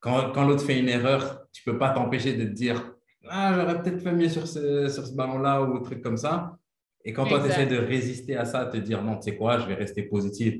Quand, 0.00 0.30
quand 0.32 0.46
l'autre 0.46 0.62
fait 0.62 0.78
une 0.78 0.88
erreur, 0.88 1.46
tu 1.52 1.62
peux 1.62 1.78
pas 1.78 1.90
t'empêcher 1.90 2.34
de 2.34 2.44
te 2.44 2.50
dire 2.50 2.94
Ah, 3.28 3.52
j'aurais 3.54 3.82
peut-être 3.82 4.00
fait 4.00 4.12
mieux 4.12 4.28
sur 4.28 4.46
ce, 4.46 4.88
sur 4.88 5.06
ce 5.06 5.14
ballon-là 5.14 5.62
ou 5.62 5.76
un 5.76 5.82
truc 5.82 6.02
comme 6.02 6.16
ça. 6.18 6.58
Et 7.04 7.12
quand 7.12 7.24
toi, 7.26 7.40
tu 7.40 7.46
essaies 7.46 7.66
de 7.66 7.76
résister 7.76 8.36
à 8.36 8.44
ça, 8.44 8.66
te 8.66 8.76
dire 8.76 9.02
non, 9.02 9.16
tu 9.16 9.30
sais 9.30 9.36
quoi, 9.36 9.58
je 9.58 9.66
vais 9.66 9.74
rester 9.74 10.02
positif, 10.02 10.56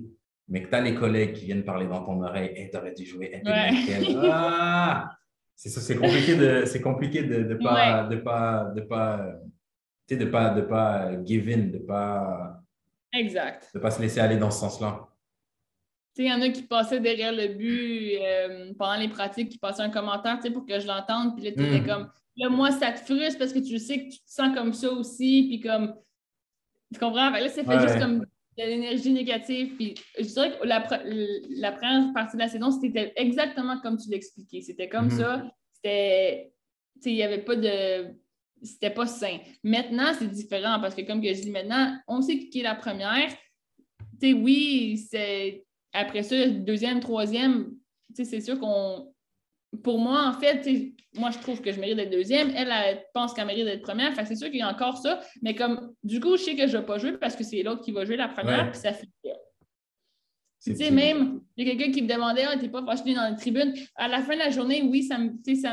mais 0.49 0.63
que 0.63 0.69
tu 0.69 0.75
as 0.75 0.81
les 0.81 0.95
collègues 0.95 1.33
qui 1.33 1.45
viennent 1.45 1.65
parler 1.65 1.87
dans 1.87 2.05
ton 2.05 2.23
oreille, 2.23 2.53
et 2.55 2.71
tu 2.71 2.77
aurais 2.77 2.95
dû 2.95 3.05
jouer, 3.05 3.43
ah! 3.47 5.11
C'est 5.57 5.97
compliqué 5.97 6.37
de 6.37 6.65
c'est 6.67 6.81
compliqué 6.81 7.23
de 7.23 7.39
ne 7.39 7.55
pas 7.55 8.05
de 8.05 8.17
pas 8.17 8.73
de 8.75 8.81
pas 8.83 9.35
de 10.09 10.25
pas 10.27 10.51
de 10.51 10.61
pas 10.61 11.25
give 11.25 11.49
in 11.49 11.71
de 11.73 11.79
pas 11.79 12.61
exact 13.13 13.71
de 13.75 13.81
pas 13.81 13.91
se 13.91 14.01
laisser 14.01 14.21
aller 14.21 14.37
dans 14.37 14.51
ce 14.51 14.61
sens-là 14.61 15.09
il 16.19 16.27
y 16.27 16.33
en 16.33 16.41
a 16.41 16.49
qui 16.49 16.63
passaient 16.63 17.01
derrière 17.01 17.33
le 17.33 17.49
but 17.49 18.19
euh, 18.21 18.73
pendant 18.79 18.97
les 18.97 19.09
pratiques, 19.09 19.51
qui 19.51 19.59
passaient 19.59 19.83
un 19.83 19.91
commentaire 19.91 20.39
pour 20.53 20.65
que 20.65 20.81
je 20.81 20.87
l'entende. 20.87 21.37
Puis 21.37 21.45
là, 21.45 21.53
tu 21.53 21.63
étais 21.63 21.81
hmm. 21.81 21.87
comme, 21.87 22.11
là, 22.37 22.49
moi, 22.49 22.71
ça 22.71 22.93
te 22.93 23.01
frustre 23.01 23.39
parce 23.39 23.53
que 23.53 23.59
tu 23.59 23.79
sais 23.79 23.99
que 23.99 24.13
tu 24.13 24.19
te 24.21 24.31
sens 24.31 24.55
comme 24.57 24.73
ça 24.73 24.91
aussi. 24.91 25.47
Puis 25.49 25.61
comme, 25.61 25.95
tu 26.93 26.99
comprends? 26.99 27.31
là, 27.31 27.49
c'est 27.49 27.65
fait 27.65 27.81
juste 27.81 27.99
comme 27.99 28.25
de 28.59 28.63
l'énergie 28.65 29.13
négative. 29.13 29.77
Puis 29.77 29.95
je 30.19 30.25
dirais 30.25 30.59
que 30.59 30.67
la, 30.67 30.87
la, 31.51 31.73
première 31.73 32.13
partie 32.15 32.37
de 32.37 32.43
la 32.43 32.49
saison, 32.49 32.71
c'était 32.71 33.13
exactement 33.17 33.81
comme 33.81 33.99
tu 33.99 34.11
l'expliquais. 34.11 34.61
C'était 34.61 34.89
comme 34.89 35.07
mhm. 35.07 35.19
ça. 35.19 35.45
C'était, 35.73 36.53
il 37.05 37.15
n'y 37.15 37.23
avait 37.23 37.43
pas 37.43 37.57
de. 37.57 38.15
C'était 38.63 38.91
pas 38.91 39.07
sain. 39.07 39.39
Maintenant, 39.63 40.13
c'est 40.19 40.29
différent 40.29 40.79
parce 40.81 40.95
que, 40.95 41.03
comme 41.03 41.21
que 41.21 41.33
je 41.33 41.43
dis 41.43 41.51
maintenant, 41.51 41.99
on 42.09 42.23
sait 42.23 42.39
qui 42.39 42.61
est 42.61 42.65
la 42.65 42.75
première. 42.75 43.29
Tu 44.21 44.29
sais, 44.29 44.33
oui, 44.33 45.07
c'est. 45.11 45.65
Après 45.93 46.23
ça, 46.23 46.49
deuxième, 46.49 47.01
troisième, 47.01 47.73
c'est 48.15 48.41
sûr 48.41 48.59
qu'on. 48.59 49.13
Pour 49.83 49.99
moi, 49.99 50.27
en 50.29 50.39
fait, 50.39 50.69
moi, 51.15 51.31
je 51.31 51.39
trouve 51.39 51.61
que 51.61 51.73
je 51.73 51.81
mérite 51.81 51.97
d'être 51.97 52.11
deuxième. 52.11 52.51
Elle, 52.55 52.71
elle 52.71 53.03
pense 53.15 53.33
qu'elle 53.33 53.47
mérite 53.47 53.65
d'être 53.65 53.83
première. 53.83 54.15
Fait 54.15 54.25
c'est 54.25 54.37
sûr 54.37 54.49
qu'il 54.49 54.59
y 54.59 54.63
a 54.63 54.71
encore 54.71 54.99
ça. 54.99 55.21
Mais 55.43 55.55
comme, 55.55 55.93
du 56.03 56.21
coup, 56.21 56.37
je 56.37 56.43
sais 56.43 56.57
que 56.57 56.67
je 56.67 56.77
ne 56.77 56.81
vais 56.81 56.87
pas 56.87 56.99
jouer 56.99 57.13
parce 57.13 57.37
que 57.37 57.45
c'est 57.45 57.63
l'autre 57.63 57.83
qui 57.83 57.93
va 57.93 58.05
jouer 58.05 58.17
la 58.17 58.29
première, 58.29 58.71
puis 58.71 58.81
ça 58.81 58.93
fait 58.93 59.09
Tu 60.63 60.75
sais, 60.75 60.91
même, 60.91 61.41
il 61.57 61.67
y 61.67 61.71
a 61.71 61.75
quelqu'un 61.75 61.93
qui 61.93 62.03
me 62.03 62.09
demandait 62.09 62.45
Ah, 62.45 62.57
t'es 62.59 62.69
pas 62.69 62.85
fâché 62.85 63.15
dans 63.15 63.23
la 63.23 63.35
tribune. 63.35 63.75
À 63.95 64.09
la 64.09 64.23
fin 64.23 64.35
de 64.35 64.41
la 64.41 64.51
journée, 64.51 64.83
oui, 64.83 65.03
ça, 65.03 65.19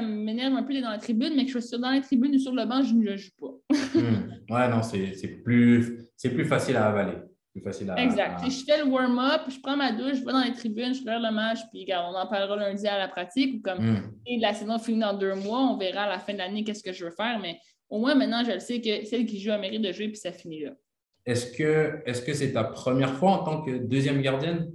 m'énerve 0.01 0.55
un 0.55 0.63
peu 0.63 0.73
d'être 0.73 0.83
dans 0.83 0.91
la 0.91 0.97
tribune, 0.97 1.33
mais 1.35 1.45
que 1.45 1.51
je 1.51 1.59
sois 1.59 1.79
dans 1.79 1.91
la 1.91 2.01
tribune 2.01 2.35
ou 2.35 2.39
sur 2.39 2.53
le 2.53 2.65
banc, 2.65 2.81
je 2.81 2.93
ne 2.93 3.03
le 3.03 3.17
joue 3.17 3.31
pas. 3.39 3.75
Hmm. 3.95 4.53
Ouais, 4.53 4.69
non, 4.69 4.81
c'est 4.81 5.41
plus, 5.43 6.09
plus 6.21 6.45
facile 6.45 6.77
à 6.77 6.87
avaler 6.87 7.17
facile 7.61 7.91
à. 7.91 8.01
Exact. 8.01 8.39
Je 8.43 8.63
fais 8.65 8.83
le 8.83 8.85
warm-up, 8.85 9.41
je 9.47 9.59
prends 9.59 9.77
ma 9.77 9.91
douche, 9.91 10.15
je 10.15 10.25
vais 10.25 10.31
dans 10.31 10.43
les 10.43 10.53
tribunes, 10.53 10.93
je 10.93 11.01
regarde 11.01 11.23
le 11.23 11.31
match, 11.31 11.59
puis 11.71 11.81
regarde, 11.81 12.13
on 12.13 12.17
en 12.17 12.27
parlera 12.27 12.55
lundi 12.55 12.87
à 12.87 12.97
la 12.97 13.07
pratique. 13.07 13.55
Ou 13.55 13.61
comme 13.61 13.79
hmm. 13.79 14.11
la 14.39 14.53
saison 14.53 14.79
finit 14.79 14.99
dans 14.99 15.13
deux 15.13 15.35
mois, 15.35 15.59
on 15.59 15.77
verra 15.77 16.03
à 16.03 16.09
la 16.09 16.19
fin 16.19 16.33
de 16.33 16.39
l'année 16.39 16.63
qu'est-ce 16.63 16.83
que 16.83 16.93
je 16.93 17.05
veux 17.05 17.11
faire. 17.11 17.39
Mais 17.39 17.59
au 17.89 17.99
moins, 17.99 18.15
maintenant, 18.15 18.43
je 18.43 18.51
le 18.51 18.59
sais 18.59 18.81
que 18.81 19.05
celle 19.05 19.25
qui 19.25 19.39
joue 19.39 19.51
a 19.51 19.57
mérite 19.57 19.81
de 19.81 19.91
jouer, 19.91 20.07
puis 20.07 20.17
ça 20.17 20.31
finit 20.31 20.61
là. 20.61 20.71
Est-ce 21.25 21.55
que 21.55 22.01
est-ce 22.05 22.21
que 22.21 22.33
c'est 22.33 22.53
ta 22.53 22.63
première 22.63 23.15
fois 23.15 23.31
en 23.31 23.43
tant 23.43 23.61
que 23.61 23.77
deuxième 23.77 24.21
gardienne? 24.21 24.71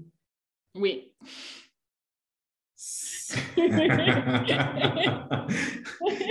Oui. 0.74 1.12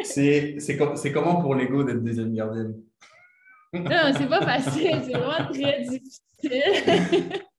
c'est 0.04 1.12
comment 1.14 1.42
pour 1.42 1.56
l'ego 1.56 1.84
d'être 1.84 2.04
deuxième 2.04 2.34
gardienne? 2.34 2.82
Non, 3.74 4.14
c'est 4.18 4.30
pas 4.30 4.42
facile, 4.42 5.02
c'est 5.06 5.12
vraiment 5.12 5.52
très 5.52 5.82
difficile. 5.82 6.24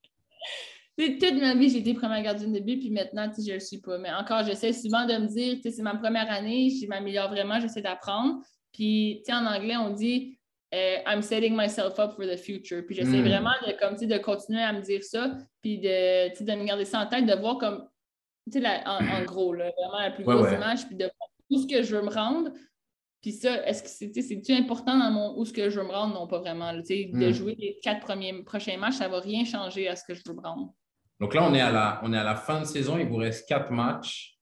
toute 0.98 1.40
ma 1.40 1.54
vie, 1.54 1.70
j'ai 1.70 1.78
été 1.78 1.94
première 1.94 2.22
gardienne 2.22 2.52
de 2.52 2.60
but, 2.60 2.78
puis 2.78 2.90
maintenant, 2.90 3.30
je 3.36 3.48
ne 3.48 3.54
le 3.54 3.60
suis 3.60 3.78
pas. 3.78 3.98
Mais 3.98 4.10
encore, 4.12 4.44
j'essaie 4.44 4.72
souvent 4.72 5.06
de 5.06 5.14
me 5.14 5.26
dire, 5.26 5.58
c'est 5.62 5.82
ma 5.82 5.96
première 5.96 6.30
année, 6.30 6.70
je 6.70 6.86
m'améliore 6.86 7.28
vraiment, 7.28 7.60
j'essaie 7.60 7.82
d'apprendre. 7.82 8.40
Puis, 8.72 9.22
en 9.30 9.46
anglais, 9.46 9.76
on 9.76 9.90
dit 9.90 10.38
euh, 10.74 10.96
I'm 11.06 11.22
setting 11.22 11.56
myself 11.56 11.98
up 11.98 12.12
for 12.16 12.26
the 12.26 12.36
future. 12.36 12.84
Puis, 12.84 12.96
j'essaie 12.96 13.20
hmm. 13.20 13.28
vraiment 13.28 13.54
de, 13.66 13.72
comme, 13.78 13.96
de 13.96 14.18
continuer 14.18 14.62
à 14.62 14.72
me 14.72 14.82
dire 14.82 15.02
ça, 15.02 15.36
puis 15.62 15.78
de, 15.78 16.44
de 16.44 16.54
me 16.54 16.64
garder 16.64 16.84
ça 16.84 17.00
en 17.00 17.06
tête, 17.06 17.26
de 17.26 17.34
voir 17.34 17.58
comme, 17.58 17.88
en, 18.54 19.20
en, 19.20 19.24
gros, 19.26 19.54
vraiment 19.54 20.00
la 20.00 20.10
plus 20.10 20.24
grosse 20.24 20.52
image, 20.52 20.86
puis 20.86 20.96
de 20.96 21.04
voir 21.04 21.30
tout 21.50 21.62
ce 21.62 21.66
que 21.66 21.82
je 21.82 21.96
veux 21.96 22.02
me 22.02 22.10
rendre, 22.10 22.50
puis 23.20 23.32
ça, 23.32 23.66
est-ce 23.66 23.82
que 23.82 24.22
c'est 24.22 24.54
important 24.54 24.96
dans 24.96 25.10
mon 25.10 25.38
où 25.38 25.44
ce 25.44 25.52
que 25.52 25.70
je 25.70 25.80
veux 25.80 25.86
me 25.86 25.92
rendre? 25.92 26.14
Non, 26.14 26.28
pas 26.28 26.38
vraiment. 26.38 26.72
De 26.72 27.28
hmm. 27.28 27.32
jouer 27.32 27.56
les 27.58 27.78
quatre 27.82 28.00
premiers 28.00 28.42
prochains 28.44 28.76
matchs, 28.76 28.96
ça 28.96 29.08
ne 29.08 29.12
va 29.12 29.20
rien 29.20 29.44
changer 29.44 29.88
à 29.88 29.96
ce 29.96 30.04
que 30.06 30.14
je 30.14 30.22
veux 30.26 30.34
me 30.34 30.40
rendre. 30.40 30.72
Donc 31.20 31.34
là, 31.34 31.42
on 31.48 31.52
est 31.52 31.60
à 31.60 31.72
la, 31.72 32.00
on 32.04 32.12
est 32.12 32.18
à 32.18 32.22
la 32.22 32.36
fin 32.36 32.60
de 32.60 32.64
saison, 32.64 32.96
il 32.96 33.08
vous 33.08 33.16
reste 33.16 33.48
quatre 33.48 33.72
matchs. 33.72 34.38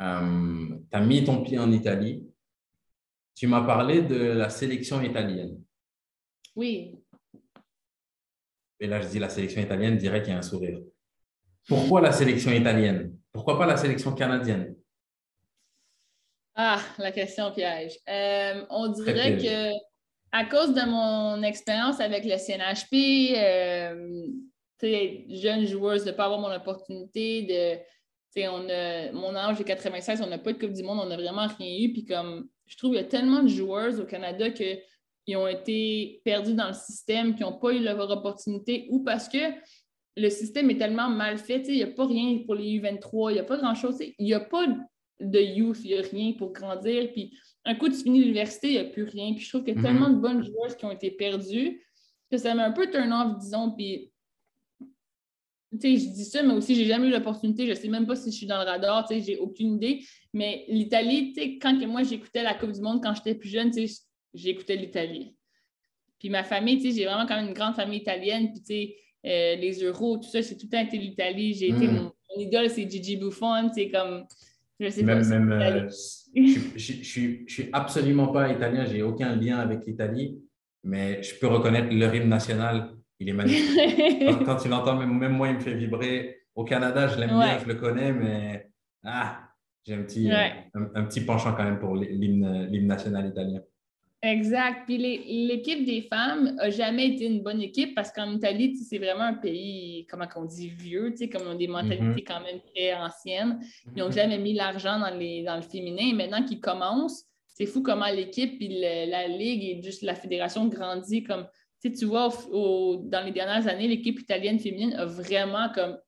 Euh, 0.00 0.68
tu 0.90 0.96
as 0.96 1.00
mis 1.00 1.22
ton 1.24 1.42
pied 1.42 1.58
en 1.58 1.70
Italie. 1.70 2.24
Tu 3.36 3.46
m'as 3.46 3.62
parlé 3.62 4.02
de 4.02 4.16
la 4.16 4.50
sélection 4.50 5.00
italienne. 5.00 5.62
Oui. 6.56 6.96
Et 8.80 8.88
là, 8.88 9.00
je 9.00 9.06
dis 9.06 9.20
la 9.20 9.28
sélection 9.28 9.62
italienne, 9.62 9.96
dirait 9.96 10.20
qu'il 10.22 10.32
y 10.32 10.34
a 10.34 10.38
un 10.38 10.42
sourire. 10.42 10.80
Pourquoi 11.68 12.00
la 12.00 12.10
sélection 12.10 12.50
italienne? 12.50 13.16
Pourquoi 13.32 13.56
pas 13.56 13.66
la 13.66 13.76
sélection 13.76 14.12
canadienne? 14.12 14.74
Ah, 16.60 16.80
la 16.98 17.12
question 17.12 17.52
piège. 17.52 17.96
Euh, 18.08 18.64
on 18.68 18.88
dirait 18.88 19.36
que 19.36 19.78
à 20.32 20.44
cause 20.44 20.74
de 20.74 20.84
mon 20.90 21.40
expérience 21.44 22.00
avec 22.00 22.24
le 22.24 22.36
CNHP, 22.36 23.36
euh, 23.36 24.26
jeune 24.82 25.66
joueuse, 25.66 26.04
de 26.04 26.10
ne 26.10 26.16
pas 26.16 26.24
avoir 26.24 26.40
mon 26.40 26.52
opportunité, 26.52 27.42
de 27.42 27.78
on 28.48 28.68
a, 28.68 29.12
mon 29.12 29.36
âge 29.36 29.60
est 29.60 29.64
96, 29.64 30.20
on 30.20 30.26
n'a 30.26 30.38
pas 30.38 30.52
de 30.52 30.58
Coupe 30.58 30.72
du 30.72 30.82
Monde, 30.82 30.98
on 31.00 31.06
n'a 31.06 31.16
vraiment 31.16 31.46
rien 31.46 31.78
eu. 31.78 31.92
Puis 31.92 32.04
comme 32.04 32.48
je 32.66 32.76
trouve 32.76 32.90
qu'il 32.90 33.00
y 33.00 33.04
a 33.04 33.08
tellement 33.08 33.44
de 33.44 33.48
joueurs 33.48 33.98
au 34.00 34.04
Canada 34.04 34.50
qui 34.50 35.36
ont 35.36 35.46
été 35.46 36.20
perdus 36.24 36.54
dans 36.54 36.68
le 36.68 36.74
système, 36.74 37.36
qui 37.36 37.42
n'ont 37.42 37.58
pas 37.58 37.70
eu 37.70 37.78
leur 37.78 37.98
opportunité, 38.10 38.88
ou 38.90 39.04
parce 39.04 39.28
que 39.28 39.38
le 40.16 40.28
système 40.28 40.70
est 40.70 40.78
tellement 40.78 41.08
mal 41.08 41.38
fait. 41.38 41.62
Il 41.68 41.74
n'y 41.74 41.84
a 41.84 41.88
pas 41.88 42.06
rien 42.06 42.38
pour 42.44 42.56
les 42.56 42.80
U23, 42.80 43.30
il 43.30 43.34
n'y 43.34 43.40
a 43.40 43.44
pas 43.44 43.58
grand-chose. 43.58 43.96
Il 44.00 44.24
n'y 44.24 44.34
a 44.34 44.40
pas 44.40 44.66
de 45.20 45.40
youth, 45.40 45.78
il 45.84 45.92
n'y 45.92 45.98
a 45.98 46.02
rien 46.02 46.32
pour 46.32 46.52
grandir. 46.52 47.12
Puis 47.12 47.36
un 47.64 47.74
coup, 47.74 47.88
tu 47.88 47.96
finis 47.96 48.20
l'université, 48.20 48.68
il 48.68 48.72
n'y 48.74 48.78
a 48.78 48.84
plus 48.84 49.04
rien. 49.04 49.34
Puis 49.34 49.44
je 49.44 49.48
trouve 49.50 49.64
qu'il 49.64 49.76
y 49.76 49.78
a 49.78 49.82
tellement 49.82 50.10
de 50.10 50.16
bonnes 50.16 50.42
joueurs 50.42 50.76
qui 50.76 50.84
ont 50.84 50.92
été 50.92 51.10
perdus 51.10 51.82
que 52.30 52.36
ça 52.36 52.54
m'a 52.54 52.66
un 52.66 52.72
peu 52.72 52.90
turn 52.90 53.12
off, 53.12 53.38
disons. 53.38 53.72
Puis 53.72 54.12
je 55.72 56.12
dis 56.12 56.24
ça, 56.24 56.42
mais 56.42 56.54
aussi, 56.54 56.74
j'ai 56.74 56.86
jamais 56.86 57.08
eu 57.08 57.10
l'opportunité. 57.10 57.64
Je 57.64 57.70
ne 57.70 57.76
sais 57.76 57.88
même 57.88 58.06
pas 58.06 58.16
si 58.16 58.30
je 58.30 58.36
suis 58.36 58.46
dans 58.46 58.58
le 58.58 58.64
radar, 58.64 59.06
tu 59.06 59.14
sais, 59.14 59.20
j'ai 59.20 59.38
aucune 59.38 59.76
idée. 59.76 60.04
Mais 60.32 60.64
l'Italie, 60.68 61.58
quand 61.60 61.78
que 61.78 61.86
moi, 61.86 62.02
j'écoutais 62.02 62.42
la 62.42 62.54
Coupe 62.54 62.72
du 62.72 62.80
Monde 62.80 63.02
quand 63.02 63.14
j'étais 63.14 63.34
plus 63.34 63.48
jeune, 63.48 63.72
j'écoutais 64.34 64.76
l'Italie. 64.76 65.34
Puis 66.18 66.30
ma 66.30 66.42
famille, 66.42 66.80
j'ai 66.80 67.04
vraiment 67.04 67.26
quand 67.26 67.36
même 67.36 67.48
une 67.48 67.54
grande 67.54 67.74
famille 67.74 68.00
italienne. 68.00 68.50
Puis, 68.52 68.60
tu 68.60 68.66
sais, 68.66 68.96
euh, 69.26 69.56
les 69.56 69.84
euros, 69.84 70.18
tout 70.18 70.28
ça, 70.28 70.42
c'est 70.42 70.56
tout 70.56 70.66
le 70.66 70.70
temps 70.70 70.84
été 70.84 70.98
l'Italie. 70.98 71.54
J'ai 71.54 71.68
été, 71.68 71.86
hmm. 71.86 71.94
mon, 71.94 72.12
idole, 72.40 72.70
c'est 72.70 72.88
Gigi 72.88 73.16
Buffon, 73.16 73.70
c'est 73.74 73.90
comme, 73.90 74.24
je 74.78 74.88
sais 74.88 75.04
pas. 75.04 75.14
Même, 75.14 75.52
euh, 75.52 75.88
je, 76.34 76.60
je, 76.76 77.44
suis 77.46 77.68
absolument 77.72 78.28
pas 78.28 78.52
italien, 78.52 78.84
j'ai 78.84 79.02
aucun 79.02 79.34
lien 79.36 79.58
avec 79.58 79.86
l'Italie, 79.86 80.38
mais 80.84 81.22
je 81.22 81.34
peux 81.38 81.46
reconnaître 81.46 81.88
le 81.90 82.06
rythme 82.06 82.28
national 82.28 82.98
il 83.20 83.28
est 83.28 83.32
magnifique. 83.32 84.44
quand, 84.44 84.56
tu 84.62 84.68
l'entends, 84.68 84.96
même, 84.96 85.32
moi, 85.32 85.48
il 85.48 85.54
me 85.54 85.60
fait 85.60 85.74
vibrer. 85.74 86.36
Au 86.54 86.64
Canada, 86.64 87.06
je 87.06 87.18
l'aime 87.18 87.30
bien, 87.30 87.58
je 87.58 87.66
le 87.66 87.74
connais, 87.74 88.12
mais 88.12 88.68
ah, 89.04 89.48
j'ai 89.86 89.94
un 89.94 90.02
petit, 90.02 90.28
un, 90.74 91.04
petit 91.04 91.20
penchant 91.20 91.54
quand 91.54 91.62
même 91.62 91.78
pour 91.78 91.94
l'hymne 91.94 92.86
national 92.86 93.28
italien. 93.28 93.60
Exact. 94.20 94.84
Puis 94.86 94.98
l'équipe 94.98 95.84
des 95.84 96.02
femmes 96.02 96.56
n'a 96.56 96.70
jamais 96.70 97.14
été 97.14 97.26
une 97.26 97.42
bonne 97.42 97.62
équipe 97.62 97.94
parce 97.94 98.10
qu'en 98.10 98.32
Italie, 98.32 98.76
c'est 98.76 98.98
vraiment 98.98 99.24
un 99.24 99.34
pays, 99.34 100.06
comment 100.10 100.26
on 100.34 100.44
dit, 100.44 100.68
vieux, 100.68 101.14
comme 101.30 101.42
on 101.46 101.52
a 101.52 101.54
des 101.54 101.68
mentalités 101.68 102.22
mm-hmm. 102.22 102.24
quand 102.24 102.40
même 102.40 102.60
très 102.74 102.94
anciennes. 102.94 103.60
Ils 103.94 104.02
n'ont 104.02 104.08
mm-hmm. 104.08 104.14
jamais 104.14 104.38
mis 104.38 104.54
l'argent 104.54 104.98
dans, 104.98 105.10
dans 105.10 105.56
le 105.56 105.62
féminin. 105.62 106.08
Et 106.10 106.12
maintenant 106.12 106.44
qu'ils 106.44 106.60
commencent, 106.60 107.24
c'est 107.46 107.66
fou 107.66 107.82
comment 107.82 108.08
l'équipe, 108.08 108.58
puis 108.58 108.68
la 108.80 109.28
ligue 109.28 109.64
et 109.64 109.82
juste 109.82 110.02
la 110.02 110.14
fédération 110.14 110.66
grandit 110.66 111.22
comme 111.22 111.46
tu 111.82 112.04
vois, 112.06 112.28
dans 112.50 113.24
les 113.24 113.30
dernières 113.30 113.66
années, 113.68 113.88
l'équipe 113.88 114.18
italienne 114.20 114.58
féminine 114.58 114.94
a 114.94 115.04
vraiment 115.04 115.68
comme 115.72 115.98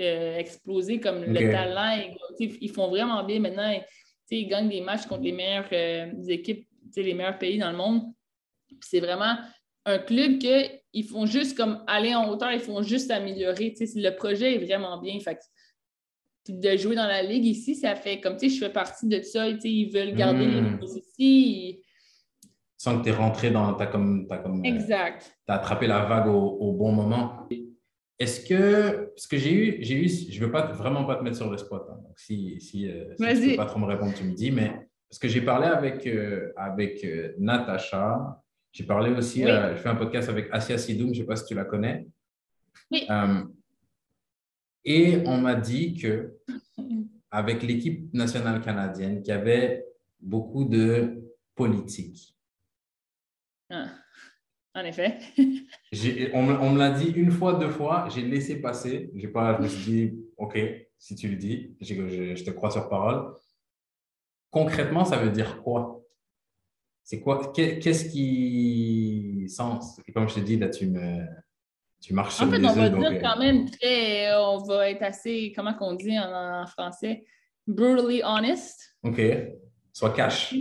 euh, 0.00 0.36
explosé 0.36 1.00
comme 1.00 1.22
le 1.22 1.50
talent. 1.50 2.02
ils 2.38 2.70
font 2.70 2.88
vraiment 2.88 3.22
bien 3.24 3.40
maintenant. 3.40 3.78
ils 4.30 4.48
gagnent 4.48 4.70
des 4.70 4.80
matchs 4.80 5.06
contre 5.06 5.22
les 5.22 5.32
meilleures 5.32 5.68
euh, 5.72 6.10
équipes, 6.28 6.66
les 6.96 7.14
meilleurs 7.14 7.38
pays 7.38 7.58
dans 7.58 7.70
le 7.70 7.76
monde. 7.76 8.02
C'est 8.80 9.00
vraiment 9.00 9.36
un 9.84 9.98
club 9.98 10.38
qu'ils 10.38 11.04
font 11.08 11.26
juste 11.26 11.56
comme 11.56 11.82
aller 11.86 12.14
en 12.14 12.28
hauteur, 12.28 12.52
ils 12.52 12.60
font 12.60 12.82
juste 12.82 13.10
améliorer. 13.10 13.74
Le 13.80 14.10
projet 14.10 14.54
est 14.54 14.64
vraiment 14.64 15.00
bien. 15.00 15.18
Fait 15.20 15.38
de 16.48 16.76
jouer 16.76 16.96
dans 16.96 17.06
la 17.06 17.22
ligue 17.22 17.44
ici, 17.44 17.76
ça 17.76 17.94
fait 17.94 18.20
comme 18.20 18.36
je 18.40 18.48
fais 18.48 18.70
partie 18.70 19.06
de 19.06 19.20
ça. 19.22 19.48
Ils 19.48 19.92
veulent 19.92 20.14
garder 20.14 20.46
les 20.46 20.60
hmm. 20.60 20.80
ici 20.82 21.82
sans 22.82 22.98
que 22.98 23.04
tu 23.04 23.10
es 23.10 23.12
rentré 23.12 23.52
dans. 23.52 23.74
ta 23.74 23.86
comme, 23.86 24.26
as 24.28 24.38
comme 24.38 24.64
exact. 24.64 25.38
as 25.46 25.54
attrapé 25.54 25.86
la 25.86 26.04
vague 26.04 26.26
au, 26.26 26.72
bon 26.72 26.90
moment. 26.90 27.46
Est-ce 28.18 28.44
que. 28.44 29.12
ce 29.16 29.28
que 29.28 29.36
j'ai 29.36 29.52
eu, 29.52 29.76
j'ai 29.84 30.04
eu. 30.04 30.08
Je 30.08 30.40
ne 30.40 30.46
veux 30.46 30.50
pas, 30.50 30.66
vraiment 30.72 31.04
pas 31.04 31.14
te 31.14 31.22
mettre 31.22 31.36
sur 31.36 31.48
le 31.48 31.56
spot. 31.58 31.86
Hein. 31.88 32.00
donc, 32.02 32.18
si, 32.18 32.60
si, 32.60 32.88
euh, 32.88 33.14
tu 33.16 33.22
ne 33.22 33.50
peux 33.50 33.56
pas 33.56 33.66
trop 33.66 33.78
me 33.78 33.86
répondre, 33.86 34.12
tu 34.14 34.24
me 34.24 34.34
dis. 34.34 34.50
Mais 34.50 34.72
parce 35.12 35.18
que 35.18 35.28
j'ai 35.28 35.42
parlé 35.42 35.66
avec, 35.66 36.06
euh, 36.06 36.54
avec 36.56 37.04
euh, 37.04 37.34
Natacha. 37.38 38.42
J'ai 38.72 38.84
parlé 38.84 39.10
aussi. 39.10 39.42
je 39.42 39.74
fais 39.76 39.90
un 39.90 39.94
podcast 39.94 40.30
avec 40.30 40.48
Asia 40.50 40.78
Sidoum. 40.78 41.08
Je 41.08 41.20
ne 41.20 41.24
sais 41.24 41.26
pas 41.26 41.36
si 41.36 41.44
tu 41.44 41.54
la 41.54 41.66
connais. 41.66 42.06
Oui. 42.90 43.06
et 44.86 45.22
on 45.26 45.36
m'a 45.36 45.54
dit 45.54 45.92
que 45.92 46.38
avec 47.30 47.62
l'équipe 47.62 48.10
nationale 48.14 48.62
canadienne, 48.62 49.20
qu'il 49.20 49.34
y 49.34 49.36
avait 49.36 49.84
beaucoup 50.18 50.64
de 50.64 51.22
politique. 51.54 52.34
Ah, 53.68 53.90
en 54.74 54.84
effet. 54.86 55.18
on, 56.32 56.72
me 56.72 56.78
l'a 56.78 56.90
dit 56.90 57.10
une 57.10 57.32
fois, 57.32 57.58
deux 57.58 57.68
fois, 57.68 58.08
j'ai 58.08 58.22
laissé 58.22 58.62
passer. 58.62 59.12
Pas, 59.34 59.58
je 59.58 59.62
me 59.62 59.68
suis 59.68 59.92
dit, 59.92 60.14
OK, 60.38 60.58
si 60.96 61.16
tu 61.16 61.28
le 61.28 61.36
dis, 61.36 61.76
je, 61.82 62.34
je 62.34 62.44
te 62.44 62.50
crois 62.50 62.70
sur 62.70 62.88
parole. 62.88 63.34
Concrètement, 64.52 65.04
ça 65.06 65.16
veut 65.16 65.30
dire 65.30 65.62
quoi? 65.62 66.00
C'est 67.02 67.20
quoi? 67.20 67.52
Qu'est-ce 67.52 68.10
qui 68.10 69.46
sens? 69.48 69.98
Comme 70.14 70.28
je 70.28 70.34
te 70.36 70.40
dis, 70.40 70.56
là, 70.56 70.68
tu 70.68 70.86
me. 70.86 71.26
Tu 72.00 72.14
marches 72.14 72.40
en 72.42 72.50
fait, 72.50 72.64
on 72.64 72.72
va 72.72 72.88
dire 72.88 73.20
quand 73.22 73.38
même 73.38 73.68
très. 73.70 74.34
On 74.34 74.58
va 74.58 74.90
être 74.90 75.02
assez, 75.02 75.52
comment 75.56 75.72
qu'on 75.72 75.94
dit 75.94 76.18
en, 76.18 76.62
en 76.62 76.66
français, 76.66 77.24
brutally 77.66 78.22
honest. 78.24 78.96
OK. 79.02 79.20
Sois 79.92 80.10
cash. 80.10 80.54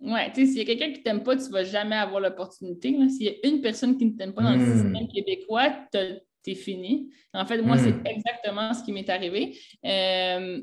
Oui, 0.00 0.20
tu 0.34 0.40
sais, 0.40 0.46
s'il 0.46 0.58
y 0.58 0.60
a 0.60 0.64
quelqu'un 0.64 0.92
qui 0.92 0.98
ne 0.98 1.04
t'aime 1.04 1.22
pas, 1.22 1.36
tu 1.36 1.44
ne 1.44 1.52
vas 1.52 1.64
jamais 1.64 1.96
avoir 1.96 2.20
l'opportunité. 2.20 2.90
S'il 3.08 3.22
y 3.22 3.28
a 3.28 3.48
une 3.48 3.60
personne 3.60 3.96
qui 3.96 4.06
ne 4.06 4.16
t'aime 4.16 4.32
pas 4.32 4.42
dans 4.42 4.52
le 4.52 4.58
hmm. 4.58 4.72
système 4.72 5.08
québécois, 5.08 5.70
tu 5.92 6.50
es 6.50 6.54
fini. 6.54 7.10
En 7.32 7.46
fait, 7.46 7.60
moi, 7.62 7.78
c'est 7.78 7.92
hmm. 7.92 8.06
exactement 8.06 8.74
ce 8.74 8.84
qui 8.84 8.92
m'est 8.92 9.08
arrivé. 9.08 9.58
Euh, 9.84 10.60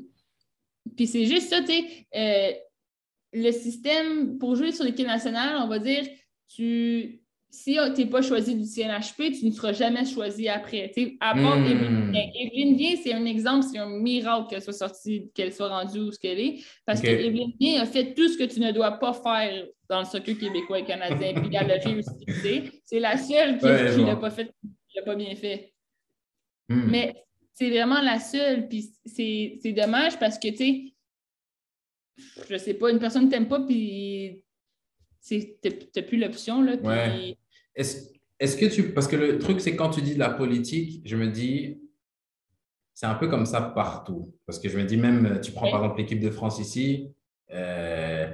puis 0.94 1.06
c'est 1.06 1.26
juste 1.26 1.48
ça, 1.48 1.60
tu 1.60 1.66
sais, 1.66 2.06
euh, 2.14 2.52
le 3.32 3.50
système, 3.50 4.38
pour 4.38 4.54
jouer 4.56 4.72
sur 4.72 4.84
l'équipe 4.84 5.06
nationale, 5.06 5.56
on 5.62 5.68
va 5.68 5.78
dire, 5.78 6.04
tu 6.48 7.20
si 7.56 7.78
tu 7.94 8.02
n'es 8.02 8.06
pas 8.06 8.20
choisi 8.20 8.54
du 8.54 8.64
CNHP, 8.64 9.32
tu 9.38 9.46
ne 9.46 9.50
seras 9.50 9.72
jamais 9.72 10.04
choisi 10.04 10.48
après. 10.48 10.92
à 11.20 11.34
part 11.34 11.58
hmm. 11.58 12.14
Evelyne 12.14 12.76
Bien, 12.76 12.96
c'est 13.02 13.14
un 13.14 13.24
exemple, 13.24 13.64
c'est 13.70 13.78
un 13.78 13.88
miracle 13.88 14.48
qu'elle 14.50 14.62
soit 14.62 14.74
sortie, 14.74 15.30
qu'elle 15.34 15.52
soit 15.52 15.68
rendue 15.68 16.00
où 16.00 16.12
ce 16.12 16.18
qu'elle 16.18 16.38
est. 16.38 16.64
Parce 16.84 17.00
que 17.00 17.06
Evelyne 17.06 17.52
Bien 17.58 17.80
a 17.80 17.86
fait 17.86 18.14
tout 18.14 18.28
ce 18.28 18.36
que 18.36 18.44
tu 18.44 18.60
ne 18.60 18.72
dois 18.72 18.92
pas 18.92 19.14
faire 19.14 19.66
dans 19.88 20.00
le 20.00 20.04
soccer 20.04 20.36
québécois 20.36 20.80
et 20.80 20.84
canadien, 20.84 21.32
puis 21.34 21.48
elle 21.50 21.70
a 21.70 21.78
réussi. 21.78 22.70
C'est 22.84 23.00
la 23.00 23.16
seule 23.16 23.58
qui 23.58 23.66
ne 23.66 24.06
l'a 24.06 24.16
pas 24.16 24.30
fait, 24.30 24.52
qui 24.88 24.96
l'a 24.96 25.02
pas 25.02 25.14
bien 25.14 25.34
fait. 25.34 25.72
Hmm. 26.68 26.90
Mais 26.90 27.14
c'est 27.56 27.70
vraiment 27.70 28.02
la 28.02 28.18
seule, 28.18 28.68
puis 28.68 28.92
c'est 29.06 29.72
dommage 29.72 30.18
parce 30.18 30.38
que, 30.38 30.48
tu 30.48 30.56
sais, 30.56 30.94
je 32.50 32.56
sais 32.58 32.74
pas, 32.74 32.90
une 32.90 32.98
personne 32.98 33.26
ne 33.26 33.30
t'aime 33.30 33.48
pas, 33.48 33.60
puis 33.60 34.42
tu 35.26 35.56
n'as 35.64 36.02
plus 36.02 36.18
l'option. 36.18 36.60
Là, 36.60 36.76
Est-ce 37.74 38.56
que 38.58 38.66
tu. 38.66 38.92
Parce 38.92 39.08
que 39.08 39.16
le 39.16 39.38
truc, 39.38 39.62
c'est 39.62 39.74
quand 39.74 39.88
tu 39.88 40.02
dis 40.02 40.14
de 40.14 40.18
la 40.18 40.28
politique, 40.28 41.00
je 41.06 41.16
me 41.16 41.28
dis, 41.28 41.80
c'est 42.92 43.06
un 43.06 43.14
peu 43.14 43.26
comme 43.28 43.46
ça 43.46 43.62
partout. 43.62 44.34
Parce 44.44 44.58
que 44.58 44.68
je 44.68 44.76
me 44.76 44.84
dis, 44.84 44.98
même, 44.98 45.40
tu 45.42 45.52
prends 45.52 45.70
par 45.70 45.80
exemple 45.80 46.00
l'équipe 46.00 46.20
de 46.20 46.30
France 46.30 46.58
ici, 46.58 47.10
euh, 47.52 48.30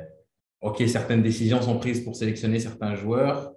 OK, 0.63 0.83
certaines 0.89 1.23
décisions 1.23 1.63
sont 1.63 1.79
prises 1.79 2.01
pour 2.01 2.17
sélectionner 2.17 2.59
certains 2.59 2.97
joueurs, 2.97 3.53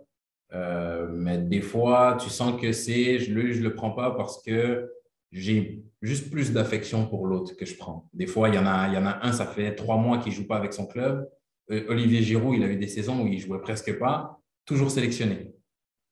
euh, 0.53 1.07
mais 1.11 1.39
des 1.39 1.61
fois, 1.61 2.17
tu 2.21 2.29
sens 2.29 2.61
que 2.61 2.71
c'est, 2.71 3.17
je 3.17 3.33
le, 3.33 3.51
je 3.51 3.63
le 3.63 3.73
prends 3.73 3.91
pas 3.91 4.11
parce 4.11 4.43
que 4.43 4.91
j'ai 5.35 5.83
juste 6.01 6.31
plus 6.31 6.53
d'affection 6.53 7.07
pour 7.07 7.27
l'autre 7.27 7.55
que 7.57 7.65
je 7.65 7.75
prends. 7.75 8.09
Des 8.13 8.25
fois, 8.25 8.47
il 8.47 8.55
y, 8.55 8.57
en 8.57 8.65
a, 8.65 8.87
il 8.87 8.93
y 8.93 8.97
en 8.97 9.05
a 9.05 9.19
un, 9.21 9.33
ça 9.33 9.45
fait 9.45 9.75
trois 9.75 9.97
mois 9.97 10.17
qu'il 10.17 10.31
ne 10.31 10.37
joue 10.37 10.47
pas 10.47 10.55
avec 10.55 10.71
son 10.71 10.85
club. 10.85 11.29
Euh, 11.71 11.83
Olivier 11.89 12.21
Giroud, 12.21 12.55
il 12.55 12.63
a 12.63 12.67
eu 12.67 12.77
des 12.77 12.87
saisons 12.87 13.21
où 13.21 13.27
il 13.27 13.37
jouait 13.39 13.59
presque 13.59 13.99
pas, 13.99 14.39
toujours 14.65 14.89
sélectionné, 14.89 15.51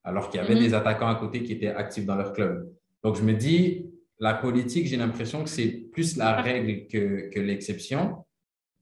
alors 0.03 0.29
qu'il 0.29 0.41
y 0.41 0.43
avait 0.43 0.55
mhm. 0.55 0.61
des 0.61 0.73
attaquants 0.73 1.07
à 1.07 1.15
côté 1.15 1.41
qui 1.41 1.53
étaient 1.53 1.69
actifs 1.69 2.05
dans 2.05 2.15
leur 2.15 2.33
club. 2.33 2.69
Donc, 3.01 3.15
je 3.15 3.21
me 3.21 3.33
dis, 3.33 3.85
la 4.19 4.33
politique, 4.33 4.87
j'ai 4.87 4.97
l'impression 4.97 5.41
que 5.41 5.49
c'est 5.49 5.69
plus 5.69 6.17
la 6.17 6.41
règle 6.41 6.87
que, 6.87 7.29
que 7.29 7.39
l'exception. 7.39 8.25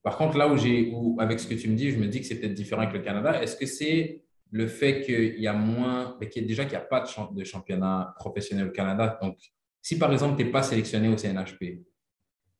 Par 0.01 0.17
contre, 0.17 0.37
là 0.37 0.51
où 0.51 0.57
j'ai, 0.57 0.91
avec 1.19 1.39
ce 1.39 1.47
que 1.47 1.53
tu 1.53 1.69
me 1.69 1.75
dis, 1.75 1.91
je 1.91 1.99
me 1.99 2.07
dis 2.07 2.19
que 2.19 2.25
c'est 2.25 2.39
peut-être 2.39 2.55
différent 2.55 2.81
avec 2.81 2.95
le 2.95 3.01
Canada. 3.01 3.43
Est-ce 3.43 3.55
que 3.55 3.67
c'est 3.67 4.23
le 4.49 4.65
fait 4.65 5.01
qu'il 5.01 5.39
y 5.39 5.47
a 5.47 5.53
moins, 5.53 6.17
qu'il 6.31 6.47
déjà 6.47 6.63
qu'il 6.63 6.71
n'y 6.71 6.83
a 6.83 6.85
pas 6.85 7.01
de, 7.01 7.35
de, 7.35 7.43
championnat 7.43 8.15
professionnel 8.17 8.67
au 8.67 8.71
Canada 8.71 9.19
Donc, 9.21 9.37
si 9.81 9.97
par 9.97 10.11
exemple, 10.11 10.37
tu 10.37 10.45
n'es 10.45 10.51
pas 10.51 10.63
sélectionné 10.63 11.07
au 11.07 11.17
CNHP, 11.17 11.83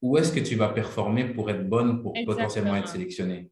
où 0.01 0.17
est-ce 0.17 0.31
que 0.31 0.39
tu 0.39 0.55
vas 0.55 0.69
performer 0.69 1.25
pour 1.25 1.49
être 1.49 1.67
bonne, 1.67 2.01
pour 2.01 2.13
potentiellement 2.25 2.75
être 2.75 2.87
sélectionné? 2.87 3.51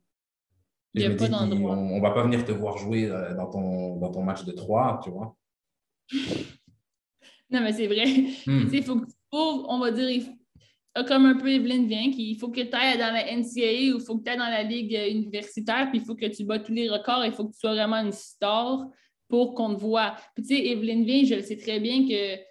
Je 0.95 1.07
me 1.07 1.15
dis 1.15 1.31
on 1.31 1.97
ne 1.97 2.01
va 2.01 2.11
pas 2.11 2.23
venir 2.23 2.43
te 2.43 2.51
voir 2.51 2.77
jouer 2.77 3.05
euh, 3.05 3.35
dans 3.35 3.47
ton, 3.47 3.97
dans 3.97 4.11
ton 4.11 4.23
match 4.23 4.43
de 4.43 4.51
3, 4.51 5.01
tu 5.03 5.11
vois. 5.11 5.35
non, 7.51 7.61
mais 7.61 7.73
c'est 7.73 7.87
vrai. 7.87 8.05
Hmm. 8.47 8.67
Il 8.73 8.83
faut 8.83 8.99
que 8.99 9.05
on 9.31 9.79
va 9.79 9.91
dire, 9.91 10.23
comme 11.07 11.25
un 11.25 11.35
peu 11.35 11.49
Evelyne 11.49 11.87
vient, 11.87 12.11
qu'il 12.11 12.35
faut 12.37 12.49
que 12.49 12.61
tu 12.61 12.75
ailles 12.75 12.97
dans 12.97 13.13
la 13.13 13.25
NCAA 13.25 13.93
ou 13.93 13.99
il 13.99 14.03
faut 14.05 14.17
que 14.17 14.23
tu 14.23 14.31
ailles 14.31 14.37
dans 14.37 14.49
la 14.49 14.63
ligue 14.63 14.95
euh, 14.95 15.11
universitaire, 15.11 15.89
puis 15.89 15.99
il 15.99 16.05
faut 16.05 16.15
que 16.15 16.25
tu 16.25 16.43
bats 16.43 16.59
tous 16.59 16.73
les 16.73 16.89
records, 16.89 17.25
il 17.25 17.31
faut 17.31 17.45
que 17.45 17.53
tu 17.53 17.59
sois 17.59 17.73
vraiment 17.73 17.97
une 17.97 18.11
star 18.11 18.87
pour 19.27 19.53
qu'on 19.53 19.75
te 19.75 19.79
voit. 19.79 20.15
Puis 20.33 20.43
tu 20.43 20.55
sais, 20.55 20.65
Evelyne 20.65 21.05
vient, 21.05 21.23
je 21.23 21.35
le 21.35 21.41
sais 21.41 21.57
très 21.57 21.79
bien 21.79 22.07
que, 22.07 22.35
tu 22.35 22.41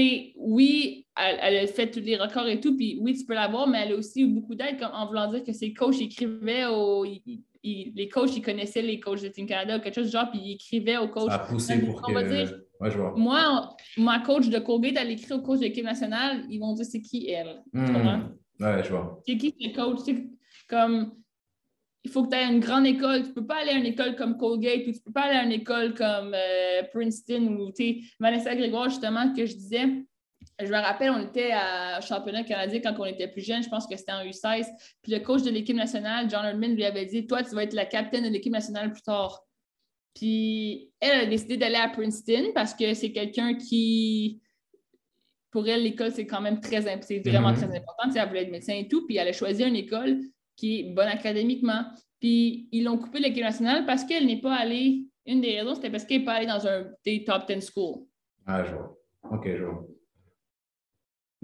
sais, 0.00 0.32
oui, 0.36 1.06
elle, 1.16 1.56
a 1.56 1.66
fait 1.66 1.90
tous 1.90 2.00
les 2.00 2.16
records 2.16 2.48
et 2.48 2.60
tout, 2.60 2.76
puis 2.76 2.98
oui, 3.00 3.16
tu 3.16 3.24
peux 3.24 3.34
l'avoir, 3.34 3.66
mais 3.68 3.82
elle 3.84 3.92
a 3.92 3.96
aussi 3.96 4.22
eu 4.22 4.28
beaucoup 4.28 4.54
d'aide 4.54 4.76
en 4.92 5.06
voulant 5.06 5.30
dire 5.30 5.42
que 5.42 5.52
ses 5.52 5.72
coachs 5.72 6.00
écrivaient 6.00 6.66
au. 6.66 7.04
les 7.04 8.08
coachs, 8.12 8.36
ils 8.36 8.42
connaissaient 8.42 8.82
les 8.82 9.00
coachs 9.00 9.22
de 9.22 9.28
Team 9.28 9.46
Canada 9.46 9.78
ou 9.78 9.80
quelque 9.80 9.94
chose 9.94 10.06
du 10.06 10.12
genre, 10.12 10.30
puis 10.30 10.40
ils 10.42 10.52
écrivaient 10.54 10.98
aux 10.98 11.08
coachs. 11.08 11.30
Ça 11.30 11.36
a 11.36 11.46
poussé 11.46 11.78
pour 11.80 12.00
que... 12.02 12.28
Dire, 12.28 12.60
ouais, 12.80 12.90
je 12.90 12.98
vois. 12.98 13.14
Moi, 13.16 13.76
ma 13.96 14.20
coach 14.20 14.48
de 14.48 14.58
Colgate, 14.58 14.96
elle 14.98 15.10
écrit 15.10 15.32
au 15.32 15.40
coach 15.40 15.58
de 15.58 15.64
l'équipe 15.64 15.84
nationale, 15.84 16.44
ils 16.48 16.58
vont 16.58 16.74
dire 16.74 16.84
c'est 16.84 17.02
qui 17.02 17.28
elle. 17.30 17.62
Hmm. 17.72 18.28
Ouais, 18.60 18.82
je 18.84 18.90
vois. 18.90 19.20
C'est 19.26 19.36
qui 19.36 19.54
le 19.60 19.74
coach? 19.74 20.00
comme 20.68 21.12
il 22.04 22.10
faut 22.10 22.24
que 22.24 22.30
tu 22.30 22.36
aies 22.36 22.44
une 22.44 22.60
grande 22.60 22.86
école. 22.86 23.22
Tu 23.22 23.28
ne 23.28 23.34
peux 23.34 23.46
pas 23.46 23.56
aller 23.56 23.72
à 23.72 23.74
une 23.74 23.86
école 23.86 24.16
comme 24.16 24.36
Colgate 24.36 24.86
ou 24.86 24.92
tu 24.92 24.98
ne 24.98 25.04
peux 25.04 25.12
pas 25.12 25.22
aller 25.22 25.38
à 25.38 25.44
une 25.44 25.52
école 25.52 25.94
comme 25.94 26.34
euh, 26.34 26.82
Princeton 26.92 27.46
ou 27.48 27.72
Vanessa 28.20 28.54
Grégoire, 28.54 28.88
justement, 28.88 29.32
que 29.34 29.44
je 29.46 29.54
disais. 29.54 30.04
Je 30.60 30.66
me 30.66 30.76
rappelle, 30.76 31.10
on 31.10 31.22
était 31.22 31.52
à 31.52 32.00
championnat 32.00 32.44
canadien 32.44 32.80
quand 32.80 32.94
on 32.98 33.04
était 33.04 33.28
plus 33.28 33.42
jeune, 33.44 33.62
je 33.62 33.68
pense 33.68 33.86
que 33.86 33.96
c'était 33.96 34.12
en 34.12 34.24
U16. 34.24 34.66
Puis 35.02 35.12
le 35.12 35.20
coach 35.20 35.42
de 35.42 35.50
l'équipe 35.50 35.76
nationale, 35.76 36.28
John 36.30 36.44
Herdman, 36.44 36.74
lui 36.74 36.84
avait 36.84 37.06
dit 37.06 37.26
Toi, 37.26 37.42
tu 37.42 37.54
vas 37.54 37.64
être 37.64 37.74
la 37.74 37.86
capitaine 37.86 38.24
de 38.24 38.30
l'équipe 38.30 38.52
nationale 38.52 38.92
plus 38.92 39.02
tard. 39.02 39.44
Puis 40.14 40.90
elle 41.00 41.20
a 41.20 41.26
décidé 41.26 41.56
d'aller 41.56 41.76
à 41.76 41.88
Princeton 41.88 42.52
parce 42.54 42.74
que 42.74 42.94
c'est 42.94 43.12
quelqu'un 43.12 43.54
qui, 43.54 44.40
pour 45.50 45.68
elle, 45.68 45.82
l'école, 45.82 46.12
c'est 46.12 46.26
quand 46.26 46.40
même 46.40 46.60
très, 46.60 46.82
c'est 47.02 47.20
vraiment 47.20 47.52
mm-hmm. 47.52 47.56
très 47.56 47.76
important. 47.76 48.10
elle 48.14 48.28
voulait 48.28 48.42
être 48.42 48.50
médecin 48.50 48.74
et 48.74 48.88
tout. 48.88 49.06
Puis 49.06 49.16
elle 49.16 49.28
a 49.28 49.32
choisi 49.32 49.62
une 49.62 49.76
école 49.76 50.20
qui 50.58 50.80
est 50.80 50.82
bonne 50.92 51.08
académiquement. 51.08 51.84
Puis 52.20 52.68
ils 52.72 52.84
l'ont 52.84 52.98
coupé 52.98 53.20
l'équipe 53.20 53.44
nationale 53.44 53.86
parce 53.86 54.04
qu'elle 54.04 54.26
n'est 54.26 54.40
pas 54.40 54.54
allée. 54.54 55.04
Une 55.24 55.40
des 55.40 55.60
raisons, 55.60 55.74
c'était 55.74 55.90
parce 55.90 56.04
qu'elle 56.04 56.20
n'est 56.20 56.24
pas 56.24 56.32
allée 56.34 56.46
dans 56.46 56.66
un 56.66 56.86
des 57.04 57.22
top 57.24 57.46
10 57.46 57.60
schools. 57.60 58.04
Ah, 58.46 58.64
je 58.64 58.74
vois. 58.74 58.98
OK, 59.30 59.46
je 59.46 59.64
vois. 59.64 59.86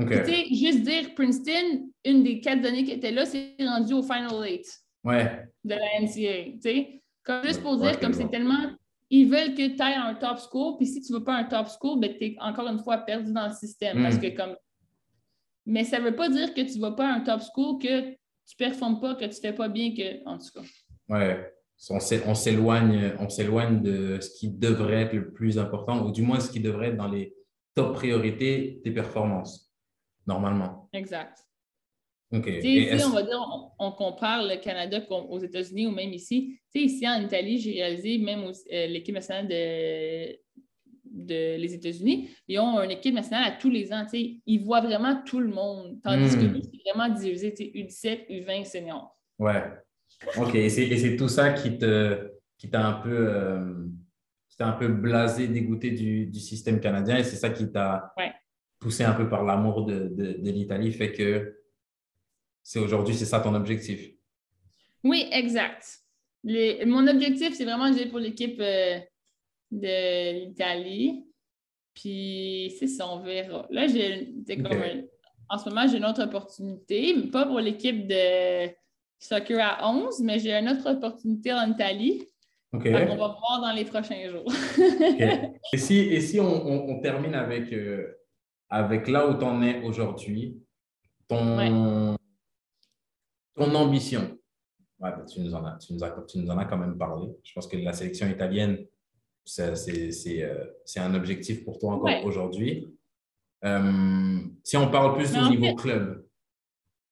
Tu 0.01 0.25
sais, 0.25 0.47
juste 0.51 0.83
dire 0.83 1.15
Princeton, 1.15 1.89
une 2.05 2.25
des 2.25 2.41
quatre 2.41 2.65
années 2.67 2.83
qui 2.83 2.91
était 2.93 3.13
là, 3.13 3.25
c'est 3.25 3.55
rendu 3.61 3.93
au 3.93 4.03
Final 4.03 4.45
Eight 4.45 4.67
ouais. 5.05 5.45
de 5.63 5.75
la 5.75 6.01
NCAA. 6.01 6.55
Tu 6.55 6.61
sais, 6.61 7.03
comme 7.23 7.45
juste 7.45 7.63
pour 7.63 7.77
dire, 7.77 8.01
comme 8.01 8.13
c'est 8.13 8.29
tellement. 8.29 8.73
Ils 9.11 9.29
veulent 9.29 9.55
que 9.55 9.69
tu 9.69 9.81
ailles 9.81 9.95
à 9.95 10.07
un 10.07 10.15
top 10.15 10.39
school, 10.39 10.77
puis 10.77 10.87
si 10.87 11.01
tu 11.01 11.13
ne 11.13 11.19
veux 11.19 11.25
pas 11.25 11.37
un 11.37 11.45
top 11.45 11.69
school, 11.69 12.01
ben, 12.01 12.13
tu 12.19 12.25
es 12.25 12.37
encore 12.41 12.67
une 12.67 12.81
fois 12.81 12.99
perdu 12.99 13.33
dans 13.33 13.47
le 13.47 13.53
système. 13.53 14.03
Parce 14.03 14.17
hmm. 14.17 14.21
que 14.21 14.37
comme. 14.37 14.57
Mais 15.67 15.85
ça 15.85 16.01
ne 16.01 16.07
veut 16.07 16.17
pas 16.17 16.29
dire 16.29 16.53
que 16.53 16.63
tu 16.63 16.79
ne 16.79 16.81
vas 16.81 16.93
pas 16.93 17.07
à 17.07 17.15
un 17.15 17.21
top 17.21 17.43
school 17.55 17.79
que 17.79 18.17
tu 18.47 18.57
ne 18.63 18.69
performes 18.69 19.01
pas, 19.01 19.15
que 19.15 19.25
tu 19.25 19.29
ne 19.29 19.33
fais 19.35 19.53
pas 19.53 19.69
bien, 19.69 19.95
que, 19.95 20.27
en 20.29 20.39
tout 20.39 20.51
cas. 20.55 20.67
Ouais, 21.09 21.53
on 21.91 22.35
s'éloigne, 22.35 23.13
on 23.19 23.29
s'éloigne 23.29 23.83
de 23.83 24.21
ce 24.21 24.31
qui 24.39 24.51
devrait 24.51 25.03
être 25.03 25.13
le 25.15 25.33
plus 25.33 25.59
important, 25.59 26.05
ou 26.05 26.13
du 26.13 26.23
moins 26.23 26.41
ce 26.41 26.51
qui 26.51 26.61
devrait 26.61 26.89
être 26.89 26.97
dans 26.97 27.09
les 27.09 27.35
top 27.75 27.95
priorités 27.95 28.81
des 28.85 28.91
performances, 28.93 29.73
normalement. 30.27 30.89
Exact. 30.93 31.39
OK. 32.33 32.47
Ici, 32.47 33.05
on 33.05 33.11
va 33.11 33.23
dire, 33.23 33.73
on, 33.79 33.93
compare 33.93 34.43
le 34.43 34.57
Canada 34.57 35.01
aux 35.11 35.39
États-Unis 35.39 35.87
ou 35.87 35.91
même 35.91 36.13
ici. 36.13 36.59
ici, 36.75 37.09
en 37.09 37.23
Italie, 37.23 37.59
j'ai 37.59 37.75
réalisé, 37.75 38.19
même 38.19 38.45
euh, 38.45 38.87
l'équipe 38.87 39.15
nationale 39.15 39.47
de, 39.47 40.37
de 41.15 41.57
les 41.57 41.75
États-Unis, 41.75 42.31
ils 42.49 42.59
ont 42.59 42.83
une 42.83 42.91
équipe 42.91 43.15
nationale 43.15 43.53
à 43.53 43.57
tous 43.57 43.71
les 43.71 43.93
ans. 43.93 44.05
Ils 44.13 44.63
voient 44.63 44.81
vraiment 44.81 45.23
tout 45.25 45.41
le 45.41 45.49
monde. 45.49 46.01
Tandis 46.03 46.37
que 46.37 46.43
hmm. 46.43 46.53
nous, 46.53 46.63
c'est 46.63 46.93
vraiment 46.93 47.15
divisé 47.15 47.51
U17, 47.51 48.29
U20, 48.29 48.65
senior. 48.65 49.17
Ouais. 49.39 49.63
OK. 50.37 50.55
Et 50.55 50.69
c'est 50.69 51.17
tout 51.17 51.29
ça 51.29 51.53
qui 51.53 51.79
te 51.79 52.31
qui 52.59 52.71
t'a 52.71 52.87
un 52.87 52.95
peu 52.95 53.29
euh, 53.29 53.75
un 54.61 54.73
peu 54.73 54.89
blasé, 54.89 55.49
dégoûté 55.49 55.91
du, 55.91 56.27
du 56.27 56.39
système 56.39 56.81
canadien 56.81 57.17
et 57.17 57.25
c'est 57.25 57.37
ça 57.37 57.51
qui 57.51 57.71
t'a 57.71 58.15
poussé 58.79 59.05
un 59.05 59.13
peu 59.13 59.29
par 59.29 59.45
l'amour 59.45 59.85
de, 59.85 60.09
de, 60.09 60.33
de 60.39 60.51
l'Italie, 60.51 60.93
fait 60.93 61.13
que 61.13 61.61
c'est 62.63 62.79
aujourd'hui, 62.79 63.15
c'est 63.15 63.25
ça 63.25 63.41
ton 63.41 63.55
objectif? 63.55 64.11
Oui, 65.03 65.29
exact. 65.33 66.01
mon 66.45 67.07
objectif, 67.07 67.55
c'est 67.55 67.65
vraiment 67.65 67.91
de 67.91 67.97
jouer 67.97 68.07
pour 68.07 68.19
l'équipe 68.19 68.59
euh, 68.61 68.99
de 69.81 70.47
l'Italie. 70.47 71.25
Puis 71.95 72.75
c'est 72.79 72.87
ça, 72.87 73.09
on 73.09 73.21
verra. 73.21 73.67
Là, 73.71 73.87
j'ai 73.87 74.35
en 75.49 75.59
ce 75.59 75.69
moment, 75.69 75.87
j'ai 75.87 75.99
une 75.99 76.05
autre 76.07 76.25
opportunité, 76.25 77.15
pas 77.31 77.47
pour 77.47 77.61
l'équipe 77.61 78.09
de 78.09 78.69
soccer 79.19 79.61
à 79.61 79.89
11, 79.89 80.21
mais 80.23 80.39
j'ai 80.39 80.53
une 80.55 80.69
autre 80.69 80.91
opportunité 80.91 81.53
en 81.53 81.71
Italie. 81.71 82.27
On 82.73 82.79
va 82.79 83.15
voir 83.17 83.61
dans 83.61 83.73
les 83.73 83.85
prochains 83.85 84.29
jours. 84.29 84.51
Et 85.73 85.79
si, 85.79 85.97
et 85.97 86.21
si 86.21 86.41
on, 86.41 87.01
termine 87.01 87.35
avec, 87.35 87.73
euh, 87.73 88.19
avec 88.69 89.07
là 89.07 89.29
où 89.29 89.39
tu 89.39 89.45
en 89.45 89.63
es 89.63 89.81
aujourd'hui, 89.83 90.61
ton, 91.29 92.17
ton 93.55 93.75
ambition? 93.75 94.37
Ouais, 94.99 95.11
ben, 95.11 95.25
tu, 95.25 95.41
nous 95.41 95.55
en 95.55 95.65
as, 95.65 95.79
tu, 95.79 95.93
nous 95.93 96.03
as, 96.03 96.11
tu 96.29 96.39
nous 96.39 96.51
en 96.51 96.59
as 96.59 96.65
quand 96.65 96.77
même 96.77 96.99
parlé. 96.99 97.29
Je 97.45 97.53
pense 97.53 97.69
que 97.69 97.77
la 97.77 97.93
sélection 97.93 98.29
italienne, 98.29 98.85
c'est 99.45 101.01
un 101.01 101.15
objectif 101.15 101.65
pour 101.65 101.79
toi 101.79 101.95
encore 101.95 102.25
aujourd'hui. 102.25 102.89
Euh, 103.65 104.39
si 104.63 104.77
on 104.77 104.91
parle 104.91 105.17
plus 105.17 105.37
au 105.37 105.49
niveau 105.49 105.75
club. 105.75 106.27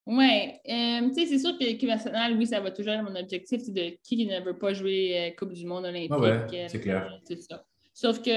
Oui, 0.05 0.51
euh, 0.69 1.09
c'est 1.15 1.39
sûr 1.39 1.57
que 1.57 1.65
l'équipe 1.65 1.89
nationale, 1.89 2.37
oui, 2.37 2.47
ça 2.47 2.61
va 2.61 2.73
toujours 2.73 2.93
être 2.93 3.05
mon 3.05 3.15
objectif, 3.15 3.63
c'est 3.65 3.73
de 3.73 3.97
qui 4.03 4.27
ne 4.27 4.41
veut 4.41 4.59
pas 4.59 4.73
jouer 4.73 5.35
Coupe 5.39 5.53
du 5.53 5.65
Monde 5.65 5.85
olympique. 5.85 6.11
ouais, 6.19 6.67
c'est 6.69 6.81
clair. 6.81 7.21
Ça. 7.49 7.65
Sauf 7.95 8.21
que, 8.21 8.31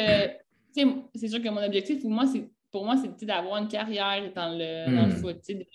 c'est 0.73 1.27
sûr 1.27 1.41
que 1.41 1.49
mon 1.49 1.63
objectif 1.63 2.01
pour 2.01 2.11
moi, 2.11 2.25
c'est 2.27 2.47
pour 2.75 2.83
moi, 2.83 2.95
c'est 2.97 3.25
d'avoir 3.25 3.61
une 3.61 3.69
carrière 3.69 4.33
dans 4.35 4.51
le, 4.51 4.93
dans 4.93 5.07
le 5.07 5.13
hmm. 5.13 5.17
foot, 5.21 5.37
de, 5.47 5.65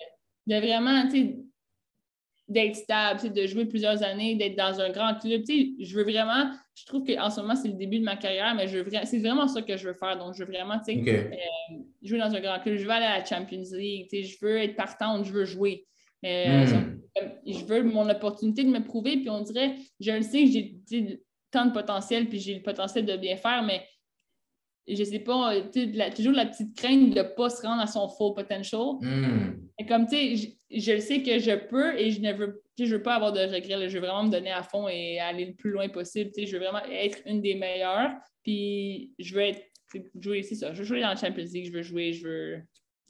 de, 0.46 0.60
vraiment, 0.60 1.08
d'être 2.50 2.74
stable, 2.74 3.32
de 3.32 3.46
jouer 3.46 3.64
plusieurs 3.64 4.02
années, 4.02 4.34
d'être 4.34 4.56
dans 4.56 4.80
un 4.80 4.90
grand 4.90 5.14
club. 5.14 5.42
Je 5.46 5.96
veux 5.96 6.02
vraiment, 6.02 6.50
je 6.74 6.84
trouve 6.84 7.06
qu'en 7.06 7.30
ce 7.30 7.40
moment, 7.40 7.54
c'est 7.54 7.68
le 7.68 7.74
début 7.74 8.00
de 8.00 8.04
ma 8.04 8.16
carrière, 8.16 8.54
mais 8.56 8.66
c'est 9.06 9.18
vraiment 9.18 9.46
ça 9.46 9.62
que 9.62 9.76
je 9.76 9.86
veux 9.86 9.94
faire. 9.94 10.18
Donc, 10.18 10.34
je 10.34 10.42
veux 10.42 10.50
vraiment 10.50 10.80
euh, 10.88 11.22
jouer 12.02 12.18
dans 12.18 12.34
un 12.34 12.40
grand 12.40 12.58
club. 12.58 12.76
Je 12.76 12.84
veux 12.84 12.90
aller 12.90 13.06
à 13.06 13.18
la 13.20 13.24
Champions 13.24 13.62
League. 13.72 14.08
Je 14.12 14.36
veux 14.44 14.58
être 14.58 14.74
partante, 14.74 15.24
je 15.24 15.32
veux 15.32 15.44
jouer. 15.44 15.86
Euh, 16.26 16.66
hmm. 16.66 17.00
Je 17.46 17.64
veux 17.64 17.84
mon 17.84 18.10
opportunité 18.10 18.64
de 18.64 18.68
me 18.68 18.82
prouver. 18.82 19.18
Puis 19.18 19.30
on 19.30 19.42
dirait, 19.42 19.76
je 20.00 20.10
le 20.10 20.22
sais 20.22 20.44
que 20.44 20.50
j'ai 20.50 21.22
tant 21.52 21.66
de 21.66 21.72
potentiel, 21.72 22.28
puis 22.28 22.40
j'ai 22.40 22.54
le 22.54 22.62
potentiel 22.62 23.06
de 23.06 23.16
bien 23.16 23.36
faire, 23.36 23.62
mais 23.62 23.86
je 24.88 25.04
sais 25.04 25.20
pas, 25.20 25.60
toujours 26.14 26.32
la 26.32 26.46
petite 26.46 26.76
crainte 26.76 27.10
de 27.10 27.18
ne 27.18 27.22
pas 27.22 27.50
se 27.50 27.62
rendre 27.62 27.82
à 27.82 27.86
son 27.86 28.08
full 28.08 28.34
potential. 28.34 28.96
Et 29.78 29.86
comme, 29.86 30.06
tu 30.06 30.36
sais, 30.36 30.56
je, 30.70 30.98
sais 30.98 31.22
que 31.22 31.38
je 31.38 31.56
peux 31.68 31.98
et 31.98 32.10
je 32.10 32.20
ne 32.20 32.32
veux, 32.32 32.62
je 32.78 32.84
veux 32.84 33.02
pas 33.02 33.14
avoir 33.14 33.32
de 33.32 33.40
regrets. 33.40 33.88
Je 33.88 33.98
veux 33.98 34.06
vraiment 34.06 34.24
me 34.24 34.30
donner 34.30 34.50
à 34.50 34.62
fond 34.62 34.88
et 34.88 35.18
aller 35.18 35.46
le 35.46 35.54
plus 35.54 35.70
loin 35.70 35.88
possible. 35.88 36.30
Tu 36.34 36.42
sais, 36.42 36.46
je 36.46 36.56
veux 36.56 36.62
vraiment 36.62 36.84
être 36.90 37.18
une 37.26 37.40
des 37.40 37.54
meilleures. 37.54 38.10
Puis 38.42 39.12
je 39.18 39.34
veux 39.34 39.42
être, 39.42 39.62
jouer, 40.20 40.42
c'est 40.42 40.54
ça. 40.54 40.72
Je 40.72 40.78
veux 40.78 40.84
jouer 40.84 41.00
dans 41.00 41.08
la 41.08 41.16
Champions 41.16 41.44
League, 41.52 41.66
je 41.66 41.72
veux 41.72 41.82
jouer, 41.82 42.12
je 42.12 42.26
veux, 42.26 42.62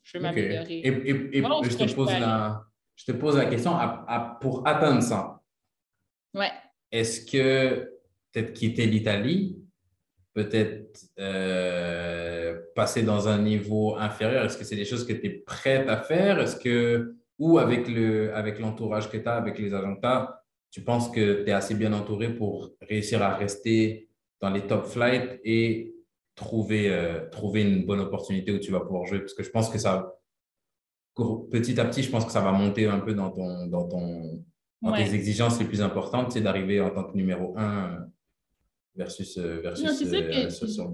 je 0.02 0.18
veux 0.18 0.22
m'améliorer. 0.22 0.78
Et, 0.78 0.88
et, 0.88 1.42
je, 1.42 1.76
te 1.76 1.94
pose 1.94 2.10
la, 2.10 2.62
je 2.96 3.04
te 3.04 3.12
pose 3.12 3.36
la 3.36 3.46
question 3.46 3.72
pour 4.40 4.66
atteindre 4.66 5.02
ça. 5.02 5.40
Ouais. 6.34 6.50
Est-ce 6.90 7.24
que 7.30 8.00
peut-être 8.32 8.52
quitter 8.52 8.86
l'Italie 8.86 9.60
peut-être 10.34 10.79
euh, 11.18 12.60
passer 12.74 13.02
dans 13.02 13.28
un 13.28 13.38
niveau 13.38 13.96
inférieur? 13.96 14.44
Est-ce 14.44 14.58
que 14.58 14.64
c'est 14.64 14.76
des 14.76 14.84
choses 14.84 15.06
que 15.06 15.12
tu 15.12 15.26
es 15.26 15.30
prête 15.30 15.88
à 15.88 15.98
faire? 15.98 16.38
Est-ce 16.40 16.56
que, 16.56 17.14
ou 17.38 17.58
avec, 17.58 17.88
le, 17.88 18.34
avec 18.34 18.58
l'entourage 18.58 19.10
que 19.10 19.16
tu 19.16 19.28
as, 19.28 19.34
avec 19.34 19.58
les 19.58 19.72
agents 19.74 19.96
que 19.96 20.00
tu 20.00 20.06
as, 20.06 20.42
tu 20.70 20.82
penses 20.82 21.10
que 21.10 21.42
tu 21.42 21.50
es 21.50 21.52
assez 21.52 21.74
bien 21.74 21.92
entouré 21.92 22.34
pour 22.34 22.72
réussir 22.80 23.22
à 23.22 23.34
rester 23.34 24.08
dans 24.40 24.50
les 24.50 24.66
top 24.66 24.86
flights 24.86 25.40
et 25.44 25.94
trouver, 26.34 26.90
euh, 26.90 27.28
trouver 27.30 27.62
une 27.62 27.84
bonne 27.84 28.00
opportunité 28.00 28.52
où 28.52 28.58
tu 28.58 28.72
vas 28.72 28.80
pouvoir 28.80 29.06
jouer? 29.06 29.20
Parce 29.20 29.34
que 29.34 29.42
je 29.42 29.50
pense 29.50 29.68
que 29.68 29.78
ça, 29.78 30.14
petit 31.50 31.78
à 31.80 31.84
petit, 31.84 32.02
je 32.02 32.10
pense 32.10 32.24
que 32.24 32.32
ça 32.32 32.40
va 32.40 32.52
monter 32.52 32.86
un 32.86 33.00
peu 33.00 33.14
dans, 33.14 33.30
ton, 33.30 33.66
dans, 33.66 33.86
ton, 33.88 34.42
dans 34.82 34.92
tes 34.92 35.14
exigences 35.14 35.58
les 35.58 35.66
plus 35.66 35.82
importantes, 35.82 36.32
c'est 36.32 36.40
d'arriver 36.40 36.80
en 36.80 36.90
tant 36.90 37.04
que 37.04 37.16
numéro 37.16 37.54
un 37.56 38.06
versus, 38.94 39.36
euh, 39.38 39.60
versus 39.60 39.84
non, 39.84 40.18
euh, 40.18 40.50
sur, 40.50 40.68
sur 40.68 40.92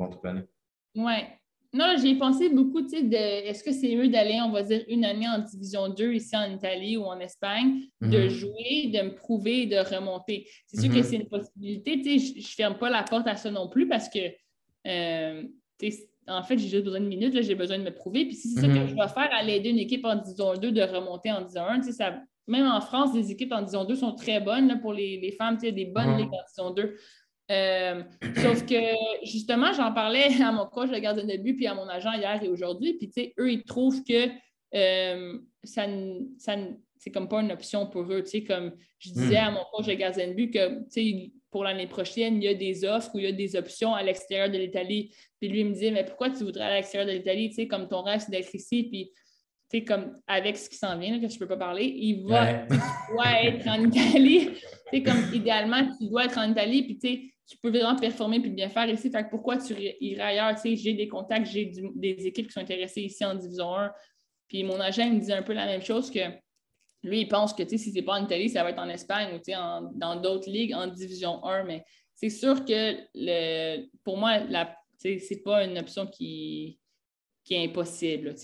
Oui. 0.94 1.12
Non, 1.72 1.94
j'ai 2.00 2.14
pensé 2.14 2.48
beaucoup, 2.48 2.80
tu 2.82 2.88
sais, 2.90 3.02
de 3.02 3.16
est-ce 3.16 3.62
que 3.62 3.72
c'est 3.72 3.94
mieux 3.94 4.08
d'aller, 4.08 4.40
on 4.40 4.50
va 4.50 4.62
dire, 4.62 4.82
une 4.88 5.04
année 5.04 5.28
en 5.28 5.40
Division 5.40 5.88
2 5.90 6.14
ici 6.14 6.34
en 6.34 6.50
Italie 6.50 6.96
ou 6.96 7.04
en 7.04 7.18
Espagne, 7.20 7.82
de 8.00 8.22
mhm. 8.22 8.28
jouer, 8.28 8.90
de 8.94 9.02
me 9.02 9.14
prouver, 9.14 9.66
de 9.66 9.76
remonter. 9.76 10.48
C'est 10.66 10.80
sûr 10.80 10.90
que 10.90 10.98
mhm. 10.98 11.02
c'est 11.02 11.16
une 11.16 11.28
possibilité, 11.28 12.00
tu 12.00 12.18
sais, 12.18 12.32
je 12.34 12.38
ne 12.38 12.42
ferme 12.42 12.78
pas 12.78 12.88
la 12.88 13.02
porte 13.02 13.26
à 13.26 13.36
ça 13.36 13.50
non 13.50 13.68
plus 13.68 13.86
parce 13.88 14.08
que, 14.08 14.20
euh, 14.86 15.42
en 16.28 16.42
fait, 16.42 16.56
j'ai 16.56 16.68
juste 16.68 16.84
besoin 16.84 17.00
de 17.00 17.06
minutes, 17.06 17.42
j'ai 17.42 17.54
besoin 17.54 17.78
de 17.78 17.84
me 17.84 17.94
prouver. 17.94 18.24
Puis 18.24 18.36
si 18.36 18.48
c'est 18.48 18.60
ça 18.62 18.68
que 18.68 18.72
mhm. 18.72 18.88
je 18.88 18.94
dois 18.94 19.08
faire, 19.08 19.28
aller 19.32 19.56
aider 19.56 19.70
une 19.70 19.78
équipe 19.78 20.04
en 20.04 20.16
Division 20.16 20.54
2 20.54 20.72
de 20.72 20.82
remonter 20.82 21.30
en 21.30 21.40
Division 21.40 21.66
1, 21.66 21.80
tu 21.80 21.86
sais, 21.86 21.92
ça, 21.92 22.22
même 22.46 22.66
en 22.66 22.80
France, 22.80 23.14
les 23.14 23.30
équipes 23.30 23.52
en 23.52 23.60
Division 23.60 23.84
2 23.84 23.96
sont 23.96 24.14
très 24.14 24.40
bonnes 24.40 24.68
là, 24.68 24.76
pour 24.76 24.92
les, 24.92 25.20
les 25.20 25.32
femmes, 25.32 25.58
tu 25.58 25.66
sais, 25.66 25.72
des 25.72 25.86
bonnes 25.86 26.16
ligues 26.16 26.32
en 26.32 26.42
Division 26.46 26.70
2. 26.70 26.96
Euh, 27.50 28.02
sauf 28.36 28.66
que, 28.66 29.24
justement, 29.24 29.72
j'en 29.72 29.92
parlais 29.92 30.42
à 30.42 30.52
mon 30.52 30.66
coach 30.66 30.90
de 30.90 30.98
gardien 30.98 31.24
de 31.24 31.36
but 31.36 31.54
puis 31.54 31.66
à 31.66 31.74
mon 31.74 31.88
agent 31.88 32.12
hier 32.12 32.42
et 32.42 32.48
aujourd'hui. 32.48 32.94
Puis, 32.94 33.08
tu 33.08 33.22
sais, 33.22 33.34
eux, 33.38 33.50
ils 33.50 33.64
trouvent 33.64 34.02
que 34.04 34.28
euh, 34.74 35.38
ça, 35.62 35.86
ça 36.38 36.56
c'est 36.98 37.10
comme 37.10 37.28
pas 37.28 37.40
une 37.40 37.52
option 37.52 37.86
pour 37.86 38.02
eux. 38.12 38.22
Tu 38.22 38.30
sais, 38.30 38.44
comme 38.44 38.72
je 38.98 39.10
disais 39.10 39.40
hmm. 39.40 39.46
à 39.46 39.50
mon 39.52 39.64
coach 39.72 39.86
de 39.86 39.94
gardien 39.94 40.28
de 40.28 40.32
but 40.32 40.50
que, 40.50 40.80
tu 40.84 40.90
sais, 40.90 41.32
pour 41.50 41.62
l'année 41.64 41.86
prochaine, 41.86 42.36
il 42.36 42.44
y 42.44 42.48
a 42.48 42.54
des 42.54 42.84
offres 42.84 43.10
ou 43.14 43.18
il 43.18 43.24
y 43.24 43.28
a 43.28 43.32
des 43.32 43.56
options 43.56 43.94
à 43.94 44.02
l'extérieur 44.02 44.50
de 44.50 44.58
l'Italie. 44.58 45.14
Puis 45.40 45.48
lui, 45.48 45.60
il 45.60 45.66
me 45.66 45.72
disait, 45.72 45.90
mais 45.90 46.04
pourquoi 46.04 46.30
tu 46.30 46.44
voudrais 46.44 46.64
aller 46.64 46.72
à 46.72 46.76
l'extérieur 46.78 47.08
de 47.08 47.16
l'Italie? 47.16 47.48
Tu 47.50 47.54
sais, 47.54 47.68
comme 47.68 47.88
ton 47.88 48.02
rêve, 48.02 48.20
c'est 48.20 48.30
d'être 48.30 48.52
ici. 48.54 48.84
Puis, 48.90 49.12
tu 49.70 49.78
sais, 49.78 49.84
comme 49.84 50.20
avec 50.26 50.56
ce 50.56 50.68
qui 50.68 50.76
s'en 50.76 50.98
vient, 50.98 51.20
que 51.20 51.28
je 51.28 51.34
ne 51.34 51.38
peux 51.38 51.48
pas 51.48 51.56
parler, 51.56 51.84
il 51.84 52.26
va, 52.26 52.50
être 52.50 53.68
en 53.68 53.84
Italie. 53.84 54.50
tu 54.50 54.98
sais, 54.98 55.02
comme 55.02 55.32
idéalement, 55.32 55.88
tu 55.96 56.08
dois 56.08 56.24
être 56.24 56.38
en 56.38 56.50
Italie. 56.50 56.82
Puis, 56.82 56.98
tu 56.98 57.08
sais, 57.08 57.22
tu 57.46 57.56
peux 57.58 57.70
vraiment 57.70 57.96
performer 57.96 58.40
puis 58.40 58.50
bien 58.50 58.68
faire 58.68 58.88
ici. 58.88 59.10
Fait 59.10 59.24
que 59.24 59.30
pourquoi 59.30 59.56
tu 59.58 59.74
irais 59.74 60.22
ailleurs? 60.22 60.54
Tu 60.56 60.62
sais, 60.62 60.76
j'ai 60.76 60.94
des 60.94 61.08
contacts, 61.08 61.46
j'ai 61.46 61.72
des 61.94 62.26
équipes 62.26 62.48
qui 62.48 62.52
sont 62.52 62.60
intéressées 62.60 63.02
ici 63.02 63.24
en 63.24 63.34
Division 63.34 63.74
1. 63.74 63.92
Puis 64.48 64.64
mon 64.64 64.80
agent 64.80 65.08
me 65.10 65.20
dit 65.20 65.32
un 65.32 65.42
peu 65.42 65.52
la 65.52 65.66
même 65.66 65.82
chose 65.82 66.10
que 66.10 66.20
lui, 67.02 67.20
il 67.20 67.28
pense 67.28 67.52
que 67.52 67.66
si 67.66 67.78
ce 67.78 67.94
n'est 67.94 68.02
pas 68.02 68.20
en 68.20 68.24
Italie, 68.24 68.48
ça 68.48 68.64
va 68.64 68.70
être 68.70 68.78
en 68.80 68.88
Espagne 68.88 69.28
ou 69.34 69.52
en, 69.54 69.92
dans 69.94 70.16
d'autres 70.16 70.50
ligues 70.50 70.74
en 70.74 70.88
Division 70.88 71.44
1. 71.44 71.64
Mais 71.64 71.84
c'est 72.14 72.30
sûr 72.30 72.64
que 72.64 72.96
le, 73.14 73.86
pour 74.02 74.16
moi, 74.16 74.40
ce 74.98 75.08
n'est 75.08 75.40
pas 75.40 75.64
une 75.64 75.78
option 75.78 76.06
qui, 76.06 76.80
qui 77.44 77.54
est 77.54 77.64
impossible. 77.64 78.34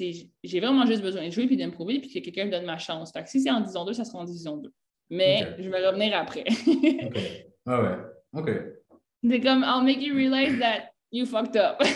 J'ai 0.45 0.61
vraiment 0.61 0.87
juste 0.87 1.03
besoin 1.03 1.27
de 1.27 1.31
jouer 1.33 1.49
et 1.51 1.57
d'improver 1.57 1.99
puis 1.99 2.09
que 2.09 2.21
quelqu'un 2.21 2.45
me 2.45 2.51
donne 2.53 2.67
ma 2.67 2.79
chance. 2.79 3.13
Fait 3.13 3.25
que 3.25 3.29
si 3.29 3.41
c'est 3.41 3.51
en 3.51 3.61
Division 3.61 3.85
2, 3.85 3.95
ça 3.95 4.05
sera 4.05 4.21
en 4.21 4.25
Division 4.25 4.59
2. 4.59 4.73
Mais 5.11 5.57
je 5.59 5.69
vais 5.69 5.87
revenir 5.87 6.17
après. 6.17 6.45
OK. 6.67 7.19
Ah 7.67 7.83
ouais. 7.83 7.99
OK. 8.35 8.72
C'est 9.25 9.41
comme, 9.41 9.63
I'll 9.63 9.85
make 9.85 10.03
you 10.03 10.17
realize 10.17 10.59
that 10.59 10.95
you 11.13 11.27
fucked 11.27 11.57
up. 11.57 11.81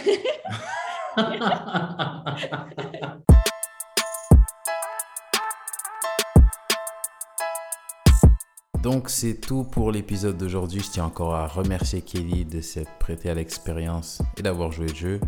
Donc 8.81 9.11
c'est 9.11 9.41
tout 9.41 9.64
pour 9.64 9.91
l'épisode 9.91 10.37
d'aujourd'hui. 10.37 10.81
Je 10.81 10.89
tiens 10.89 11.07
encore 11.07 11.35
à 11.35 11.49
remercier 11.49 12.01
Kelly 12.01 12.45
de 12.45 12.61
s'être 12.61 12.93
prêté 13.01 13.29
à 13.29 13.35
l'expérience 13.35 14.22
et 14.37 14.43
d'avoir 14.43 14.70
joué 14.70 14.87
le 14.87 14.95
jeu. 14.95 15.20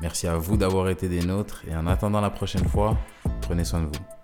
Merci 0.00 0.28
à 0.28 0.36
vous 0.36 0.56
d'avoir 0.56 0.88
été 0.88 1.08
des 1.08 1.24
nôtres 1.24 1.64
et 1.68 1.74
en 1.74 1.88
attendant 1.88 2.20
la 2.20 2.30
prochaine 2.30 2.68
fois, 2.68 2.96
prenez 3.40 3.64
soin 3.64 3.80
de 3.80 3.86
vous. 3.86 4.15